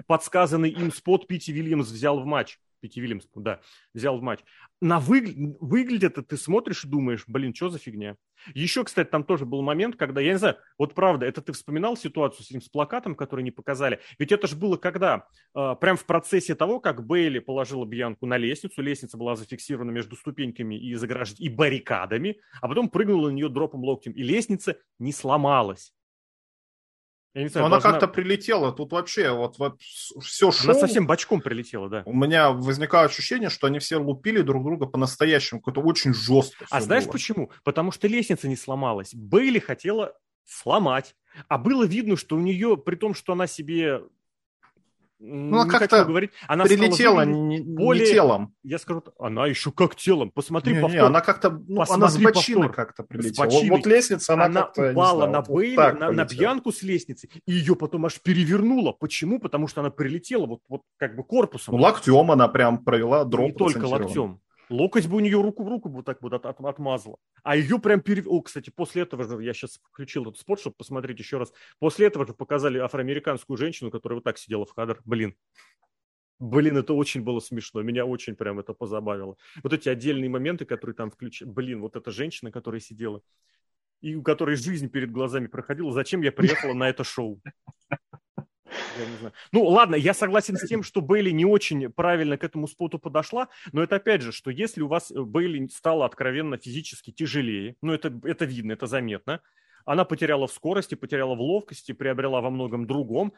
подсказанный 0.06 0.70
им 0.70 0.90
спот 0.92 1.28
Пити 1.28 1.52
Вильямс 1.52 1.88
взял 1.88 2.18
в 2.18 2.24
матч. 2.24 2.58
Пити 2.84 3.00
Вильямс, 3.00 3.26
да, 3.34 3.60
взял 3.94 4.18
в 4.18 4.22
матч. 4.22 4.40
На 4.82 5.00
выгля... 5.00 5.56
выглядит, 5.58 6.18
ты 6.28 6.36
смотришь 6.36 6.84
и 6.84 6.88
думаешь, 6.88 7.24
блин, 7.26 7.54
что 7.54 7.70
за 7.70 7.78
фигня? 7.78 8.16
Еще, 8.52 8.84
кстати, 8.84 9.08
там 9.08 9.24
тоже 9.24 9.46
был 9.46 9.62
момент, 9.62 9.96
когда, 9.96 10.20
я 10.20 10.32
не 10.32 10.38
знаю, 10.38 10.56
вот 10.76 10.92
правда, 10.92 11.24
это 11.24 11.40
ты 11.40 11.54
вспоминал 11.54 11.96
ситуацию 11.96 12.44
с 12.44 12.50
этим 12.50 12.60
с 12.60 12.68
плакатом, 12.68 13.14
который 13.14 13.42
не 13.42 13.50
показали? 13.50 14.00
Ведь 14.18 14.32
это 14.32 14.46
же 14.46 14.54
было 14.54 14.76
когда? 14.76 15.26
Э, 15.56 15.76
прям 15.80 15.96
в 15.96 16.04
процессе 16.04 16.54
того, 16.54 16.78
как 16.78 17.06
Бейли 17.06 17.38
положила 17.38 17.86
Бьянку 17.86 18.26
на 18.26 18.36
лестницу, 18.36 18.82
лестница 18.82 19.16
была 19.16 19.34
зафиксирована 19.34 19.90
между 19.90 20.14
ступеньками 20.14 20.74
и, 20.74 20.94
загражд... 20.94 21.40
и 21.40 21.48
баррикадами, 21.48 22.38
а 22.60 22.68
потом 22.68 22.90
прыгнула 22.90 23.30
на 23.30 23.32
нее 23.32 23.48
дропом 23.48 23.82
локтем, 23.82 24.12
и 24.12 24.22
лестница 24.22 24.76
не 24.98 25.12
сломалась. 25.12 25.94
Я 27.34 27.42
не 27.42 27.48
знаю, 27.48 27.66
Но 27.66 27.70
должна... 27.70 27.90
она 27.90 27.98
как-то 27.98 28.14
прилетела. 28.14 28.72
Тут 28.72 28.92
вообще 28.92 29.32
вот, 29.32 29.58
вот 29.58 29.80
все 29.80 30.52
шоу... 30.52 30.70
Она 30.70 30.78
совсем 30.78 31.06
бочком 31.06 31.40
прилетела, 31.40 31.88
да. 31.88 32.02
У 32.06 32.12
меня 32.12 32.50
возникало 32.50 33.06
ощущение, 33.06 33.50
что 33.50 33.66
они 33.66 33.80
все 33.80 33.96
лупили 33.96 34.40
друг 34.40 34.62
друга 34.64 34.86
по-настоящему. 34.86 35.60
Какое-то 35.60 35.80
очень 35.80 36.14
жестко. 36.14 36.64
А 36.70 36.80
знаешь 36.80 37.04
было. 37.04 37.12
почему? 37.12 37.50
Потому 37.64 37.90
что 37.90 38.06
лестница 38.06 38.46
не 38.46 38.54
сломалась. 38.54 39.12
Бейли 39.14 39.58
хотела 39.58 40.14
сломать. 40.44 41.16
А 41.48 41.58
было 41.58 41.84
видно, 41.84 42.16
что 42.16 42.36
у 42.36 42.40
нее, 42.40 42.76
при 42.76 42.94
том, 42.94 43.14
что 43.14 43.32
она 43.32 43.48
себе 43.48 44.02
ну, 45.18 45.60
она 45.60 45.70
как-то 45.70 46.04
говорить. 46.04 46.30
Она 46.48 46.64
прилетела 46.64 47.24
не, 47.24 47.60
более... 47.60 48.04
не 48.04 48.12
телом. 48.12 48.54
Я 48.62 48.78
скажу, 48.78 49.02
она 49.18 49.46
еще 49.46 49.70
как 49.70 49.94
телом. 49.94 50.30
Посмотри 50.30 50.74
не, 50.74 50.80
повтор. 50.80 51.00
Не, 51.00 51.06
она 51.06 51.20
как-то, 51.20 51.50
ну, 51.50 51.82
она 51.88 52.08
с 52.08 52.18
бочины 52.18 52.68
как-то 52.68 53.04
прилетела. 53.04 53.46
Вот, 53.48 53.64
вот 53.68 53.86
лестница, 53.86 54.34
она, 54.34 54.46
она 54.46 54.62
как-то, 54.62 54.90
упала 54.90 55.16
знаю, 55.16 55.32
на 55.32 55.42
Бейли, 55.42 55.76
вот 55.76 56.00
на, 56.00 56.12
на 56.12 56.26
пьянку 56.26 56.72
с 56.72 56.82
лестницы, 56.82 57.28
и 57.46 57.52
ее 57.52 57.76
потом 57.76 58.06
аж 58.06 58.20
перевернула. 58.20 58.92
Почему? 58.92 59.38
Потому 59.38 59.68
что 59.68 59.80
она 59.80 59.90
прилетела 59.90 60.46
вот, 60.46 60.60
вот 60.68 60.82
как 60.98 61.16
бы 61.16 61.24
корпусом. 61.24 61.76
Ну, 61.76 61.82
локтем 61.82 62.30
она 62.30 62.48
прям 62.48 62.84
провела 62.84 63.24
дроп. 63.24 63.46
Не 63.46 63.52
только 63.52 63.84
локтем. 63.86 64.40
Локоть 64.70 65.06
бы 65.06 65.16
у 65.16 65.20
нее 65.20 65.40
руку 65.40 65.64
в 65.64 65.68
руку 65.68 65.88
вот 65.88 66.04
так 66.04 66.22
вот 66.22 66.32
от, 66.32 66.46
от, 66.46 66.60
отмазала. 66.60 67.18
А 67.42 67.56
ее 67.56 67.78
прям 67.78 68.00
перев... 68.00 68.26
О, 68.26 68.40
кстати, 68.40 68.70
после 68.70 69.02
этого 69.02 69.24
же, 69.24 69.42
я 69.42 69.52
сейчас 69.52 69.80
включил 69.90 70.22
этот 70.22 70.38
спорт, 70.38 70.60
чтобы 70.60 70.76
посмотреть 70.76 71.18
еще 71.18 71.38
раз. 71.38 71.52
После 71.78 72.06
этого 72.06 72.26
же 72.26 72.34
показали 72.34 72.78
афроамериканскую 72.78 73.56
женщину, 73.56 73.90
которая 73.90 74.16
вот 74.16 74.24
так 74.24 74.38
сидела 74.38 74.64
в 74.64 74.72
кадр. 74.74 75.00
Блин. 75.04 75.34
Блин, 76.38 76.76
это 76.76 76.94
очень 76.94 77.22
было 77.22 77.40
смешно. 77.40 77.82
Меня 77.82 78.06
очень 78.06 78.34
прям 78.34 78.58
это 78.58 78.72
позабавило. 78.72 79.36
Вот 79.62 79.72
эти 79.72 79.88
отдельные 79.88 80.28
моменты, 80.28 80.64
которые 80.64 80.96
там 80.96 81.10
включили. 81.10 81.48
Блин, 81.48 81.80
вот 81.80 81.96
эта 81.96 82.10
женщина, 82.10 82.50
которая 82.50 82.80
сидела, 82.80 83.22
и 84.00 84.14
у 84.16 84.22
которой 84.22 84.56
жизнь 84.56 84.88
перед 84.88 85.10
глазами 85.10 85.46
проходила. 85.46 85.92
Зачем 85.92 86.22
я 86.22 86.32
приехала 86.32 86.74
на 86.74 86.88
это 86.88 87.04
шоу? 87.04 87.40
Я 88.98 89.06
не 89.06 89.16
знаю. 89.16 89.32
Ну, 89.52 89.64
ладно, 89.64 89.94
я 89.96 90.14
согласен 90.14 90.56
с 90.56 90.66
тем, 90.66 90.82
что 90.82 91.00
Бейли 91.00 91.30
не 91.30 91.44
очень 91.44 91.90
правильно 91.90 92.36
к 92.38 92.44
этому 92.44 92.68
споту 92.68 92.98
подошла, 92.98 93.48
но 93.72 93.82
это 93.82 93.96
опять 93.96 94.22
же, 94.22 94.32
что 94.32 94.50
если 94.50 94.82
у 94.82 94.88
вас 94.88 95.10
э, 95.10 95.20
Бейли 95.20 95.66
стала 95.68 96.06
откровенно 96.06 96.58
физически 96.58 97.10
тяжелее, 97.10 97.76
ну, 97.82 97.92
это, 97.92 98.12
это 98.24 98.44
видно, 98.44 98.72
это 98.72 98.86
заметно, 98.86 99.40
она 99.84 100.04
потеряла 100.04 100.46
в 100.46 100.52
скорости, 100.52 100.94
потеряла 100.94 101.34
в 101.34 101.40
ловкости, 101.40 101.92
приобрела 101.92 102.40
во 102.40 102.50
многом 102.50 102.86
другом, 102.86 103.34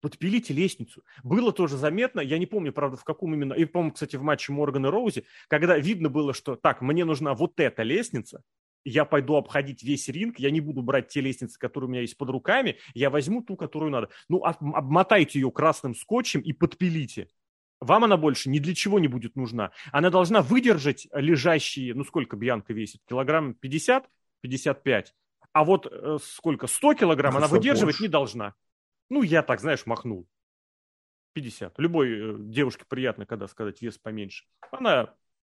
подпилите 0.00 0.52
лестницу. 0.52 1.04
Было 1.22 1.52
тоже 1.52 1.76
заметно, 1.76 2.20
я 2.20 2.38
не 2.38 2.46
помню, 2.46 2.72
правда, 2.72 2.96
в 2.96 3.04
каком 3.04 3.34
именно, 3.34 3.54
и, 3.54 3.64
по-моему, 3.64 3.92
кстати, 3.92 4.16
в 4.16 4.22
матче 4.22 4.52
Моргана 4.52 4.90
Роузи, 4.90 5.24
когда 5.48 5.78
видно 5.78 6.08
было, 6.10 6.34
что 6.34 6.56
так, 6.56 6.82
мне 6.82 7.04
нужна 7.04 7.34
вот 7.34 7.58
эта 7.58 7.82
лестница, 7.82 8.42
я 8.84 9.04
пойду 9.04 9.36
обходить 9.36 9.82
весь 9.82 10.08
ринг, 10.08 10.38
я 10.38 10.50
не 10.50 10.60
буду 10.60 10.82
брать 10.82 11.08
те 11.08 11.20
лестницы, 11.20 11.58
которые 11.58 11.88
у 11.88 11.90
меня 11.90 12.00
есть 12.00 12.16
под 12.16 12.30
руками, 12.30 12.78
я 12.94 13.10
возьму 13.10 13.42
ту, 13.42 13.56
которую 13.56 13.90
надо. 13.90 14.08
Ну, 14.28 14.44
обмотайте 14.44 15.38
ее 15.40 15.50
красным 15.50 15.94
скотчем 15.94 16.40
и 16.40 16.52
подпилите. 16.52 17.28
Вам 17.80 18.04
она 18.04 18.16
больше 18.16 18.48
ни 18.48 18.60
для 18.60 18.74
чего 18.74 19.00
не 19.00 19.08
будет 19.08 19.34
нужна. 19.34 19.72
Она 19.90 20.10
должна 20.10 20.40
выдержать 20.40 21.08
лежащие, 21.12 21.94
ну 21.94 22.04
сколько 22.04 22.36
Бьянка 22.36 22.72
весит? 22.72 23.00
Килограмм 23.08 23.54
50? 23.54 24.08
55. 24.40 25.14
А 25.52 25.64
вот 25.64 25.86
э, 25.90 26.18
сколько? 26.22 26.66
100 26.68 26.94
килограмм 26.94 27.36
она 27.36 27.48
выдерживать 27.48 27.94
больше. 27.94 28.02
не 28.04 28.08
должна. 28.08 28.54
Ну, 29.10 29.22
я 29.22 29.42
так, 29.42 29.60
знаешь, 29.60 29.84
махнул. 29.84 30.28
50. 31.32 31.78
Любой 31.78 32.08
э, 32.12 32.36
девушке 32.38 32.84
приятно, 32.88 33.26
когда 33.26 33.48
сказать 33.48 33.82
вес 33.82 33.98
поменьше. 33.98 34.44
Она 34.70 35.14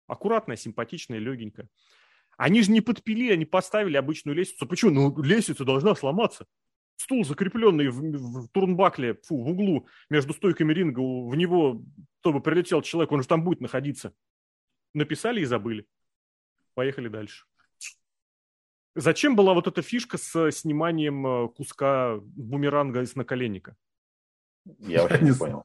аккуратная, 0.07 0.55
симпатичная, 0.55 1.19
легенькая. 1.19 1.69
Они 2.37 2.61
же 2.61 2.71
не 2.71 2.81
подпилили, 2.81 3.33
они 3.33 3.45
поставили 3.45 3.97
обычную 3.97 4.35
лестницу. 4.35 4.67
Почему? 4.67 4.91
Ну, 4.91 5.21
лестница 5.21 5.63
должна 5.63 5.95
сломаться. 5.95 6.45
Стул, 6.97 7.25
закрепленный 7.25 7.89
в, 7.89 7.99
в 7.99 8.47
турнбакле, 8.49 9.15
фу, 9.23 9.43
в 9.43 9.49
углу 9.49 9.87
между 10.09 10.33
стойками 10.33 10.73
ринга, 10.73 10.99
в 10.99 11.35
него, 11.35 11.83
чтобы 12.21 12.41
прилетел 12.41 12.81
человек, 12.81 13.11
он 13.11 13.21
же 13.21 13.27
там 13.27 13.43
будет 13.43 13.61
находиться. 13.61 14.13
Написали 14.93 15.41
и 15.41 15.45
забыли. 15.45 15.85
Поехали 16.73 17.09
дальше. 17.09 17.45
Зачем 18.95 19.35
была 19.35 19.53
вот 19.53 19.67
эта 19.67 19.81
фишка 19.81 20.17
с 20.17 20.51
сниманием 20.51 21.27
э, 21.27 21.49
куска 21.49 22.17
бумеранга 22.21 23.01
из 23.01 23.13
наколенника? 23.15 23.75
Я 24.79 25.03
вообще 25.03 25.19
не 25.23 25.33
понял. 25.33 25.63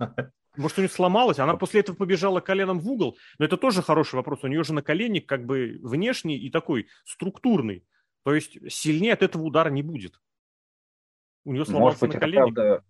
Может, 0.56 0.78
у 0.78 0.80
нее 0.82 0.90
сломалось? 0.90 1.38
Она 1.38 1.56
после 1.56 1.80
этого 1.80 1.96
побежала 1.96 2.40
коленом 2.40 2.80
в 2.80 2.90
угол? 2.90 3.16
Но 3.38 3.44
это 3.44 3.56
тоже 3.56 3.82
хороший 3.82 4.16
вопрос. 4.16 4.40
У 4.42 4.48
нее 4.48 4.64
же 4.64 4.72
наколенник 4.72 5.26
как 5.28 5.46
бы 5.46 5.78
внешний 5.82 6.36
и 6.36 6.50
такой 6.50 6.88
структурный. 7.04 7.84
То 8.24 8.34
есть 8.34 8.58
сильнее 8.70 9.12
от 9.12 9.22
этого 9.22 9.42
удара 9.42 9.70
не 9.70 9.82
будет. 9.82 10.20
У 11.44 11.52
нее 11.52 11.64
сломался 11.64 11.98
может 11.98 12.00
быть, 12.00 12.14
наколенник. 12.14 12.54
Правда... 12.54 12.84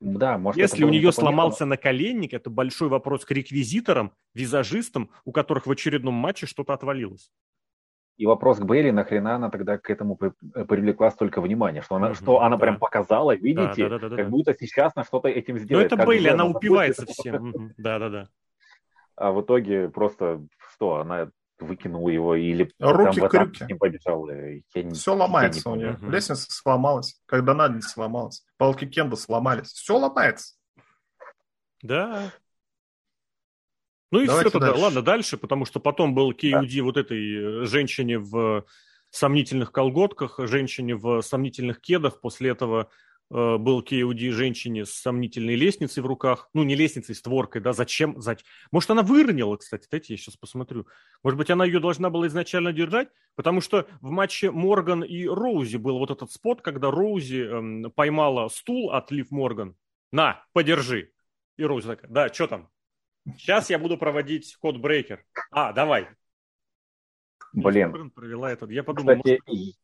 Да, 0.00 0.38
может, 0.38 0.60
Если 0.60 0.84
у 0.84 0.90
нее 0.90 1.10
сломался 1.10 1.64
наколенник, 1.64 2.32
это 2.32 2.50
большой 2.50 2.88
вопрос 2.88 3.24
к 3.24 3.32
реквизиторам, 3.32 4.12
визажистам, 4.32 5.10
у 5.24 5.32
которых 5.32 5.66
в 5.66 5.70
очередном 5.72 6.14
матче 6.14 6.46
что-то 6.46 6.72
отвалилось. 6.72 7.32
И 8.18 8.26
вопрос 8.26 8.58
к 8.58 8.64
Бейли, 8.64 8.90
нахрена 8.90 9.36
она 9.36 9.48
тогда 9.48 9.78
к 9.78 9.88
этому 9.90 10.18
э, 10.20 10.64
привлекла 10.64 11.10
столько 11.12 11.40
внимания, 11.40 11.82
что 11.82 11.94
она, 11.94 12.10
mm-hmm, 12.10 12.14
что 12.14 12.42
она 12.42 12.56
да. 12.56 12.60
прям 12.60 12.78
показала, 12.78 13.36
видите, 13.36 13.88
да, 13.88 13.90
да, 13.90 13.98
да, 14.00 14.08
да, 14.08 14.16
как 14.16 14.24
да. 14.26 14.30
будто 14.30 14.56
сейчас 14.58 14.94
на 14.96 15.04
что-то 15.04 15.28
этим 15.28 15.54
ну, 15.54 15.60
сделает. 15.60 15.90
Ну 15.92 15.96
это 15.96 16.06
Бейли, 16.06 16.28
она 16.28 16.44
упивается 16.44 17.06
всем. 17.06 17.72
Да-да-да. 17.78 18.28
А 19.14 19.30
в 19.30 19.40
итоге 19.42 19.88
просто 19.88 20.44
что, 20.72 20.96
она 20.96 21.30
выкинула 21.60 22.08
его 22.08 22.34
или 22.34 22.72
руки 22.80 23.20
там, 23.20 23.28
крюки. 23.28 23.64
с 23.64 23.68
ним 23.68 23.78
побежала. 23.78 24.30
Я 24.30 24.90
Все 24.90 25.14
ломается 25.14 25.62
я 25.64 25.76
не 25.76 25.76
у 25.76 25.80
нее. 25.80 25.98
Угу. 26.00 26.10
Лестница 26.10 26.46
сломалась, 26.50 27.20
когда 27.26 27.54
надо 27.54 27.74
не 27.74 27.82
сломалась. 27.82 28.44
Палки 28.56 28.84
Кенда 28.84 29.16
сломались. 29.16 29.68
Все 29.68 29.96
ломается. 29.96 30.54
Да, 31.82 32.32
ну 34.10 34.20
и 34.20 34.26
Давайте 34.26 34.50
все 34.50 34.58
тогда. 34.58 34.68
Дальше. 34.68 34.82
Ладно, 34.82 35.02
дальше, 35.02 35.36
потому 35.36 35.64
что 35.64 35.80
потом 35.80 36.14
был 36.14 36.32
KUD 36.32 36.76
да. 36.76 36.82
вот 36.82 36.96
этой 36.96 37.62
э, 37.62 37.66
женщине 37.66 38.18
в 38.18 38.64
сомнительных 39.10 39.72
колготках, 39.72 40.38
женщине 40.38 40.94
в 40.96 41.20
сомнительных 41.20 41.80
кедах. 41.80 42.20
После 42.20 42.50
этого 42.50 42.90
э, 43.30 43.56
был 43.58 43.82
KUD 43.82 44.30
женщине 44.30 44.86
с 44.86 44.92
сомнительной 44.92 45.56
лестницей 45.56 46.02
в 46.02 46.06
руках. 46.06 46.48
Ну, 46.54 46.62
не 46.62 46.74
лестницей, 46.74 47.14
створкой, 47.14 47.60
да, 47.60 47.74
зачем? 47.74 48.18
зачем? 48.20 48.46
Может, 48.70 48.90
она 48.90 49.02
выронила, 49.02 49.56
кстати, 49.56 49.86
дайте 49.90 50.14
я 50.14 50.18
сейчас 50.18 50.36
посмотрю. 50.36 50.86
Может 51.22 51.36
быть, 51.36 51.50
она 51.50 51.66
ее 51.66 51.78
должна 51.78 52.08
была 52.08 52.28
изначально 52.28 52.72
держать, 52.72 53.08
потому 53.34 53.60
что 53.60 53.86
в 54.00 54.10
матче 54.10 54.50
Морган 54.50 55.02
и 55.02 55.26
Роузи 55.26 55.76
был 55.76 55.98
вот 55.98 56.10
этот 56.10 56.32
spot, 56.32 56.62
когда 56.62 56.90
Роузи 56.90 57.42
эм, 57.42 57.92
поймала 57.94 58.48
стул 58.48 58.90
от 58.92 59.10
Лив 59.10 59.30
Морган 59.30 59.76
На, 60.12 60.46
подержи. 60.54 61.12
И 61.58 61.64
Роузи 61.64 61.88
такая, 61.88 62.10
да, 62.10 62.32
что 62.32 62.46
там? 62.46 62.70
Сейчас 63.36 63.70
я 63.70 63.78
буду 63.78 63.98
проводить 63.98 64.56
codebreaker. 64.56 65.24
А, 65.50 65.72
давай. 65.72 66.08
Блин. 67.52 68.10
Провела 68.10 68.50
этот. 68.50 68.70
Я 68.70 68.82
подумал, 68.82 69.16
Кстати, 69.16 69.40
может... 69.46 69.74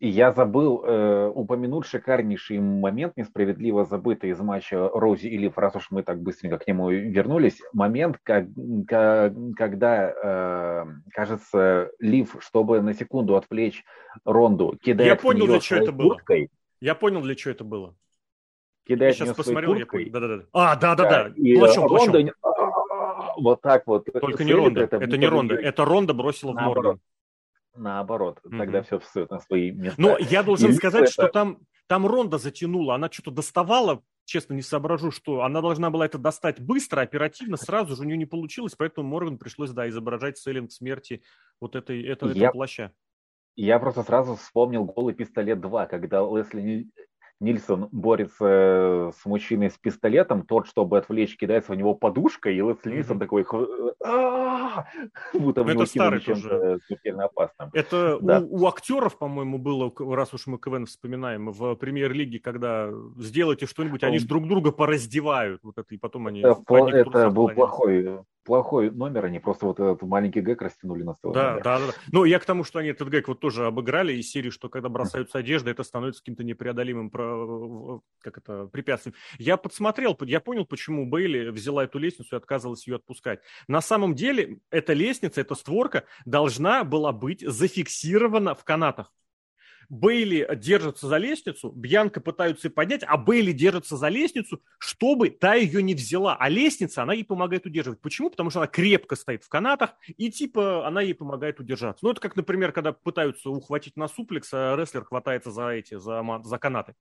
я 0.00 0.32
забыл 0.32 0.82
э, 0.84 1.28
упомянуть 1.28 1.86
шикарнейший 1.86 2.58
момент, 2.58 3.16
несправедливо 3.16 3.84
забытый 3.84 4.30
из 4.30 4.40
матча 4.40 4.88
Рози 4.88 5.26
и 5.26 5.36
Лив, 5.36 5.58
раз 5.58 5.76
уж 5.76 5.90
мы 5.90 6.02
так 6.02 6.20
быстренько 6.22 6.58
к 6.58 6.66
нему 6.66 6.90
вернулись. 6.90 7.60
Момент, 7.72 8.18
как, 8.22 8.46
как, 8.88 9.34
когда, 9.56 10.10
э, 10.10 10.86
кажется, 11.12 11.90
Лив, 11.98 12.36
чтобы 12.40 12.80
на 12.80 12.94
секунду 12.94 13.36
отвлечь 13.36 13.84
Ронду, 14.24 14.76
кидает 14.80 15.10
Я 15.10 15.16
понял, 15.16 15.46
для 15.46 15.60
чего 15.60 15.80
это 15.80 15.92
было. 15.92 16.18
Я 16.80 16.94
понял, 16.94 17.20
для 17.20 17.34
чего 17.34 17.52
это 17.52 17.64
было. 17.64 17.94
Кидает 18.90 19.14
я 19.16 19.26
сейчас 19.26 19.36
посмотрел, 19.36 19.74
я 19.74 19.86
понял. 19.86 20.10
Да-да-да. 20.10 20.44
А, 20.52 20.74
да-да-да. 20.74 21.28
Да, 21.28 21.58
плачом, 21.58 21.86
Ронда, 21.86 22.32
вот 23.40 23.60
так 23.60 23.86
вот. 23.86 24.06
Только 24.12 24.44
не 24.44 24.52
Ронда, 24.52 24.82
это, 24.82 24.96
это 24.96 25.16
не 25.16 25.26
Ронда, 25.26 25.54
это 25.54 25.84
Ронда 25.84 26.14
бросила 26.14 26.52
в 26.52 26.56
Морган. 26.56 27.00
Наоборот, 27.74 28.40
mm-hmm. 28.44 28.58
тогда 28.58 28.82
все 28.82 28.98
встает 28.98 29.30
на 29.30 29.38
свои 29.40 29.70
места. 29.70 30.00
Но 30.00 30.18
я 30.18 30.42
должен 30.42 30.70
и 30.70 30.74
сказать, 30.74 31.04
это... 31.04 31.12
что 31.12 31.28
там, 31.28 31.58
там 31.86 32.06
Ронда 32.06 32.38
затянула, 32.38 32.96
она 32.96 33.08
что-то 33.10 33.30
доставала, 33.30 34.02
честно 34.24 34.54
не 34.54 34.62
соображу, 34.62 35.12
что 35.12 35.42
она 35.42 35.60
должна 35.60 35.90
была 35.90 36.06
это 36.06 36.18
достать 36.18 36.60
быстро, 36.60 37.00
оперативно, 37.00 37.56
сразу 37.56 37.94
же 37.94 38.02
у 38.02 38.04
нее 38.04 38.16
не 38.16 38.26
получилось, 38.26 38.74
поэтому 38.76 39.08
Морган 39.08 39.38
пришлось, 39.38 39.70
да, 39.70 39.88
изображать 39.88 40.36
селлинг 40.36 40.72
смерти 40.72 41.22
вот 41.60 41.76
этой, 41.76 42.02
этого, 42.04 42.30
я... 42.30 42.48
этого 42.48 42.52
плаща. 42.52 42.92
Я 43.56 43.78
просто 43.78 44.02
сразу 44.02 44.36
вспомнил 44.36 44.84
голый 44.84 45.14
пистолет 45.14 45.60
2, 45.60 45.86
когда 45.86 46.22
Лесли 46.22 46.90
Нильсон 47.40 47.88
борется 47.90 49.12
с 49.18 49.24
мужчиной 49.24 49.70
с 49.70 49.78
пистолетом, 49.78 50.42
тот, 50.44 50.66
чтобы 50.66 50.98
отвлечь, 50.98 51.38
кидается 51.38 51.72
в 51.72 51.76
него 51.76 51.94
подушкой, 51.94 52.54
и 52.54 52.60
Лесли 52.60 52.92
Нильсон 52.92 53.18
такой, 53.18 53.44
будто 55.32 55.62
это 55.62 55.86
старый 55.86 56.20
тоже. 56.20 56.80
смертельно 56.86 57.24
опасным. 57.24 57.70
Это 57.72 58.18
у, 58.18 58.66
актеров, 58.66 59.16
по-моему, 59.18 59.58
было, 59.58 59.90
раз 60.14 60.34
уж 60.34 60.46
мы 60.46 60.58
КВН 60.58 60.84
вспоминаем, 60.84 61.50
в 61.50 61.74
премьер-лиге, 61.76 62.40
когда 62.40 62.90
сделайте 63.16 63.66
что-нибудь, 63.66 64.02
они 64.04 64.18
же 64.18 64.26
друг 64.26 64.46
друга 64.46 64.70
пораздевают, 64.70 65.64
вот 65.64 65.78
это, 65.78 65.94
и 65.94 65.98
потом 65.98 66.26
они... 66.26 66.40
Это, 66.40 66.62
это 66.92 67.30
был 67.30 67.48
плохой 67.48 68.20
плохой 68.50 68.90
номер, 68.90 69.26
они 69.26 69.38
просто 69.38 69.66
вот 69.66 69.78
этот 69.78 70.02
маленький 70.02 70.40
гэг 70.40 70.60
растянули 70.60 71.04
на 71.04 71.14
целый 71.14 71.34
да, 71.34 71.60
да, 71.60 71.78
да, 71.78 71.86
да. 71.86 71.92
Ну, 72.10 72.24
я 72.24 72.40
к 72.40 72.44
тому, 72.44 72.64
что 72.64 72.80
они 72.80 72.88
этот 72.88 73.08
гэг 73.08 73.28
вот 73.28 73.38
тоже 73.38 73.64
обыграли 73.66 74.12
из 74.14 74.28
серии, 74.28 74.50
что 74.50 74.68
когда 74.68 74.88
бросаются 74.88 75.38
одежды, 75.38 75.70
это 75.70 75.84
становится 75.84 76.20
каким-то 76.20 76.42
непреодолимым 76.42 77.10
про... 77.10 78.02
как 78.18 78.38
это, 78.38 78.66
препятствием. 78.66 79.14
Я 79.38 79.56
подсмотрел, 79.56 80.18
я 80.22 80.40
понял, 80.40 80.66
почему 80.66 81.08
Бейли 81.08 81.50
взяла 81.50 81.84
эту 81.84 82.00
лестницу 82.00 82.34
и 82.34 82.38
отказывалась 82.38 82.84
ее 82.88 82.96
отпускать. 82.96 83.38
На 83.68 83.80
самом 83.80 84.16
деле, 84.16 84.58
эта 84.72 84.94
лестница, 84.94 85.42
эта 85.42 85.54
створка 85.54 86.02
должна 86.24 86.82
была 86.82 87.12
быть 87.12 87.46
зафиксирована 87.46 88.56
в 88.56 88.64
канатах. 88.64 89.12
Бейли 89.90 90.48
держится 90.54 91.08
за 91.08 91.18
лестницу, 91.18 91.70
Бьянка 91.70 92.20
пытаются 92.20 92.68
ее 92.68 92.72
поднять, 92.72 93.02
а 93.04 93.16
Бейли 93.16 93.50
держится 93.50 93.96
за 93.96 94.08
лестницу, 94.08 94.62
чтобы 94.78 95.30
та 95.30 95.54
ее 95.54 95.82
не 95.82 95.94
взяла. 95.94 96.36
А 96.38 96.48
лестница, 96.48 97.02
она 97.02 97.12
ей 97.12 97.24
помогает 97.24 97.66
удерживать. 97.66 98.00
Почему? 98.00 98.30
Потому 98.30 98.50
что 98.50 98.60
она 98.60 98.68
крепко 98.68 99.16
стоит 99.16 99.42
в 99.42 99.48
канатах, 99.48 99.96
и 100.16 100.30
типа 100.30 100.86
она 100.86 101.00
ей 101.00 101.14
помогает 101.14 101.58
удержаться. 101.58 102.04
Ну, 102.04 102.12
это 102.12 102.20
как, 102.20 102.36
например, 102.36 102.70
когда 102.70 102.92
пытаются 102.92 103.50
ухватить 103.50 103.96
на 103.96 104.06
суплекс, 104.06 104.48
а 104.52 104.76
рестлер 104.76 105.04
хватается 105.04 105.50
за 105.50 105.70
эти, 105.70 105.98
за, 105.98 106.22
за 106.44 106.58
канаты. 106.58 106.94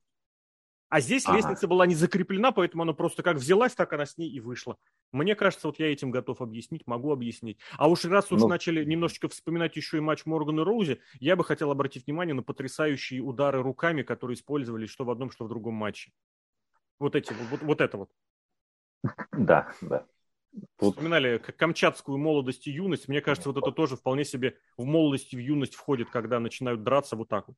А 0.89 1.01
здесь 1.01 1.25
ага. 1.25 1.37
лестница 1.37 1.67
была 1.67 1.85
не 1.85 1.93
закреплена, 1.93 2.51
поэтому 2.51 2.83
она 2.83 2.93
просто 2.93 3.21
как 3.21 3.37
взялась, 3.37 3.75
так 3.75 3.93
она 3.93 4.05
с 4.07 4.17
ней 4.17 4.29
и 4.29 4.39
вышла. 4.39 4.77
Мне 5.11 5.35
кажется, 5.35 5.67
вот 5.67 5.77
я 5.77 5.91
этим 5.91 6.09
готов 6.09 6.41
объяснить, 6.41 6.87
могу 6.87 7.11
объяснить. 7.11 7.59
А 7.77 7.87
уж 7.87 8.05
раз 8.05 8.31
уж 8.31 8.41
ну... 8.41 8.47
начали 8.47 8.83
немножечко 8.83 9.29
вспоминать 9.29 9.75
еще 9.75 9.97
и 9.97 10.01
матч 10.01 10.25
Моргана 10.25 10.61
и 10.61 10.63
Роузи, 10.63 10.99
я 11.19 11.35
бы 11.35 11.43
хотел 11.43 11.69
обратить 11.69 12.07
внимание 12.07 12.33
на 12.33 12.41
потрясающие 12.41 13.21
удары 13.21 13.61
руками, 13.61 14.01
которые 14.01 14.35
использовались 14.35 14.89
что 14.89 15.05
в 15.05 15.11
одном, 15.11 15.29
что 15.29 15.45
в 15.45 15.47
другом 15.47 15.75
матче. 15.75 16.11
Вот 16.97 17.15
эти, 17.15 17.33
вот, 17.51 17.61
вот 17.61 17.81
это 17.81 17.97
вот. 17.97 18.09
Да, 19.31 19.71
да. 19.81 20.05
Тут... 20.79 20.95
Вспоминали 20.95 21.37
камчатскую 21.37 22.17
молодость 22.17 22.67
и 22.67 22.71
юность. 22.71 23.07
Мне 23.07 23.21
кажется, 23.21 23.51
вот 23.51 23.61
это 23.61 23.71
тоже 23.71 23.95
вполне 23.95 24.25
себе 24.25 24.57
в 24.75 24.85
молодость 24.85 25.33
и 25.33 25.37
в 25.37 25.39
юность 25.39 25.75
входит, 25.75 26.09
когда 26.09 26.39
начинают 26.39 26.83
драться 26.83 27.15
вот 27.15 27.29
так 27.29 27.47
вот. 27.47 27.57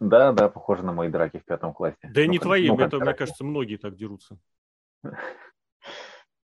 Да, 0.00 0.32
да, 0.32 0.48
похоже 0.48 0.82
на 0.82 0.92
мои 0.92 1.10
драки 1.10 1.38
в 1.38 1.44
пятом 1.44 1.74
классе. 1.74 1.98
Да 2.02 2.22
ну, 2.22 2.26
не 2.26 2.38
твои, 2.38 2.68
ну, 2.68 2.78
это, 2.78 2.98
мне 2.98 3.14
кажется, 3.14 3.44
многие 3.44 3.76
так 3.76 3.96
дерутся. 3.96 4.38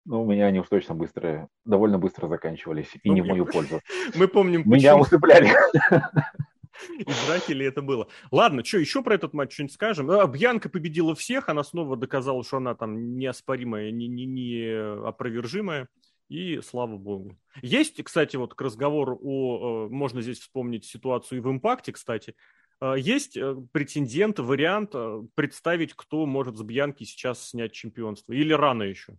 Ну, 0.05 0.22
у 0.22 0.26
меня 0.26 0.47
они 0.47 0.59
уж 0.59 0.68
точно 0.68 0.97
быстро, 0.97 1.49
довольно 1.64 1.97
быстро 1.97 2.26
заканчивались, 2.26 2.93
и 3.05 3.09
ну, 3.09 3.14
не 3.14 3.22
в 3.22 3.26
мою 3.26 3.47
пользу. 3.47 3.80
Мы 4.16 4.26
помним, 4.26 4.64
Меня 4.66 4.97
усыпляли. 4.97 5.49
И 6.99 7.05
драки 7.05 7.53
ли 7.53 7.66
это 7.66 7.82
было? 7.82 8.09
Ладно, 8.32 8.64
что, 8.64 8.78
еще 8.78 9.05
про 9.05 9.14
этот 9.14 9.32
матч 9.32 9.53
что-нибудь 9.53 9.74
скажем? 9.74 10.11
А, 10.11 10.26
Бьянка 10.26 10.68
победила 10.68 11.14
всех, 11.14 11.49
она 11.49 11.62
снова 11.62 11.97
доказала, 11.97 12.43
что 12.43 12.57
она 12.57 12.74
там 12.74 13.16
неоспоримая, 13.16 13.93
не, 13.93 14.09
не, 14.09 14.26
не 14.26 15.07
опровержимая. 15.07 15.88
И 16.28 16.61
слава 16.62 16.97
богу. 16.97 17.38
Есть, 17.61 18.03
кстати, 18.03 18.36
вот 18.36 18.55
к 18.55 18.61
разговору 18.62 19.18
о... 19.22 19.86
Э, 19.86 19.88
можно 19.90 20.22
здесь 20.22 20.40
вспомнить 20.40 20.86
ситуацию 20.86 21.38
и 21.38 21.40
в 21.43 21.51
импакте, 21.51 21.93
кстати. 21.93 22.34
А, 22.82 22.94
есть 22.94 23.36
э, 23.36 23.54
претендент, 23.70 24.40
вариант 24.40 24.90
э, 24.94 25.22
представить, 25.36 25.94
кто 25.94 26.26
может 26.26 26.56
с 26.56 26.62
Бьянки 26.62 27.04
сейчас 27.04 27.50
снять 27.50 27.70
чемпионство? 27.70 28.32
Или 28.32 28.52
рано 28.52 28.82
еще? 28.82 29.16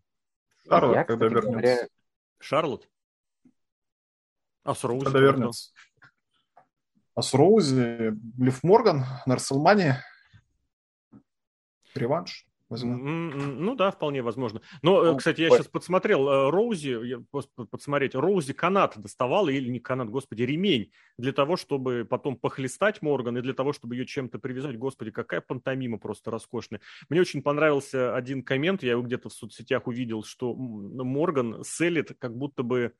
Шарлот, 0.68 0.96
Я, 0.96 1.04
когда 1.06 1.28
вернется. 1.28 1.50
Говоря... 1.50 1.88
Шарлот? 2.40 2.90
А 4.64 4.76
с 4.76 4.84
Роузи? 4.84 5.06
Когда 5.06 5.20
вернется. 5.20 5.72
А 7.16 7.22
с 7.22 7.34
Роузи, 7.34 8.12
Лив 8.38 8.64
Морган 8.64 9.06
на 9.26 9.36
Расселмане. 9.36 10.04
Реванш 11.96 12.46
возьму. 12.74 12.96
Ну 12.96 13.76
да, 13.76 13.92
вполне 13.92 14.22
возможно. 14.22 14.62
Но, 14.82 15.04
э, 15.04 15.18
кстати, 15.18 15.42
я 15.42 15.50
сейчас 15.50 15.68
подсмотрел 15.68 16.28
э, 16.28 16.50
Роузи, 16.50 17.08
я, 17.08 17.24
подсмотреть, 17.70 18.16
Роузи 18.16 18.54
канат 18.54 18.94
доставала, 18.98 19.50
или 19.50 19.70
не 19.70 19.80
канат, 19.80 20.10
господи, 20.10 20.44
ремень, 20.44 20.92
для 21.18 21.32
того, 21.32 21.56
чтобы 21.56 22.06
потом 22.10 22.36
похлестать 22.36 23.02
Морган, 23.02 23.38
и 23.38 23.42
для 23.42 23.54
того, 23.54 23.74
чтобы 23.74 23.96
ее 23.96 24.06
чем-то 24.06 24.40
привязать. 24.40 24.78
Господи, 24.78 25.12
какая 25.12 25.42
пантомима 25.42 25.98
просто 25.98 26.32
роскошная. 26.32 26.82
Мне 27.10 27.22
очень 27.22 27.42
понравился 27.42 28.16
один 28.16 28.44
коммент, 28.44 28.84
я 28.84 28.92
его 28.92 29.02
где-то 29.02 29.30
в 29.30 29.34
соцсетях 29.34 29.88
увидел, 29.88 30.24
что 30.24 30.54
Морган 30.54 31.64
селит 31.64 32.16
как 32.20 32.36
будто 32.36 32.64
бы 32.64 32.94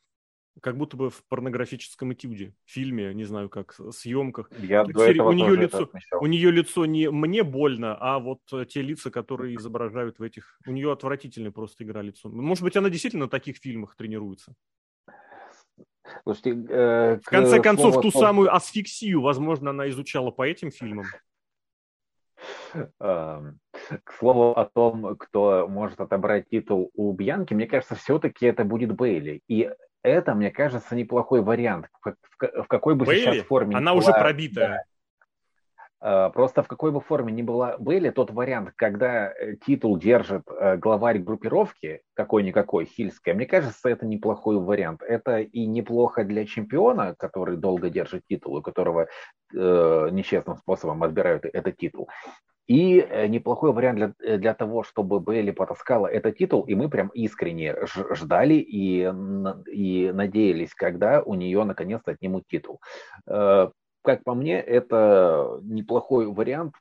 как 0.62 0.78
будто 0.78 0.98
бы 0.98 1.10
в 1.10 1.24
порнографическом 1.28 2.14
этюде, 2.14 2.54
фильме, 2.66 3.14
не 3.14 3.24
знаю 3.24 3.50
как, 3.50 3.76
съемках. 3.92 4.52
Я 4.60 4.84
до 4.84 5.04
этого 5.04 5.30
у 5.30 5.34
нее 5.34 5.56
лицо, 5.56 5.90
у 6.20 6.26
нее 6.26 6.52
лицо 6.52 6.86
не 6.86 7.10
мне 7.10 7.44
больно, 7.44 7.98
а 8.00 8.20
вот 8.20 8.40
э, 8.52 8.66
те 8.66 8.82
лица, 8.82 9.12
которые 9.12 9.56
изображают 9.56 10.20
в 10.20 10.24
этих, 10.24 10.60
у 10.68 10.72
нее 10.72 10.92
отвратительная 10.92 11.52
просто 11.52 11.84
игра 11.84 12.02
лицом. 12.02 12.36
Может 12.36 12.64
быть, 12.64 12.76
она 12.78 12.90
действительно 12.90 13.26
на 13.26 13.30
таких 13.30 13.58
фильмах 13.58 13.96
тренируется. 13.96 14.54
Слушайте, 16.24 16.52
э, 16.70 17.20
в 17.20 17.26
конце 17.26 17.62
концов, 17.62 18.02
ту 18.02 18.12
самую 18.12 18.54
асфиксию, 18.54 19.22
возможно, 19.22 19.72
она 19.72 19.90
изучала 19.90 20.32
по 20.32 20.44
этим 20.46 20.72
фильмам. 20.72 21.06
Эм, 23.00 23.60
к 24.04 24.14
слову 24.14 24.52
о 24.52 24.66
том, 24.66 25.16
кто 25.18 25.68
может 25.68 26.02
отобрать 26.02 26.50
титул 26.50 26.92
у 26.94 27.14
Бьянки, 27.14 27.54
мне 27.54 27.68
кажется, 27.68 27.96
все-таки 27.96 28.46
это 28.46 28.66
будет 28.66 28.96
Бейли. 28.96 29.42
И 29.48 29.72
это, 30.04 30.36
мне 30.36 30.52
кажется, 30.52 30.96
неплохой 30.96 31.42
вариант. 31.42 31.88
В, 32.40 32.68
какой 32.68 32.96
бы 32.96 33.06
Бейли? 33.06 33.22
сейчас 33.22 33.46
форме... 33.46 33.76
Она 33.78 33.92
была, 33.92 34.00
уже 34.00 34.12
пробитая. 34.12 34.86
Да, 36.02 36.30
просто 36.30 36.64
в 36.64 36.68
какой 36.68 36.92
бы 36.92 37.00
форме 37.00 37.32
ни 37.32 37.42
была 37.42 37.78
Бейли, 37.78 38.10
тот 38.10 38.30
вариант, 38.32 38.74
когда 38.76 39.32
э, 39.32 39.56
титул 39.66 39.98
держит 39.98 40.44
э, 40.50 40.76
главарь 40.76 41.20
группировки, 41.20 42.02
какой-никакой, 42.14 42.86
хильская, 42.86 43.34
мне 43.34 43.46
кажется, 43.46 43.88
это 43.88 44.06
неплохой 44.06 44.58
вариант. 44.58 45.02
Это 45.02 45.40
и 45.40 45.66
неплохо 45.66 46.26
для 46.26 46.46
чемпиона, 46.46 47.16
который 47.18 47.56
долго 47.56 47.90
держит 47.90 48.24
титул, 48.28 48.58
у 48.58 48.62
которого 48.62 49.08
э, 49.54 50.10
нечестным 50.12 50.58
способом 50.58 51.04
отбирают 51.04 51.46
этот 51.46 51.78
титул. 51.78 52.10
И 52.68 53.00
э, 53.00 53.28
неплохой 53.28 53.74
вариант 53.74 53.98
для, 53.98 54.14
э, 54.20 54.38
для 54.38 54.54
того, 54.54 54.84
чтобы 54.84 55.20
Бейли 55.20 55.52
потаскала 55.52 56.08
этот 56.08 56.38
титул, 56.38 56.64
и 56.64 56.76
мы 56.76 56.90
прям 56.90 57.10
искренне 57.10 57.76
ждали 57.86 58.54
и, 58.56 59.02
и 59.70 60.12
надеялись, 60.14 60.74
когда 60.74 61.22
у 61.22 61.34
нее 61.36 61.64
наконец-то 61.66 62.12
отнимут 62.12 62.48
титул. 62.48 62.80
Э, 63.28 63.70
как 64.02 64.24
по 64.24 64.34
мне, 64.34 64.60
это 64.62 65.60
неплохой 65.64 66.26
вариант, 66.28 66.76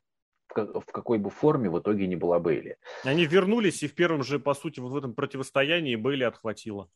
в 0.55 0.85
какой 0.91 1.17
бы 1.17 1.29
форме 1.29 1.69
в 1.69 1.79
итоге 1.79 2.07
не 2.07 2.15
была 2.15 2.39
Бейли. 2.39 2.77
Они 3.03 3.25
вернулись, 3.25 3.83
и 3.83 3.87
в 3.87 3.95
первом 3.95 4.23
же, 4.23 4.39
по 4.39 4.53
сути, 4.53 4.79
вот 4.79 4.91
в 4.91 4.97
этом 4.97 5.13
противостоянии 5.13 5.95
Бейли 5.95 6.23
отхватила. 6.23 6.89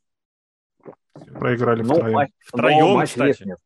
Проиграли 1.40 1.82
но, 1.82 1.96
втроем. 1.96 2.14
Матч, 2.14 2.32
втроем, 2.46 2.80
но 2.80 2.96
матч 2.96 3.10
кстати. 3.10 3.28
Лестниц, 3.28 3.58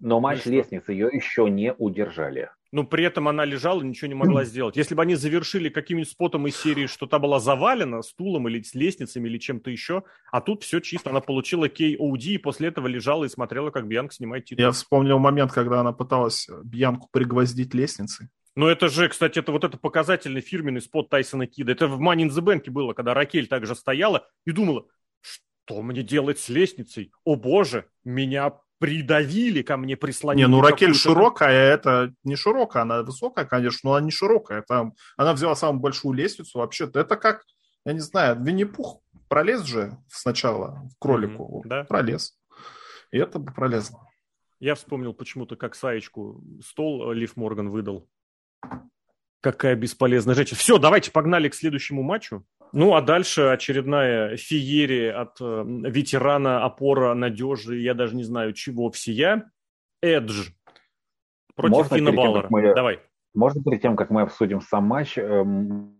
Но 0.00 0.18
матч 0.18 0.46
лестницы 0.46 0.92
ее 0.92 1.10
еще 1.12 1.48
не 1.50 1.74
удержали. 1.74 2.50
Но 2.72 2.84
при 2.84 3.04
этом 3.04 3.28
она 3.28 3.44
лежала 3.44 3.82
и 3.82 3.86
ничего 3.86 4.08
не 4.08 4.14
могла 4.14 4.44
сделать. 4.44 4.76
Если 4.76 4.94
бы 4.94 5.02
они 5.02 5.14
завершили 5.14 5.68
каким-нибудь 5.68 6.10
спотом 6.10 6.46
из 6.46 6.56
серии, 6.56 6.86
что 6.86 7.06
та 7.06 7.18
была 7.18 7.38
завалена 7.40 8.02
стулом 8.02 8.48
или 8.48 8.62
с 8.62 8.74
лестницами 8.74 9.28
или 9.28 9.38
чем-то 9.38 9.70
еще, 9.70 10.04
а 10.32 10.40
тут 10.40 10.62
все 10.62 10.80
чисто. 10.80 11.10
Она 11.10 11.20
получила 11.20 11.66
KOD 11.66 12.22
и 12.22 12.38
после 12.38 12.68
этого 12.68 12.86
лежала 12.86 13.24
и 13.24 13.28
смотрела, 13.28 13.70
как 13.70 13.86
Бьянка 13.86 14.14
снимает 14.14 14.46
титул. 14.46 14.64
Я 14.64 14.72
вспомнил 14.72 15.18
момент, 15.18 15.52
когда 15.52 15.80
она 15.80 15.92
пыталась 15.92 16.48
Бьянку 16.64 17.08
пригвоздить 17.12 17.74
лестницей. 17.74 18.28
Ну, 18.56 18.66
это 18.66 18.88
же, 18.88 19.08
кстати, 19.08 19.38
это 19.38 19.52
вот 19.52 19.64
это 19.64 19.78
показательный 19.78 20.40
фирменный 20.40 20.80
спот 20.80 21.08
Тайсона 21.08 21.46
Кида. 21.46 21.72
Это 21.72 21.86
в 21.86 22.00
Money 22.00 22.26
in 22.26 22.30
the 22.30 22.42
Bank 22.42 22.68
было, 22.70 22.94
когда 22.94 23.14
Ракель 23.14 23.46
также 23.46 23.74
стояла 23.74 24.26
и 24.44 24.50
думала, 24.50 24.86
что 25.20 25.82
мне 25.82 26.02
делать 26.02 26.38
с 26.38 26.48
лестницей? 26.48 27.12
О 27.24 27.36
боже, 27.36 27.86
меня 28.04 28.58
придавили 28.80 29.60
ко 29.60 29.76
мне, 29.76 29.96
прислонили. 29.96 30.46
Не, 30.46 30.48
ну 30.48 30.62
Ракель 30.62 30.94
широкая, 30.94 31.74
это 31.74 32.14
не 32.24 32.34
широкая, 32.34 32.82
она 32.82 33.02
высокая, 33.02 33.44
конечно, 33.44 33.90
но 33.90 33.94
она 33.94 34.06
не 34.06 34.10
широкая. 34.10 34.60
Это, 34.60 34.92
она 35.18 35.34
взяла 35.34 35.54
самую 35.54 35.80
большую 35.80 36.14
лестницу 36.14 36.58
вообще-то. 36.58 36.98
Это 36.98 37.16
как, 37.16 37.44
я 37.84 37.92
не 37.92 38.00
знаю, 38.00 38.42
Винни-Пух 38.42 39.02
пролез 39.28 39.64
же 39.64 39.98
сначала 40.08 40.88
в 40.90 40.98
кролику. 40.98 41.62
Mm-hmm, 41.62 41.68
да? 41.68 41.84
Пролез. 41.84 42.38
И 43.12 43.18
это 43.18 43.38
бы 43.38 43.52
пролезло. 43.52 44.08
Я 44.60 44.74
вспомнил 44.74 45.12
почему-то, 45.12 45.56
как 45.56 45.74
Саечку 45.74 46.42
стол 46.64 47.12
Лив 47.12 47.36
Морган 47.36 47.68
выдал. 47.68 48.08
Какая 49.42 49.76
бесполезная 49.76 50.34
женщина. 50.34 50.58
Все, 50.58 50.78
давайте 50.78 51.10
погнали 51.10 51.50
к 51.50 51.54
следующему 51.54 52.02
матчу. 52.02 52.46
Ну, 52.72 52.94
а 52.94 53.00
дальше 53.00 53.42
очередная 53.42 54.36
феерия 54.36 55.20
от 55.20 55.40
э, 55.40 55.64
ветерана, 55.66 56.64
опора, 56.64 57.14
надежи, 57.14 57.80
я 57.80 57.94
даже 57.94 58.16
не 58.16 58.24
знаю 58.24 58.52
чего, 58.52 58.90
всея. 58.90 59.50
Эдж 60.02 60.50
против 61.60 61.76
Можно 61.76 61.96
Фина 61.96 62.12
Баллера. 62.12 62.46
Мы, 62.50 62.74
Давай. 62.74 63.00
Можно 63.34 63.62
перед 63.62 63.82
тем, 63.82 63.96
как 63.96 64.10
мы 64.10 64.22
обсудим 64.22 64.60
сам 64.60 64.84
матч, 64.84 65.16
эм, 65.16 65.96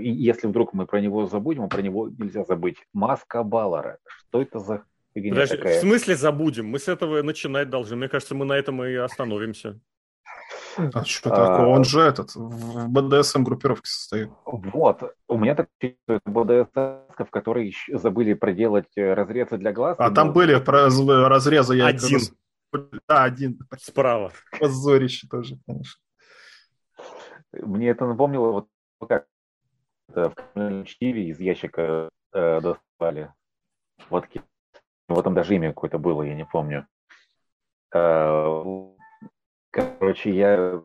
если 0.00 0.46
вдруг 0.46 0.72
мы 0.72 0.86
про 0.86 1.00
него 1.00 1.26
забудем, 1.26 1.64
а 1.64 1.68
про 1.68 1.82
него 1.82 2.08
нельзя 2.08 2.44
забыть. 2.44 2.76
Маска 2.92 3.42
Баллера. 3.42 3.98
Что 4.06 4.40
это 4.40 4.58
за 4.58 4.84
фигня 5.14 5.32
Подожди, 5.32 5.56
такая? 5.56 5.78
В 5.78 5.80
смысле 5.80 6.16
забудем? 6.16 6.66
Мы 6.66 6.78
с 6.78 6.88
этого 6.88 7.22
начинать 7.22 7.68
должны. 7.68 7.96
Мне 7.96 8.08
кажется, 8.08 8.34
мы 8.34 8.44
на 8.44 8.54
этом 8.54 8.82
и 8.84 8.94
остановимся. 8.94 9.80
А 10.76 11.04
что 11.04 11.30
такое? 11.30 11.66
Он 11.66 11.84
же 11.84 12.00
этот, 12.00 12.34
в 12.34 12.88
БДСМ 12.88 13.42
группировке 13.42 13.86
состоит. 13.86 14.30
Вот. 14.44 15.14
У 15.28 15.38
меня 15.38 15.54
так 15.54 15.68
БДСМ, 16.24 17.24
в 17.24 17.30
которой 17.30 17.74
забыли 17.88 18.34
проделать 18.34 18.88
э, 18.96 19.14
разрезы 19.14 19.58
для 19.58 19.72
глаз. 19.72 19.96
А 19.98 20.10
там 20.10 20.32
были 20.32 20.54
разрезы. 20.54 21.76
Я 21.76 21.86
один. 21.86 22.20
Да, 23.08 23.24
один. 23.24 23.58
Справа. 23.78 24.32
Позорище 24.58 25.26
тоже, 25.28 25.58
конечно. 25.66 26.00
Мне 27.52 27.90
это 27.90 28.06
напомнило, 28.06 28.52
вот 28.52 28.68
как 29.06 29.26
в 30.08 30.84
чтиве 30.84 31.28
из 31.28 31.40
ящика 31.40 32.08
э, 32.32 32.60
достали 32.60 33.32
водки. 34.08 34.42
Вот 35.08 35.24
там 35.24 35.34
даже 35.34 35.54
имя 35.54 35.68
какое-то 35.68 35.98
было, 35.98 36.22
я 36.22 36.34
не 36.34 36.46
помню. 36.46 36.86
Э, 37.94 38.62
Короче, 39.72 40.30
я... 40.30 40.82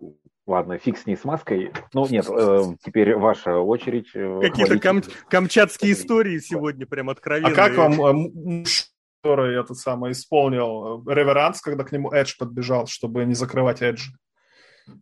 Ладно, 0.47 0.77
фиг 0.77 0.97
с 0.97 1.05
ней 1.05 1.17
с 1.17 1.25
маской. 1.25 1.73
Ну, 1.93 2.07
нет, 2.07 2.25
э, 2.29 2.63
теперь 2.81 3.17
ваша 3.17 3.57
очередь. 3.57 4.09
Э, 4.15 4.39
Какие-то 4.41 4.79
кам... 4.79 5.01
камчатские 5.29 5.91
истории 5.91 6.39
сегодня 6.39 6.85
прям 6.85 7.09
откровенные. 7.09 7.51
А 7.51 7.55
как 7.55 7.75
вам 7.75 8.01
э, 8.01 8.13
муж, 8.13 8.85
который 9.21 9.59
этот 9.59 9.77
самый 9.77 10.13
исполнил 10.13 11.03
э, 11.05 11.13
реверанс, 11.13 11.59
когда 11.59 11.83
к 11.83 11.91
нему 11.91 12.13
Эдж 12.13 12.35
подбежал, 12.39 12.87
чтобы 12.87 13.25
не 13.25 13.33
закрывать 13.33 13.81
Эдж? 13.81 14.07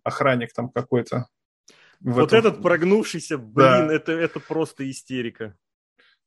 Охранник 0.03 0.52
там 0.52 0.70
какой-то. 0.70 1.28
Вот 1.99 2.34
этом... 2.34 2.40
этот 2.40 2.64
прогнувшийся, 2.64 3.38
блин, 3.38 3.88
да. 3.88 3.94
это, 3.94 4.14
это 4.14 4.40
просто 4.40 4.90
истерика. 4.90 5.56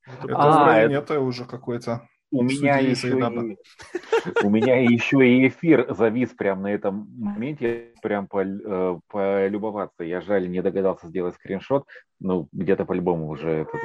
Это 0.07 0.35
а, 0.37 0.79
это... 0.79 0.93
это 0.95 1.21
уже 1.21 1.45
какой-то 1.45 2.09
у 2.31 2.43
меня, 2.43 2.79
еще 2.79 3.11
и, 3.11 3.13
у 4.45 4.51
меня 4.51 4.81
еще 4.81 5.27
и 5.27 5.49
эфир 5.49 5.95
завис 5.95 6.31
прямо 6.31 6.63
на 6.63 6.75
этом 6.75 7.09
моменте, 7.19 7.93
прям 8.03 8.27
по, 8.27 8.43
э, 8.45 8.99
полюбоваться. 9.09 10.05
Я 10.05 10.21
жаль, 10.21 10.51
не 10.51 10.63
догадался 10.63 11.09
сделать 11.09 11.35
скриншот, 11.35 11.87
ну, 12.21 12.49
где-то 12.53 12.85
по-любому 12.85 13.29
уже 13.29 13.51
этот, 13.51 13.81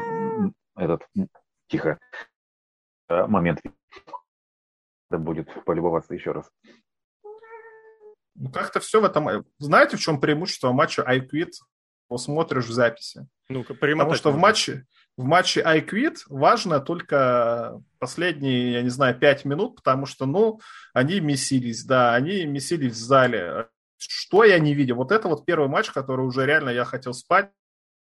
этот 0.75 1.07
тихо, 1.67 1.99
момент 3.09 3.61
это 5.13 5.19
будет 5.19 5.47
полюбоваться 5.65 6.13
еще 6.15 6.31
раз. 6.31 6.49
Ну, 8.35 8.51
как-то 8.51 8.79
все 8.79 8.99
в 8.99 9.03
этом... 9.03 9.29
Э, 9.29 9.43
знаете, 9.59 9.95
в 9.95 9.99
чем 9.99 10.19
преимущество 10.19 10.71
матча 10.71 11.03
I 11.05 11.19
Quit? 11.19 11.51
Посмотришь 12.07 12.65
в 12.65 12.71
записи. 12.71 13.27
Ну, 13.47 13.63
Потому 13.63 14.15
что 14.15 14.31
в 14.31 14.37
матче, 14.37 14.85
в 15.17 15.23
матче 15.23 15.61
I 15.61 15.81
Quit 15.81 16.17
важно 16.27 16.79
только 16.79 17.81
последние, 17.99 18.73
я 18.73 18.81
не 18.81 18.89
знаю, 18.89 19.17
пять 19.17 19.45
минут, 19.45 19.75
потому 19.75 20.05
что, 20.05 20.25
ну, 20.25 20.59
они 20.93 21.19
месились, 21.19 21.83
да, 21.83 22.15
они 22.15 22.45
месились 22.45 22.93
в 22.93 22.97
зале. 22.97 23.67
Что 23.97 24.43
я 24.43 24.59
не 24.59 24.73
видел? 24.73 24.97
Вот 24.97 25.11
это 25.11 25.27
вот 25.27 25.45
первый 25.45 25.69
матч, 25.69 25.91
который 25.91 26.25
уже 26.25 26.45
реально 26.45 26.69
я 26.69 26.83
хотел 26.83 27.13
спать. 27.13 27.51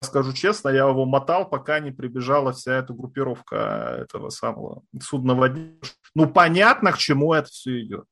Скажу 0.03 0.31
честно, 0.31 0.69
я 0.69 0.87
его 0.87 1.05
мотал, 1.05 1.49
пока 1.49 1.79
не 1.79 1.91
прибежала 1.91 2.51
вся 2.51 2.77
эта 2.77 2.93
группировка 2.93 3.97
этого 4.01 4.29
самого 4.29 4.83
судного 5.01 5.49
дня. 5.49 5.71
Ну, 6.13 6.27
понятно, 6.27 6.91
к 6.91 6.97
чему 6.97 7.33
это 7.33 7.47
все 7.47 7.81
идет. 7.81 8.05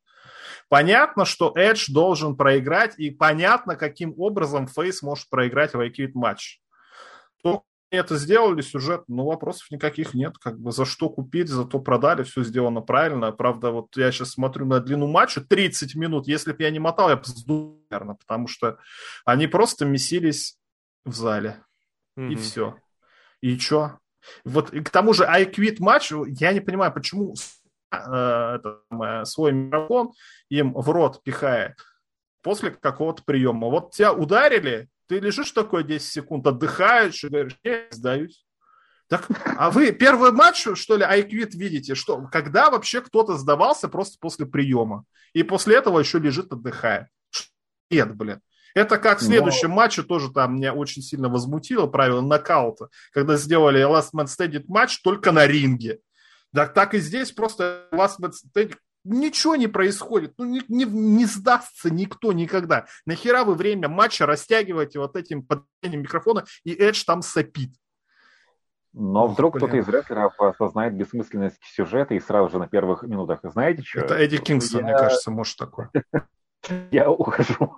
Понятно, 0.68 1.26
что 1.26 1.54
Эдж 1.56 1.92
должен 1.92 2.36
проиграть, 2.36 2.98
и 2.98 3.12
понятно, 3.12 3.76
каким 3.76 4.16
образом 4.18 4.68
Фейс 4.68 5.04
может 5.04 5.30
проиграть 5.30 5.74
в 5.74 5.80
IQ 5.80 6.12
матч 6.16 6.60
это 7.96 8.18
сделали, 8.18 8.62
сюжет, 8.62 9.04
ну, 9.08 9.26
вопросов 9.26 9.70
никаких 9.72 10.14
нет. 10.14 10.38
Как 10.38 10.60
бы 10.60 10.72
за 10.72 10.86
что 10.86 11.10
купить, 11.10 11.50
за 11.50 11.66
то 11.66 11.80
продали, 11.80 12.24
все 12.24 12.44
сделано 12.44 12.82
правильно. 12.82 13.32
Правда, 13.32 13.72
вот 13.72 13.96
я 13.98 14.12
сейчас 14.12 14.32
смотрю 14.32 14.66
на 14.66 14.80
длину 14.80 15.08
матча, 15.08 15.42
30 15.42 15.96
минут. 15.96 16.28
Если 16.28 16.54
бы 16.54 16.64
я 16.64 16.70
не 16.70 16.80
мотал, 16.80 17.10
я 17.10 17.16
бы 17.18 17.26
сдул, 17.26 17.86
наверное, 17.90 18.16
потому 18.16 18.48
что 18.48 18.78
они 19.26 19.48
просто 19.48 19.86
месились 19.86 20.58
в 21.04 21.14
зале. 21.14 21.64
Mm-hmm. 22.18 22.32
И 22.32 22.36
все. 22.36 22.76
И 23.42 23.58
что? 23.58 24.00
Вот 24.44 24.74
и 24.74 24.82
к 24.82 24.90
тому 24.90 25.14
же 25.14 25.26
I 25.26 25.46
quit 25.46 25.78
матч, 25.80 26.12
я 26.28 26.54
не 26.54 26.62
понимаю, 26.62 26.92
почему 26.94 27.36
э, 27.92 27.98
это, 27.98 28.80
э, 28.92 29.26
свой 29.26 29.52
микрофон 29.52 30.12
им 30.50 30.74
в 30.74 30.90
рот 30.90 31.22
пихает 31.24 31.76
после 32.42 32.70
какого-то 32.70 33.24
приема. 33.26 33.70
Вот 33.70 33.92
тебя 33.92 34.14
ударили, 34.14 34.88
ты 35.08 35.20
лежишь 35.20 35.52
такой 35.52 35.84
10 35.84 36.08
секунд, 36.08 36.48
отдыхаешь 36.48 37.24
и 37.24 37.28
говоришь, 37.28 37.58
я 37.64 37.88
сдаюсь. 37.92 38.46
Так, 39.08 39.28
а 39.58 39.70
вы 39.70 39.92
первый 39.92 40.32
матч, 40.32 40.68
что 40.74 40.98
ли, 40.98 41.04
айквит 41.04 41.54
видите? 41.54 41.94
Что, 41.94 42.28
когда 42.32 42.72
вообще 42.72 43.02
кто-то 43.02 43.38
сдавался 43.38 43.88
просто 43.88 44.18
после 44.20 44.46
приема? 44.48 45.06
И 45.34 45.44
после 45.44 45.76
этого 45.76 46.00
еще 46.00 46.18
лежит, 46.18 46.52
отдыхает. 46.52 47.08
Нет, 47.92 48.16
блин. 48.16 48.42
Это 48.74 48.98
как 48.98 49.20
в 49.20 49.24
следующем 49.24 49.70
Но... 49.70 49.76
матче 49.76 50.04
тоже 50.04 50.32
там 50.32 50.56
меня 50.56 50.74
очень 50.74 51.02
сильно 51.02 51.30
возмутило 51.30 51.88
правило 51.88 52.22
нокаута, 52.22 52.90
когда 53.14 53.38
сделали 53.38 53.82
Last 53.82 54.10
Man 54.14 54.26
Standing 54.26 54.66
матч 54.68 55.02
только 55.02 55.32
на 55.32 55.48
ринге. 55.48 56.00
Так, 56.54 56.74
так 56.74 56.94
и 56.94 57.00
здесь 57.00 57.32
просто 57.32 57.88
Last 57.92 58.20
Man 58.20 58.32
Standing 58.32 58.76
ничего 59.06 59.56
не 59.56 59.68
происходит. 59.68 60.34
Ну, 60.38 60.46
не, 60.46 60.62
не, 60.68 60.86
не 60.86 61.26
сдастся 61.26 61.90
никто 61.90 62.34
никогда. 62.34 62.86
Нахера 63.06 63.44
вы 63.44 63.56
время 63.56 63.88
матча 63.88 64.26
растягиваете 64.26 65.00
вот 65.00 65.16
этим 65.16 65.44
поднятием 65.44 66.02
микрофона, 66.02 66.46
и 66.64 66.74
Эдж 66.74 67.04
там 67.06 67.22
сопит. 67.22 67.72
Но 68.98 69.28
вдруг 69.28 69.58
кто-то 69.58 69.76
из 69.76 69.88
рестлеров 69.90 70.40
осознает 70.40 70.94
бессмысленность 70.94 71.60
сюжета 71.62 72.14
и 72.14 72.20
сразу 72.20 72.50
же 72.50 72.60
на 72.60 72.68
первых 72.68 73.04
минутах, 73.04 73.40
знаете 73.44 73.84
что? 73.84 74.00
Это 74.00 74.16
Эдди 74.16 74.38
Кингсон, 74.38 74.80
я... 74.80 74.86
мне 74.86 74.98
кажется, 74.98 75.32
может 75.32 75.58
такое. 75.58 75.92
Я 76.92 77.12
ухожу. 77.12 77.78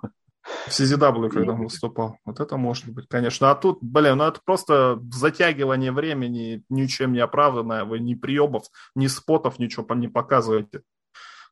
В 0.66 0.68
CZW, 0.70 1.28
когда 1.28 1.52
он 1.52 1.64
выступал. 1.64 2.16
Вот 2.24 2.40
это 2.40 2.56
может 2.56 2.88
быть, 2.88 3.06
конечно. 3.08 3.50
А 3.50 3.54
тут, 3.54 3.78
блин, 3.82 4.18
ну 4.18 4.24
это 4.24 4.40
просто 4.42 4.98
затягивание 5.12 5.92
времени, 5.92 6.62
ничем 6.70 7.12
не 7.12 7.18
оправданное. 7.18 7.84
Вы 7.84 7.98
ни 7.98 8.14
приемов, 8.14 8.64
ни 8.94 9.08
спотов, 9.08 9.58
ничего 9.58 9.86
не 9.94 10.08
показываете. 10.08 10.82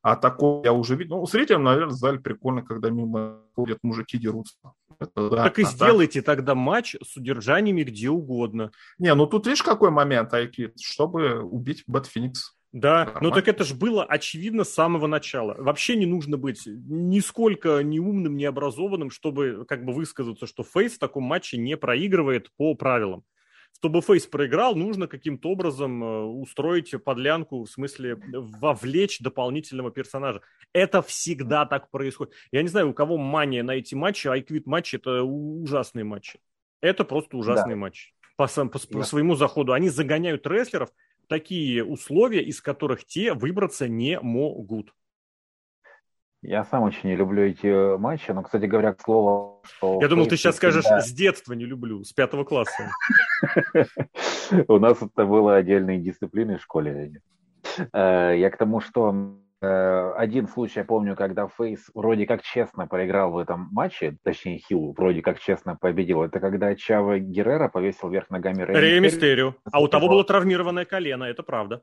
А 0.07 0.15
такое 0.15 0.63
я 0.63 0.71
уже 0.71 0.95
видел. 0.95 1.17
Ну, 1.17 1.25
зрителям, 1.25 1.65
наверное, 1.65 1.89
в 1.89 1.97
зале 1.97 2.17
прикольно, 2.17 2.61
когда 2.61 2.89
мимо 2.89 3.41
ходят 3.53 3.79
мужики 3.83 4.17
дерутся. 4.17 4.55
Это, 5.01 5.29
да, 5.29 5.43
так 5.43 5.59
и 5.59 5.63
а, 5.63 5.65
сделайте 5.65 6.21
да. 6.21 6.27
тогда 6.27 6.55
матч 6.55 6.95
с 7.03 7.17
удержаниями 7.17 7.83
где 7.83 8.09
угодно. 8.09 8.71
Не, 8.99 9.13
ну 9.15 9.27
тут 9.27 9.47
видишь, 9.47 9.63
какой 9.63 9.91
момент, 9.91 10.33
Айки, 10.33 10.71
чтобы 10.81 11.41
убить 11.41 11.83
Бэт 11.87 12.05
Феникс. 12.05 12.55
Да, 12.71 12.99
Нормально. 12.99 13.19
ну 13.21 13.31
так 13.31 13.49
это 13.49 13.65
же 13.65 13.75
было 13.75 14.05
очевидно 14.05 14.63
с 14.63 14.73
самого 14.73 15.07
начала. 15.07 15.55
Вообще 15.57 15.97
не 15.97 16.05
нужно 16.05 16.37
быть 16.37 16.61
нисколько 16.65 17.83
ни 17.83 17.99
умным, 17.99 18.37
ни 18.37 18.45
образованным, 18.45 19.11
чтобы 19.11 19.65
как 19.67 19.83
бы 19.83 19.91
высказаться, 19.91 20.47
что 20.47 20.63
Фейс 20.63 20.93
в 20.93 20.99
таком 20.99 21.23
матче 21.23 21.57
не 21.57 21.75
проигрывает 21.75 22.49
по 22.55 22.75
правилам. 22.75 23.25
Чтобы 23.77 24.01
Фейс 24.01 24.25
проиграл, 24.25 24.75
нужно 24.75 25.07
каким-то 25.07 25.49
образом 25.49 26.03
э, 26.03 26.23
устроить 26.23 26.93
подлянку, 27.03 27.63
в 27.63 27.69
смысле 27.69 28.15
вовлечь 28.15 29.19
дополнительного 29.19 29.91
персонажа. 29.91 30.41
Это 30.73 31.01
всегда 31.01 31.65
так 31.65 31.91
происходит. 31.91 32.33
Я 32.51 32.63
не 32.63 32.69
знаю, 32.69 32.89
у 32.89 32.93
кого 32.93 33.17
мания 33.17 33.63
на 33.63 33.71
эти 33.71 33.93
матчи, 33.93 34.27
айквит 34.27 34.65
матчи– 34.65 34.95
это 34.97 35.23
ужасные 35.23 36.03
матчи. 36.03 36.39
Это 36.81 37.03
просто 37.03 37.37
ужасные 37.37 37.75
да. 37.75 37.81
матчи. 37.81 38.13
По, 38.35 38.47
по, 38.47 38.65
по, 38.65 38.79
да. 38.89 39.03
своему 39.03 39.35
заходу. 39.35 39.73
Они 39.73 39.89
загоняют 39.89 40.45
рестлеров 40.47 40.89
в 41.23 41.27
такие 41.27 41.83
условия, 41.83 42.41
из 42.41 42.61
которых 42.61 43.05
те 43.05 43.33
выбраться 43.33 43.87
не 43.87 44.19
могут. 44.19 44.93
Я 46.43 46.63
сам 46.65 46.83
очень 46.83 47.09
не 47.09 47.15
люблю 47.15 47.43
эти 47.43 47.97
матчи, 47.97 48.29
но, 48.31 48.43
кстати 48.43 48.65
говоря, 48.65 48.93
к 48.93 49.01
слову, 49.01 49.61
что... 49.65 49.99
Я 50.01 50.07
думал, 50.07 50.27
ты 50.27 50.37
сейчас 50.37 50.57
скажешь, 50.57 50.85
с 50.85 51.11
детства 51.11 51.53
не 51.53 51.65
люблю, 51.65 52.03
с 52.03 52.13
пятого 52.13 52.43
класса. 52.43 52.91
У 54.67 54.77
нас 54.77 55.01
это 55.01 55.25
было 55.25 55.55
отдельной 55.55 55.97
дисциплиной 55.97 56.57
в 56.57 56.61
школе. 56.61 57.21
Э, 57.91 58.33
я 58.37 58.49
к 58.51 58.57
тому, 58.57 58.81
что 58.81 59.35
э, 59.61 60.11
один 60.15 60.47
случай 60.47 60.79
я 60.81 60.85
помню, 60.85 61.15
когда 61.15 61.47
Фейс 61.47 61.89
вроде 61.95 62.27
как 62.27 62.43
честно 62.43 62.85
проиграл 62.85 63.31
в 63.31 63.37
этом 63.39 63.69
матче, 63.71 64.17
точнее 64.23 64.59
Хилл 64.59 64.93
вроде 64.95 65.23
как 65.23 65.39
честно 65.39 65.75
победил. 65.75 66.21
Это 66.21 66.39
когда 66.39 66.75
Чава 66.75 67.17
Геррера 67.17 67.67
повесил 67.67 68.09
вверх 68.09 68.29
ногами 68.29 68.61
Рэй 68.61 68.99
Мистерио. 68.99 69.55
А 69.71 69.81
у 69.81 69.87
того 69.87 70.07
было 70.07 70.23
травмированное 70.23 70.85
колено, 70.85 71.23
это 71.23 71.41
правда. 71.41 71.81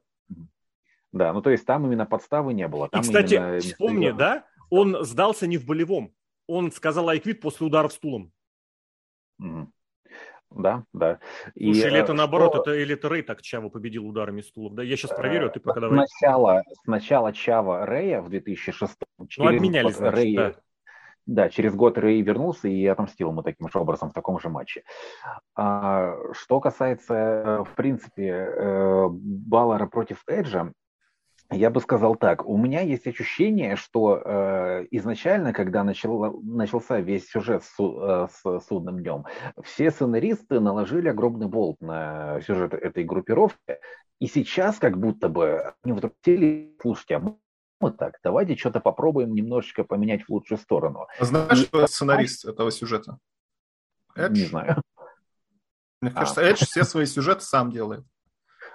Да, 1.14 1.32
ну 1.32 1.42
то 1.42 1.50
есть 1.50 1.64
там 1.64 1.86
именно 1.86 2.06
подставы 2.06 2.52
не 2.52 2.66
было. 2.66 2.88
Там 2.88 3.00
и, 3.00 3.04
кстати, 3.04 3.60
вспомни, 3.60 4.10
да, 4.10 4.44
он 4.68 5.04
сдался 5.04 5.46
не 5.46 5.58
в 5.58 5.64
болевом. 5.64 6.12
Он 6.48 6.72
сказал 6.72 7.08
айквит 7.08 7.40
после 7.40 7.66
ударов 7.66 7.92
стулом. 7.92 8.32
Mm. 9.40 9.68
Да, 10.50 10.84
да. 10.92 11.20
И, 11.54 11.72
Слушай, 11.72 11.90
или 11.90 11.98
это 11.98 12.06
что... 12.06 12.14
наоборот, 12.14 12.54
это, 12.56 12.74
или 12.74 12.94
это 12.94 13.08
Рэй 13.08 13.22
так 13.22 13.42
Чава 13.42 13.68
победил 13.68 14.06
ударами 14.06 14.40
стулов? 14.40 14.74
Да, 14.74 14.82
я 14.82 14.96
сейчас 14.96 15.16
проверю, 15.16 15.46
а 15.46 15.50
ты 15.50 15.60
пока 15.60 15.80
давай. 15.80 16.06
Сначала, 16.06 16.62
сначала 16.84 17.32
Чава 17.32 17.86
Рэя 17.86 18.20
в 18.20 18.28
2006 18.28 18.96
Ну, 19.38 19.46
обменяли, 19.46 19.90
значит, 19.90 20.14
Рэй, 20.16 20.36
да. 20.36 20.54
Да, 21.26 21.48
через 21.48 21.74
год 21.74 21.96
Рэй 21.96 22.20
вернулся 22.20 22.68
и 22.68 22.84
отомстил 22.86 23.30
ему 23.30 23.42
таким 23.42 23.68
же 23.68 23.78
образом 23.78 24.10
в 24.10 24.12
таком 24.12 24.38
же 24.40 24.48
матче. 24.48 24.82
А, 25.54 26.16
что 26.32 26.60
касается, 26.60 27.64
в 27.64 27.74
принципе, 27.74 28.28
э, 28.28 29.06
Баллара 29.08 29.86
против 29.86 30.22
Эджа, 30.26 30.72
я 31.50 31.70
бы 31.70 31.80
сказал 31.80 32.16
так, 32.16 32.44
у 32.46 32.56
меня 32.56 32.80
есть 32.80 33.06
ощущение, 33.06 33.76
что 33.76 34.20
э, 34.24 34.86
изначально, 34.90 35.52
когда 35.52 35.84
начал, 35.84 36.40
начался 36.42 37.00
весь 37.00 37.28
сюжет 37.28 37.64
с, 37.64 37.74
э, 37.78 38.28
с 38.32 38.66
судным 38.66 39.00
днем, 39.00 39.24
все 39.62 39.90
сценаристы 39.90 40.60
наложили 40.60 41.08
огромный 41.08 41.46
болт 41.46 41.80
на 41.80 42.40
сюжет 42.42 42.74
этой 42.74 43.04
группировки, 43.04 43.78
и 44.20 44.26
сейчас 44.26 44.78
как 44.78 44.98
будто 44.98 45.28
бы 45.28 45.74
они 45.82 45.92
вдруг 45.92 46.14
сели, 46.24 46.74
слушайте, 46.80 47.16
а 47.16 47.36
мы 47.80 47.90
так, 47.92 48.18
давайте 48.22 48.56
что-то 48.56 48.80
попробуем 48.80 49.34
немножечко 49.34 49.84
поменять 49.84 50.22
в 50.22 50.30
лучшую 50.30 50.58
сторону. 50.58 51.06
А 51.18 51.24
знаешь, 51.24 51.62
и... 51.62 51.66
кто 51.66 51.86
сценарист 51.86 52.46
этого 52.46 52.70
сюжета? 52.70 53.18
Эдж? 54.16 54.32
Не 54.32 54.46
знаю. 54.46 54.82
Мне 56.00 56.10
кажется, 56.10 56.40
а. 56.40 56.44
Эдж 56.44 56.64
все 56.64 56.84
свои 56.84 57.06
сюжеты 57.06 57.42
сам 57.42 57.70
делает. 57.70 58.04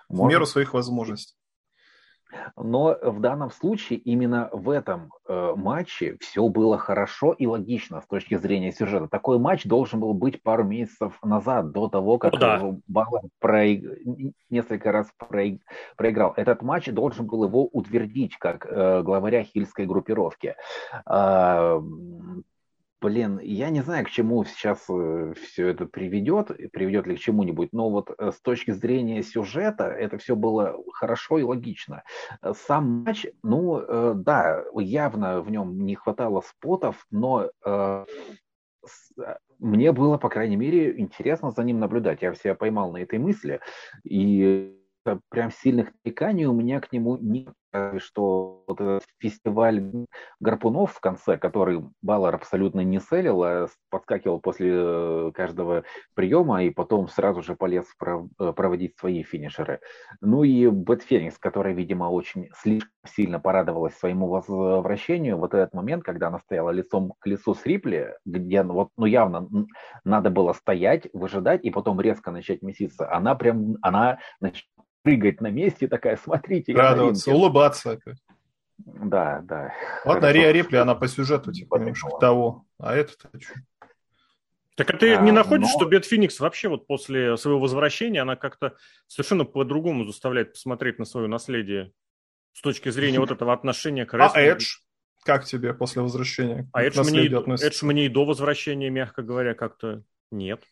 Может. 0.09 0.25
В 0.25 0.29
меру 0.29 0.45
своих 0.45 0.73
возможностей. 0.73 1.38
Но 2.55 2.97
в 3.01 3.19
данном 3.19 3.51
случае 3.51 3.99
именно 3.99 4.49
в 4.51 4.69
этом 4.69 5.11
э, 5.27 5.53
матче 5.55 6.17
все 6.19 6.47
было 6.47 6.77
хорошо 6.77 7.33
и 7.33 7.47
логично 7.47 8.01
с 8.01 8.07
точки 8.07 8.35
зрения 8.35 8.71
сюжета. 8.71 9.07
Такой 9.07 9.39
матч 9.39 9.65
должен 9.65 9.99
был 9.99 10.13
быть 10.13 10.41
пару 10.43 10.63
месяцев 10.63 11.17
назад, 11.23 11.71
до 11.71 11.87
того, 11.87 12.17
как 12.17 12.33
ну, 12.33 12.39
да. 12.39 12.75
Баллар 12.87 13.23
проиг... 13.39 13.83
несколько 14.49 14.91
раз 14.91 15.07
проиг... 15.17 15.61
проиграл. 15.95 16.33
Этот 16.35 16.61
матч 16.61 16.87
должен 16.87 17.25
был 17.25 17.45
его 17.45 17.65
утвердить 17.65 18.37
как 18.37 18.65
э, 18.65 19.01
главаря 19.01 19.43
хильской 19.43 19.85
группировки. 19.85 20.55
Э, 21.05 21.81
Блин, 23.01 23.39
я 23.41 23.69
не 23.69 23.81
знаю, 23.81 24.05
к 24.05 24.09
чему 24.09 24.43
сейчас 24.43 24.83
э, 24.89 25.33
все 25.41 25.69
это 25.69 25.85
приведет, 25.85 26.51
приведет 26.73 27.07
ли 27.07 27.15
к 27.15 27.19
чему-нибудь, 27.19 27.69
но 27.71 27.89
вот 27.89 28.11
э, 28.17 28.31
с 28.31 28.41
точки 28.41 28.71
зрения 28.71 29.23
сюжета 29.23 29.85
это 29.85 30.17
все 30.17 30.35
было 30.35 30.75
хорошо 30.91 31.37
и 31.37 31.43
логично. 31.43 32.03
Э, 32.41 32.51
сам 32.53 33.05
матч, 33.05 33.25
ну 33.41 34.13
да, 34.15 34.65
явно 34.75 35.41
в 35.41 35.49
нем 35.49 35.85
не 35.85 35.95
хватало 35.95 36.41
спотов, 36.41 37.05
но 37.09 37.49
мне 39.59 39.91
было, 39.91 40.17
по 40.17 40.29
крайней 40.29 40.55
мере, 40.57 40.99
интересно 40.99 41.51
за 41.51 41.63
ним 41.63 41.79
наблюдать. 41.79 42.21
Я 42.21 42.33
себя 42.33 42.55
поймал 42.55 42.91
на 42.91 42.97
этой 42.97 43.19
мысли, 43.19 43.61
и 44.03 44.75
прям 45.29 45.51
сильных 45.51 45.91
нареканий 46.03 46.45
у 46.45 46.53
меня 46.53 46.81
к 46.81 46.91
нему 46.91 47.17
нет 47.17 47.53
что 47.97 48.63
вот 48.67 48.81
этот 48.81 49.03
фестиваль 49.19 49.83
гарпунов 50.39 50.93
в 50.93 50.99
конце, 50.99 51.37
который 51.37 51.83
Баллар 52.01 52.35
абсолютно 52.35 52.81
не 52.81 52.99
селил, 52.99 53.43
а 53.43 53.67
подскакивал 53.89 54.39
после 54.39 54.71
э, 54.73 55.31
каждого 55.33 55.83
приема 56.13 56.63
и 56.63 56.69
потом 56.69 57.07
сразу 57.07 57.41
же 57.41 57.55
полез 57.55 57.85
э, 58.01 58.53
проводить 58.53 58.97
свои 58.97 59.23
финишеры. 59.23 59.79
Ну 60.21 60.43
и 60.43 60.67
Бэт 60.67 61.03
Феникс, 61.03 61.37
которая, 61.37 61.73
видимо, 61.73 62.05
очень 62.05 62.49
слишком 62.55 62.89
сильно 63.05 63.39
порадовалась 63.39 63.95
своему 63.95 64.27
возвращению. 64.27 65.37
Вот 65.37 65.53
этот 65.53 65.73
момент, 65.73 66.03
когда 66.03 66.27
она 66.27 66.39
стояла 66.39 66.71
лицом 66.71 67.13
к 67.19 67.25
лицу 67.27 67.53
с 67.53 67.65
Рипли, 67.65 68.15
где 68.25 68.63
вот, 68.63 68.89
ну 68.97 69.05
явно 69.05 69.47
надо 70.03 70.29
было 70.29 70.53
стоять, 70.53 71.07
выжидать 71.13 71.63
и 71.63 71.71
потом 71.71 72.01
резко 72.01 72.31
начать 72.31 72.61
меситься. 72.61 73.11
Она 73.11 73.35
прям, 73.35 73.77
она 73.81 74.19
начала 74.39 74.78
прыгать 75.03 75.41
на 75.41 75.49
месте, 75.49 75.87
такая, 75.87 76.17
смотрите. 76.17 76.73
Радоваться, 76.73 77.31
улыбаться. 77.31 77.99
Да, 78.77 79.41
да. 79.43 79.73
Ладно, 80.05 80.31
Риа 80.31 80.51
Рипли, 80.51 80.77
она 80.77 80.95
по 80.95 81.07
сюжету, 81.07 81.51
типа, 81.51 81.77
немножко 81.77 82.09
того. 82.19 82.65
А 82.77 82.95
это-то 82.95 83.29
что? 83.39 83.53
Так 84.75 84.91
а 84.91 84.97
ты 84.97 85.15
а, 85.15 85.21
не 85.21 85.33
находишь, 85.33 85.67
но... 85.73 85.77
что 85.77 85.89
Бет 85.89 86.05
Феникс 86.05 86.39
вообще 86.39 86.69
вот 86.69 86.87
после 86.87 87.35
своего 87.35 87.59
возвращения, 87.59 88.21
она 88.21 88.37
как-то 88.37 88.77
совершенно 89.07 89.43
по-другому 89.43 90.05
заставляет 90.05 90.53
посмотреть 90.53 90.99
на 90.99 91.03
свое 91.03 91.27
наследие 91.27 91.91
с 92.53 92.61
точки 92.61 92.87
зрения 92.89 93.19
вот 93.19 93.29
этого 93.29 93.51
отношения 93.51 94.05
к 94.05 94.13
рестлингу? 94.13 94.37
А 94.37 94.41
Эдж? 94.41 94.77
Как 95.25 95.43
тебе 95.43 95.73
после 95.73 96.01
возвращения? 96.01 96.69
А 96.71 96.81
Эдж 96.81 96.97
мне, 97.01 97.25
Эдж 97.27 97.83
мне 97.83 98.05
и 98.05 98.09
до 98.09 98.23
возвращения, 98.23 98.89
мягко 98.89 99.21
говоря, 99.21 99.53
как-то 99.53 100.03
нет. 100.31 100.63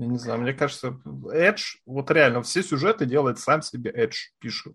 Я 0.00 0.06
не 0.06 0.16
знаю, 0.16 0.40
мне 0.40 0.54
кажется, 0.54 0.98
Edge, 1.04 1.76
вот 1.84 2.10
реально, 2.10 2.40
все 2.40 2.62
сюжеты 2.62 3.04
делает 3.04 3.38
сам 3.38 3.60
себе 3.60 3.90
Edge, 3.90 4.32
пишет. 4.38 4.72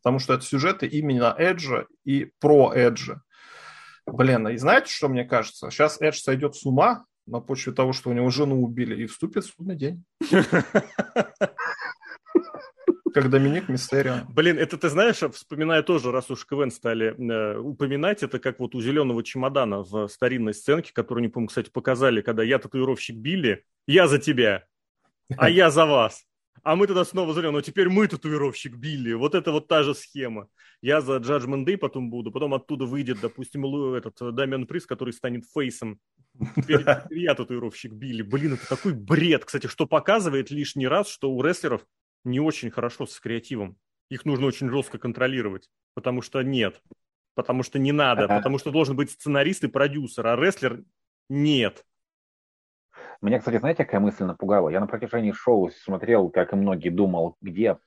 Потому 0.00 0.20
что 0.20 0.34
это 0.34 0.44
сюжеты 0.44 0.86
именно 0.86 1.34
Edge 1.36 1.86
и 2.04 2.30
про 2.38 2.72
Edge. 2.72 3.16
Блин, 4.06 4.46
и 4.46 4.56
знаете, 4.58 4.86
что 4.92 5.08
мне 5.08 5.24
кажется? 5.24 5.68
Сейчас 5.68 6.00
Edge 6.00 6.12
сойдет 6.12 6.54
с 6.54 6.64
ума 6.64 7.06
на 7.26 7.40
почве 7.40 7.72
того, 7.72 7.92
что 7.92 8.10
у 8.10 8.12
него 8.12 8.30
жену 8.30 8.62
убили, 8.62 9.02
и 9.02 9.06
вступит 9.06 9.44
в 9.44 9.52
судный 9.52 9.74
день. 9.74 10.04
Как 13.12 13.28
Доминик 13.28 13.68
Мистерио. 13.68 14.20
Блин, 14.28 14.58
это 14.58 14.78
ты 14.78 14.88
знаешь, 14.88 15.18
вспоминая 15.34 15.82
тоже, 15.82 16.10
раз 16.10 16.30
уж 16.30 16.46
КВН 16.46 16.70
стали 16.70 17.14
э, 17.16 17.58
упоминать, 17.58 18.22
это 18.22 18.38
как 18.38 18.58
вот 18.58 18.74
у 18.74 18.80
зеленого 18.80 19.22
чемодана 19.22 19.82
в 19.82 20.08
старинной 20.08 20.54
сценке, 20.54 20.92
которую, 20.92 21.22
не 21.22 21.28
помню, 21.28 21.48
кстати, 21.48 21.70
показали, 21.70 22.22
когда 22.22 22.42
я 22.42 22.58
татуировщик 22.58 23.16
Билли, 23.16 23.64
я 23.86 24.08
за 24.08 24.18
тебя, 24.18 24.64
а 25.36 25.50
я 25.50 25.70
за 25.70 25.84
вас. 25.84 26.24
А 26.62 26.76
мы 26.76 26.86
тогда 26.86 27.04
снова 27.04 27.34
зря, 27.34 27.50
но 27.50 27.60
теперь 27.60 27.88
мы 27.88 28.06
татуировщик 28.06 28.76
Билли. 28.76 29.14
Вот 29.14 29.34
это 29.34 29.50
вот 29.50 29.66
та 29.66 29.82
же 29.82 29.94
схема. 29.94 30.48
Я 30.80 31.00
за 31.00 31.16
Judgment 31.16 31.64
Day 31.64 31.76
потом 31.76 32.08
буду, 32.08 32.30
потом 32.30 32.54
оттуда 32.54 32.84
выйдет, 32.84 33.20
допустим, 33.20 33.66
этот 33.94 34.20
э, 34.22 34.30
Дамиан 34.30 34.66
Приз, 34.66 34.86
который 34.86 35.12
станет 35.12 35.44
фейсом. 35.52 35.98
Теперь 36.56 36.84
я 37.10 37.34
татуировщик 37.34 37.92
Билли. 37.92 38.22
Блин, 38.22 38.54
это 38.54 38.68
такой 38.68 38.94
бред. 38.94 39.44
Кстати, 39.44 39.66
что 39.66 39.86
показывает 39.86 40.50
лишний 40.50 40.86
раз, 40.86 41.08
что 41.08 41.30
у 41.32 41.42
рестлеров 41.42 41.84
не 42.24 42.40
очень 42.40 42.70
хорошо 42.70 43.06
с 43.06 43.18
креативом. 43.20 43.76
Их 44.08 44.24
нужно 44.24 44.46
очень 44.46 44.68
жестко 44.68 44.98
контролировать, 44.98 45.70
потому 45.94 46.22
что 46.22 46.42
нет. 46.42 46.82
Потому 47.34 47.62
что 47.62 47.78
не 47.78 47.92
надо, 47.92 48.28
потому 48.28 48.58
что 48.58 48.70
должен 48.70 48.94
быть 48.94 49.10
сценарист 49.10 49.64
и 49.64 49.68
продюсер, 49.68 50.26
а 50.26 50.36
рестлер 50.36 50.84
нет. 51.30 51.84
Меня, 53.22 53.38
кстати, 53.38 53.58
знаете, 53.58 53.84
какая 53.84 54.00
мысль 54.00 54.24
напугала? 54.24 54.68
Я 54.68 54.80
на 54.80 54.86
протяжении 54.86 55.32
шоу 55.32 55.70
смотрел, 55.70 56.28
как 56.28 56.52
и 56.52 56.56
многие, 56.56 56.90
думал, 56.90 57.36
где 57.40 57.78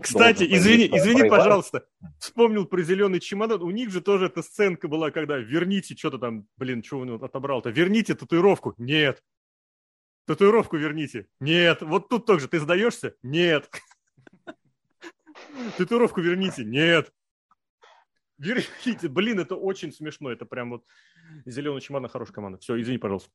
кстати, 0.00 0.44
извини, 0.44 0.86
извини, 0.86 1.20
проебать. 1.20 1.38
пожалуйста. 1.38 1.84
Вспомнил 2.18 2.64
про 2.64 2.82
зеленый 2.82 3.20
чемодан. 3.20 3.62
У 3.62 3.70
них 3.70 3.90
же 3.90 4.00
тоже 4.00 4.26
эта 4.26 4.42
сценка 4.42 4.88
была, 4.88 5.10
когда 5.10 5.36
верните 5.36 5.96
что-то 5.96 6.18
там, 6.18 6.46
блин, 6.56 6.82
что 6.82 7.00
он 7.00 7.22
отобрал-то? 7.22 7.70
Верните 7.70 8.14
татуировку. 8.14 8.74
Нет. 8.78 9.22
Татуировку 10.26 10.76
верните. 10.76 11.26
Нет. 11.40 11.82
Вот 11.82 12.08
тут 12.08 12.26
тоже. 12.26 12.48
Ты 12.48 12.58
сдаешься? 12.60 13.14
Нет. 13.22 13.70
Татуировку 15.76 16.20
верните. 16.20 16.64
Нет. 16.64 17.12
Верните. 18.38 19.08
Блин, 19.08 19.40
это 19.40 19.56
очень 19.56 19.92
смешно. 19.92 20.30
Это 20.30 20.46
прям 20.46 20.70
вот 20.70 20.84
зеленый 21.44 21.80
чемодан 21.80 22.10
хорошая 22.10 22.34
команда. 22.34 22.58
Все, 22.58 22.80
извини, 22.80 22.98
пожалуйста. 22.98 23.30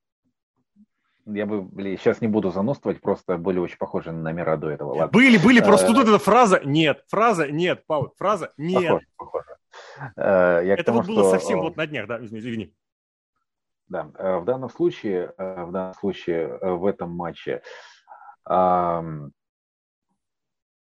я 1.35 1.45
бы, 1.45 1.61
блин, 1.61 1.97
сейчас 1.97 2.21
не 2.21 2.27
буду 2.27 2.51
заносствовать, 2.51 3.01
просто 3.01 3.37
были 3.37 3.59
очень 3.59 3.77
похожи 3.77 4.11
на 4.11 4.21
номера 4.21 4.57
до 4.57 4.69
этого. 4.69 4.93
Ладно. 4.93 5.07
Были, 5.07 5.37
были, 5.37 5.59
просто 5.59 5.87
тут 5.87 6.07
эта 6.07 6.19
фраза 6.19 6.61
нет, 6.63 7.03
фраза 7.07 7.51
нет, 7.51 7.83
Павел, 7.87 8.13
фраза 8.17 8.53
нет. 8.57 8.83
Похоже, 8.83 9.07
похоже. 9.17 9.57
Я 10.17 10.73
Это 10.73 10.83
тому, 10.85 10.99
вот 10.99 11.07
было 11.07 11.23
что... 11.23 11.31
совсем 11.31 11.59
вот 11.59 11.77
на 11.77 11.87
днях, 11.87 12.07
да, 12.07 12.19
извини. 12.23 12.73
Да, 13.89 14.03
в 14.03 14.45
данном 14.45 14.69
случае, 14.69 15.33
в 15.37 15.71
данном 15.71 15.93
случае, 15.95 16.59
в 16.61 16.85
этом 16.85 17.09
матче, 17.11 17.61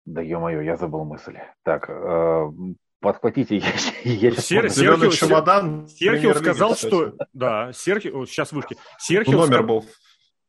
да 0.09 0.23
ё-моё, 0.23 0.63
я 0.63 0.77
забыл 0.77 1.05
мысль. 1.05 1.37
Так, 1.65 1.89
э, 1.91 2.51
подхватите, 3.01 3.57
я, 3.59 3.67
я 4.05 4.31
сейчас... 4.31 4.47
Сер, 4.47 4.71
Серхио, 4.71 5.11
чемодан. 5.11 5.87
Серхио 5.87 6.35
сказал, 6.35 6.77
что... 6.77 7.13
Да, 7.35 7.73
Серхио, 7.75 8.25
сейчас 8.25 8.53
вышки. 8.53 8.77
Серхио 8.99 9.33
ну, 9.33 9.41
номер 9.41 9.63
был. 9.65 9.85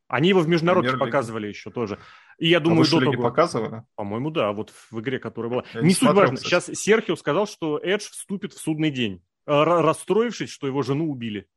Они 0.07 0.29
его 0.29 0.39
в 0.39 0.47
международке 0.47 0.97
показывали 0.97 1.47
еще 1.47 1.71
тоже. 1.71 1.99
И 2.37 2.47
я 2.47 2.61
думаю, 2.61 2.87
а 2.87 2.89
до 2.89 2.99
того... 3.11 3.21
показывали? 3.21 3.83
По-моему, 3.95 4.31
да, 4.31 4.53
вот 4.53 4.71
в 4.91 4.99
игре, 5.01 5.19
которая 5.19 5.51
была. 5.51 5.63
Я 5.73 5.81
не, 5.81 5.89
не 5.89 5.93
суть 5.93 6.09
важно. 6.09 6.37
Сейчас 6.37 6.65
Серхио 6.65 7.17
сказал, 7.17 7.45
что 7.45 7.77
Эдж 7.77 8.09
вступит 8.09 8.53
в 8.53 8.59
судный 8.59 8.91
день, 8.91 9.21
э, 9.45 9.51
расстроившись, 9.51 10.49
что 10.49 10.67
его 10.67 10.81
жену 10.83 11.11
убили. 11.11 11.47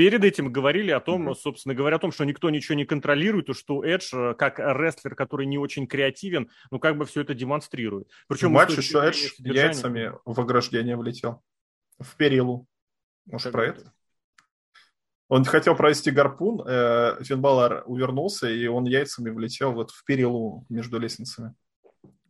Перед 0.00 0.24
этим 0.24 0.50
говорили 0.50 0.92
о 0.92 1.00
том, 1.00 1.28
mm-hmm. 1.28 1.34
собственно 1.34 1.74
говоря, 1.74 1.96
о 1.96 1.98
том, 1.98 2.10
что 2.10 2.24
никто 2.24 2.48
ничего 2.48 2.74
не 2.74 2.86
контролирует, 2.86 3.50
и 3.50 3.52
что 3.52 3.84
Эдж, 3.84 4.14
э, 4.14 4.32
как 4.32 4.58
рестлер, 4.58 5.14
который 5.14 5.44
не 5.44 5.58
очень 5.58 5.86
креативен, 5.86 6.48
ну, 6.70 6.78
как 6.78 6.96
бы 6.96 7.04
все 7.04 7.20
это 7.20 7.34
демонстрирует. 7.34 8.08
Причем 8.26 8.48
в 8.48 8.52
матче 8.52 8.76
еще 8.78 9.06
Эдж 9.06 9.32
яйцами 9.36 10.14
в 10.24 10.40
ограждение 10.40 10.96
влетел. 10.96 11.42
В 11.98 12.16
перилу. 12.16 12.66
Может, 13.26 13.44
как 13.44 13.52
про 13.52 13.66
это? 13.66 13.92
Он 15.28 15.44
хотел 15.44 15.76
провести 15.76 16.10
гарпун, 16.10 16.62
э, 16.66 17.22
Финн 17.22 17.42
Баллар 17.42 17.82
увернулся, 17.84 18.48
и 18.48 18.66
он 18.68 18.84
яйцами 18.84 19.28
влетел 19.28 19.74
вот 19.74 19.90
в 19.90 20.06
перилу 20.06 20.64
между 20.70 20.98
лестницами. 20.98 21.52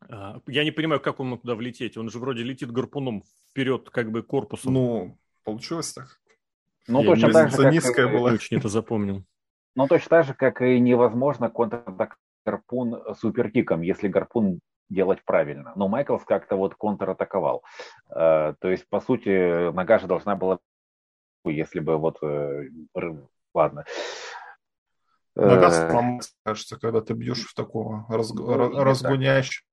А, 0.08 0.40
я 0.48 0.64
не 0.64 0.72
понимаю, 0.72 1.00
как 1.00 1.20
он 1.20 1.28
мог 1.28 1.42
туда 1.42 1.54
влететь. 1.54 1.96
Он 1.96 2.10
же 2.10 2.18
вроде 2.18 2.42
летит 2.42 2.72
гарпуном 2.72 3.22
вперед, 3.50 3.90
как 3.90 4.10
бы 4.10 4.24
корпусом. 4.24 4.72
Ну, 4.72 5.20
получилось 5.44 5.92
так. 5.92 6.19
Ну, 6.88 7.04
точно 7.04 7.32
так 7.32 7.50
же, 7.50 7.56
как... 7.56 7.72
низкая 7.72 8.08
была. 8.08 8.32
Очень 8.32 8.58
это 8.58 8.68
запомнил. 8.68 9.24
Ну, 9.74 9.86
точно 9.86 10.08
так 10.08 10.26
же, 10.26 10.34
как 10.34 10.62
и 10.62 10.78
невозможно 10.80 11.48
контратаковать 11.50 12.16
гарпун 12.44 13.14
суперкиком, 13.14 13.82
если 13.82 14.08
гарпун 14.08 14.60
делать 14.88 15.24
правильно. 15.24 15.72
Но 15.76 15.88
Майклс 15.88 16.24
как-то 16.24 16.56
вот 16.56 16.74
контратаковал. 16.74 17.62
Э, 18.08 18.54
то 18.58 18.68
есть, 18.68 18.88
по 18.88 19.00
сути, 19.00 19.70
нога 19.72 19.98
же 19.98 20.06
должна 20.06 20.36
была, 20.36 20.58
если 21.44 21.80
бы 21.80 21.96
вот... 21.96 22.18
Э, 22.22 22.64
ладно. 23.54 23.84
Нога 25.36 25.68
э, 25.68 25.90
сломается, 25.90 26.32
кажется, 26.44 26.78
когда 26.78 27.00
ты 27.00 27.14
бьешь 27.14 27.46
в 27.46 27.54
такого 27.54 28.04
разг... 28.08 28.34
ну, 28.34 28.82
разгоняющего. 28.82 29.64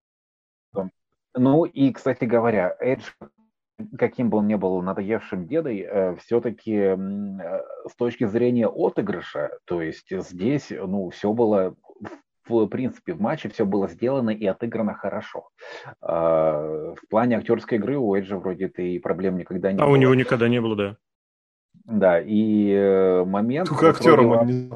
Ну 1.34 1.66
и, 1.66 1.92
кстати 1.92 2.26
говоря, 2.26 2.76
Эдж 2.80 3.04
каким 3.98 4.30
бы 4.30 4.40
он 4.40 4.48
ни 4.48 4.56
был 4.56 4.82
надоевшим 4.82 5.48
дедой, 5.48 5.80
э, 5.80 6.16
все-таки 6.18 6.76
э, 6.76 6.98
с 7.90 7.96
точки 7.96 8.26
зрения 8.26 8.68
отыгрыша, 8.68 9.60
то 9.66 9.82
есть 9.82 10.08
здесь, 10.10 10.70
ну, 10.72 11.10
все 11.10 11.32
было 11.32 11.76
в 12.50 12.68
принципе, 12.68 13.14
в 13.14 13.20
матче 13.20 13.50
все 13.50 13.66
было 13.66 13.90
сделано 13.90 14.30
и 14.30 14.46
отыграно 14.46 14.94
хорошо. 14.94 15.50
А, 16.02 16.94
в 16.96 17.10
плане 17.10 17.38
актерской 17.38 17.78
игры 17.78 17.98
у 17.98 18.16
Эджа 18.16 18.38
вроде 18.38 18.68
этой 18.68 19.00
проблем 19.02 19.38
никогда 19.38 19.72
не 19.72 19.80
а 19.80 19.82
было. 19.82 19.90
А 19.90 19.92
у 19.92 19.98
него 19.98 20.16
никогда 20.16 20.48
не 20.48 20.62
было, 20.62 20.76
да. 20.78 20.98
Да, 21.88 22.20
и 22.20 22.70
э, 22.70 23.24
момент... 23.24 23.70
Только 23.70 23.92
актером 23.92 24.32
он 24.32 24.46
не 24.46 24.70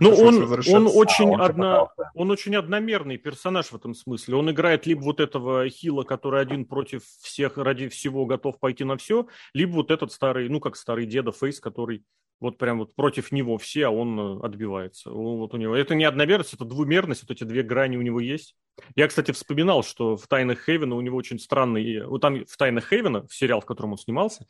Ну, 0.00 0.14
он, 0.16 0.42
он, 0.74 0.90
очень 0.92 1.28
а, 1.28 1.32
он, 1.34 1.42
одно, 1.42 1.92
он 2.12 2.30
очень 2.32 2.56
одномерный 2.56 3.18
персонаж 3.18 3.70
в 3.70 3.76
этом 3.76 3.94
смысле. 3.94 4.34
Он 4.34 4.50
играет 4.50 4.84
либо 4.84 5.00
вот 5.02 5.20
этого 5.20 5.68
хила, 5.68 6.02
который 6.02 6.40
один 6.40 6.64
против 6.64 7.04
всех, 7.04 7.56
ради 7.56 7.88
всего 7.88 8.26
готов 8.26 8.58
пойти 8.58 8.82
на 8.82 8.96
все, 8.96 9.28
либо 9.54 9.74
вот 9.74 9.92
этот 9.92 10.10
старый, 10.10 10.48
ну, 10.48 10.58
как 10.58 10.74
старый 10.74 11.06
деда 11.06 11.30
Фейс, 11.30 11.60
который 11.60 12.04
вот 12.40 12.58
прям 12.58 12.78
вот 12.78 12.96
против 12.96 13.30
него 13.30 13.56
все, 13.56 13.86
а 13.86 13.90
он 13.90 14.18
э, 14.18 14.44
отбивается. 14.44 15.10
Вот 15.10 15.54
у 15.54 15.56
него. 15.56 15.76
Это 15.76 15.94
не 15.94 16.04
одномерность, 16.04 16.54
это 16.54 16.64
двумерность, 16.64 17.22
вот 17.22 17.30
эти 17.30 17.44
две 17.44 17.62
грани 17.62 17.96
у 17.96 18.02
него 18.02 18.18
есть. 18.18 18.56
Я, 18.96 19.06
кстати, 19.06 19.30
вспоминал, 19.30 19.84
что 19.84 20.16
в 20.16 20.26
«Тайнах 20.26 20.64
Хейвена» 20.64 20.96
у 20.96 21.00
него 21.00 21.16
очень 21.16 21.38
странный... 21.38 22.04
Вот 22.06 22.22
там 22.22 22.44
в 22.46 22.56
«Тайнах 22.56 22.88
Хейвена», 22.88 23.26
в 23.26 23.34
сериал, 23.34 23.60
в 23.60 23.66
котором 23.66 23.92
он 23.92 23.98
снимался, 23.98 24.46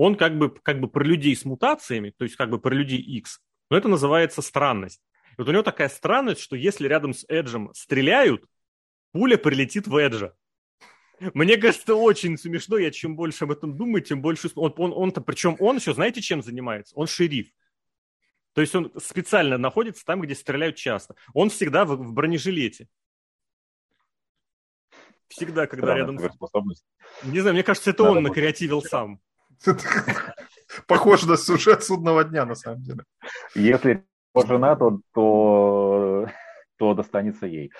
он 0.00 0.16
как 0.16 0.38
бы, 0.38 0.48
как 0.48 0.80
бы 0.80 0.88
про 0.88 1.04
людей 1.04 1.36
с 1.36 1.44
мутациями, 1.44 2.14
то 2.16 2.24
есть 2.24 2.34
как 2.36 2.48
бы 2.48 2.58
про 2.58 2.74
людей 2.74 3.00
X, 3.00 3.38
но 3.68 3.76
это 3.76 3.86
называется 3.86 4.40
странность. 4.40 5.02
И 5.32 5.34
вот 5.36 5.48
у 5.48 5.52
него 5.52 5.62
такая 5.62 5.90
странность, 5.90 6.40
что 6.40 6.56
если 6.56 6.88
рядом 6.88 7.12
с 7.12 7.26
Эджем 7.28 7.70
стреляют, 7.74 8.46
пуля 9.12 9.36
прилетит 9.36 9.86
в 9.86 9.94
Эджа. 9.94 10.32
Мне 11.34 11.58
кажется, 11.58 11.94
очень 11.94 12.38
смешно. 12.38 12.78
Я 12.78 12.90
чем 12.90 13.14
больше 13.14 13.44
об 13.44 13.50
этом 13.50 13.76
думаю, 13.76 14.00
тем 14.00 14.22
больше... 14.22 14.48
Он, 14.54 14.72
он, 14.78 14.94
он-то, 14.94 15.20
причем 15.20 15.56
он 15.58 15.76
еще, 15.76 15.92
знаете, 15.92 16.22
чем 16.22 16.42
занимается? 16.42 16.96
Он 16.96 17.06
шериф. 17.06 17.50
То 18.54 18.62
есть 18.62 18.74
он 18.74 18.90
специально 18.98 19.58
находится 19.58 20.02
там, 20.06 20.22
где 20.22 20.34
стреляют 20.34 20.76
часто. 20.76 21.14
Он 21.34 21.50
всегда 21.50 21.84
в, 21.84 21.94
в 21.94 22.12
бронежилете. 22.14 22.88
Всегда, 25.28 25.66
когда 25.66 25.88
Странная 25.88 26.18
рядом... 26.18 26.40
Не 27.24 27.40
знаю, 27.40 27.52
мне 27.52 27.62
кажется, 27.62 27.90
это 27.90 28.02
Надо 28.02 28.16
он 28.16 28.22
накреативил 28.24 28.80
сам. 28.80 29.20
Похоже 30.86 31.28
на 31.28 31.36
сюжет 31.36 31.82
судного 31.82 32.24
дня, 32.24 32.44
на 32.44 32.54
самом 32.54 32.82
деле. 32.82 33.04
Если 33.54 34.04
жена, 34.34 34.76
то, 34.76 35.00
то, 35.12 36.28
то 36.78 36.94
достанется 36.94 37.46
ей. 37.46 37.72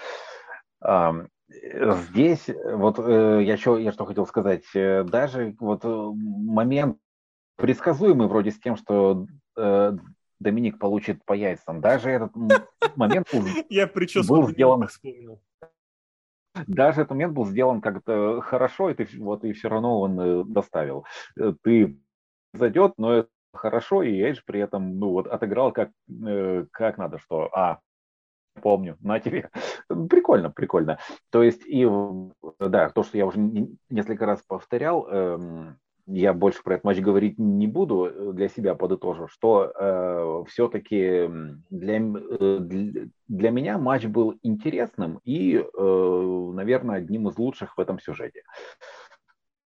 Здесь, 1.51 2.49
вот 2.65 2.99
э, 2.99 3.43
я 3.43 3.57
что, 3.57 3.77
я 3.77 3.91
что 3.91 4.07
хотел 4.07 4.25
сказать, 4.25 4.63
э, 4.73 5.03
даже 5.03 5.57
вот 5.59 5.85
э, 5.85 5.89
момент 5.89 6.97
предсказуемый 7.57 8.29
вроде 8.29 8.53
с 8.53 8.61
тем, 8.61 8.77
что 8.77 9.27
Доминик 10.39 10.79
получит 10.79 11.25
по 11.25 11.35
яйцам, 11.35 11.81
даже 11.81 12.11
этот 12.11 12.35
момент 12.97 13.29
был, 13.33 13.45
я 13.69 13.87
был 13.87 14.49
сделан... 14.49 14.89
Даже 16.67 17.03
этот 17.03 17.11
момент 17.11 17.33
был 17.35 17.47
сделан 17.47 17.81
как-то 17.81 18.41
хорошо, 18.41 18.91
и 18.91 18.95
ты 18.95 19.09
вот 19.19 19.45
и 19.45 19.53
все 19.53 19.69
равно 19.69 20.01
он 20.01 20.21
э, 20.21 20.45
доставил. 20.45 21.05
Э, 21.39 21.53
ты 21.63 21.99
зайдет, 22.53 22.95
но 22.99 23.13
это 23.15 23.29
хорошо, 23.53 24.03
и 24.03 24.21
Эйдж 24.21 24.41
при 24.45 24.61
этом 24.61 24.99
ну 24.99 25.11
вот 25.11 25.27
отыграл 25.27 25.73
как, 25.73 25.91
э, 26.09 26.67
как 26.73 26.99
надо, 26.99 27.19
что 27.19 27.51
а, 27.55 27.81
помню, 28.63 28.97
на 29.01 29.21
тебе. 29.21 29.51
Прикольно, 30.11 30.51
прикольно. 30.51 30.99
То 31.31 31.43
есть, 31.43 31.63
и 31.67 31.87
да, 32.59 32.91
то, 32.91 33.03
что 33.03 33.19
я 33.19 33.27
уже 33.27 33.39
несколько 33.89 34.27
раз 34.27 34.43
повторял, 34.43 35.07
эм, 35.09 35.79
я 36.13 36.33
больше 36.33 36.63
про 36.63 36.75
этот 36.75 36.85
матч 36.85 36.99
говорить 36.99 37.39
не 37.39 37.67
буду, 37.67 38.07
э, 38.07 38.33
для 38.33 38.49
себя 38.49 38.75
подытожу, 38.75 39.29
что 39.29 39.73
э, 39.75 40.45
все-таки 40.49 41.29
для, 41.71 41.97
э, 41.99 42.59
для, 43.29 43.51
меня 43.51 43.79
матч 43.79 44.07
был 44.07 44.39
интересным 44.43 45.21
и, 45.25 45.57
э, 45.57 46.51
наверное, 46.55 46.97
одним 46.97 47.29
из 47.29 47.39
лучших 47.39 47.77
в 47.77 47.81
этом 47.81 48.01
сюжете. 48.01 48.43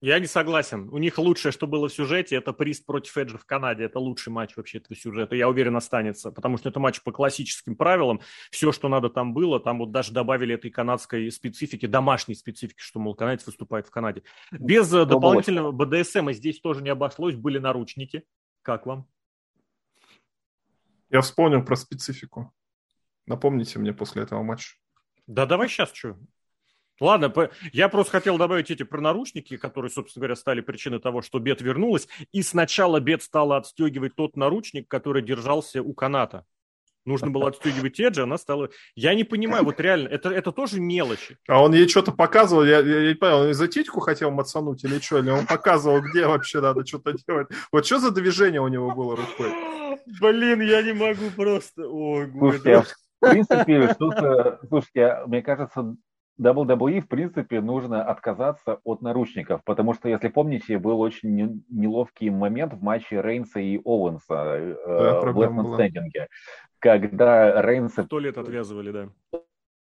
Я 0.02 0.18
не 0.18 0.26
согласен. 0.26 0.88
У 0.90 0.98
них 0.98 1.16
лучшее, 1.16 1.52
что 1.52 1.68
было 1.68 1.88
в 1.88 1.92
сюжете, 1.92 2.34
это 2.34 2.52
Прист 2.52 2.84
против 2.84 3.16
Эджа 3.16 3.38
в 3.38 3.44
Канаде. 3.44 3.84
Это 3.84 4.00
лучший 4.00 4.32
матч 4.32 4.56
вообще 4.56 4.78
этого 4.78 4.98
сюжета. 4.98 5.36
Я 5.36 5.48
уверен, 5.48 5.76
останется. 5.76 6.32
Потому 6.32 6.56
что 6.56 6.70
это 6.70 6.80
матч 6.80 7.00
по 7.04 7.12
классическим 7.12 7.76
правилам. 7.76 8.20
Все, 8.50 8.72
что 8.72 8.88
надо 8.88 9.10
там 9.10 9.32
было. 9.32 9.60
Там 9.60 9.78
вот 9.78 9.92
даже 9.92 10.12
добавили 10.12 10.56
этой 10.56 10.72
канадской 10.72 11.30
специфики, 11.30 11.86
домашней 11.86 12.34
специфики, 12.34 12.80
что, 12.80 12.98
мол, 12.98 13.14
канадец 13.14 13.46
выступает 13.46 13.86
в 13.86 13.90
Канаде. 13.90 14.24
Без 14.50 14.92
э, 14.92 15.06
дополнительного 15.06 15.70
БДСМ 15.70 16.30
и 16.30 16.32
здесь 16.32 16.60
тоже 16.60 16.82
не 16.82 16.90
обошлось. 16.90 17.36
Были 17.36 17.58
наручники. 17.58 18.24
Как 18.62 18.86
вам? 18.86 19.06
Я 21.10 21.20
вспомнил 21.20 21.64
про 21.64 21.76
специфику. 21.76 22.52
Напомните 23.26 23.78
мне 23.78 23.92
после 23.92 24.24
этого 24.24 24.42
матча. 24.42 24.74
Да 25.28 25.46
давай 25.46 25.68
сейчас, 25.68 25.92
что? 25.92 26.18
Ладно, 27.02 27.32
я 27.72 27.88
просто 27.88 28.12
хотел 28.12 28.38
добавить 28.38 28.70
эти 28.70 28.84
про 28.84 29.00
наручники, 29.00 29.56
которые, 29.56 29.90
собственно 29.90 30.20
говоря, 30.20 30.36
стали 30.36 30.60
причиной 30.60 31.00
того, 31.00 31.20
что 31.20 31.40
Бет 31.40 31.60
вернулась. 31.60 32.06
И 32.30 32.42
сначала 32.42 33.00
Бет 33.00 33.24
стала 33.24 33.56
отстегивать 33.56 34.14
тот 34.14 34.36
наручник, 34.36 34.86
который 34.86 35.20
держался 35.20 35.82
у 35.82 35.94
каната. 35.94 36.46
Нужно 37.04 37.30
было 37.30 37.48
отстегивать 37.48 37.98
Эджи, 37.98 38.22
она 38.22 38.38
стала... 38.38 38.70
Я 38.94 39.14
не 39.16 39.24
понимаю, 39.24 39.64
вот 39.64 39.80
реально, 39.80 40.06
это, 40.06 40.30
это 40.30 40.52
тоже 40.52 40.80
мелочи. 40.80 41.36
А 41.48 41.60
он 41.60 41.74
ей 41.74 41.88
что-то 41.88 42.12
показывал, 42.12 42.64
я, 42.64 42.78
я, 42.78 43.00
я 43.00 43.08
не 43.08 43.14
понял, 43.14 43.38
он 43.38 43.54
за 43.54 43.66
титьку 43.66 43.98
хотел 43.98 44.30
мацануть 44.30 44.84
или 44.84 45.00
что? 45.00 45.18
Или 45.18 45.30
он 45.30 45.44
показывал, 45.46 46.00
где 46.00 46.28
вообще 46.28 46.60
надо 46.60 46.86
что-то 46.86 47.14
делать? 47.26 47.48
Вот 47.72 47.84
что 47.84 47.98
за 47.98 48.12
движение 48.12 48.60
у 48.60 48.68
него 48.68 48.94
было 48.94 49.16
рукой? 49.16 49.52
Блин, 50.20 50.60
я 50.60 50.82
не 50.82 50.92
могу 50.92 51.30
просто... 51.34 51.88
Ой, 51.88 52.30
Слушайте, 52.30 52.84
в 53.20 53.28
принципе, 53.28 53.92
что-то... 53.94 54.60
Слушайте, 54.68 55.22
мне 55.26 55.42
кажется, 55.42 55.96
WWE, 56.40 57.00
в 57.00 57.08
принципе, 57.08 57.60
нужно 57.60 58.04
отказаться 58.04 58.80
от 58.84 59.02
наручников, 59.02 59.62
потому 59.64 59.94
что, 59.94 60.08
если 60.08 60.28
помните, 60.28 60.78
был 60.78 61.00
очень 61.00 61.64
неловкий 61.68 62.30
момент 62.30 62.74
в 62.74 62.82
матче 62.82 63.20
Рейнса 63.20 63.60
и 63.60 63.78
Оуэнса 63.84 64.34
э, 64.34 64.76
да, 64.86 65.20
в 65.32 65.40
Лестном 65.40 65.74
стендинге, 65.74 66.28
когда 66.78 67.60
Рейнса... 67.62 68.02
Сто 68.04 68.18
лет 68.18 68.38
отвязывали, 68.38 68.90
да. 68.90 69.40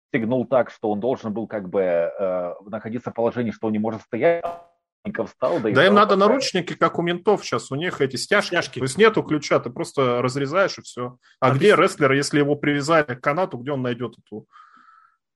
Стегнул 0.10 0.45
так, 0.45 0.72
что 0.72 0.91
он 0.91 0.99
должен 0.99 1.34
был 1.34 1.48
как 1.48 1.69
бы 1.69 1.82
э, 1.82 2.53
находиться 2.65 3.11
в 3.11 3.14
положении, 3.14 3.52
что 3.52 3.68
он 3.68 3.73
не 3.73 3.80
может 3.80 4.02
стоять, 4.02 4.44
встал. 5.26 5.60
Да, 5.60 5.72
да 5.72 5.88
им 5.88 5.94
надо 5.94 6.15
наручники, 6.15 6.73
как 6.73 6.99
у 6.99 7.02
ментов 7.02 7.44
сейчас, 7.44 7.72
у 7.72 7.76
них 7.76 8.02
эти 8.02 8.18
стяжки. 8.18 8.49
стяжки. 8.49 8.80
То 8.80 8.86
есть 8.86 8.98
нету 8.98 9.23
ключа, 9.23 9.60
ты 9.60 9.69
просто 9.69 10.22
разрезаешь 10.22 10.78
и 10.78 10.82
все. 10.82 11.18
А, 11.40 11.48
а 11.48 11.56
где 11.56 11.76
ты... 11.76 11.82
рестлер, 11.82 12.11
если 12.11 12.40
его 12.40 12.56
привязали 12.56 13.15
к 13.15 13.22
канату, 13.22 13.57
где 13.57 13.72
он 13.72 13.82
найдет 13.82 14.15
эту 14.19 14.45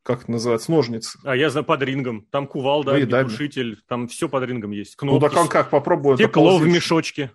как 0.06 0.22
это 0.22 0.32
называется, 0.32 0.72
ножницы. 0.72 1.18
А 1.24 1.36
я 1.36 1.50
знаю 1.50 1.66
под 1.66 1.82
рингом. 1.82 2.28
Там 2.30 2.46
кувалда, 2.46 3.04
глушитель, 3.06 3.82
там 3.88 4.08
все 4.08 4.30
под 4.30 4.44
рингом 4.44 4.70
есть. 4.70 4.96
Кнопки, 4.96 5.24
ну 5.24 5.30
так 5.30 5.38
он 5.38 5.50
как, 5.50 5.72
попробуй. 5.72 6.16
Стекло 6.16 6.60
в 6.60 6.68
мешочке. 6.68 7.32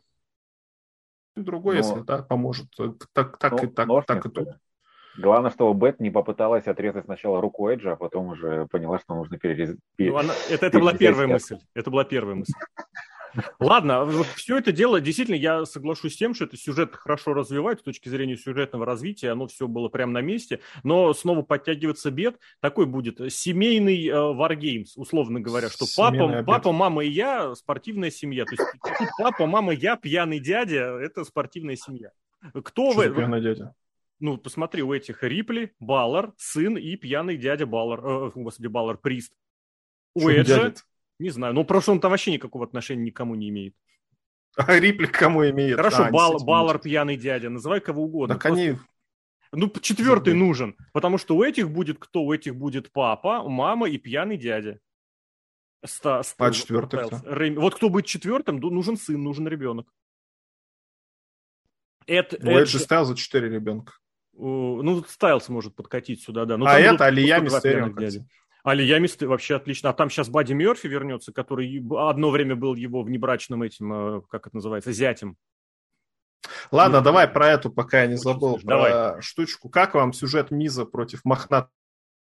Другой, 1.35 1.75
но... 1.75 1.79
если 1.81 2.01
да, 2.01 2.23
поможет. 2.23 2.69
Так, 3.13 3.39
так 3.39 3.53
но, 3.53 3.65
и 3.65 3.67
так, 3.67 4.07
так 4.07 4.27
и 4.27 4.29
тут. 4.29 4.49
Главное, 5.19 5.51
чтобы 5.51 5.79
Бет 5.79 5.99
не 5.99 6.11
попыталась 6.11 6.69
отрезать 6.69 7.07
сначала 7.07 7.41
руку 7.41 7.69
Эджа, 7.69 7.95
а 7.95 7.97
потом 7.97 8.29
уже 8.29 8.69
поняла, 8.71 9.01
что 9.01 9.17
нужно 9.17 9.37
перерезать. 9.37 9.79
Ну, 9.99 10.17
она... 10.17 10.33
это, 10.49 10.67
это 10.67 10.79
была 10.79 10.95
первая 10.95 11.27
мысль. 11.27 11.59
Это 11.75 11.91
была 11.91 12.05
первая 12.05 12.37
мысль. 12.37 12.53
Ладно, 13.59 14.05
вот 14.05 14.27
все 14.29 14.59
это 14.59 14.73
дело, 14.73 15.01
действительно, 15.01 15.37
я 15.37 15.65
соглашусь 15.65 16.15
с 16.15 16.17
тем, 16.17 16.35
что 16.35 16.45
это 16.45 16.57
сюжет 16.57 16.95
хорошо 16.95 17.35
развивает 17.35 17.81
с 17.81 17.83
точки 17.83 18.09
зрения 18.09 18.37
сюжетного 18.37 18.87
развития, 18.87 19.31
оно 19.31 19.47
все 19.47 19.69
было 19.69 19.89
прямо 19.89 20.13
на 20.13 20.21
месте, 20.21 20.61
но 20.83 21.13
снова 21.15 21.43
подтягиваться 21.43 22.11
бед, 22.11 22.39
такой 22.61 22.87
будет 22.87 23.33
семейный 23.33 24.07
э, 24.07 24.13
Wargames, 24.13 24.93
условно 24.97 25.41
говоря, 25.41 25.69
что 25.69 25.87
папа, 25.97 26.43
папа, 26.45 26.73
мама 26.73 27.05
и 27.05 27.11
я 27.11 27.55
спортивная 27.55 28.11
семья, 28.11 28.45
то 28.45 28.53
есть 28.53 28.65
папа, 29.19 29.47
мама, 29.47 29.73
я, 29.73 29.97
пьяный 29.97 30.41
дядя, 30.41 30.99
это 30.99 31.25
спортивная 31.25 31.77
семья. 31.77 32.11
Кто 32.53 32.93
что 32.93 33.01
вы? 33.01 33.11
Пьяный 33.11 33.41
дядя? 33.41 33.75
Ну, 34.19 34.37
посмотри, 34.37 34.83
у 34.83 34.93
этих 34.93 35.23
Рипли, 35.23 35.73
Баллар, 35.81 36.33
сын 36.37 36.77
и 36.77 36.97
пьяный 36.97 37.39
дядя 37.39 37.67
Баллар, 37.67 38.01
э, 38.05 38.31
господи, 38.35 38.67
Баллар, 38.67 38.99
Прист. 38.99 39.33
У 40.15 40.29
Эджа, 40.29 40.75
не 41.21 41.31
знаю. 41.31 41.55
Ну, 41.55 41.65
просто 41.65 41.93
он 41.93 42.01
там 42.01 42.11
вообще 42.11 42.33
никакого 42.33 42.65
отношения 42.65 43.05
никому 43.05 43.35
не 43.35 43.49
имеет. 43.49 43.75
А 44.57 44.79
Рипли 44.79 45.07
кому 45.07 45.49
имеет? 45.49 45.77
Хорошо, 45.77 46.05
а, 46.07 46.11
Бал, 46.11 46.43
Баллар 46.43 46.81
пьяный 46.81 47.17
дядя, 47.17 47.51
называй 47.51 47.81
кого 47.81 48.05
угодно. 48.05 48.35
Так 48.35 48.43
просто... 48.43 48.61
они... 48.61 48.79
Ну, 49.53 49.71
четвертый 49.81 50.35
нужен, 50.35 50.77
потому 50.93 51.19
что 51.19 51.37
у 51.37 51.43
этих 51.43 51.71
будет 51.71 51.99
кто? 51.99 52.23
У 52.23 52.33
этих 52.33 52.57
будет 52.57 52.93
папа, 52.93 53.43
мама 53.49 53.89
и 53.89 53.99
пьяный 53.99 54.37
дядя. 54.37 54.81
Ста, 55.85 56.23
ста, 56.23 56.47
а 56.47 56.53
четвертый 56.53 57.07
кто? 57.07 57.21
Вот 57.61 57.75
кто 57.75 57.89
будет 57.89 58.07
четвертым, 58.07 58.59
нужен 58.59 58.97
сын, 58.97 59.23
нужен 59.23 59.49
ребенок. 59.49 59.89
Это, 62.07 62.37
ну, 62.41 62.53
это... 62.53 62.67
же 62.67 62.79
за 62.79 63.17
четыре 63.17 63.49
ребенка. 63.49 63.95
Ну, 64.33 65.05
Стайлс 65.05 65.49
может 65.49 65.75
подкатить 65.75 66.23
сюда, 66.23 66.45
да. 66.45 66.57
Но 66.57 66.67
а 66.67 66.79
это 66.79 67.07
Алия 67.07 67.41
Мистерио. 67.41 67.93
Алия 68.63 68.99
Мисты 68.99 69.27
вообще 69.27 69.57
отлично. 69.57 69.91
А 69.91 69.93
там 69.93 70.11
сейчас 70.11 70.29
Бади 70.29 70.53
Мерфи 70.53 70.87
вернется, 70.87 71.33
который 71.33 71.83
одно 71.97 72.31
время 72.31 72.57
был 72.57 72.75
его 72.75 73.03
внебрачным 73.03 73.63
этим, 73.63 73.93
э, 73.93 74.23
как 74.29 74.47
это 74.47 74.57
называется, 74.57 74.93
зятем. 74.93 75.37
Ладно, 76.71 76.99
ну, 76.99 77.05
давай 77.05 77.29
про 77.29 77.49
эту, 77.49 77.71
пока 77.71 78.03
я 78.03 78.07
не 78.07 78.17
забыл, 78.17 78.59
про 78.59 78.67
давай. 78.67 79.23
штучку. 79.23 79.69
Как 79.69 79.95
вам 79.95 80.13
сюжет 80.13 80.51
Миза 80.51 80.85
против 80.85 81.25
Мохнат 81.25 81.71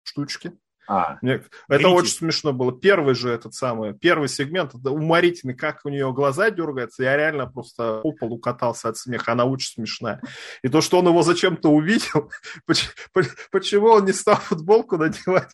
штучки? 0.04 0.54
А, 0.92 1.20
Мне, 1.22 1.44
это 1.68 1.90
очень 1.90 2.10
смешно 2.10 2.52
было. 2.52 2.72
Первый 2.72 3.14
же 3.14 3.30
этот 3.30 3.54
самый, 3.54 3.94
первый 3.94 4.28
сегмент, 4.28 4.74
это 4.74 4.90
уморительный, 4.90 5.54
как 5.54 5.82
у 5.84 5.90
нее 5.90 6.12
глаза 6.12 6.50
дергаются. 6.50 7.04
Я 7.04 7.16
реально 7.16 7.46
просто 7.46 8.02
по 8.02 8.12
полу 8.12 8.40
катался 8.40 8.90
от 8.90 8.98
смеха, 8.98 9.34
она 9.34 9.46
очень 9.46 9.72
смешная. 9.72 10.20
И 10.64 10.68
то, 10.68 10.82
что 10.82 10.98
он 10.98 11.08
его 11.08 11.22
зачем-то 11.22 11.70
увидел, 11.70 12.32
почему 13.52 13.90
он 13.90 14.06
не 14.06 14.14
стал 14.14 14.38
футболку 14.38 14.98
надевать, 14.98 15.52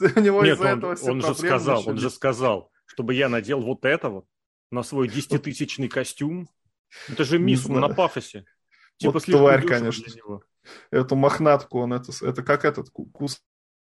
у 0.16 0.20
него 0.20 0.44
из-за 0.44 0.70
этого 0.70 0.96
все 0.96 1.12
он 1.12 1.22
же 1.22 1.34
сказал, 1.36 1.88
он 1.88 1.98
же 1.98 2.10
сказал, 2.10 2.72
чтобы 2.86 3.14
я 3.14 3.28
надел 3.28 3.60
вот 3.60 3.84
это 3.84 4.08
вот 4.08 4.24
на 4.72 4.82
свой 4.82 5.06
десятитысячный 5.06 5.88
костюм. 5.88 6.48
Это 7.08 7.22
же 7.22 7.38
мисс 7.38 7.68
на 7.68 7.88
пафосе. 7.90 8.44
Типа 8.96 9.12
вот 9.12 9.24
тварь, 9.24 9.64
конечно. 9.64 10.40
Эту 10.90 11.14
мохнатку, 11.14 11.78
он 11.78 11.92
это, 11.92 12.10
это 12.26 12.42
как 12.42 12.64
этот 12.64 12.90
кус 12.90 13.40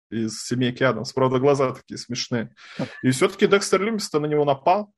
из 0.09 0.43
семейки 0.43 0.83
Адамс. 0.83 1.13
Правда, 1.13 1.39
глаза 1.39 1.73
такие 1.73 1.97
смешные. 1.97 2.53
И 3.03 3.11
все-таки 3.11 3.47
Декстер 3.47 3.81
Люмис-то 3.81 4.19
на 4.19 4.25
него 4.25 4.45
напал. 4.45 4.93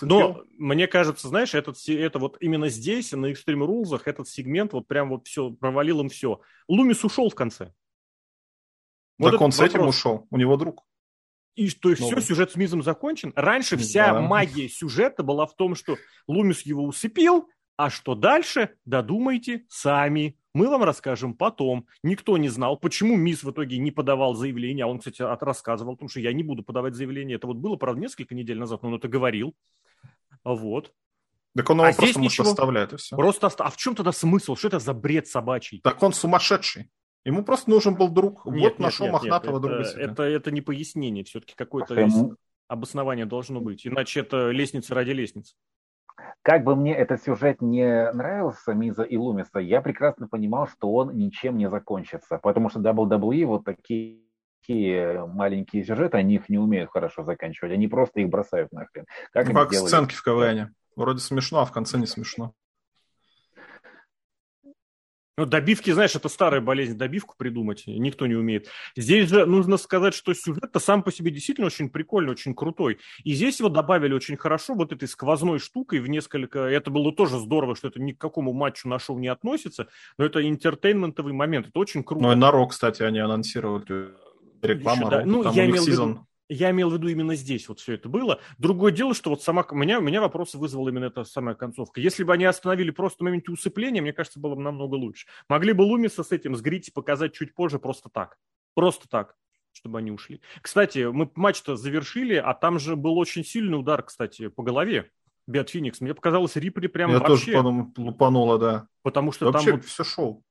Но 0.00 0.42
мне 0.58 0.86
кажется, 0.86 1.28
знаешь, 1.28 1.54
этот, 1.54 1.76
это 1.88 2.18
вот 2.18 2.36
именно 2.40 2.68
здесь, 2.68 3.12
на 3.12 3.30
Extreme 3.30 3.66
Rules, 3.66 4.00
этот 4.04 4.28
сегмент 4.28 4.72
вот 4.72 4.86
прям 4.88 5.10
вот 5.10 5.26
все, 5.26 5.50
провалил 5.50 6.00
им 6.00 6.08
все. 6.08 6.40
Лумис 6.68 7.04
ушел 7.04 7.28
в 7.28 7.34
конце. 7.34 7.72
Вот 9.18 9.32
так 9.32 9.40
он 9.40 9.52
с 9.52 9.60
этим 9.60 9.86
ушел, 9.86 10.26
у 10.30 10.36
него 10.36 10.56
друг. 10.56 10.84
И 11.54 11.70
то 11.70 11.88
есть 11.88 12.02
ну, 12.02 12.08
все, 12.08 12.20
сюжет 12.20 12.52
с 12.52 12.56
Мизом 12.56 12.82
закончен. 12.82 13.32
Раньше 13.34 13.78
вся 13.78 14.12
да. 14.12 14.20
магия 14.20 14.68
сюжета 14.68 15.22
была 15.22 15.46
в 15.46 15.54
том, 15.56 15.74
что 15.74 15.96
Лумис 16.26 16.62
его 16.62 16.84
усыпил, 16.84 17.48
а 17.76 17.88
что 17.88 18.14
дальше, 18.14 18.76
додумайте 18.84 19.64
сами. 19.68 20.38
Мы 20.56 20.70
вам 20.70 20.84
расскажем 20.84 21.34
потом. 21.34 21.86
Никто 22.02 22.38
не 22.38 22.48
знал, 22.48 22.78
почему 22.78 23.14
Мисс 23.14 23.42
в 23.42 23.50
итоге 23.50 23.76
не 23.76 23.90
подавал 23.90 24.32
заявление. 24.32 24.86
А 24.86 24.88
он, 24.88 25.00
кстати, 25.00 25.20
от 25.20 25.42
рассказывал 25.42 25.92
о 25.92 25.96
том, 25.98 26.08
что 26.08 26.18
я 26.18 26.32
не 26.32 26.42
буду 26.42 26.62
подавать 26.62 26.94
заявление. 26.94 27.36
Это 27.36 27.46
вот 27.46 27.58
было, 27.58 27.76
правда, 27.76 28.00
несколько 28.00 28.34
недель 28.34 28.58
назад, 28.58 28.82
но 28.82 28.88
он 28.88 28.94
это 28.94 29.06
говорил. 29.06 29.54
Вот. 30.44 30.94
Так 31.54 31.68
он 31.68 31.76
его 31.76 31.88
а 31.88 31.92
просто 31.92 32.18
может 32.18 32.32
ничего. 32.32 32.48
оставляет, 32.48 32.94
и 32.94 32.96
все. 32.96 33.16
Просто 33.16 33.48
оста... 33.48 33.64
А 33.64 33.70
в 33.70 33.76
чем 33.76 33.94
тогда 33.94 34.12
смысл? 34.12 34.56
Что 34.56 34.68
это 34.68 34.78
за 34.78 34.94
бред 34.94 35.26
собачий? 35.26 35.82
Так 35.84 36.02
он 36.02 36.14
сумасшедший. 36.14 36.90
Ему 37.26 37.44
просто 37.44 37.68
нужен 37.68 37.94
был 37.94 38.08
друг. 38.08 38.46
Нет, 38.46 38.54
вот 38.54 38.70
нет, 38.70 38.78
нашел 38.78 39.04
нет, 39.06 39.12
мохнатого 39.12 39.56
нет, 39.56 39.62
друга 39.62 39.82
это, 39.82 40.00
Это, 40.00 40.22
это 40.22 40.50
не 40.50 40.62
пояснение. 40.62 41.24
Все-таки 41.24 41.52
какое-то 41.54 42.00
ему... 42.00 42.34
обоснование 42.66 43.26
должно 43.26 43.60
быть. 43.60 43.86
Иначе 43.86 44.20
это 44.20 44.50
лестница 44.52 44.94
ради 44.94 45.10
лестницы. 45.10 45.54
Как 46.42 46.64
бы 46.64 46.76
мне 46.76 46.94
этот 46.94 47.22
сюжет 47.22 47.60
не 47.60 48.10
нравился, 48.12 48.72
Миза 48.72 49.02
и 49.02 49.16
Лумиса, 49.16 49.58
я 49.58 49.80
прекрасно 49.80 50.28
понимал, 50.28 50.66
что 50.68 50.92
он 50.92 51.16
ничем 51.16 51.56
не 51.58 51.68
закончится, 51.68 52.38
потому 52.38 52.70
что 52.70 52.80
WWE 52.80 53.44
вот 53.46 53.64
такие 53.64 54.26
такие 54.66 55.26
маленькие 55.26 55.84
сюжеты, 55.84 56.16
они 56.16 56.36
их 56.36 56.48
не 56.48 56.58
умеют 56.58 56.90
хорошо 56.90 57.22
заканчивать, 57.22 57.72
они 57.72 57.86
просто 57.88 58.20
их 58.20 58.28
бросают 58.28 58.72
нахрен. 58.72 59.04
Как, 59.32 59.46
как 59.46 59.72
сценки 59.72 60.14
в 60.14 60.22
КВН. 60.22 60.74
Вроде 60.96 61.20
смешно, 61.20 61.60
а 61.60 61.64
в 61.64 61.72
конце 61.72 61.98
не 61.98 62.06
смешно. 62.06 62.52
Ну, 65.38 65.44
добивки, 65.44 65.90
знаешь, 65.90 66.14
это 66.14 66.30
старая 66.30 66.62
болезнь, 66.62 66.96
добивку 66.96 67.34
придумать 67.36 67.84
никто 67.86 68.26
не 68.26 68.34
умеет. 68.34 68.68
Здесь 68.96 69.28
же 69.28 69.44
нужно 69.44 69.76
сказать, 69.76 70.14
что 70.14 70.32
сюжет-то 70.32 70.78
сам 70.78 71.02
по 71.02 71.12
себе 71.12 71.30
действительно 71.30 71.66
очень 71.66 71.90
прикольный, 71.90 72.32
очень 72.32 72.54
крутой. 72.54 72.98
И 73.22 73.34
здесь 73.34 73.58
его 73.58 73.68
добавили 73.68 74.14
очень 74.14 74.38
хорошо 74.38 74.74
вот 74.74 74.92
этой 74.92 75.06
сквозной 75.06 75.58
штукой 75.58 76.00
в 76.00 76.08
несколько... 76.08 76.60
Это 76.60 76.90
было 76.90 77.12
тоже 77.12 77.38
здорово, 77.38 77.76
что 77.76 77.88
это 77.88 78.00
ни 78.00 78.12
к 78.12 78.18
какому 78.18 78.54
матчу 78.54 78.88
на 78.88 78.98
шоу 78.98 79.18
не 79.18 79.28
относится, 79.28 79.88
но 80.16 80.24
это 80.24 80.46
интертейментовый 80.46 81.34
момент, 81.34 81.68
это 81.68 81.78
очень 81.78 82.02
круто. 82.02 82.24
Ну 82.24 82.32
и 82.32 82.34
на 82.34 82.50
Рок, 82.50 82.70
кстати, 82.70 83.02
они 83.02 83.18
анонсировали 83.18 84.12
рекламу. 84.62 85.06
Еще, 85.06 85.10
да. 85.10 85.24
Ну, 85.26 85.52
я 85.52 85.66
имел 85.66 85.84
в 85.84 85.88
виду 85.88 86.26
я 86.48 86.70
имел 86.70 86.90
в 86.90 86.94
виду 86.94 87.08
именно 87.08 87.34
здесь 87.34 87.68
вот 87.68 87.80
все 87.80 87.94
это 87.94 88.08
было. 88.08 88.40
Другое 88.58 88.92
дело, 88.92 89.14
что 89.14 89.30
вот 89.30 89.42
сама... 89.42 89.66
Меня, 89.72 89.98
меня 90.00 90.20
вопросы 90.20 90.58
вызвала 90.58 90.88
именно 90.88 91.06
эта 91.06 91.24
самая 91.24 91.54
концовка. 91.54 92.00
Если 92.00 92.24
бы 92.24 92.32
они 92.32 92.44
остановили 92.44 92.90
просто 92.90 93.22
на 93.22 93.30
моменте 93.30 93.52
усыпления, 93.52 94.02
мне 94.02 94.12
кажется, 94.12 94.40
было 94.40 94.54
бы 94.54 94.62
намного 94.62 94.94
лучше. 94.94 95.26
Могли 95.48 95.72
бы 95.72 95.82
Лумиса 95.82 96.22
с 96.22 96.32
этим 96.32 96.56
сгрить 96.56 96.88
и 96.88 96.92
показать 96.92 97.34
чуть 97.34 97.54
позже 97.54 97.78
просто 97.78 98.08
так. 98.08 98.38
Просто 98.74 99.08
так 99.08 99.36
чтобы 99.72 99.98
они 99.98 100.10
ушли. 100.10 100.40
Кстати, 100.62 101.04
мы 101.10 101.30
матч-то 101.34 101.76
завершили, 101.76 102.34
а 102.34 102.54
там 102.54 102.78
же 102.78 102.96
был 102.96 103.18
очень 103.18 103.44
сильный 103.44 103.78
удар, 103.78 104.02
кстати, 104.02 104.48
по 104.48 104.62
голове. 104.62 105.10
Бет 105.46 105.70
Феникс. 105.70 106.00
Мне 106.00 106.14
показалось, 106.14 106.56
Рипли 106.56 106.86
прям 106.88 107.10
Я 107.10 107.18
вообще... 107.18 107.28
тоже 107.28 107.52
подумал, 107.52 107.92
лупануло, 107.96 108.58
да. 108.58 108.88
Потому 109.02 109.32
что 109.32 109.46
вообще 109.46 109.70
там... 109.70 109.76
Вот... 109.76 109.84
все 109.84 110.02
шоу. 110.02 110.42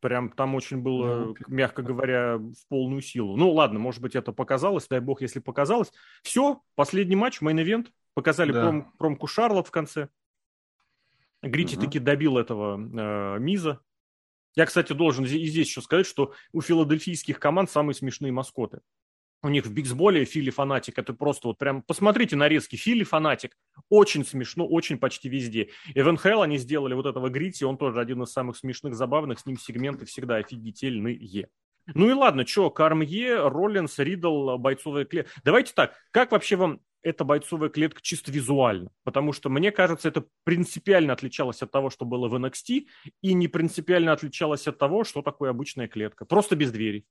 Прям 0.00 0.30
там 0.30 0.54
очень 0.54 0.78
было, 0.78 1.34
мягко 1.48 1.82
говоря, 1.82 2.36
в 2.38 2.68
полную 2.68 3.02
силу. 3.02 3.36
Ну, 3.36 3.50
ладно, 3.52 3.78
может 3.78 4.00
быть, 4.00 4.14
это 4.14 4.32
показалось, 4.32 4.86
дай 4.88 5.00
бог, 5.00 5.22
если 5.22 5.40
показалось. 5.40 5.92
Все, 6.22 6.62
последний 6.76 7.16
матч, 7.16 7.40
main 7.42 7.60
event. 7.60 7.88
Показали 8.14 8.52
да. 8.52 8.62
пром, 8.62 8.92
промку 8.98 9.26
Шарлот 9.26 9.68
в 9.68 9.70
конце. 9.70 10.08
Грити 11.42 11.76
угу. 11.76 11.84
таки 11.84 11.98
добил 11.98 12.38
этого 12.38 12.76
э, 12.76 13.38
Миза. 13.38 13.80
Я, 14.54 14.66
кстати, 14.66 14.92
должен 14.92 15.24
и 15.24 15.28
здесь 15.28 15.68
еще 15.68 15.82
сказать, 15.82 16.06
что 16.06 16.32
у 16.52 16.60
филадельфийских 16.60 17.38
команд 17.38 17.70
самые 17.70 17.94
смешные 17.94 18.32
маскоты. 18.32 18.80
У 19.42 19.48
них 19.48 19.66
в 19.66 19.72
Бигсболе 19.72 20.24
Фили 20.24 20.50
Фанатик, 20.50 20.98
это 20.98 21.14
просто 21.14 21.48
вот 21.48 21.58
прям, 21.58 21.82
посмотрите 21.82 22.34
нарезки, 22.34 22.74
Фили 22.74 23.04
Фанатик, 23.04 23.56
очень 23.88 24.24
смешно, 24.24 24.66
очень 24.66 24.98
почти 24.98 25.28
везде. 25.28 25.70
И 25.94 26.02
в 26.02 26.10
НХЛ 26.10 26.42
они 26.42 26.58
сделали 26.58 26.94
вот 26.94 27.06
этого 27.06 27.28
Грити, 27.28 27.62
он 27.62 27.78
тоже 27.78 28.00
один 28.00 28.22
из 28.24 28.32
самых 28.32 28.56
смешных, 28.56 28.94
забавных, 28.94 29.38
с 29.38 29.46
ним 29.46 29.56
сегменты 29.56 30.06
всегда 30.06 30.36
офигительные. 30.36 31.48
Ну 31.94 32.10
и 32.10 32.12
ладно, 32.12 32.44
что, 32.46 32.68
Кармье, 32.70 33.48
Роллинс, 33.48 33.98
Ридл, 33.98 34.56
бойцовая 34.58 35.04
клетка. 35.04 35.30
Давайте 35.44 35.72
так, 35.72 35.94
как 36.10 36.32
вообще 36.32 36.56
вам 36.56 36.80
эта 37.02 37.24
бойцовая 37.24 37.70
клетка 37.70 38.00
чисто 38.02 38.32
визуально? 38.32 38.90
Потому 39.04 39.32
что, 39.32 39.48
мне 39.48 39.70
кажется, 39.70 40.08
это 40.08 40.24
принципиально 40.44 41.12
отличалось 41.12 41.62
от 41.62 41.70
того, 41.70 41.90
что 41.90 42.04
было 42.04 42.28
в 42.28 42.34
NXT, 42.34 42.86
и 43.22 43.32
не 43.32 43.46
принципиально 43.48 44.12
отличалось 44.12 44.66
от 44.66 44.78
того, 44.78 45.04
что 45.04 45.22
такое 45.22 45.50
обычная 45.50 45.86
клетка. 45.86 46.24
Просто 46.24 46.56
без 46.56 46.72
дверей. 46.72 47.06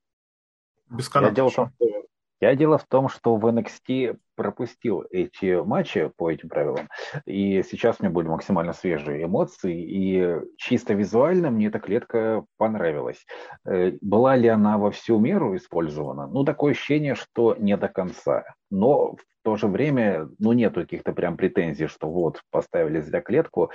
Без 0.90 1.10
каната. 1.10 1.32
Я 1.32 1.36
дело 1.36 1.49
в 1.49 1.56
том, 1.56 1.72
что 1.76 1.97
я 2.39 2.55
дело 2.55 2.77
в 2.77 2.85
том, 2.85 3.09
что 3.09 3.35
в 3.35 3.45
NXT 3.47 4.18
пропустил 4.35 5.03
эти 5.09 5.61
матчи 5.64 6.11
по 6.15 6.30
этим 6.30 6.49
правилам, 6.49 6.89
и 7.26 7.64
сейчас 7.64 7.99
мне 7.99 8.09
были 8.09 8.27
максимально 8.27 8.73
свежие 8.73 9.26
эмоции, 9.26 9.76
и 9.76 10.41
чисто 10.57 10.93
визуально 10.93 11.49
мне 11.49 11.68
эта 11.68 11.80
клетка 11.80 12.45
понравилась. 12.57 13.26
Э, 13.65 13.93
была 14.01 14.35
ли 14.35 14.47
она 14.47 14.77
во 14.77 14.91
всю 14.91 15.18
меру 15.19 15.55
использована? 15.55 16.27
Ну, 16.27 16.43
такое 16.43 16.73
ощущение, 16.73 17.15
что 17.15 17.55
не 17.55 17.76
до 17.77 17.88
конца. 17.88 18.43
Но 18.69 19.14
в 19.14 19.23
то 19.43 19.55
же 19.55 19.68
время, 19.68 20.30
ну, 20.38 20.53
нет 20.53 20.76
каких-то 20.76 21.14
прям 21.14 21.38
претензий, 21.38 21.88
что 21.88 22.09
вот, 22.09 22.41
поставили 22.51 23.01
зря 23.01 23.22
клетку. 23.22 23.72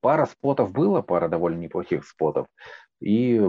Пара 0.00 0.26
спотов 0.26 0.72
было, 0.72 1.02
пара 1.02 1.28
довольно 1.28 1.58
неплохих 1.58 2.06
спотов. 2.06 2.46
И 3.00 3.40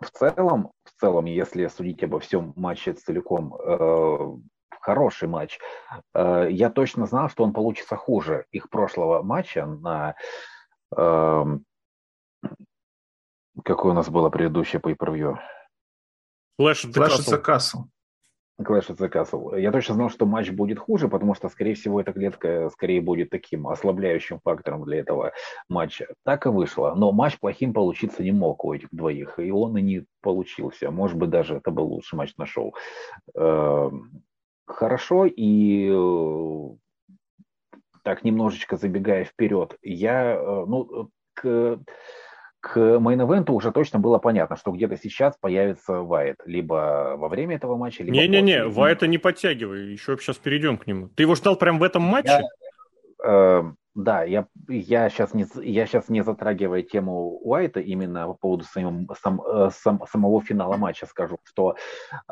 в 0.00 0.10
целом, 0.10 0.72
в 0.84 1.00
целом, 1.00 1.24
если 1.24 1.66
судить 1.66 2.02
обо 2.02 2.20
всем 2.20 2.52
матче 2.56 2.92
целиком, 2.92 3.54
э, 3.54 4.36
хороший 4.80 5.28
матч. 5.28 5.58
Э, 6.14 6.48
я 6.50 6.70
точно 6.70 7.06
знал, 7.06 7.28
что 7.28 7.44
он 7.44 7.52
получится 7.52 7.96
хуже 7.96 8.46
их 8.50 8.70
прошлого 8.70 9.22
матча 9.22 9.66
на 9.66 10.14
э, 10.96 11.44
какое 13.64 13.92
у 13.92 13.94
нас 13.94 14.08
было 14.08 14.30
предыдущее 14.30 14.80
по 14.80 14.90
per 14.90 15.38
Clash 16.60 17.18
of 17.18 17.26
the 17.26 17.42
Castle. 17.44 17.84
Clash 18.60 18.88
of 18.88 18.98
the 18.98 19.10
Castle. 19.10 19.60
Я 19.60 19.70
точно 19.70 19.94
знал, 19.94 20.10
что 20.10 20.26
матч 20.26 20.50
будет 20.50 20.78
хуже, 20.78 21.08
потому 21.08 21.34
что, 21.34 21.48
скорее 21.48 21.74
всего, 21.74 22.00
эта 22.00 22.12
клетка 22.12 22.68
скорее 22.70 23.00
будет 23.00 23.30
таким 23.30 23.68
ослабляющим 23.68 24.40
фактором 24.40 24.84
для 24.84 24.98
этого 24.98 25.32
матча. 25.68 26.08
Так 26.24 26.46
и 26.46 26.48
вышло. 26.48 26.94
Но 26.96 27.12
матч 27.12 27.38
плохим 27.38 27.72
получиться 27.72 28.22
не 28.22 28.32
мог 28.32 28.64
у 28.64 28.72
этих 28.72 28.88
двоих, 28.90 29.38
и 29.38 29.50
он 29.50 29.76
и 29.76 29.82
не 29.82 30.06
получился. 30.22 30.90
Может 30.90 31.16
быть, 31.16 31.30
даже 31.30 31.56
это 31.56 31.70
был 31.70 31.86
лучший 31.86 32.16
матч 32.16 32.36
на 32.36 32.46
шоу. 32.46 32.74
Эм, 33.34 34.22
хорошо, 34.66 35.26
и 35.26 35.88
э, 35.92 36.68
так 38.02 38.24
немножечко 38.24 38.76
забегая 38.76 39.24
вперед, 39.24 39.76
я, 39.82 40.34
э, 40.34 40.64
ну, 40.66 41.10
к 41.34 41.78
к 42.60 42.76
мейн-эвенту 42.76 43.52
уже 43.52 43.72
точно 43.72 43.98
было 43.98 44.18
понятно, 44.18 44.56
что 44.56 44.72
где-то 44.72 44.96
сейчас 44.96 45.36
появится 45.36 46.00
Вайт. 46.00 46.36
Либо 46.44 47.14
во 47.16 47.28
время 47.28 47.56
этого 47.56 47.76
матча, 47.76 48.02
либо 48.02 48.16
Не-не-не, 48.16 48.66
Вайта 48.66 49.06
не 49.06 49.18
подтягивай, 49.18 49.92
еще 49.92 50.16
сейчас 50.18 50.36
перейдем 50.36 50.78
к 50.78 50.86
нему. 50.86 51.08
Ты 51.08 51.22
его 51.24 51.34
ждал 51.34 51.56
прямо 51.56 51.78
в 51.78 51.82
этом 51.82 52.02
матче? 52.02 52.42
Я, 53.24 53.60
э, 53.60 53.62
да, 53.94 54.22
я, 54.22 54.46
я, 54.68 55.08
сейчас 55.08 55.34
не, 55.34 55.44
я 55.62 55.86
сейчас 55.86 56.08
не 56.08 56.22
затрагивая 56.22 56.82
тему 56.82 57.38
Уайта 57.42 57.80
именно 57.80 58.26
по 58.26 58.34
поводу 58.34 58.64
самим, 58.64 59.08
сам, 59.20 59.40
э, 59.42 59.70
сам, 59.72 60.02
самого 60.10 60.40
финала 60.40 60.76
матча 60.76 61.06
скажу, 61.06 61.38
что 61.44 61.74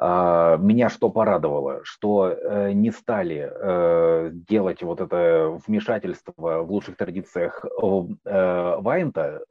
э, 0.00 0.56
меня 0.60 0.88
что 0.88 1.08
порадовало, 1.10 1.80
что 1.82 2.28
э, 2.28 2.72
не 2.72 2.92
стали 2.92 3.50
э, 3.50 4.30
делать 4.32 4.82
вот 4.82 5.00
это 5.00 5.58
вмешательство 5.66 6.34
в 6.36 6.70
лучших 6.70 6.96
традициях 6.96 7.64
э, 7.64 8.76
Вайнта, 8.78 9.42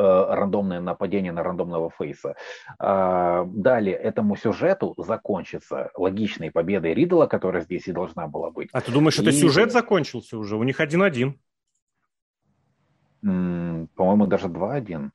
рандомное 0.00 0.80
нападение 0.80 1.32
на 1.32 1.42
рандомного 1.42 1.90
фейса. 1.90 2.36
А, 2.78 3.44
далее 3.46 3.96
этому 3.96 4.36
сюжету 4.36 4.94
закончится 4.96 5.90
логичной 5.94 6.50
победой 6.50 6.94
Ридла, 6.94 7.26
которая 7.26 7.62
здесь 7.62 7.86
и 7.88 7.92
должна 7.92 8.26
была 8.26 8.50
быть. 8.50 8.70
А 8.72 8.80
ты 8.80 8.92
думаешь, 8.92 9.18
и... 9.18 9.22
это 9.22 9.32
сюжет 9.32 9.72
закончился 9.72 10.38
уже? 10.38 10.56
У 10.56 10.62
них 10.62 10.80
один-один. 10.80 11.38
По-моему, 13.22 14.26
даже 14.26 14.48
2-1. 14.48 15.10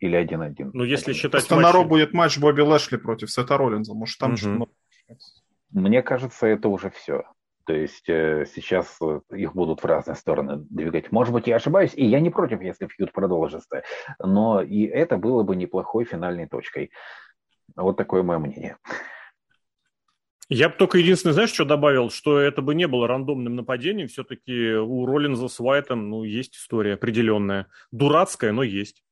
Или 0.00 0.18
1-1. 0.18 0.70
Ну, 0.72 0.84
если 0.84 1.12
считать 1.12 1.46
Просто 1.46 1.56
на 1.56 1.72
Ро 1.72 1.84
будет 1.84 2.14
матч 2.14 2.38
Бобби 2.38 2.62
Лэшли 2.62 2.96
против 2.96 3.30
Сета 3.30 3.58
Роллинза. 3.58 3.92
Может, 3.92 4.18
там 4.18 4.30
угу. 4.30 4.36
что-то... 4.38 4.72
Мне 5.70 6.02
кажется, 6.02 6.46
это 6.46 6.68
уже 6.68 6.90
все. 6.90 7.24
То 7.66 7.72
есть 7.74 8.08
э, 8.08 8.46
сейчас 8.52 8.98
э, 9.02 9.20
их 9.32 9.54
будут 9.54 9.82
в 9.82 9.86
разные 9.86 10.16
стороны 10.16 10.64
двигать. 10.70 11.12
Может 11.12 11.32
быть, 11.32 11.46
я 11.46 11.56
ошибаюсь, 11.56 11.92
и 11.94 12.04
я 12.04 12.20
не 12.20 12.30
против, 12.30 12.62
если 12.62 12.86
фьюд 12.86 13.12
продолжится. 13.12 13.82
Но 14.18 14.62
и 14.62 14.84
это 14.84 15.16
было 15.16 15.42
бы 15.42 15.56
неплохой 15.56 16.04
финальной 16.04 16.48
точкой. 16.48 16.90
Вот 17.76 17.96
такое 17.96 18.22
мое 18.22 18.38
мнение. 18.38 18.76
Я 20.52 20.68
бы 20.68 20.74
только 20.74 20.98
единственное, 20.98 21.34
знаешь, 21.34 21.52
что 21.52 21.64
добавил, 21.64 22.10
что 22.10 22.38
это 22.38 22.60
бы 22.60 22.74
не 22.74 22.88
было 22.88 23.06
рандомным 23.06 23.54
нападением. 23.54 24.08
Все-таки 24.08 24.72
у 24.72 25.06
Роллинза 25.06 25.46
с 25.46 25.60
Уайтом 25.60 26.10
ну, 26.10 26.24
есть 26.24 26.56
история 26.56 26.94
определенная. 26.94 27.68
Дурацкая, 27.92 28.50
но 28.50 28.64
есть. 28.64 29.04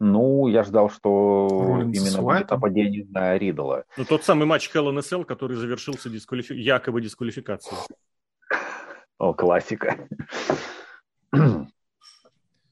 Ну, 0.00 0.46
я 0.46 0.62
ждал, 0.62 0.90
что 0.90 1.48
Роллинс 1.50 1.98
именно 1.98 2.22
будет 2.22 2.50
нападение 2.50 3.04
на 3.10 3.36
Ридла. 3.36 3.84
Ну, 3.96 4.04
тот 4.04 4.22
самый 4.22 4.46
матч 4.46 4.70
Hell 4.72 4.92
in 4.92 4.98
SL, 4.98 5.24
который 5.24 5.56
завершился 5.56 6.08
дисквалифи... 6.08 6.52
якобы 6.52 7.00
дисквалификацией. 7.00 7.80
О, 9.18 9.34
классика. 9.34 10.08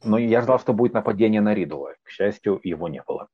Ну, 0.05 0.19
я 0.19 0.41
ждал, 0.41 0.61
что 0.61 0.73
будет 0.73 0.95
нападение 0.95 1.41
на 1.41 1.53
Ридла. 1.53 1.95
К 2.05 2.11
счастью, 2.11 2.61
его 2.63 2.87
не 2.87 3.03
было. 3.03 3.27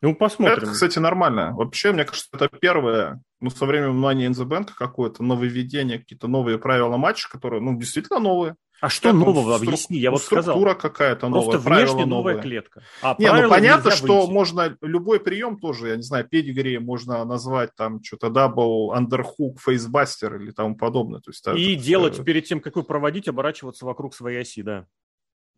Ну, 0.00 0.14
посмотрим. 0.14 0.56
Это, 0.56 0.72
кстати, 0.72 0.98
нормально. 0.98 1.52
Вообще, 1.54 1.92
мне 1.92 2.04
кажется, 2.04 2.30
это 2.32 2.48
первое, 2.48 3.20
ну, 3.40 3.50
со 3.50 3.66
временем 3.66 4.02
Money 4.02 4.28
in 4.28 4.32
the 4.32 4.48
Bank 4.48 4.70
какое-то 4.74 5.22
нововведение, 5.22 5.98
какие-то 5.98 6.28
новые 6.28 6.58
правила 6.58 6.96
матча, 6.96 7.28
которые, 7.28 7.60
ну, 7.60 7.76
действительно 7.76 8.20
новые. 8.20 8.56
А 8.80 8.88
что 8.88 9.08
это 9.08 9.18
нового? 9.18 9.56
Стру... 9.56 9.68
Объясни, 9.68 9.98
я 9.98 10.10
вот 10.10 10.22
сказал. 10.22 10.54
Структура 10.54 10.74
какая-то 10.74 11.28
новая, 11.28 11.58
Просто 11.58 11.68
внешне 11.70 12.06
новая 12.06 12.34
новые. 12.34 12.42
клетка. 12.42 12.82
А 13.02 13.16
не, 13.18 13.32
ну 13.32 13.48
понятно, 13.48 13.90
что 13.90 14.20
выйти. 14.20 14.30
можно 14.32 14.76
любой 14.82 15.18
прием 15.20 15.58
тоже, 15.58 15.88
я 15.88 15.96
не 15.96 16.02
знаю, 16.02 16.28
pedigree 16.28 16.78
можно 16.78 17.24
назвать 17.24 17.74
там 17.74 18.02
что-то 18.02 18.30
double 18.30 18.92
underhook 18.92 19.60
facebuster 19.60 20.36
или 20.36 20.52
тому 20.52 20.76
подобное. 20.76 21.20
То 21.20 21.30
есть, 21.30 21.46
И 21.48 21.74
это, 21.74 21.82
делать 21.84 22.24
перед 22.24 22.44
тем, 22.44 22.60
как 22.60 22.76
вы 22.76 22.84
проводить, 22.84 23.28
оборачиваться 23.28 23.84
вокруг 23.84 24.14
своей 24.14 24.42
оси, 24.42 24.62
да. 24.62 24.86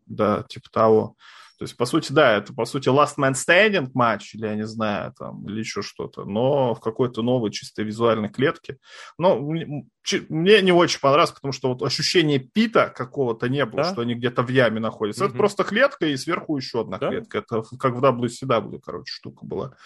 Да, 0.06 0.44
типа 0.48 0.70
того. 0.70 1.16
То 1.60 1.64
есть, 1.64 1.76
по 1.76 1.84
сути, 1.84 2.10
да, 2.10 2.38
это, 2.38 2.54
по 2.54 2.64
сути, 2.64 2.88
last 2.88 3.18
man 3.18 3.34
standing 3.34 3.90
матч, 3.92 4.34
или, 4.34 4.46
я 4.46 4.54
не 4.54 4.66
знаю, 4.66 5.12
там, 5.12 5.46
или 5.46 5.58
еще 5.58 5.82
что-то, 5.82 6.24
но 6.24 6.74
в 6.74 6.80
какой-то 6.80 7.20
новой 7.20 7.50
чисто 7.50 7.82
визуальной 7.82 8.30
клетке. 8.30 8.78
Но 9.18 9.38
мне 9.38 10.62
не 10.62 10.72
очень 10.72 11.00
понравилось, 11.00 11.32
потому 11.32 11.52
что 11.52 11.68
вот 11.68 11.82
ощущение 11.82 12.38
пита 12.38 12.88
какого-то 12.88 13.50
не 13.50 13.66
было, 13.66 13.82
да? 13.82 13.92
что 13.92 14.00
они 14.00 14.14
где-то 14.14 14.42
в 14.42 14.48
яме 14.48 14.80
находятся. 14.80 15.24
Угу. 15.26 15.28
Это 15.28 15.36
просто 15.36 15.64
клетка 15.64 16.06
и 16.06 16.16
сверху 16.16 16.56
еще 16.56 16.80
одна 16.80 16.96
да? 16.96 17.10
клетка. 17.10 17.38
Это 17.40 17.62
как 17.78 17.94
в 17.94 18.02
WCW, 18.02 18.80
короче, 18.82 19.12
штука 19.12 19.44
была. 19.44 19.76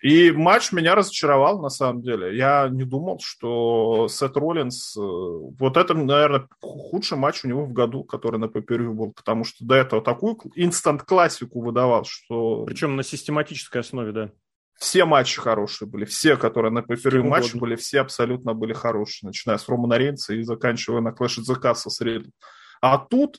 И 0.00 0.30
матч 0.30 0.72
меня 0.72 0.94
разочаровал, 0.94 1.60
на 1.60 1.68
самом 1.68 2.00
деле. 2.00 2.34
Я 2.34 2.68
не 2.70 2.84
думал, 2.84 3.20
что 3.22 4.08
Сет 4.08 4.34
Роллинс... 4.34 4.96
Э, 4.96 5.00
вот 5.00 5.76
это, 5.76 5.92
наверное, 5.92 6.48
худший 6.62 7.18
матч 7.18 7.44
у 7.44 7.48
него 7.48 7.66
в 7.66 7.72
году, 7.72 8.04
который 8.04 8.38
на 8.38 8.48
пейпервью 8.48 8.94
был, 8.94 9.12
потому 9.12 9.44
что 9.44 9.62
до 9.64 9.74
этого 9.74 10.00
такую 10.00 10.38
инстант-классику 10.54 11.60
выдавал, 11.60 12.04
что... 12.04 12.64
Причем 12.64 12.96
на 12.96 13.02
систематической 13.02 13.82
основе, 13.82 14.12
да. 14.12 14.30
Все 14.78 15.04
матчи 15.04 15.38
хорошие 15.38 15.86
были, 15.86 16.06
все, 16.06 16.38
которые 16.38 16.72
на 16.72 16.82
пейпервью 16.82 17.26
матче 17.26 17.58
были, 17.58 17.76
все 17.76 18.00
абсолютно 18.00 18.54
были 18.54 18.72
хорошие, 18.72 19.28
начиная 19.28 19.58
с 19.58 19.68
Романа 19.68 19.98
Рейнса 19.98 20.32
и 20.32 20.42
заканчивая 20.42 21.02
на 21.02 21.10
Clash 21.10 21.40
of 21.40 21.44
the 21.46 21.60
Castle 21.60 21.90
с 21.90 22.00
Ридлом. 22.00 22.32
А 22.80 22.96
тут 22.96 23.38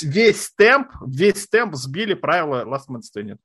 весь 0.00 0.50
темп, 0.56 0.88
весь 1.06 1.46
темп 1.46 1.74
сбили 1.74 2.14
правила 2.14 2.64
Last 2.64 2.88
Man 2.88 3.02
Standing. 3.02 3.36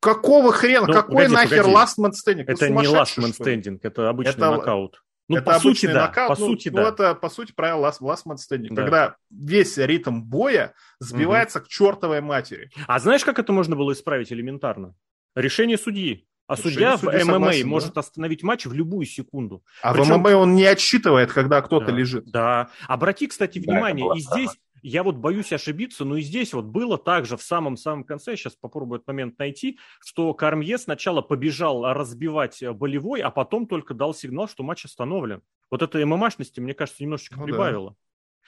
Какого 0.00 0.52
хрена? 0.52 0.86
Ну, 0.86 0.92
Какой 0.92 1.28
погоди, 1.28 1.34
нахер 1.34 1.64
погоди. 1.64 1.76
last 1.76 1.98
man 1.98 2.10
standing? 2.12 2.44
Это 2.46 2.70
не 2.70 2.86
last 2.86 3.18
man 3.18 3.32
standing, 3.38 3.78
это 3.82 4.08
обычный 4.08 4.32
это, 4.32 4.50
нокаут. 4.50 5.02
Ну, 5.28 5.36
это 5.36 5.44
по 5.44 5.60
сути, 5.60 5.86
да. 5.86 6.06
Нокаут, 6.06 6.36
по 6.36 6.40
ну, 6.40 6.46
сути, 6.48 6.68
ну, 6.70 6.76
да. 6.76 6.88
это, 6.88 7.14
по 7.14 7.28
сути, 7.28 7.52
правило 7.52 7.86
last, 7.86 8.00
last 8.00 8.22
man 8.26 8.36
standing. 8.36 8.70
Да. 8.70 8.82
Когда 8.82 9.16
весь 9.30 9.76
ритм 9.76 10.22
боя 10.22 10.74
сбивается 10.98 11.58
угу. 11.58 11.66
к 11.66 11.68
чертовой 11.68 12.20
матери. 12.20 12.70
А 12.86 12.98
знаешь, 12.98 13.24
как 13.24 13.38
это 13.38 13.52
можно 13.52 13.76
было 13.76 13.92
исправить 13.92 14.32
элементарно? 14.32 14.94
Решение 15.36 15.78
судьи. 15.78 16.26
А 16.48 16.56
Решение 16.56 16.96
судья 16.96 16.96
в 16.96 17.24
ММА 17.24 17.34
согласен, 17.34 17.68
может 17.68 17.94
да? 17.94 18.00
остановить 18.00 18.42
матч 18.42 18.66
в 18.66 18.72
любую 18.72 19.06
секунду. 19.06 19.62
А 19.82 19.94
Причем... 19.94 20.14
в 20.14 20.18
ММА 20.18 20.30
он 20.30 20.56
не 20.56 20.64
отсчитывает, 20.64 21.32
когда 21.32 21.62
кто-то 21.62 21.86
да, 21.86 21.92
лежит. 21.92 22.24
Да. 22.28 22.70
Обрати, 22.88 23.28
кстати, 23.28 23.60
внимание, 23.60 24.08
да, 24.08 24.16
и 24.16 24.20
здесь 24.20 24.58
я 24.82 25.02
вот 25.02 25.16
боюсь 25.16 25.52
ошибиться, 25.52 26.04
но 26.04 26.16
и 26.16 26.22
здесь 26.22 26.52
вот 26.52 26.66
было 26.66 26.98
также 26.98 27.36
в 27.36 27.42
самом-самом 27.42 28.04
конце, 28.04 28.36
сейчас 28.36 28.54
попробую 28.54 28.98
этот 28.98 29.08
момент 29.08 29.38
найти, 29.38 29.78
что 30.00 30.32
Кармье 30.34 30.78
сначала 30.78 31.22
побежал 31.22 31.92
разбивать 31.92 32.62
э, 32.62 32.72
болевой, 32.72 33.20
а 33.20 33.30
потом 33.30 33.66
только 33.66 33.94
дал 33.94 34.14
сигнал, 34.14 34.48
что 34.48 34.62
матч 34.62 34.84
остановлен. 34.84 35.42
Вот 35.70 35.82
это 35.82 36.04
ММАшности, 36.04 36.60
мне 36.60 36.74
кажется, 36.74 37.02
немножечко 37.02 37.38
ну, 37.38 37.44
прибавило. 37.44 37.96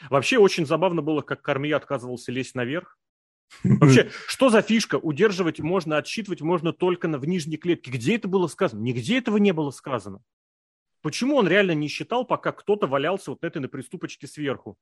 Да. 0.01 0.09
Вообще 0.11 0.39
очень 0.39 0.67
забавно 0.67 1.03
было, 1.03 1.23
как 1.23 1.43
Кармье 1.43 1.77
отказывался 1.77 2.33
лезть 2.33 2.55
наверх. 2.55 2.99
Вообще, 3.65 4.11
что 4.27 4.49
за 4.49 4.63
фишка? 4.63 4.97
Удерживать 4.97 5.61
можно, 5.61 5.99
отсчитывать 5.99 6.41
можно 6.41 6.73
только 6.73 7.09
на, 7.09 7.19
в 7.19 7.27
нижней 7.27 7.59
клетке. 7.59 7.91
Где 7.91 8.17
это 8.17 8.27
было 8.27 8.47
сказано? 8.47 8.81
Нигде 8.81 9.19
этого 9.19 9.37
не 9.37 9.53
было 9.53 9.71
сказано. 9.71 10.23
Почему 11.03 11.37
он 11.37 11.49
реально 11.49 11.73
не 11.73 11.89
считал, 11.89 12.25
пока 12.25 12.53
кто-то 12.53 12.87
валялся 12.87 13.33
вот 13.33 13.45
этой 13.45 13.61
на 13.61 13.69
приступочке 13.69 14.27
сверху? 14.27 14.79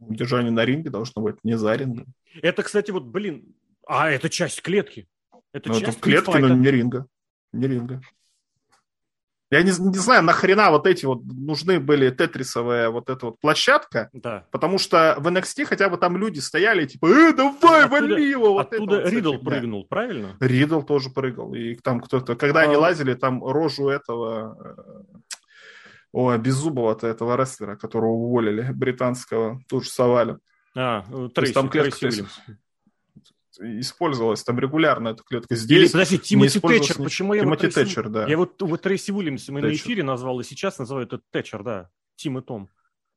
Удержание 0.00 0.50
на 0.50 0.64
ринге 0.64 0.90
должно 0.90 1.22
быть 1.22 1.36
не 1.44 1.56
за 1.56 1.74
рингом. 1.74 2.06
Это, 2.42 2.62
кстати, 2.62 2.90
вот, 2.90 3.04
блин, 3.04 3.54
а 3.86 4.10
это 4.10 4.28
часть 4.28 4.62
клетки. 4.62 5.08
Это 5.52 5.70
ну, 5.70 5.80
часть 5.80 5.98
это 5.98 6.00
клетки, 6.00 6.36
но 6.36 6.48
не 6.48 6.70
ринга. 6.70 7.06
Не 7.52 7.66
ринга. 7.66 8.00
Я 9.50 9.62
не, 9.62 9.70
не 9.70 9.98
знаю, 9.98 10.22
нахрена 10.24 10.70
вот 10.70 10.86
эти 10.86 11.06
вот 11.06 11.24
нужны 11.24 11.80
были 11.80 12.10
тетрисовая 12.10 12.90
вот 12.90 13.08
эта 13.08 13.26
вот 13.26 13.40
площадка, 13.40 14.10
да. 14.12 14.44
потому 14.50 14.76
что 14.76 15.16
в 15.18 15.26
NXT 15.26 15.64
хотя 15.64 15.88
бы 15.88 15.96
там 15.96 16.18
люди 16.18 16.38
стояли, 16.38 16.84
типа, 16.84 17.06
э, 17.06 17.32
давай, 17.32 17.84
оттуда, 17.84 17.88
вали 17.88 18.28
его! 18.28 18.52
Вот 18.52 18.74
оттуда 18.74 19.00
это, 19.00 19.08
Ридл 19.08 19.38
прыгнул, 19.38 19.86
правильно? 19.86 20.36
Ридл 20.38 20.82
тоже 20.82 21.08
прыгал, 21.08 21.54
и 21.54 21.76
там 21.76 22.00
кто-то, 22.00 22.36
когда 22.36 22.60
а... 22.60 22.64
они 22.64 22.76
лазили, 22.76 23.14
там 23.14 23.42
рожу 23.42 23.88
этого, 23.88 24.76
о, 26.18 26.36
беззубого-то 26.36 27.06
этого 27.06 27.36
рестлера, 27.36 27.76
которого 27.76 28.10
уволили, 28.10 28.72
британского, 28.72 29.62
тоже 29.68 29.88
совали. 29.88 30.38
А, 30.74 31.02
Трейси, 31.02 31.32
То 31.32 31.40
есть 31.42 31.54
там 31.54 31.68
клетка, 31.68 31.98
Трейси 31.98 32.26
использовалась 33.60 34.42
там 34.44 34.58
регулярно 34.58 35.08
эта 35.08 35.22
клетка. 35.22 35.56
Здесь 35.56 35.78
Или, 35.78 35.92
подожди, 35.92 36.18
Тимоти 36.18 36.60
Тэтчер, 36.60 36.96
почему 36.96 37.34
я 37.34 37.42
Тимоти 37.42 37.66
вот 37.66 37.74
Тэтчер, 37.74 38.08
да. 38.08 38.26
Я 38.26 38.36
вот, 38.36 38.60
вот 38.62 38.82
Трейси 38.82 39.10
Уильямс 39.10 39.48
мы 39.48 39.60
на 39.60 39.72
эфире 39.72 40.02
назвал, 40.02 40.40
и 40.40 40.44
сейчас 40.44 40.78
называю 40.78 41.06
это 41.06 41.20
Тэтчер, 41.30 41.62
да. 41.62 41.90
Тим 42.16 42.38
и 42.38 42.42
Том 42.42 42.68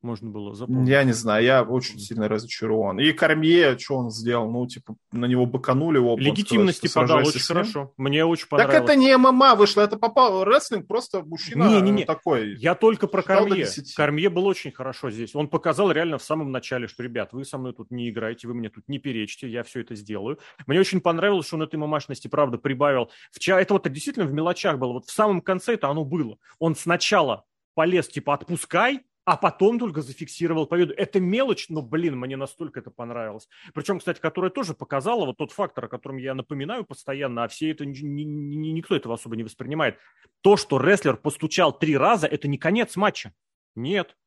можно 0.01 0.29
было 0.29 0.53
запомнить. 0.55 0.89
Я 0.89 1.03
не 1.03 1.11
знаю, 1.11 1.43
я 1.43 1.63
очень 1.63 1.99
сильно 1.99 2.27
разочарован. 2.27 2.99
И 2.99 3.11
Кормье, 3.11 3.77
что 3.77 3.97
он 3.97 4.11
сделал? 4.11 4.49
Ну, 4.49 4.65
типа, 4.67 4.95
на 5.11 5.25
него 5.25 5.45
быканули 5.45 5.97
его. 5.97 6.17
Легитимности 6.17 6.87
сказал, 6.87 7.17
подал 7.17 7.29
очень 7.29 7.39
хорошо. 7.39 7.93
Мне 7.97 8.25
очень 8.25 8.47
понравилось. 8.47 8.75
Так 8.75 8.83
это 8.83 8.95
не 8.95 9.15
ММА 9.15 9.55
вышло, 9.55 9.81
это 9.81 9.97
попал 9.97 10.43
рестлинг, 10.43 10.87
просто 10.87 11.23
мужчина 11.23 11.67
не, 11.67 11.81
не, 11.81 11.91
не. 11.91 12.05
такой. 12.05 12.55
Я 12.57 12.75
только 12.75 13.07
про 13.07 13.21
Кормье. 13.21 13.67
Кормье 13.95 14.29
был 14.29 14.45
очень 14.47 14.71
хорошо 14.71 15.11
здесь. 15.11 15.35
Он 15.35 15.47
показал 15.47 15.91
реально 15.91 16.17
в 16.17 16.23
самом 16.23 16.51
начале, 16.51 16.87
что, 16.87 17.03
ребят, 17.03 17.33
вы 17.33 17.45
со 17.45 17.57
мной 17.57 17.73
тут 17.73 17.91
не 17.91 18.09
играете, 18.09 18.47
вы 18.47 18.53
мне 18.53 18.69
тут 18.69 18.87
не 18.87 18.99
перечите, 18.99 19.47
я 19.47 19.63
все 19.63 19.81
это 19.81 19.95
сделаю. 19.95 20.39
Мне 20.65 20.79
очень 20.79 21.01
понравилось, 21.01 21.47
что 21.47 21.57
он 21.57 21.63
этой 21.63 21.75
мамашности, 21.75 22.27
правда, 22.27 22.57
прибавил. 22.57 23.09
Это 23.45 23.73
вот 23.73 23.89
действительно 23.91 24.25
в 24.25 24.33
мелочах 24.33 24.77
было. 24.77 24.93
Вот 24.93 25.05
в 25.05 25.11
самом 25.11 25.41
конце 25.41 25.73
это 25.73 25.89
оно 25.89 26.03
было. 26.05 26.37
Он 26.59 26.75
сначала 26.75 27.45
полез, 27.73 28.07
типа, 28.07 28.33
отпускай, 28.33 29.01
а 29.31 29.37
потом 29.37 29.79
только 29.79 30.01
зафиксировал 30.01 30.67
победу. 30.67 30.93
Это 30.93 31.21
мелочь, 31.21 31.69
но, 31.69 31.81
блин, 31.81 32.19
мне 32.19 32.35
настолько 32.35 32.81
это 32.81 32.91
понравилось. 32.91 33.47
Причем, 33.73 33.99
кстати, 33.99 34.19
которая 34.19 34.51
тоже 34.51 34.73
показала 34.73 35.25
вот 35.25 35.37
тот 35.37 35.53
фактор, 35.53 35.85
о 35.85 35.87
котором 35.87 36.17
я 36.17 36.33
напоминаю 36.33 36.83
постоянно, 36.83 37.45
а 37.45 37.47
все 37.47 37.71
это, 37.71 37.85
ни, 37.85 37.97
ни, 38.01 38.71
никто 38.71 38.93
этого 38.93 39.13
особо 39.13 39.37
не 39.37 39.43
воспринимает. 39.43 39.97
То, 40.41 40.57
что 40.57 40.81
рестлер 40.81 41.15
постучал 41.15 41.71
три 41.71 41.95
раза, 41.95 42.27
это 42.27 42.49
не 42.49 42.57
конец 42.57 42.97
матча. 42.97 43.33
Нет. 43.73 44.17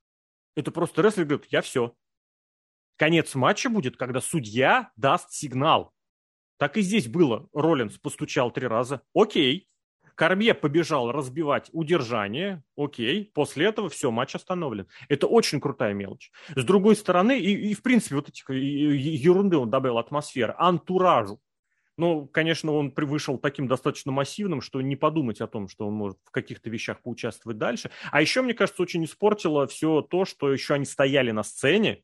Это 0.57 0.71
просто 0.71 1.03
рестлер 1.03 1.27
говорит, 1.27 1.49
я 1.51 1.61
все. 1.61 1.95
Конец 2.97 3.35
матча 3.35 3.69
будет, 3.69 3.99
когда 3.99 4.23
судья 4.23 4.91
даст 4.97 5.33
сигнал. 5.33 5.93
Так 6.57 6.79
и 6.79 6.81
здесь 6.81 7.09
было. 7.09 7.47
Роллинс 7.53 7.99
постучал 7.99 8.51
три 8.51 8.67
раза. 8.67 9.03
Окей, 9.15 9.69
Корбье 10.15 10.55
побежал 10.55 11.11
разбивать 11.11 11.71
удержание, 11.73 12.63
окей, 12.77 13.31
после 13.35 13.67
этого 13.67 13.89
все, 13.89 14.11
матч 14.11 14.35
остановлен. 14.35 14.87
Это 15.09 15.27
очень 15.27 15.61
крутая 15.61 15.93
мелочь. 15.95 16.31
С 16.55 16.65
другой 16.65 16.97
стороны, 16.97 17.39
и, 17.39 17.71
и 17.71 17.75
в 17.75 17.83
принципе, 17.83 18.17
вот 18.17 18.29
этих 18.29 18.49
ерунды 18.51 19.57
он 19.57 19.71
добавил 19.71 19.99
атмосферы, 19.99 20.55
антуражу. 20.57 21.41
Ну, 21.97 22.27
конечно, 22.27 22.73
он 22.73 22.93
вышел 22.97 23.39
таким 23.39 23.69
достаточно 23.69 24.11
массивным, 24.11 24.61
что 24.61 24.81
не 24.81 24.97
подумать 24.97 25.41
о 25.41 25.47
том, 25.47 25.69
что 25.69 25.87
он 25.87 25.95
может 25.95 26.19
в 26.25 26.31
каких-то 26.31 26.69
вещах 26.69 27.01
поучаствовать 27.03 27.59
дальше. 27.59 27.91
А 28.11 28.21
еще, 28.21 28.43
мне 28.43 28.55
кажется, 28.55 28.83
очень 28.83 29.05
испортило 29.05 29.67
все 29.69 30.03
то, 30.03 30.25
что 30.25 30.53
еще 30.53 30.75
они 30.75 30.87
стояли 30.87 31.31
на 31.31 31.45
сцене 31.45 32.03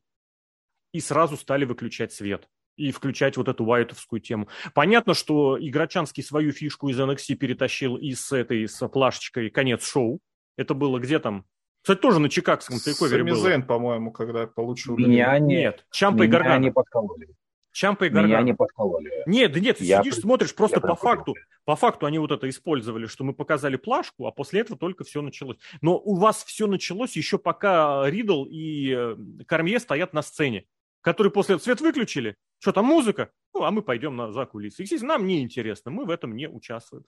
и 0.93 1.01
сразу 1.01 1.35
стали 1.35 1.65
выключать 1.65 2.13
свет 2.13 2.49
и 2.81 2.91
включать 2.91 3.37
вот 3.37 3.47
эту 3.47 3.63
вайтовскую 3.63 4.19
тему. 4.19 4.47
Понятно, 4.73 5.13
что 5.13 5.57
Играчанский 5.59 6.23
свою 6.23 6.51
фишку 6.51 6.89
из 6.89 6.99
NXT 6.99 7.35
перетащил 7.35 7.95
из 7.95 8.31
этой 8.31 8.67
с 8.67 8.87
плашечкой 8.87 9.49
конец 9.49 9.87
шоу. 9.87 10.19
Это 10.57 10.73
было 10.73 10.99
где 10.99 11.19
там? 11.19 11.45
Кстати, 11.81 11.99
тоже 11.99 12.19
на 12.19 12.29
чикагском 12.29 12.77
тейковере 12.77 13.23
было. 13.23 13.37
Зейн, 13.37 13.63
по-моему, 13.63 14.11
когда 14.11 14.45
получил... 14.47 14.97
Меня 14.97 15.37
не... 15.39 15.55
Нет, 15.55 15.85
Чампа 15.91 16.23
и 16.23 16.27
Гаргана. 16.27 16.61
не 16.61 16.71
подкололи. 16.71 17.29
Чампа 17.71 18.05
и 18.05 18.09
Гаргана. 18.09 18.27
Меня 18.27 18.41
не 18.41 18.53
подкололи. 18.53 19.09
Нет, 19.25 19.53
да 19.53 19.59
нет, 19.59 19.77
ты 19.77 19.85
я 19.85 19.99
сидишь, 19.99 20.17
смотришь 20.17 20.53
просто 20.53 20.81
по 20.81 20.95
факту. 20.95 21.35
По 21.63 21.75
факту 21.75 22.05
они 22.05 22.19
вот 22.19 22.31
это 22.31 22.49
использовали, 22.49 23.05
что 23.05 23.23
мы 23.23 23.33
показали 23.33 23.77
плашку, 23.77 24.27
а 24.27 24.31
после 24.31 24.61
этого 24.61 24.77
только 24.77 25.03
все 25.03 25.21
началось. 25.21 25.57
Но 25.81 25.97
у 25.97 26.15
вас 26.15 26.43
все 26.43 26.67
началось 26.67 27.15
еще 27.15 27.37
пока 27.37 28.09
Ридл 28.09 28.45
и 28.45 28.93
э, 28.95 29.15
Кормье 29.47 29.79
стоят 29.79 30.13
на 30.13 30.21
сцене 30.21 30.65
которые 31.01 31.31
после 31.31 31.55
этого 31.55 31.63
свет 31.63 31.81
выключили. 31.81 32.35
Что 32.59 32.71
там 32.71 32.85
музыка? 32.85 33.31
Ну, 33.53 33.63
а 33.63 33.71
мы 33.71 33.81
пойдем 33.81 34.15
на, 34.15 34.31
за 34.31 34.45
кулисы. 34.45 34.83
Естественно, 34.83 35.13
нам 35.13 35.27
не 35.27 35.41
интересно, 35.41 35.91
мы 35.91 36.05
в 36.05 36.09
этом 36.09 36.35
не 36.35 36.47
участвуем. 36.47 37.05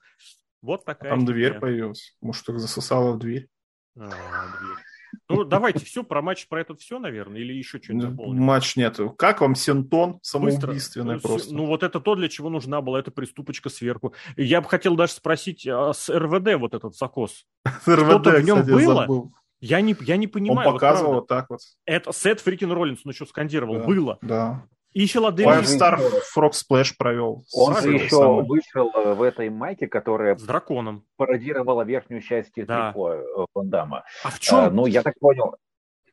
Вот 0.62 0.84
такая. 0.84 1.10
Там 1.10 1.24
дверь 1.24 1.58
появилась. 1.58 2.16
Может, 2.20 2.48
их 2.48 2.58
засосало 2.58 3.12
в 3.12 3.18
дверь. 3.18 3.48
А, 3.96 4.08
дверь. 4.08 4.84
Ну, 5.28 5.44
давайте 5.44 5.84
все, 5.84 6.02
про 6.02 6.22
матч, 6.22 6.48
про 6.48 6.60
это 6.60 6.74
все, 6.74 6.98
наверное, 6.98 7.40
или 7.40 7.52
еще 7.52 7.80
что-нибудь 7.80 8.10
дополним? 8.10 8.42
Матч 8.42 8.76
нет. 8.76 8.98
Как 9.16 9.40
вам 9.40 9.54
Синтон 9.54 10.18
самоубийственный 10.22 11.14
Быстро. 11.14 11.28
просто? 11.28 11.54
Ну, 11.54 11.66
вот 11.66 11.82
это 11.82 12.00
то, 12.00 12.14
для 12.14 12.28
чего 12.28 12.50
нужна 12.50 12.80
была 12.80 12.98
эта 12.98 13.10
приступочка 13.10 13.68
сверху. 13.68 14.14
Я 14.36 14.60
бы 14.60 14.68
хотел 14.68 14.96
даже 14.96 15.12
спросить, 15.12 15.66
а 15.66 15.92
с 15.92 16.08
РВД 16.10 16.54
вот 16.58 16.74
этот 16.74 16.96
закос? 16.96 17.46
Что-то 17.82 18.30
в 18.38 18.42
нем 18.42 18.64
было? 18.64 19.30
Я 19.64 19.80
не, 19.80 19.96
я 20.02 20.18
не 20.18 20.26
понимаю. 20.26 20.68
Он 20.68 20.74
показывал 20.74 21.12
вот, 21.12 21.20
вот 21.20 21.26
так 21.28 21.46
вот. 21.48 21.60
Это 21.86 22.12
Сет 22.12 22.40
Фрикин 22.40 22.70
Роллинс, 22.70 23.00
он 23.02 23.12
еще 23.12 23.24
скандировал. 23.24 23.78
Да, 23.78 23.84
было. 23.84 24.18
Да. 24.20 24.66
И 24.92 25.06
Филадельфия... 25.06 25.62
Five 25.62 25.64
Star 25.64 26.00
Frog 26.36 26.52
Splash 26.52 26.92
провел. 26.98 27.44
Он 27.54 27.74
же 27.80 27.94
еще 27.94 28.10
самый. 28.10 28.44
вышел 28.44 28.90
э, 28.94 29.14
в 29.14 29.22
этой 29.22 29.48
майке, 29.48 29.88
которая... 29.88 30.36
С 30.36 30.42
драконом. 30.42 31.04
Пародировала 31.16 31.82
верхнюю 31.82 32.20
часть 32.20 32.52
да. 32.56 32.92
трико 32.92 33.14
э, 33.14 33.24
Вандама. 33.54 34.04
А 34.22 34.30
в 34.30 34.38
чем? 34.38 34.58
А, 34.58 34.70
ну, 34.70 34.84
я 34.84 35.02
так 35.02 35.18
понял, 35.18 35.56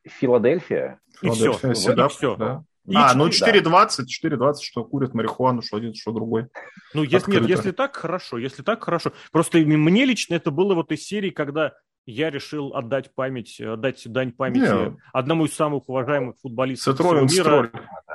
Филадельфия. 0.07 1.01
И 1.21 1.29
Филадельфия, 1.29 1.73
все. 1.73 1.93
Да, 1.93 2.07
все. 2.07 2.35
Да. 2.37 2.63
И 2.87 2.95
а, 2.95 3.09
4, 3.09 3.17
ну 3.17 3.27
4.20, 3.27 4.29
да. 4.29 4.29
4.20, 4.47 4.53
что 4.61 4.85
курят 4.85 5.13
марихуану, 5.13 5.61
что 5.61 5.75
один, 5.75 5.93
что 5.93 6.13
другой. 6.13 6.47
Ну, 6.93 7.03
если, 7.03 7.33
нет, 7.33 7.49
если 7.49 7.71
так, 7.71 7.97
хорошо, 7.97 8.37
если 8.37 8.63
так, 8.63 8.83
хорошо. 8.83 9.11
Просто 9.33 9.57
мне 9.59 10.05
лично 10.05 10.35
это 10.35 10.51
было 10.51 10.73
вот 10.73 10.91
из 10.93 11.05
серии, 11.05 11.29
когда 11.29 11.73
я 12.05 12.29
решил 12.29 12.73
отдать 12.73 13.13
память, 13.13 13.59
отдать 13.59 14.01
дань 14.11 14.31
памяти 14.31 14.91
Не. 14.91 14.97
одному 15.13 15.45
из 15.45 15.53
самых 15.53 15.87
уважаемых 15.87 16.37
футболистов 16.41 16.95
всего 16.95 17.13
мира, 17.13 17.27
строй. 17.27 17.69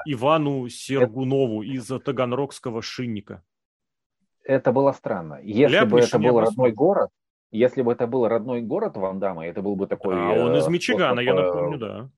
Ивану 0.07 0.69
Сергунову 0.69 1.63
из 1.63 1.87
Таганрогского 1.87 2.83
Шинника. 2.83 3.43
Это 4.45 4.73
было 4.73 4.93
странно. 4.93 5.41
Если 5.43 5.75
Ляпнешь 5.75 5.91
бы 5.91 6.01
это 6.01 6.19
был 6.19 6.41
родной 6.41 6.73
город, 6.73 7.11
если 7.51 7.83
бы 7.83 7.93
это 7.93 8.07
был 8.07 8.29
родной 8.29 8.61
город 8.61 8.97
Вандама, 8.97 9.47
это 9.47 9.63
был 9.63 9.77
бы 9.77 9.87
такой... 9.87 10.15
А 10.15 10.45
он 10.45 10.57
из 10.57 10.67
э, 10.67 10.71
Мичигана, 10.71 11.23
способ, 11.23 11.25
я 11.25 11.35
напомню, 11.35 11.79
да. 11.79 12.11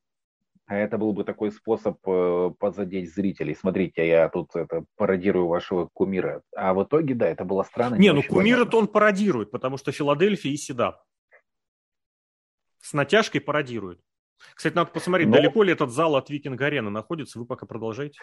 А 0.67 0.75
это 0.75 0.99
был 0.99 1.13
бы 1.13 1.23
такой 1.23 1.51
способ 1.51 1.97
э, 2.05 2.51
позадеть 2.59 3.11
зрителей. 3.11 3.55
Смотрите, 3.55 4.07
я 4.07 4.29
тут 4.29 4.55
это 4.55 4.85
пародирую 4.97 5.47
вашего 5.47 5.89
кумира. 5.91 6.43
А 6.55 6.75
в 6.75 6.83
итоге, 6.83 7.15
да, 7.15 7.27
это 7.27 7.43
было 7.43 7.63
странно. 7.63 7.95
Не, 7.95 8.13
ну 8.13 8.21
кумира-то 8.21 8.77
он 8.77 8.87
пародирует, 8.87 9.49
потому 9.49 9.77
что 9.77 9.91
Филадельфия 9.91 10.51
и 10.51 10.57
Седап 10.57 11.01
с 12.81 12.93
натяжкой 12.93 13.41
пародирует. 13.41 13.99
Кстати, 14.55 14.73
надо 14.73 14.91
посмотреть, 14.91 15.27
Но... 15.27 15.35
далеко 15.35 15.63
ли 15.63 15.73
этот 15.73 15.91
зал 15.91 16.15
от 16.15 16.29
Викинг-арены 16.29 16.89
находится. 16.89 17.39
Вы 17.39 17.45
пока 17.45 17.65
продолжайте. 17.65 18.19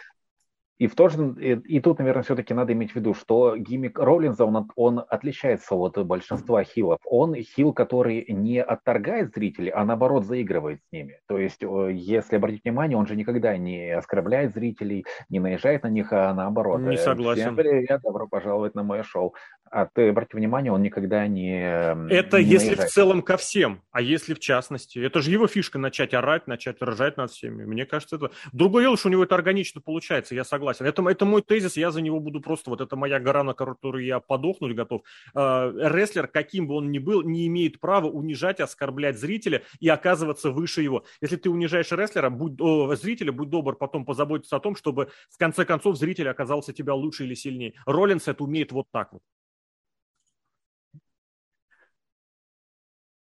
И, 0.79 0.85
в 0.85 0.93
то 0.93 1.09
же, 1.09 1.35
и, 1.39 1.77
и 1.77 1.79
тут, 1.79 1.97
наверное, 1.97 2.21
все-таки 2.21 2.53
надо 2.53 2.73
иметь 2.73 2.91
в 2.91 2.95
виду, 2.95 3.15
что 3.15 3.57
гиммик 3.57 3.97
Роллинза, 3.97 4.45
он, 4.45 4.69
он 4.75 5.03
отличается 5.09 5.73
от 5.73 5.97
большинства 6.05 6.63
хилов. 6.63 6.99
Он 7.03 7.33
хил, 7.35 7.73
который 7.73 8.25
не 8.29 8.61
отторгает 8.61 9.33
зрителей, 9.33 9.69
а 9.69 9.83
наоборот 9.85 10.25
заигрывает 10.25 10.79
с 10.87 10.91
ними. 10.91 11.19
То 11.27 11.39
есть, 11.39 11.61
если 11.63 12.35
обратить 12.35 12.63
внимание, 12.63 12.95
он 12.95 13.07
же 13.07 13.15
никогда 13.15 13.57
не 13.57 13.89
оскорбляет 13.89 14.53
зрителей, 14.53 15.05
не 15.29 15.39
наезжает 15.39 15.81
на 15.81 15.87
них, 15.87 16.13
а 16.13 16.31
наоборот. 16.35 16.79
Не 16.81 16.97
согласен. 16.97 17.41
Всем 17.41 17.55
привет, 17.55 18.01
добро 18.03 18.27
пожаловать 18.27 18.75
на 18.75 18.83
мое 18.83 19.01
шоу. 19.01 19.33
А 19.69 19.85
ты, 19.85 20.09
обрати 20.09 20.37
внимание, 20.37 20.71
он 20.71 20.81
никогда 20.81 21.27
не 21.27 21.59
Это 21.59 22.37
не 22.37 22.43
если 22.43 22.67
наезжает. 22.67 22.89
в 22.89 22.93
целом 22.93 23.21
ко 23.21 23.35
всем, 23.35 23.81
а 23.91 23.99
если 23.99 24.33
в 24.33 24.39
частности. 24.39 24.99
Это 24.99 25.21
же 25.21 25.31
его 25.31 25.47
фишка 25.47 25.77
начать 25.77 26.13
орать, 26.13 26.47
начать 26.47 26.81
ржать 26.81 27.17
над 27.17 27.31
всеми. 27.31 27.65
Мне 27.65 27.85
кажется, 27.85 28.15
это... 28.15 28.31
Другое 28.53 28.83
дело, 28.83 28.95
что 28.95 29.09
у 29.09 29.11
него 29.11 29.23
это 29.23 29.35
органично 29.35 29.81
получается, 29.81 30.35
я 30.35 30.45
согласен 30.45 30.66
согласен. 30.73 30.85
Это, 30.85 31.09
это 31.09 31.25
мой 31.25 31.41
тезис, 31.41 31.77
я 31.77 31.91
за 31.91 32.01
него 32.01 32.19
буду 32.19 32.41
просто, 32.41 32.69
вот 32.69 32.81
это 32.81 32.95
моя 32.95 33.19
гора, 33.19 33.43
на 33.43 33.53
которую 33.53 34.05
я 34.05 34.19
подохнуть 34.19 34.75
готов. 34.75 35.01
Э, 35.35 35.71
рестлер, 35.75 36.27
каким 36.27 36.67
бы 36.67 36.75
он 36.75 36.91
ни 36.91 36.99
был, 36.99 37.23
не 37.23 37.47
имеет 37.47 37.79
права 37.79 38.07
унижать, 38.07 38.59
оскорблять 38.59 39.17
зрителя 39.17 39.63
и 39.79 39.89
оказываться 39.89 40.51
выше 40.51 40.81
его. 40.81 41.03
Если 41.21 41.37
ты 41.37 41.49
унижаешь 41.49 41.91
рестлера, 41.91 42.29
будь, 42.29 42.59
о, 42.59 42.95
зрителя, 42.95 43.31
будь 43.31 43.49
добр 43.49 43.75
потом 43.75 44.05
позаботиться 44.05 44.55
о 44.55 44.59
том, 44.59 44.75
чтобы 44.75 45.09
в 45.29 45.37
конце 45.37 45.65
концов 45.65 45.97
зритель 45.97 46.29
оказался 46.29 46.73
тебя 46.73 46.93
лучше 46.93 47.23
или 47.25 47.33
сильнее. 47.33 47.73
Роллинс 47.85 48.27
это 48.27 48.43
умеет 48.43 48.71
вот 48.71 48.87
так 48.91 49.13
вот. 49.13 49.21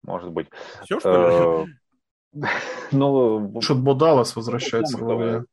Может 0.02 0.30
быть. 0.32 0.48
Все, 0.84 1.00
что 1.00 1.66
ли? 2.34 2.42
Э, 2.42 2.48
ну, 2.92 3.60
Что-то 3.62 3.80
Будалас 3.80 4.36
возвращается 4.36 4.98
в 4.98 5.00
голове. 5.00 5.44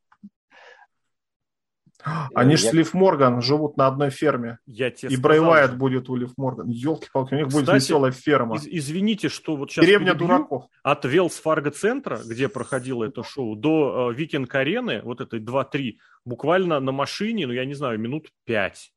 Они 2.34 2.56
же 2.56 2.68
с 2.68 2.74
Лив 2.74 2.94
Морган 2.94 3.42
живут 3.42 3.78
на 3.78 3.88
одной 3.88 4.10
ферме. 4.10 4.60
Я 4.66 4.92
тебе 4.92 5.14
и 5.14 5.18
Брэй 5.18 5.40
Уайт 5.40 5.78
будет 5.78 6.10
у 6.10 6.16
Лив 6.16 6.32
Морган. 6.38 6.70
Елки-палки, 6.70 7.34
у 7.34 7.38
них 7.38 7.48
Кстати, 7.48 7.66
будет 7.66 7.76
веселая 7.76 8.12
ферма. 8.12 8.56
Из- 8.56 8.68
извините, 8.68 9.30
что 9.30 9.56
вот 9.56 9.72
сейчас... 9.72 9.86
Деревня 9.86 10.14
дураков. 10.14 10.66
От 10.84 11.06
Велс 11.06 11.36
Фарго 11.40 11.72
центра, 11.72 12.20
где 12.26 12.50
проходило 12.50 13.04
это 13.04 13.24
шоу, 13.24 13.56
до 13.56 14.12
э, 14.12 14.16
Викинг 14.16 14.54
арены, 14.54 15.02
вот 15.04 15.22
этой 15.22 15.40
2-3, 15.40 15.98
буквально 16.26 16.80
на 16.80 16.92
машине, 16.92 17.48
ну 17.48 17.54
я 17.54 17.66
не 17.66 17.74
знаю, 17.74 18.00
минут 18.00 18.30
5. 18.46 18.92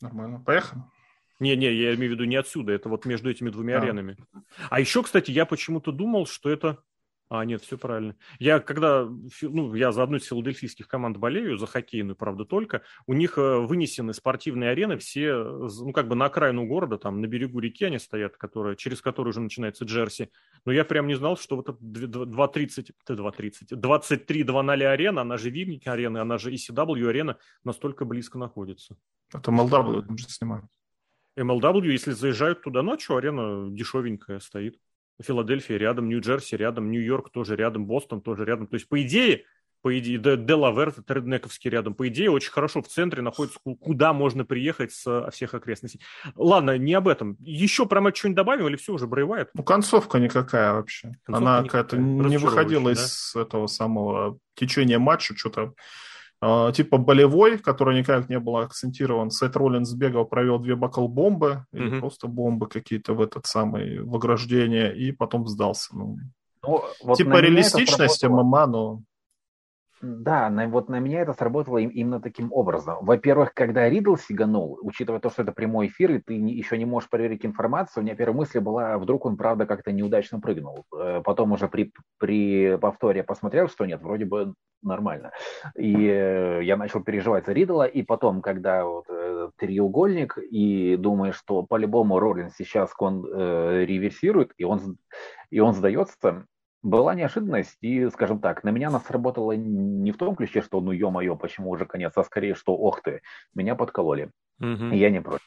Нормально. 0.00 0.42
Поехали. 0.44 0.82
Не-не, 1.40 1.72
я 1.72 1.94
имею 1.94 2.12
в 2.12 2.14
виду 2.14 2.24
не 2.24 2.36
отсюда, 2.36 2.72
это 2.72 2.88
вот 2.88 3.06
между 3.06 3.30
этими 3.30 3.48
двумя 3.48 3.78
а. 3.78 3.82
аренами. 3.82 4.16
А 4.68 4.78
еще, 4.78 5.02
кстати, 5.02 5.30
я 5.30 5.46
почему-то 5.46 5.90
думал, 5.90 6.26
что 6.26 6.50
это 6.50 6.78
а, 7.30 7.44
нет, 7.44 7.62
все 7.62 7.78
правильно. 7.78 8.16
Я 8.40 8.58
когда, 8.58 9.08
ну, 9.42 9.74
я 9.76 9.92
за 9.92 10.02
одну 10.02 10.16
из 10.16 10.24
филадельфийских 10.26 10.88
команд 10.88 11.16
болею, 11.16 11.58
за 11.58 11.66
хоккейную, 11.66 12.16
правда, 12.16 12.44
только, 12.44 12.82
у 13.06 13.12
них 13.12 13.38
э, 13.38 13.58
вынесены 13.60 14.12
спортивные 14.12 14.70
арены 14.70 14.98
все, 14.98 15.44
ну, 15.44 15.92
как 15.92 16.08
бы 16.08 16.16
на 16.16 16.24
окраину 16.24 16.66
города, 16.66 16.98
там, 16.98 17.20
на 17.20 17.26
берегу 17.28 17.60
реки 17.60 17.84
они 17.84 18.00
стоят, 18.00 18.36
которая, 18.36 18.74
через 18.74 19.00
которую 19.00 19.30
уже 19.30 19.40
начинается 19.40 19.84
Джерси. 19.84 20.32
Но 20.64 20.72
я 20.72 20.84
прям 20.84 21.06
не 21.06 21.14
знал, 21.14 21.36
что 21.36 21.54
вот 21.54 21.68
это 21.68 21.78
2.30, 21.80 22.90
2.30, 23.08 23.80
23.00 23.80 24.84
арена, 24.84 25.20
она 25.20 25.36
же 25.36 25.50
Вивник 25.50 25.86
арена, 25.86 26.22
она 26.22 26.36
же 26.36 26.52
ECW 26.52 27.08
арена, 27.08 27.36
настолько 27.62 28.04
близко 28.04 28.38
находится. 28.38 28.96
Это 29.32 29.52
MLW 29.52 30.02
там 30.02 30.18
же 30.18 30.28
снимают. 30.28 30.66
MLW, 31.38 31.86
если 31.86 32.10
заезжают 32.10 32.62
туда 32.62 32.82
ночью, 32.82 33.14
арена 33.14 33.70
дешевенькая 33.70 34.40
стоит. 34.40 34.80
Филадельфия 35.20 35.76
рядом, 35.76 36.08
Нью-Джерси 36.08 36.56
рядом, 36.56 36.90
Нью-Йорк 36.90 37.30
тоже 37.30 37.56
рядом, 37.56 37.86
Бостон 37.86 38.20
тоже 38.20 38.44
рядом. 38.44 38.66
То 38.66 38.74
есть, 38.74 38.88
по 38.88 39.00
идее, 39.02 39.44
по 39.82 39.98
идее, 39.98 40.18
Делавер, 40.18 40.92
Треднековский 40.92 41.70
рядом, 41.70 41.94
по 41.94 42.06
идее, 42.08 42.30
очень 42.30 42.50
хорошо 42.50 42.82
в 42.82 42.88
центре 42.88 43.22
находится, 43.22 43.58
куда 43.80 44.12
можно 44.12 44.44
приехать 44.44 44.92
с 44.92 45.30
всех 45.32 45.54
окрестностей. 45.54 46.00
Ладно, 46.34 46.76
не 46.76 46.92
об 46.94 47.08
этом. 47.08 47.36
Еще 47.40 47.86
про 47.86 48.00
матч 48.00 48.18
что-нибудь 48.18 48.36
добавим 48.36 48.68
или 48.68 48.76
все 48.76 48.92
уже 48.92 49.06
бревает? 49.06 49.48
Ну, 49.54 49.62
концовка 49.62 50.18
никакая 50.18 50.74
вообще. 50.74 51.12
Концовка 51.24 51.56
Она 51.56 51.62
какая-то 51.62 51.96
не 51.96 52.36
выходила 52.36 52.84
да? 52.84 52.92
из 52.92 53.34
этого 53.34 53.66
самого 53.68 54.38
течения 54.54 54.98
матча, 54.98 55.34
что-то 55.34 55.72
типа 56.40 56.96
болевой, 56.96 57.58
который 57.58 57.98
никак 57.98 58.28
не 58.28 58.38
был 58.38 58.56
акцентирован. 58.56 59.30
Сет 59.30 59.56
Роллинс 59.56 59.92
бегал, 59.92 60.24
провел 60.24 60.58
две 60.58 60.74
бакал-бомбы, 60.74 61.66
mm-hmm. 61.72 61.78
или 61.78 62.00
просто 62.00 62.28
бомбы 62.28 62.66
какие-то 62.66 63.14
в 63.14 63.20
этот 63.20 63.46
самый, 63.46 64.00
в 64.00 64.14
ограждение, 64.16 64.96
и 64.96 65.12
потом 65.12 65.46
сдался. 65.46 65.94
Ну, 65.96 66.16
ну, 66.62 66.82
вот 67.02 67.16
типа 67.16 67.40
реалистичность 67.40 68.24
ММА, 68.24 68.66
но 68.66 69.02
да, 70.02 70.48
на, 70.48 70.66
вот 70.68 70.88
на 70.88 70.98
меня 70.98 71.20
это 71.20 71.34
сработало 71.34 71.78
им, 71.78 71.90
именно 71.90 72.20
таким 72.20 72.52
образом. 72.52 72.98
Во-первых, 73.02 73.52
когда 73.52 73.88
Ридл 73.88 74.16
сиганул, 74.16 74.78
учитывая 74.82 75.20
то, 75.20 75.28
что 75.28 75.42
это 75.42 75.52
прямой 75.52 75.88
эфир, 75.88 76.12
и 76.12 76.18
ты 76.18 76.38
не, 76.38 76.54
еще 76.54 76.78
не 76.78 76.86
можешь 76.86 77.10
проверить 77.10 77.44
информацию, 77.44 78.02
у 78.02 78.04
меня 78.04 78.16
первая 78.16 78.36
мысль 78.36 78.60
была, 78.60 78.96
вдруг 78.98 79.26
он, 79.26 79.36
правда, 79.36 79.66
как-то 79.66 79.92
неудачно 79.92 80.40
прыгнул. 80.40 80.86
Э, 80.96 81.20
потом 81.22 81.52
уже 81.52 81.68
при, 81.68 81.92
при 82.18 82.78
повторе 82.78 83.22
посмотрел, 83.22 83.68
что 83.68 83.84
нет, 83.84 84.00
вроде 84.00 84.24
бы 84.24 84.54
нормально. 84.82 85.32
И 85.76 86.06
э, 86.06 86.60
я 86.62 86.76
начал 86.78 87.02
переживать 87.02 87.44
за 87.44 87.52
Ридла, 87.52 87.84
и 87.84 88.02
потом, 88.02 88.40
когда 88.40 88.84
вот, 88.84 89.04
э, 89.10 89.50
треугольник, 89.56 90.38
и 90.38 90.96
думаешь, 90.96 91.36
что 91.36 91.62
по-любому 91.62 92.18
Роллин 92.18 92.50
сейчас 92.56 92.90
он 92.98 93.26
э, 93.26 93.84
реверсирует, 93.84 94.52
и 94.56 94.64
он, 94.64 94.96
и 95.50 95.60
он 95.60 95.74
сдается, 95.74 96.46
была 96.82 97.14
неожиданность, 97.14 97.76
и, 97.80 98.08
скажем 98.10 98.40
так, 98.40 98.64
на 98.64 98.70
меня 98.70 98.88
она 98.88 99.00
сработала 99.00 99.52
не 99.52 100.12
в 100.12 100.16
том 100.16 100.34
ключе, 100.36 100.62
что 100.62 100.80
ну 100.80 100.92
ё-моё, 100.92 101.36
почему 101.36 101.70
уже 101.70 101.86
конец, 101.86 102.12
а 102.16 102.24
скорее, 102.24 102.54
что 102.54 102.76
ох 102.76 103.02
ты, 103.02 103.22
меня 103.54 103.74
подкололи. 103.74 104.30
Угу. 104.60 104.92
я 104.92 105.10
не 105.10 105.20
против. 105.20 105.44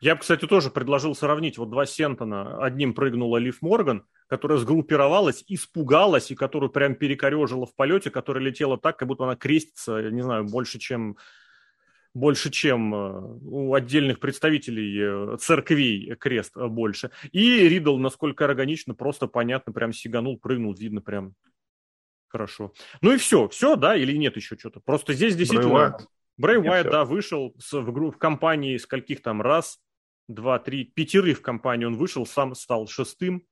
Я 0.00 0.14
бы, 0.14 0.22
кстати, 0.22 0.46
тоже 0.46 0.70
предложил 0.70 1.14
сравнить 1.14 1.58
вот 1.58 1.68
два 1.68 1.84
Сентона. 1.84 2.64
Одним 2.64 2.94
прыгнула 2.94 3.36
Лив 3.36 3.60
Морган, 3.60 4.06
которая 4.28 4.56
сгруппировалась, 4.58 5.44
испугалась 5.46 6.30
и 6.30 6.34
которую 6.34 6.70
прям 6.70 6.94
перекорежила 6.94 7.66
в 7.66 7.74
полете, 7.74 8.10
которая 8.10 8.42
летела 8.42 8.78
так, 8.78 8.96
как 8.96 9.08
будто 9.08 9.24
она 9.24 9.36
крестится, 9.36 10.10
не 10.10 10.22
знаю, 10.22 10.46
больше, 10.46 10.78
чем 10.78 11.18
больше, 12.14 12.50
чем 12.50 12.94
э, 12.94 13.38
у 13.42 13.74
отдельных 13.74 14.20
представителей 14.20 15.34
э, 15.34 15.36
церквей 15.38 16.14
крест 16.16 16.56
э, 16.56 16.66
больше. 16.66 17.10
И 17.32 17.68
Ридл, 17.68 17.98
насколько 17.98 18.44
органично, 18.44 18.94
просто 18.94 19.26
понятно, 19.26 19.72
прям 19.72 19.92
сиганул, 19.92 20.38
прыгнул, 20.38 20.74
видно 20.74 21.00
прям 21.00 21.34
хорошо. 22.28 22.72
Ну 23.00 23.12
и 23.12 23.16
все, 23.16 23.48
все, 23.48 23.76
да, 23.76 23.96
или 23.96 24.16
нет 24.16 24.36
еще 24.36 24.56
что-то? 24.56 24.80
Просто 24.80 25.12
здесь 25.12 25.36
действительно... 25.36 25.96
Брэй 26.36 26.56
Уайт, 26.56 26.90
да, 26.90 27.04
вышел 27.04 27.54
с, 27.58 27.70
в, 27.74 28.10
в 28.10 28.16
компании 28.16 28.78
скольких 28.78 29.20
там 29.20 29.42
раз, 29.42 29.78
два, 30.26 30.58
три, 30.58 30.84
пятерых 30.84 31.38
в 31.38 31.42
компании 31.42 31.84
он 31.84 31.96
вышел, 31.96 32.24
сам 32.24 32.54
стал 32.54 32.86
шестым. 32.86 33.44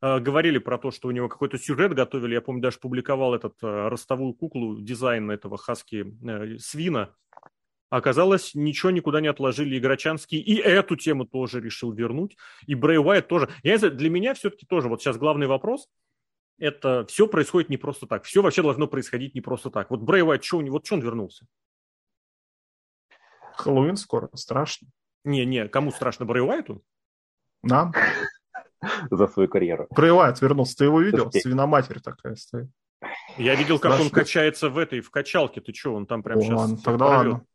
Э, 0.00 0.20
говорили 0.20 0.58
про 0.58 0.78
то, 0.78 0.90
что 0.90 1.08
у 1.08 1.10
него 1.10 1.28
какой-то 1.28 1.58
сюжет 1.58 1.94
готовили. 1.94 2.34
Я 2.34 2.40
помню, 2.40 2.62
даже 2.62 2.78
публиковал 2.78 3.34
этот 3.34 3.54
э, 3.62 3.88
ростовую 3.88 4.34
куклу, 4.34 4.80
дизайн 4.80 5.30
этого 5.30 5.56
хаски 5.56 6.14
э, 6.24 6.58
свина. 6.58 7.14
Оказалось, 7.96 8.54
ничего 8.54 8.90
никуда 8.90 9.22
не 9.22 9.28
отложили 9.28 9.78
Играчанский, 9.78 10.38
и 10.38 10.56
эту 10.56 10.96
тему 10.96 11.24
тоже 11.24 11.62
решил 11.62 11.92
вернуть, 11.92 12.36
и 12.66 12.74
Брэй 12.74 12.98
Уайт 12.98 13.26
тоже. 13.26 13.48
Я 13.62 13.78
знаю, 13.78 13.94
для 13.94 14.10
меня 14.10 14.34
все-таки 14.34 14.66
тоже, 14.66 14.88
вот 14.88 15.00
сейчас 15.00 15.16
главный 15.16 15.46
вопрос, 15.46 15.88
это 16.58 17.06
все 17.06 17.26
происходит 17.26 17.70
не 17.70 17.78
просто 17.78 18.06
так. 18.06 18.24
Все 18.24 18.42
вообще 18.42 18.62
должно 18.62 18.86
происходить 18.86 19.34
не 19.34 19.40
просто 19.40 19.70
так. 19.70 19.90
Вот 19.90 20.00
Брэй 20.00 20.22
Уайт, 20.22 20.44
что, 20.44 20.58
вот 20.58 20.84
что 20.84 20.96
он 20.96 21.00
вернулся? 21.00 21.46
Хэллоуин 23.56 23.96
скоро, 23.96 24.28
страшно. 24.34 24.88
Не-не, 25.24 25.66
кому 25.68 25.90
страшно, 25.90 26.26
Брэй 26.26 26.42
Уайту? 26.42 26.82
Нам. 27.62 27.94
За 29.10 29.26
свою 29.26 29.48
карьеру. 29.48 29.86
Брэй 29.88 30.12
Уайт 30.12 30.42
вернулся, 30.42 30.76
ты 30.76 30.84
его 30.84 31.00
видел? 31.00 31.32
Свиноматерь 31.32 32.00
такая 32.00 32.34
стоит. 32.34 32.68
Я 33.38 33.54
видел, 33.54 33.78
как 33.78 33.98
он 33.98 34.10
качается 34.10 34.68
в 34.68 34.76
этой, 34.76 35.00
в 35.00 35.10
качалке. 35.10 35.62
Ты 35.62 35.72
что, 35.72 35.94
он 35.94 36.04
там 36.04 36.22
прям 36.22 36.42
сейчас... 36.42 36.82
Тогда 36.82 37.06
ладно. 37.06 37.46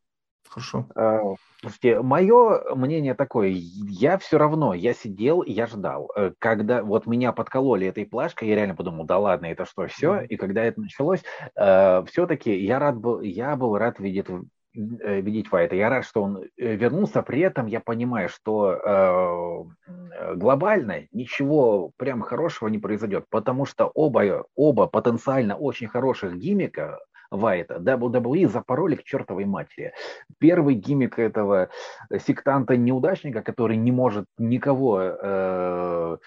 Хорошо. 0.52 0.86
А, 0.96 1.22
слушайте, 1.62 2.02
мое 2.02 2.76
мнение 2.76 3.14
такое, 3.14 3.54
я 3.54 4.18
все 4.18 4.38
равно, 4.38 4.74
я 4.74 4.94
сидел, 4.94 5.44
я 5.44 5.66
ждал. 5.66 6.12
Э, 6.14 6.34
когда 6.40 6.84
вот 6.84 7.08
меня 7.08 7.32
подкололи 7.32 7.88
этой 7.88 8.06
плашкой, 8.06 8.50
я 8.50 8.56
реально 8.56 8.76
подумал, 8.76 9.06
да 9.06 9.18
ладно, 9.18 9.46
это 9.46 9.66
что, 9.66 9.88
все? 9.88 10.22
И 10.22 10.36
когда 10.36 10.66
это 10.66 10.82
началось, 10.82 11.24
э, 11.56 12.04
все-таки 12.12 12.54
я 12.54 12.80
рад 12.80 12.98
был, 12.98 13.22
я 13.22 13.56
был 13.56 13.78
рад 13.78 14.00
видеть 14.00 14.28
Э, 14.74 15.20
видеть 15.20 15.52
Вайта. 15.52 15.76
Я 15.76 15.90
рад, 15.90 16.06
что 16.06 16.24
он 16.24 16.46
вернулся. 16.56 17.22
При 17.24 17.42
этом 17.42 17.68
я 17.68 17.82
понимаю, 17.82 18.30
что 18.30 18.72
э, 18.72 20.36
глобально 20.36 21.08
ничего 21.12 21.92
прям 21.98 22.22
хорошего 22.22 22.70
не 22.70 22.78
произойдет, 22.78 23.26
потому 23.30 23.66
что 23.66 23.88
оба, 23.88 24.46
оба 24.56 24.88
потенциально 24.88 25.58
очень 25.58 25.88
хороших 25.88 26.38
гиммика 26.38 27.00
Вайта 27.32 27.76
WWE 27.76 28.48
запороли 28.50 28.96
к 28.96 29.04
чертовой 29.04 29.46
матери. 29.46 29.94
Первый 30.38 30.76
гиммик 30.76 31.18
этого 31.18 31.70
сектанта-неудачника, 32.12 33.42
который 33.42 33.78
не 33.78 33.92
может 33.92 34.26
никого... 34.38 35.02
Э, 35.02 36.18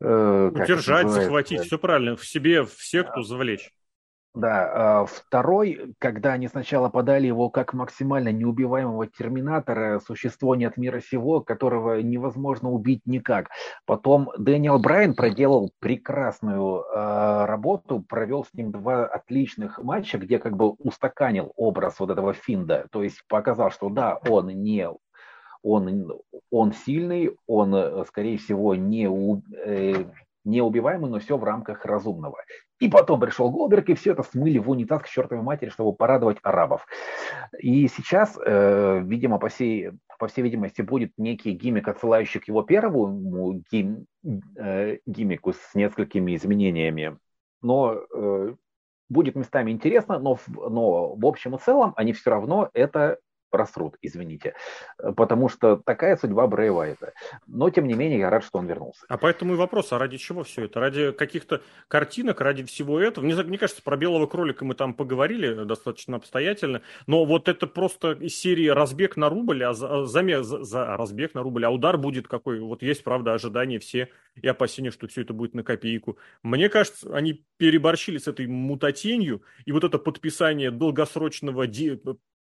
э, 0.00 0.50
Удержать, 0.54 1.08
захватить, 1.08 1.62
все 1.62 1.78
правильно, 1.78 2.16
в 2.16 2.24
себе 2.24 2.62
в 2.62 2.72
секту 2.78 3.22
завлечь. 3.22 3.70
Да, 4.32 5.00
а, 5.00 5.06
второй, 5.06 5.94
когда 5.98 6.34
они 6.34 6.46
сначала 6.46 6.88
подали 6.88 7.26
его 7.26 7.50
как 7.50 7.74
максимально 7.74 8.30
неубиваемого 8.30 9.08
терминатора, 9.08 9.98
существо 9.98 10.54
не 10.54 10.66
от 10.66 10.76
мира 10.76 11.00
сего, 11.00 11.40
которого 11.40 12.00
невозможно 12.00 12.70
убить 12.70 13.02
никак. 13.06 13.48
Потом 13.86 14.30
Дэниел 14.38 14.78
Брайан 14.78 15.14
проделал 15.14 15.72
прекрасную 15.80 16.84
э, 16.84 17.44
работу, 17.46 18.04
провел 18.08 18.44
с 18.44 18.54
ним 18.54 18.70
два 18.70 19.04
отличных 19.04 19.82
матча, 19.82 20.16
где 20.16 20.38
как 20.38 20.56
бы 20.56 20.70
устаканил 20.70 21.52
образ 21.56 21.98
вот 21.98 22.10
этого 22.10 22.32
Финда, 22.32 22.86
то 22.92 23.02
есть 23.02 23.24
показал, 23.26 23.72
что 23.72 23.88
да, 23.88 24.20
он 24.28 24.46
не 24.48 24.88
он, 25.62 26.08
он 26.50 26.72
сильный, 26.72 27.36
он, 27.46 28.06
скорее 28.06 28.38
всего, 28.38 28.74
не, 28.76 29.06
э, 29.56 30.04
неубиваемый, 30.44 31.10
но 31.10 31.18
все 31.18 31.36
в 31.36 31.44
рамках 31.44 31.84
разумного. 31.84 32.38
И 32.80 32.88
потом 32.88 33.20
пришел 33.20 33.50
Голдберг, 33.50 33.90
и 33.90 33.94
все 33.94 34.12
это 34.12 34.22
смыли 34.22 34.58
в 34.58 34.70
унитаз 34.70 35.02
к 35.02 35.08
чертовой 35.08 35.44
матери, 35.44 35.68
чтобы 35.68 35.92
порадовать 35.92 36.38
арабов. 36.42 36.86
И 37.58 37.86
сейчас, 37.88 38.38
э, 38.44 39.00
видимо, 39.04 39.38
по 39.38 39.48
всей, 39.48 39.90
по 40.18 40.28
всей 40.28 40.42
видимости, 40.42 40.80
будет 40.80 41.12
некий 41.18 41.52
гиммик, 41.52 41.88
отсылающий 41.88 42.40
к 42.40 42.48
его 42.48 42.62
первому 42.62 43.62
гим, 43.70 44.06
э, 44.56 44.96
гиммику 45.04 45.52
с 45.52 45.74
несколькими 45.74 46.34
изменениями. 46.34 47.18
Но 47.60 48.00
э, 48.14 48.54
будет 49.10 49.34
местами 49.34 49.70
интересно, 49.70 50.18
но, 50.18 50.38
но 50.48 51.14
в 51.14 51.26
общем 51.26 51.56
и 51.56 51.58
целом 51.58 51.92
они 51.96 52.14
все 52.14 52.30
равно 52.30 52.70
это 52.72 53.18
просрут, 53.50 53.96
извините. 54.02 54.54
Э, 54.98 55.12
потому 55.12 55.48
что 55.48 55.76
такая 55.76 56.16
судьба 56.16 56.46
Брэй 56.46 56.70
Уайта. 56.70 57.12
Но, 57.46 57.70
тем 57.70 57.86
не 57.86 57.94
менее, 57.94 58.20
я 58.20 58.30
рад, 58.30 58.44
что 58.44 58.58
он 58.58 58.66
вернулся. 58.66 59.04
А 59.08 59.18
поэтому 59.18 59.54
и 59.54 59.56
вопрос, 59.56 59.92
а 59.92 59.98
ради 59.98 60.16
чего 60.16 60.44
все 60.44 60.64
это? 60.64 60.80
Ради 60.80 61.12
каких-то 61.12 61.62
картинок, 61.88 62.40
ради 62.40 62.64
всего 62.64 63.00
этого? 63.00 63.24
Мне, 63.24 63.34
мне 63.42 63.58
кажется, 63.58 63.82
про 63.82 63.96
белого 63.96 64.26
кролика 64.26 64.64
мы 64.64 64.74
там 64.74 64.94
поговорили 64.94 65.64
достаточно 65.64 66.16
обстоятельно, 66.16 66.82
но 67.06 67.24
вот 67.24 67.48
это 67.48 67.66
просто 67.66 68.12
из 68.12 68.36
серии 68.36 68.68
разбег 68.68 69.16
на 69.16 69.28
рубль, 69.28 69.64
а 69.64 69.74
за, 69.74 70.04
за, 70.06 70.42
за 70.42 70.96
разбег 70.96 71.34
на 71.34 71.42
рубль, 71.42 71.64
а 71.64 71.70
удар 71.70 71.98
будет 71.98 72.28
какой? 72.28 72.60
Вот 72.60 72.82
есть, 72.82 73.04
правда, 73.04 73.34
ожидания 73.34 73.78
все 73.78 74.08
и 74.40 74.46
опасения, 74.46 74.90
что 74.90 75.08
все 75.08 75.22
это 75.22 75.32
будет 75.32 75.54
на 75.54 75.62
копейку. 75.62 76.18
Мне 76.42 76.68
кажется, 76.68 77.14
они 77.14 77.44
переборщили 77.56 78.18
с 78.18 78.28
этой 78.28 78.46
мутатенью, 78.46 79.42
и 79.64 79.72
вот 79.72 79.84
это 79.84 79.98
подписание 79.98 80.70
долгосрочного 80.70 81.66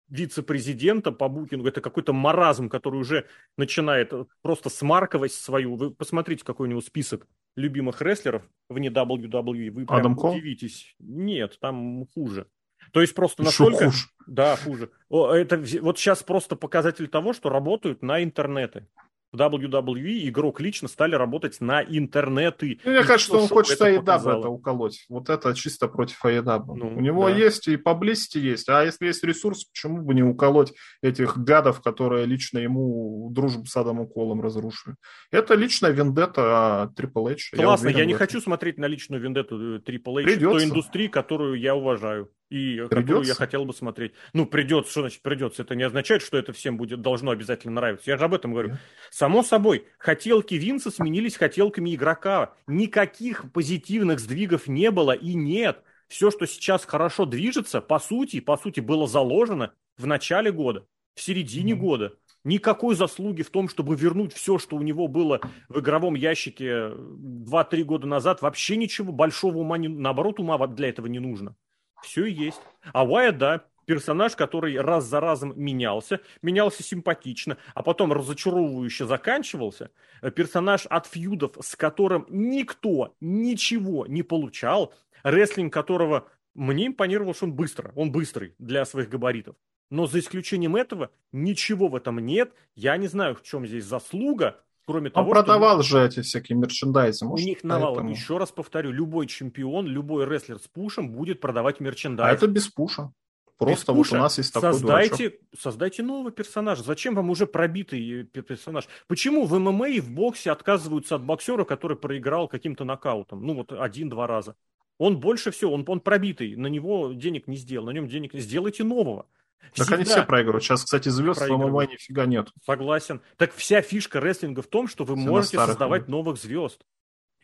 вице-президента 0.10 1.12
по 1.12 1.28
букингу. 1.30 1.68
Это 1.68 1.82
какой-то 1.82 2.14
маразм, 2.14 2.70
который 2.70 3.00
уже 3.00 3.26
начинает 3.58 4.14
просто 4.42 4.70
смарковать 4.70 5.34
свою. 5.34 5.76
Вы 5.76 5.92
посмотрите, 5.92 6.44
какой 6.44 6.68
у 6.68 6.70
него 6.70 6.82
список 6.82 7.28
любимых 7.56 8.02
рестлеров 8.02 8.44
вне 8.70 8.90
WWE. 8.90 9.72
Вы 9.72 9.86
прям 9.86 10.00
Адам 10.00 10.18
удивитесь. 10.18 10.96
Нет, 11.00 11.58
там 11.60 12.06
хуже. 12.14 12.48
То 12.94 13.02
есть 13.02 13.14
просто 13.16 13.44
настолько... 13.44 13.86
хуже. 13.86 14.08
Да, 14.28 14.56
хуже. 14.56 14.92
Это 15.10 15.64
вот 15.82 15.98
сейчас 16.00 16.24
просто 16.24 16.56
показатель 16.56 17.08
того, 17.08 17.34
что 17.34 17.50
работают 17.50 18.02
на 18.02 18.24
интернеты 18.24 18.88
в 19.32 19.40
WWE 19.40 20.28
игрок 20.30 20.60
лично 20.60 20.88
стали 20.88 21.16
работать 21.16 21.60
на 21.60 21.84
интернеты. 21.84 22.80
Мне 22.84 23.04
кажется, 23.04 23.20
что 23.20 23.42
он 23.42 23.48
хочет 23.48 23.82
Айдаба 23.82 24.40
это 24.40 24.50
уколоть. 24.50 25.06
Вот 25.10 25.30
это 25.30 25.54
чисто 25.54 25.88
против 25.88 26.24
Айдаба. 26.24 26.76
Ну, 26.76 26.96
У 26.96 27.02
него 27.02 27.30
да. 27.30 27.36
есть 27.36 27.68
и 27.68 27.78
поблизости 27.78 28.38
есть. 28.38 28.70
А 28.70 28.84
если 28.84 29.08
есть 29.08 29.24
ресурс, 29.24 29.66
почему 29.66 30.02
бы 30.02 30.14
не 30.14 30.24
уколоть 30.24 30.74
этих 31.02 31.38
гадов, 31.38 31.82
которые 31.82 32.26
лично 32.26 32.60
ему 32.60 33.30
дружбу 33.32 33.66
с 33.66 33.76
Адамом 33.76 34.08
Колом 34.08 34.42
разрушили? 34.42 34.96
Это 35.32 35.56
личная 35.56 35.92
вендетта 35.92 36.92
Triple 36.96 37.34
H. 37.34 37.52
Классно, 37.56 37.90
я, 37.90 38.00
я 38.00 38.06
не 38.06 38.14
хочу 38.14 38.40
смотреть 38.42 38.78
на 38.78 38.86
личную 38.86 39.22
вендетту 39.22 39.76
э, 39.76 39.80
Triple 39.80 40.22
H, 40.22 40.24
Придется. 40.24 40.50
той 40.50 40.64
индустрии, 40.64 41.08
которую 41.08 41.60
я 41.60 41.76
уважаю 41.76 42.30
и 42.50 42.76
придется? 42.76 42.96
которую 42.96 43.28
я 43.28 43.34
хотел 43.34 43.66
бы 43.66 43.74
смотреть. 43.74 44.14
Ну, 44.34 44.46
придется, 44.46 44.92
что 44.92 45.02
значит 45.02 45.22
придется? 45.22 45.64
Это 45.64 45.76
не 45.76 45.84
означает, 45.84 46.22
что 46.22 46.38
это 46.38 46.54
всем 46.54 46.78
будет 46.78 47.02
должно 47.02 47.32
обязательно 47.32 47.74
нравиться. 47.74 48.10
Я 48.10 48.18
же 48.18 48.26
об 48.26 48.34
этом 48.34 48.52
говорю. 48.52 48.70
Yeah. 48.70 48.78
Само 49.12 49.44
собой, 49.44 49.86
хотелки 49.98 50.56
Винса 50.56 50.92
сменились 50.92 51.36
хотелками 51.36 51.94
игрока. 51.94 52.54
Никаких 52.68 53.52
позитивных 53.52 54.20
сдвигов 54.20 54.68
не 54.68 54.92
было 54.92 55.12
и 55.12 55.34
нет. 55.34 55.84
Все, 56.08 56.32
что 56.32 56.46
сейчас 56.46 56.86
хорошо 56.86 57.26
движется, 57.26 57.82
по 57.82 58.00
сути, 58.00 58.40
по 58.40 58.58
сути, 58.58 58.80
было 58.80 59.08
заложено 59.08 59.74
в 59.98 60.08
начале 60.08 60.52
года, 60.52 60.86
в 61.16 61.22
середине 61.22 61.74
mm-hmm. 61.74 61.76
года. 61.76 62.14
Никакой 62.46 62.96
заслуги 62.96 63.42
в 63.42 63.50
том, 63.50 63.68
чтобы 63.68 63.98
вернуть 63.98 64.32
все, 64.32 64.58
что 64.58 64.78
у 64.78 64.82
него 64.82 65.10
было 65.10 65.42
в 65.68 65.80
игровом 65.82 66.16
ящике 66.16 66.92
2-3 66.94 67.84
года 67.84 68.08
назад, 68.08 68.42
вообще 68.42 68.78
ничего 68.78 69.12
большого 69.12 69.58
ума, 69.58 69.78
не, 69.78 69.90
наоборот, 69.90 70.40
ума 70.40 70.66
для 70.68 70.88
этого 70.88 71.08
не 71.08 71.20
нужно. 71.20 71.58
Все 72.02 72.26
есть. 72.26 72.62
А 72.94 73.06
Уайт, 73.06 73.38
да, 73.38 73.66
персонаж, 73.86 74.36
который 74.36 74.80
раз 74.80 75.06
за 75.06 75.20
разом 75.20 75.54
менялся, 75.56 76.20
менялся 76.42 76.84
симпатично, 76.84 77.58
а 77.74 77.82
потом 77.82 78.14
разочаровывающе 78.14 79.08
заканчивался. 79.08 79.90
Э, 80.22 80.30
персонаж 80.30 80.86
от 80.86 81.08
фьюдов, 81.08 81.58
с 81.60 81.76
которым 81.76 82.28
никто 82.30 83.16
ничего 83.20 84.06
не 84.06 84.24
получал, 84.24 84.94
рестлинг 85.24 85.74
которого 85.74 86.28
мне 86.54 86.88
импонировал, 86.88 87.34
что 87.34 87.46
он 87.46 87.54
быстро, 87.54 87.92
он 87.96 88.12
быстрый 88.12 88.54
для 88.60 88.86
своих 88.86 89.10
габаритов. 89.10 89.56
Но 89.90 90.06
за 90.06 90.20
исключением 90.20 90.76
этого 90.76 91.12
ничего 91.32 91.88
в 91.88 91.96
этом 91.96 92.20
нет. 92.20 92.54
Я 92.76 92.98
не 92.98 93.08
знаю, 93.08 93.36
в 93.36 93.44
чем 93.44 93.66
здесь 93.66 93.86
заслуга, 93.86 94.60
Кроме 94.88 95.10
того, 95.10 95.28
Он 95.28 95.34
продавал 95.34 95.84
что... 95.84 96.00
же 96.00 96.06
эти 96.06 96.22
всякие 96.22 96.58
мерчендайзы. 96.58 97.26
Может, 97.26 97.46
у 97.46 97.50
них 97.50 97.64
навал. 97.66 97.96
Поэтому... 97.96 98.12
Еще 98.12 98.38
раз 98.38 98.54
повторю, 98.54 98.92
любой 98.92 99.28
чемпион, 99.28 99.86
любой 99.86 100.26
рестлер 100.26 100.60
с 100.60 100.68
пушем 100.70 101.12
будет 101.12 101.42
продавать 101.42 101.82
мерчендайз. 101.82 102.30
А 102.30 102.34
это 102.34 102.48
без 102.48 102.70
пуша. 102.70 103.12
Просто 103.58 103.92
без 103.92 103.98
пуша. 103.98 104.12
вот 104.12 104.20
у 104.20 104.22
нас 104.22 104.38
есть 104.38 104.54
такой 104.54 104.72
создайте, 104.72 105.30
дурачок. 105.30 105.42
Создайте 105.60 106.04
нового 106.04 106.32
персонажа. 106.32 106.84
Зачем 106.84 107.16
вам 107.16 107.30
уже 107.30 107.48
пробитый 107.48 108.24
персонаж? 108.24 108.88
Почему 109.08 109.44
в 109.46 109.60
ММА 109.60 109.90
и 109.90 110.00
в 110.00 110.10
боксе 110.10 110.52
отказываются 110.52 111.16
от 111.16 111.24
боксера, 111.24 111.66
который 111.66 111.98
проиграл 111.98 112.48
каким-то 112.48 112.86
нокаутом? 112.86 113.46
Ну 113.46 113.56
вот 113.56 113.74
один-два 113.74 114.26
раза. 114.26 114.56
Он 115.00 115.20
больше 115.20 115.52
всего, 115.52 115.74
он, 115.74 115.84
он 115.86 116.00
пробитый, 116.00 116.56
на 116.56 116.68
него 116.68 117.12
денег 117.12 117.48
не 117.48 117.58
сделал, 117.58 117.88
на 117.88 117.92
нем 117.92 118.08
денег 118.08 118.34
не 118.34 118.40
сделайте 118.40 118.86
нового. 118.86 119.26
Так 119.76 119.92
они 119.92 120.04
все 120.04 120.24
проигрывают. 120.24 120.64
Сейчас, 120.64 120.84
кстати, 120.84 121.10
звезд 121.10 121.42
в 121.42 121.50
ММА 121.50 121.88
нифига 121.88 122.26
нет. 122.26 122.50
Согласен. 122.66 123.22
Так 123.38 123.54
вся 123.54 123.82
фишка 123.82 124.20
рестлинга 124.20 124.62
в 124.62 124.68
том, 124.68 124.88
что 124.88 125.04
вы 125.04 125.16
все 125.16 125.26
можете 125.26 125.58
создавать 125.58 126.04
нет. 126.04 126.10
новых 126.10 126.38
звезд. 126.38 126.82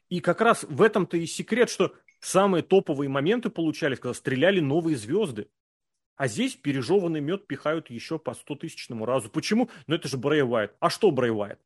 И 0.10 0.20
как 0.20 0.42
раз 0.42 0.64
в 0.64 0.82
этом-то 0.82 1.18
и 1.18 1.26
секрет, 1.26 1.70
что 1.70 1.94
самые 2.20 2.64
топовые 2.64 3.10
моменты 3.10 3.50
получались, 3.50 4.00
когда 4.00 4.14
стреляли 4.14 4.60
новые 4.60 4.96
звезды. 4.96 5.48
А 6.16 6.28
здесь 6.28 6.56
пережеванный 6.56 7.22
мед 7.22 7.48
пихают 7.48 7.90
еще 7.90 8.20
по 8.20 8.34
100 8.34 8.56
тысячному 8.56 9.06
разу. 9.06 9.30
Почему? 9.30 9.70
Ну 9.88 9.96
это 9.96 10.08
же 10.08 10.18
Брэй 10.18 10.44
Уайт. 10.44 10.76
А 10.80 10.90
что 10.90 11.10
Брэй 11.12 11.32
Уайт? 11.32 11.60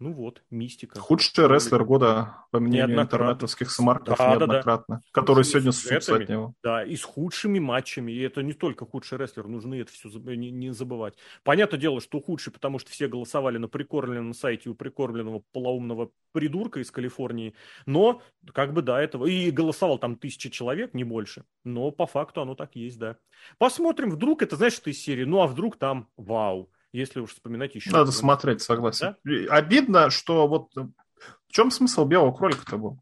Ну 0.00 0.12
вот, 0.12 0.42
мистика. 0.50 0.98
Худший 0.98 1.46
рестлер 1.46 1.84
года, 1.84 2.38
по 2.50 2.58
мнению 2.58 3.00
интернетовских 3.00 3.70
самарков, 3.70 4.18
да, 4.18 4.32
неоднократно, 4.32 4.96
да, 4.96 5.00
да. 5.00 5.08
который 5.12 5.44
сегодня 5.44 5.70
ссутся 5.70 6.16
от 6.16 6.28
него. 6.28 6.54
Да, 6.64 6.84
и 6.84 6.96
с 6.96 7.04
худшими 7.04 7.60
матчами. 7.60 8.10
И 8.10 8.20
это 8.20 8.42
не 8.42 8.54
только 8.54 8.86
худший 8.86 9.18
рестлер, 9.18 9.46
нужно 9.46 9.74
это 9.74 9.92
все 9.92 10.08
не, 10.08 10.50
не 10.50 10.72
забывать. 10.72 11.14
Понятное 11.44 11.78
дело, 11.78 12.00
что 12.00 12.20
худший, 12.20 12.52
потому 12.52 12.80
что 12.80 12.90
все 12.90 13.06
голосовали 13.06 13.58
на 13.58 13.68
прикормленном 13.68 14.34
сайте 14.34 14.68
у 14.68 14.74
прикормленного 14.74 15.44
полоумного 15.52 16.10
придурка 16.32 16.80
из 16.80 16.90
Калифорнии. 16.90 17.54
Но, 17.86 18.20
как 18.52 18.72
бы 18.72 18.82
до 18.82 18.96
этого, 18.96 19.26
и 19.26 19.52
голосовал 19.52 19.98
там 19.98 20.16
тысяча 20.16 20.50
человек, 20.50 20.92
не 20.92 21.04
больше. 21.04 21.44
Но 21.62 21.92
по 21.92 22.06
факту 22.06 22.42
оно 22.42 22.56
так 22.56 22.74
есть, 22.74 22.98
да. 22.98 23.16
Посмотрим, 23.58 24.10
вдруг 24.10 24.42
это, 24.42 24.56
знаешь, 24.56 24.78
это 24.78 24.90
из 24.90 25.00
серии, 25.00 25.24
ну 25.24 25.40
а 25.40 25.46
вдруг 25.46 25.76
там 25.76 26.08
вау 26.16 26.68
если 26.94 27.20
уж 27.20 27.30
вспоминать 27.34 27.74
еще. 27.74 27.90
Надо 27.90 28.12
смотреть, 28.12 28.62
согласен. 28.62 29.16
Да? 29.24 29.54
Обидно, 29.54 30.10
что 30.10 30.46
вот 30.46 30.70
в 30.74 31.52
чем 31.52 31.70
смысл 31.70 32.04
белого 32.04 32.32
кролика-то 32.32 32.78
был? 32.78 33.00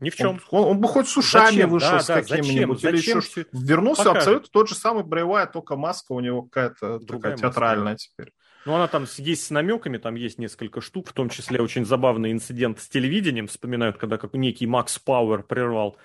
Ни 0.00 0.10
в 0.10 0.16
чем. 0.16 0.40
Он, 0.50 0.62
он, 0.62 0.70
он 0.70 0.80
бы 0.80 0.86
хоть 0.86 1.08
с 1.08 1.16
ушами 1.16 1.56
зачем? 1.56 1.70
вышел 1.70 1.90
да, 1.90 2.00
с 2.00 2.06
да, 2.06 2.22
какими-нибудь. 2.22 2.84
Или 2.84 2.96
зачем 2.96 3.18
еще... 3.18 3.46
Вернулся 3.52 4.04
Покажет. 4.04 4.18
абсолютно 4.18 4.48
тот 4.52 4.68
же 4.68 4.74
самый 4.76 5.02
Брейвай, 5.02 5.50
только 5.50 5.76
маска 5.76 6.12
у 6.12 6.20
него 6.20 6.42
какая-то 6.42 7.00
Другая 7.00 7.32
такая 7.32 7.50
театральная 7.50 7.92
маска. 7.94 8.08
теперь. 8.08 8.32
Ну, 8.64 8.74
она 8.74 8.86
там 8.86 9.06
есть 9.16 9.46
с 9.46 9.50
намеками, 9.50 9.98
там 9.98 10.14
есть 10.14 10.38
несколько 10.38 10.80
штук, 10.80 11.08
в 11.08 11.12
том 11.12 11.30
числе 11.30 11.60
очень 11.60 11.84
забавный 11.84 12.30
инцидент 12.30 12.80
с 12.80 12.88
телевидением. 12.88 13.48
Вспоминают, 13.48 13.98
когда 13.98 14.18
как 14.18 14.34
некий 14.34 14.66
Макс 14.66 14.98
Пауэр 14.98 15.42
прервал 15.42 15.96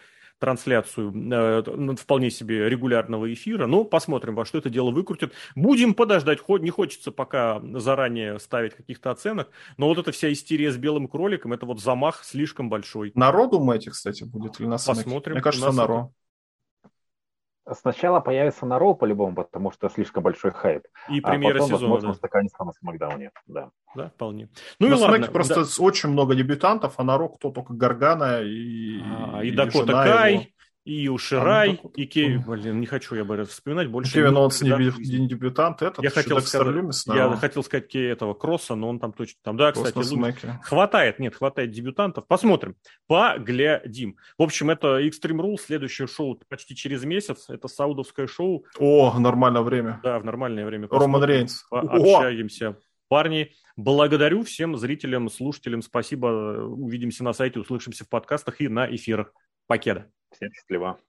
трансляцию 0.44 1.14
э, 1.32 1.95
вполне 1.95 2.30
себе 2.30 2.68
регулярного 2.68 3.34
эфира. 3.34 3.65
Но 3.65 3.86
посмотрим, 3.86 4.36
во 4.36 4.44
что 4.44 4.57
это 4.57 4.70
дело 4.70 4.91
выкрутит. 4.91 5.32
Будем 5.56 5.94
подождать. 5.94 6.40
Не 6.49 6.70
хочется 6.70 7.14
пока 7.14 7.61
заранее 7.76 8.40
ставить 8.40 8.74
каких-то 8.74 9.11
оценок. 9.11 9.49
Но 9.78 9.88
вот 9.88 9.99
эта 9.99 10.11
вся 10.11 10.34
истерия 10.34 10.74
с 10.74 10.76
белым 10.76 11.07
кроликом, 11.07 11.53
это 11.53 11.65
вот 11.65 11.80
замах 11.80 12.26
слишком 12.26 12.70
большой. 12.70 13.14
Народу 13.15 13.61
мы 13.61 13.80
кстати, 13.80 14.26
будет 14.26 14.60
или 14.60 14.68
на 14.68 14.78
Посмотрим. 14.78 15.36
Мне 15.36 15.41
кажется, 15.41 15.72
народу. 15.72 16.14
Сначала 17.72 18.19
появится 18.19 18.65
на 18.65 18.77
Raw 18.77 18.93
по-любому, 18.94 19.35
потому 19.35 19.72
что 19.72 19.90
слишком 19.90 20.23
большой 20.23 20.52
хайп. 20.52 20.84
И 21.10 21.19
а 21.22 21.30
премьера 21.30 21.53
потом, 21.53 21.68
сезона, 21.68 21.94
возможно, 21.94 22.10
да. 22.10 22.15
стаканится 22.15 22.64
на 22.64 22.73
SmackDown 22.73 23.21
е, 23.21 23.31
да. 23.48 23.69
Да, 23.95 24.10
вполне. 24.10 24.49
Ну 24.80 24.90
на 24.90 24.95
и 24.95 24.98
ладно. 24.98 25.27
просто 25.27 25.64
да. 25.64 25.84
очень 25.84 26.10
много 26.10 26.35
дебютантов, 26.35 26.95
а 26.98 27.03
на 27.03 27.18
Raw 27.18 27.30
кто 27.30 27.52
только 27.52 27.73
Гаргано 27.73 28.41
и... 28.41 28.99
А, 29.02 29.41
и, 29.44 29.48
и 29.48 29.52
Дакота 29.52 29.94
Кай, 29.94 30.34
его. 30.34 30.44
Ио 30.85 31.07
Шираи, 31.07 31.80
а, 31.81 31.88
и 31.95 32.05
Кевин... 32.05 32.43
Блин, 32.45 32.81
не 32.81 32.85
хочу 32.85 33.15
я 33.15 33.23
бы 33.23 33.45
вспоминать 33.45 33.88
больше. 33.88 34.14
Кевин 34.15 34.35
Оуэнс 34.35 34.61
не, 34.64 35.18
не 35.19 35.27
дебютант, 35.30 35.81
этот 35.81 36.03
я 36.03 36.10
хотел 36.10 36.41
сказать, 36.41 36.68
Люмис, 36.68 37.05
но... 37.05 37.15
Я 37.15 37.35
хотел 37.38 37.64
сказать 37.64 37.88
Кей 37.88 38.11
этого 38.11 38.34
Кросса, 38.34 38.76
но 38.76 38.89
он 38.89 38.99
там 38.99 39.14
точно... 39.14 39.39
Там, 39.43 39.55
да, 39.55 39.72
кстати, 39.72 39.95
Луис... 39.95 40.35
хватает, 40.61 41.19
нет, 41.19 41.35
хватает 41.35 41.72
дебютантов. 41.72 42.27
Посмотрим, 42.27 42.76
поглядим. 43.07 44.18
В 44.38 44.43
общем, 44.43 44.72
это 44.72 44.99
Extreme 44.99 45.39
Rules, 45.39 45.61
следующее 45.65 46.07
шоу 46.07 46.38
почти 46.49 46.76
через 46.76 47.05
месяц. 47.05 47.45
Это 47.47 47.69
саудовское 47.69 48.27
шоу. 48.27 48.65
О, 48.77 49.18
нормальное 49.18 49.61
время. 49.61 50.01
Да, 50.03 50.19
в 50.19 50.26
нормальное 50.26 50.65
время. 50.65 50.89
Роман 50.91 51.23
Рейнс. 51.23 51.65
Общаемся. 51.72 52.77
Парни, 53.07 53.51
благодарю 53.77 54.43
всем 54.43 54.76
зрителям, 54.76 55.30
слушателям. 55.30 55.81
Спасибо. 55.81 56.26
Увидимся 56.68 57.23
на 57.23 57.31
сайте, 57.31 57.60
услышимся 57.60 58.03
в 58.03 58.10
подкастах 58.10 58.60
и 58.60 58.68
на 58.68 58.93
эфирах. 58.93 59.34
Покеда. 59.68 60.10
Всем 60.34 60.51
счастливо. 60.51 60.99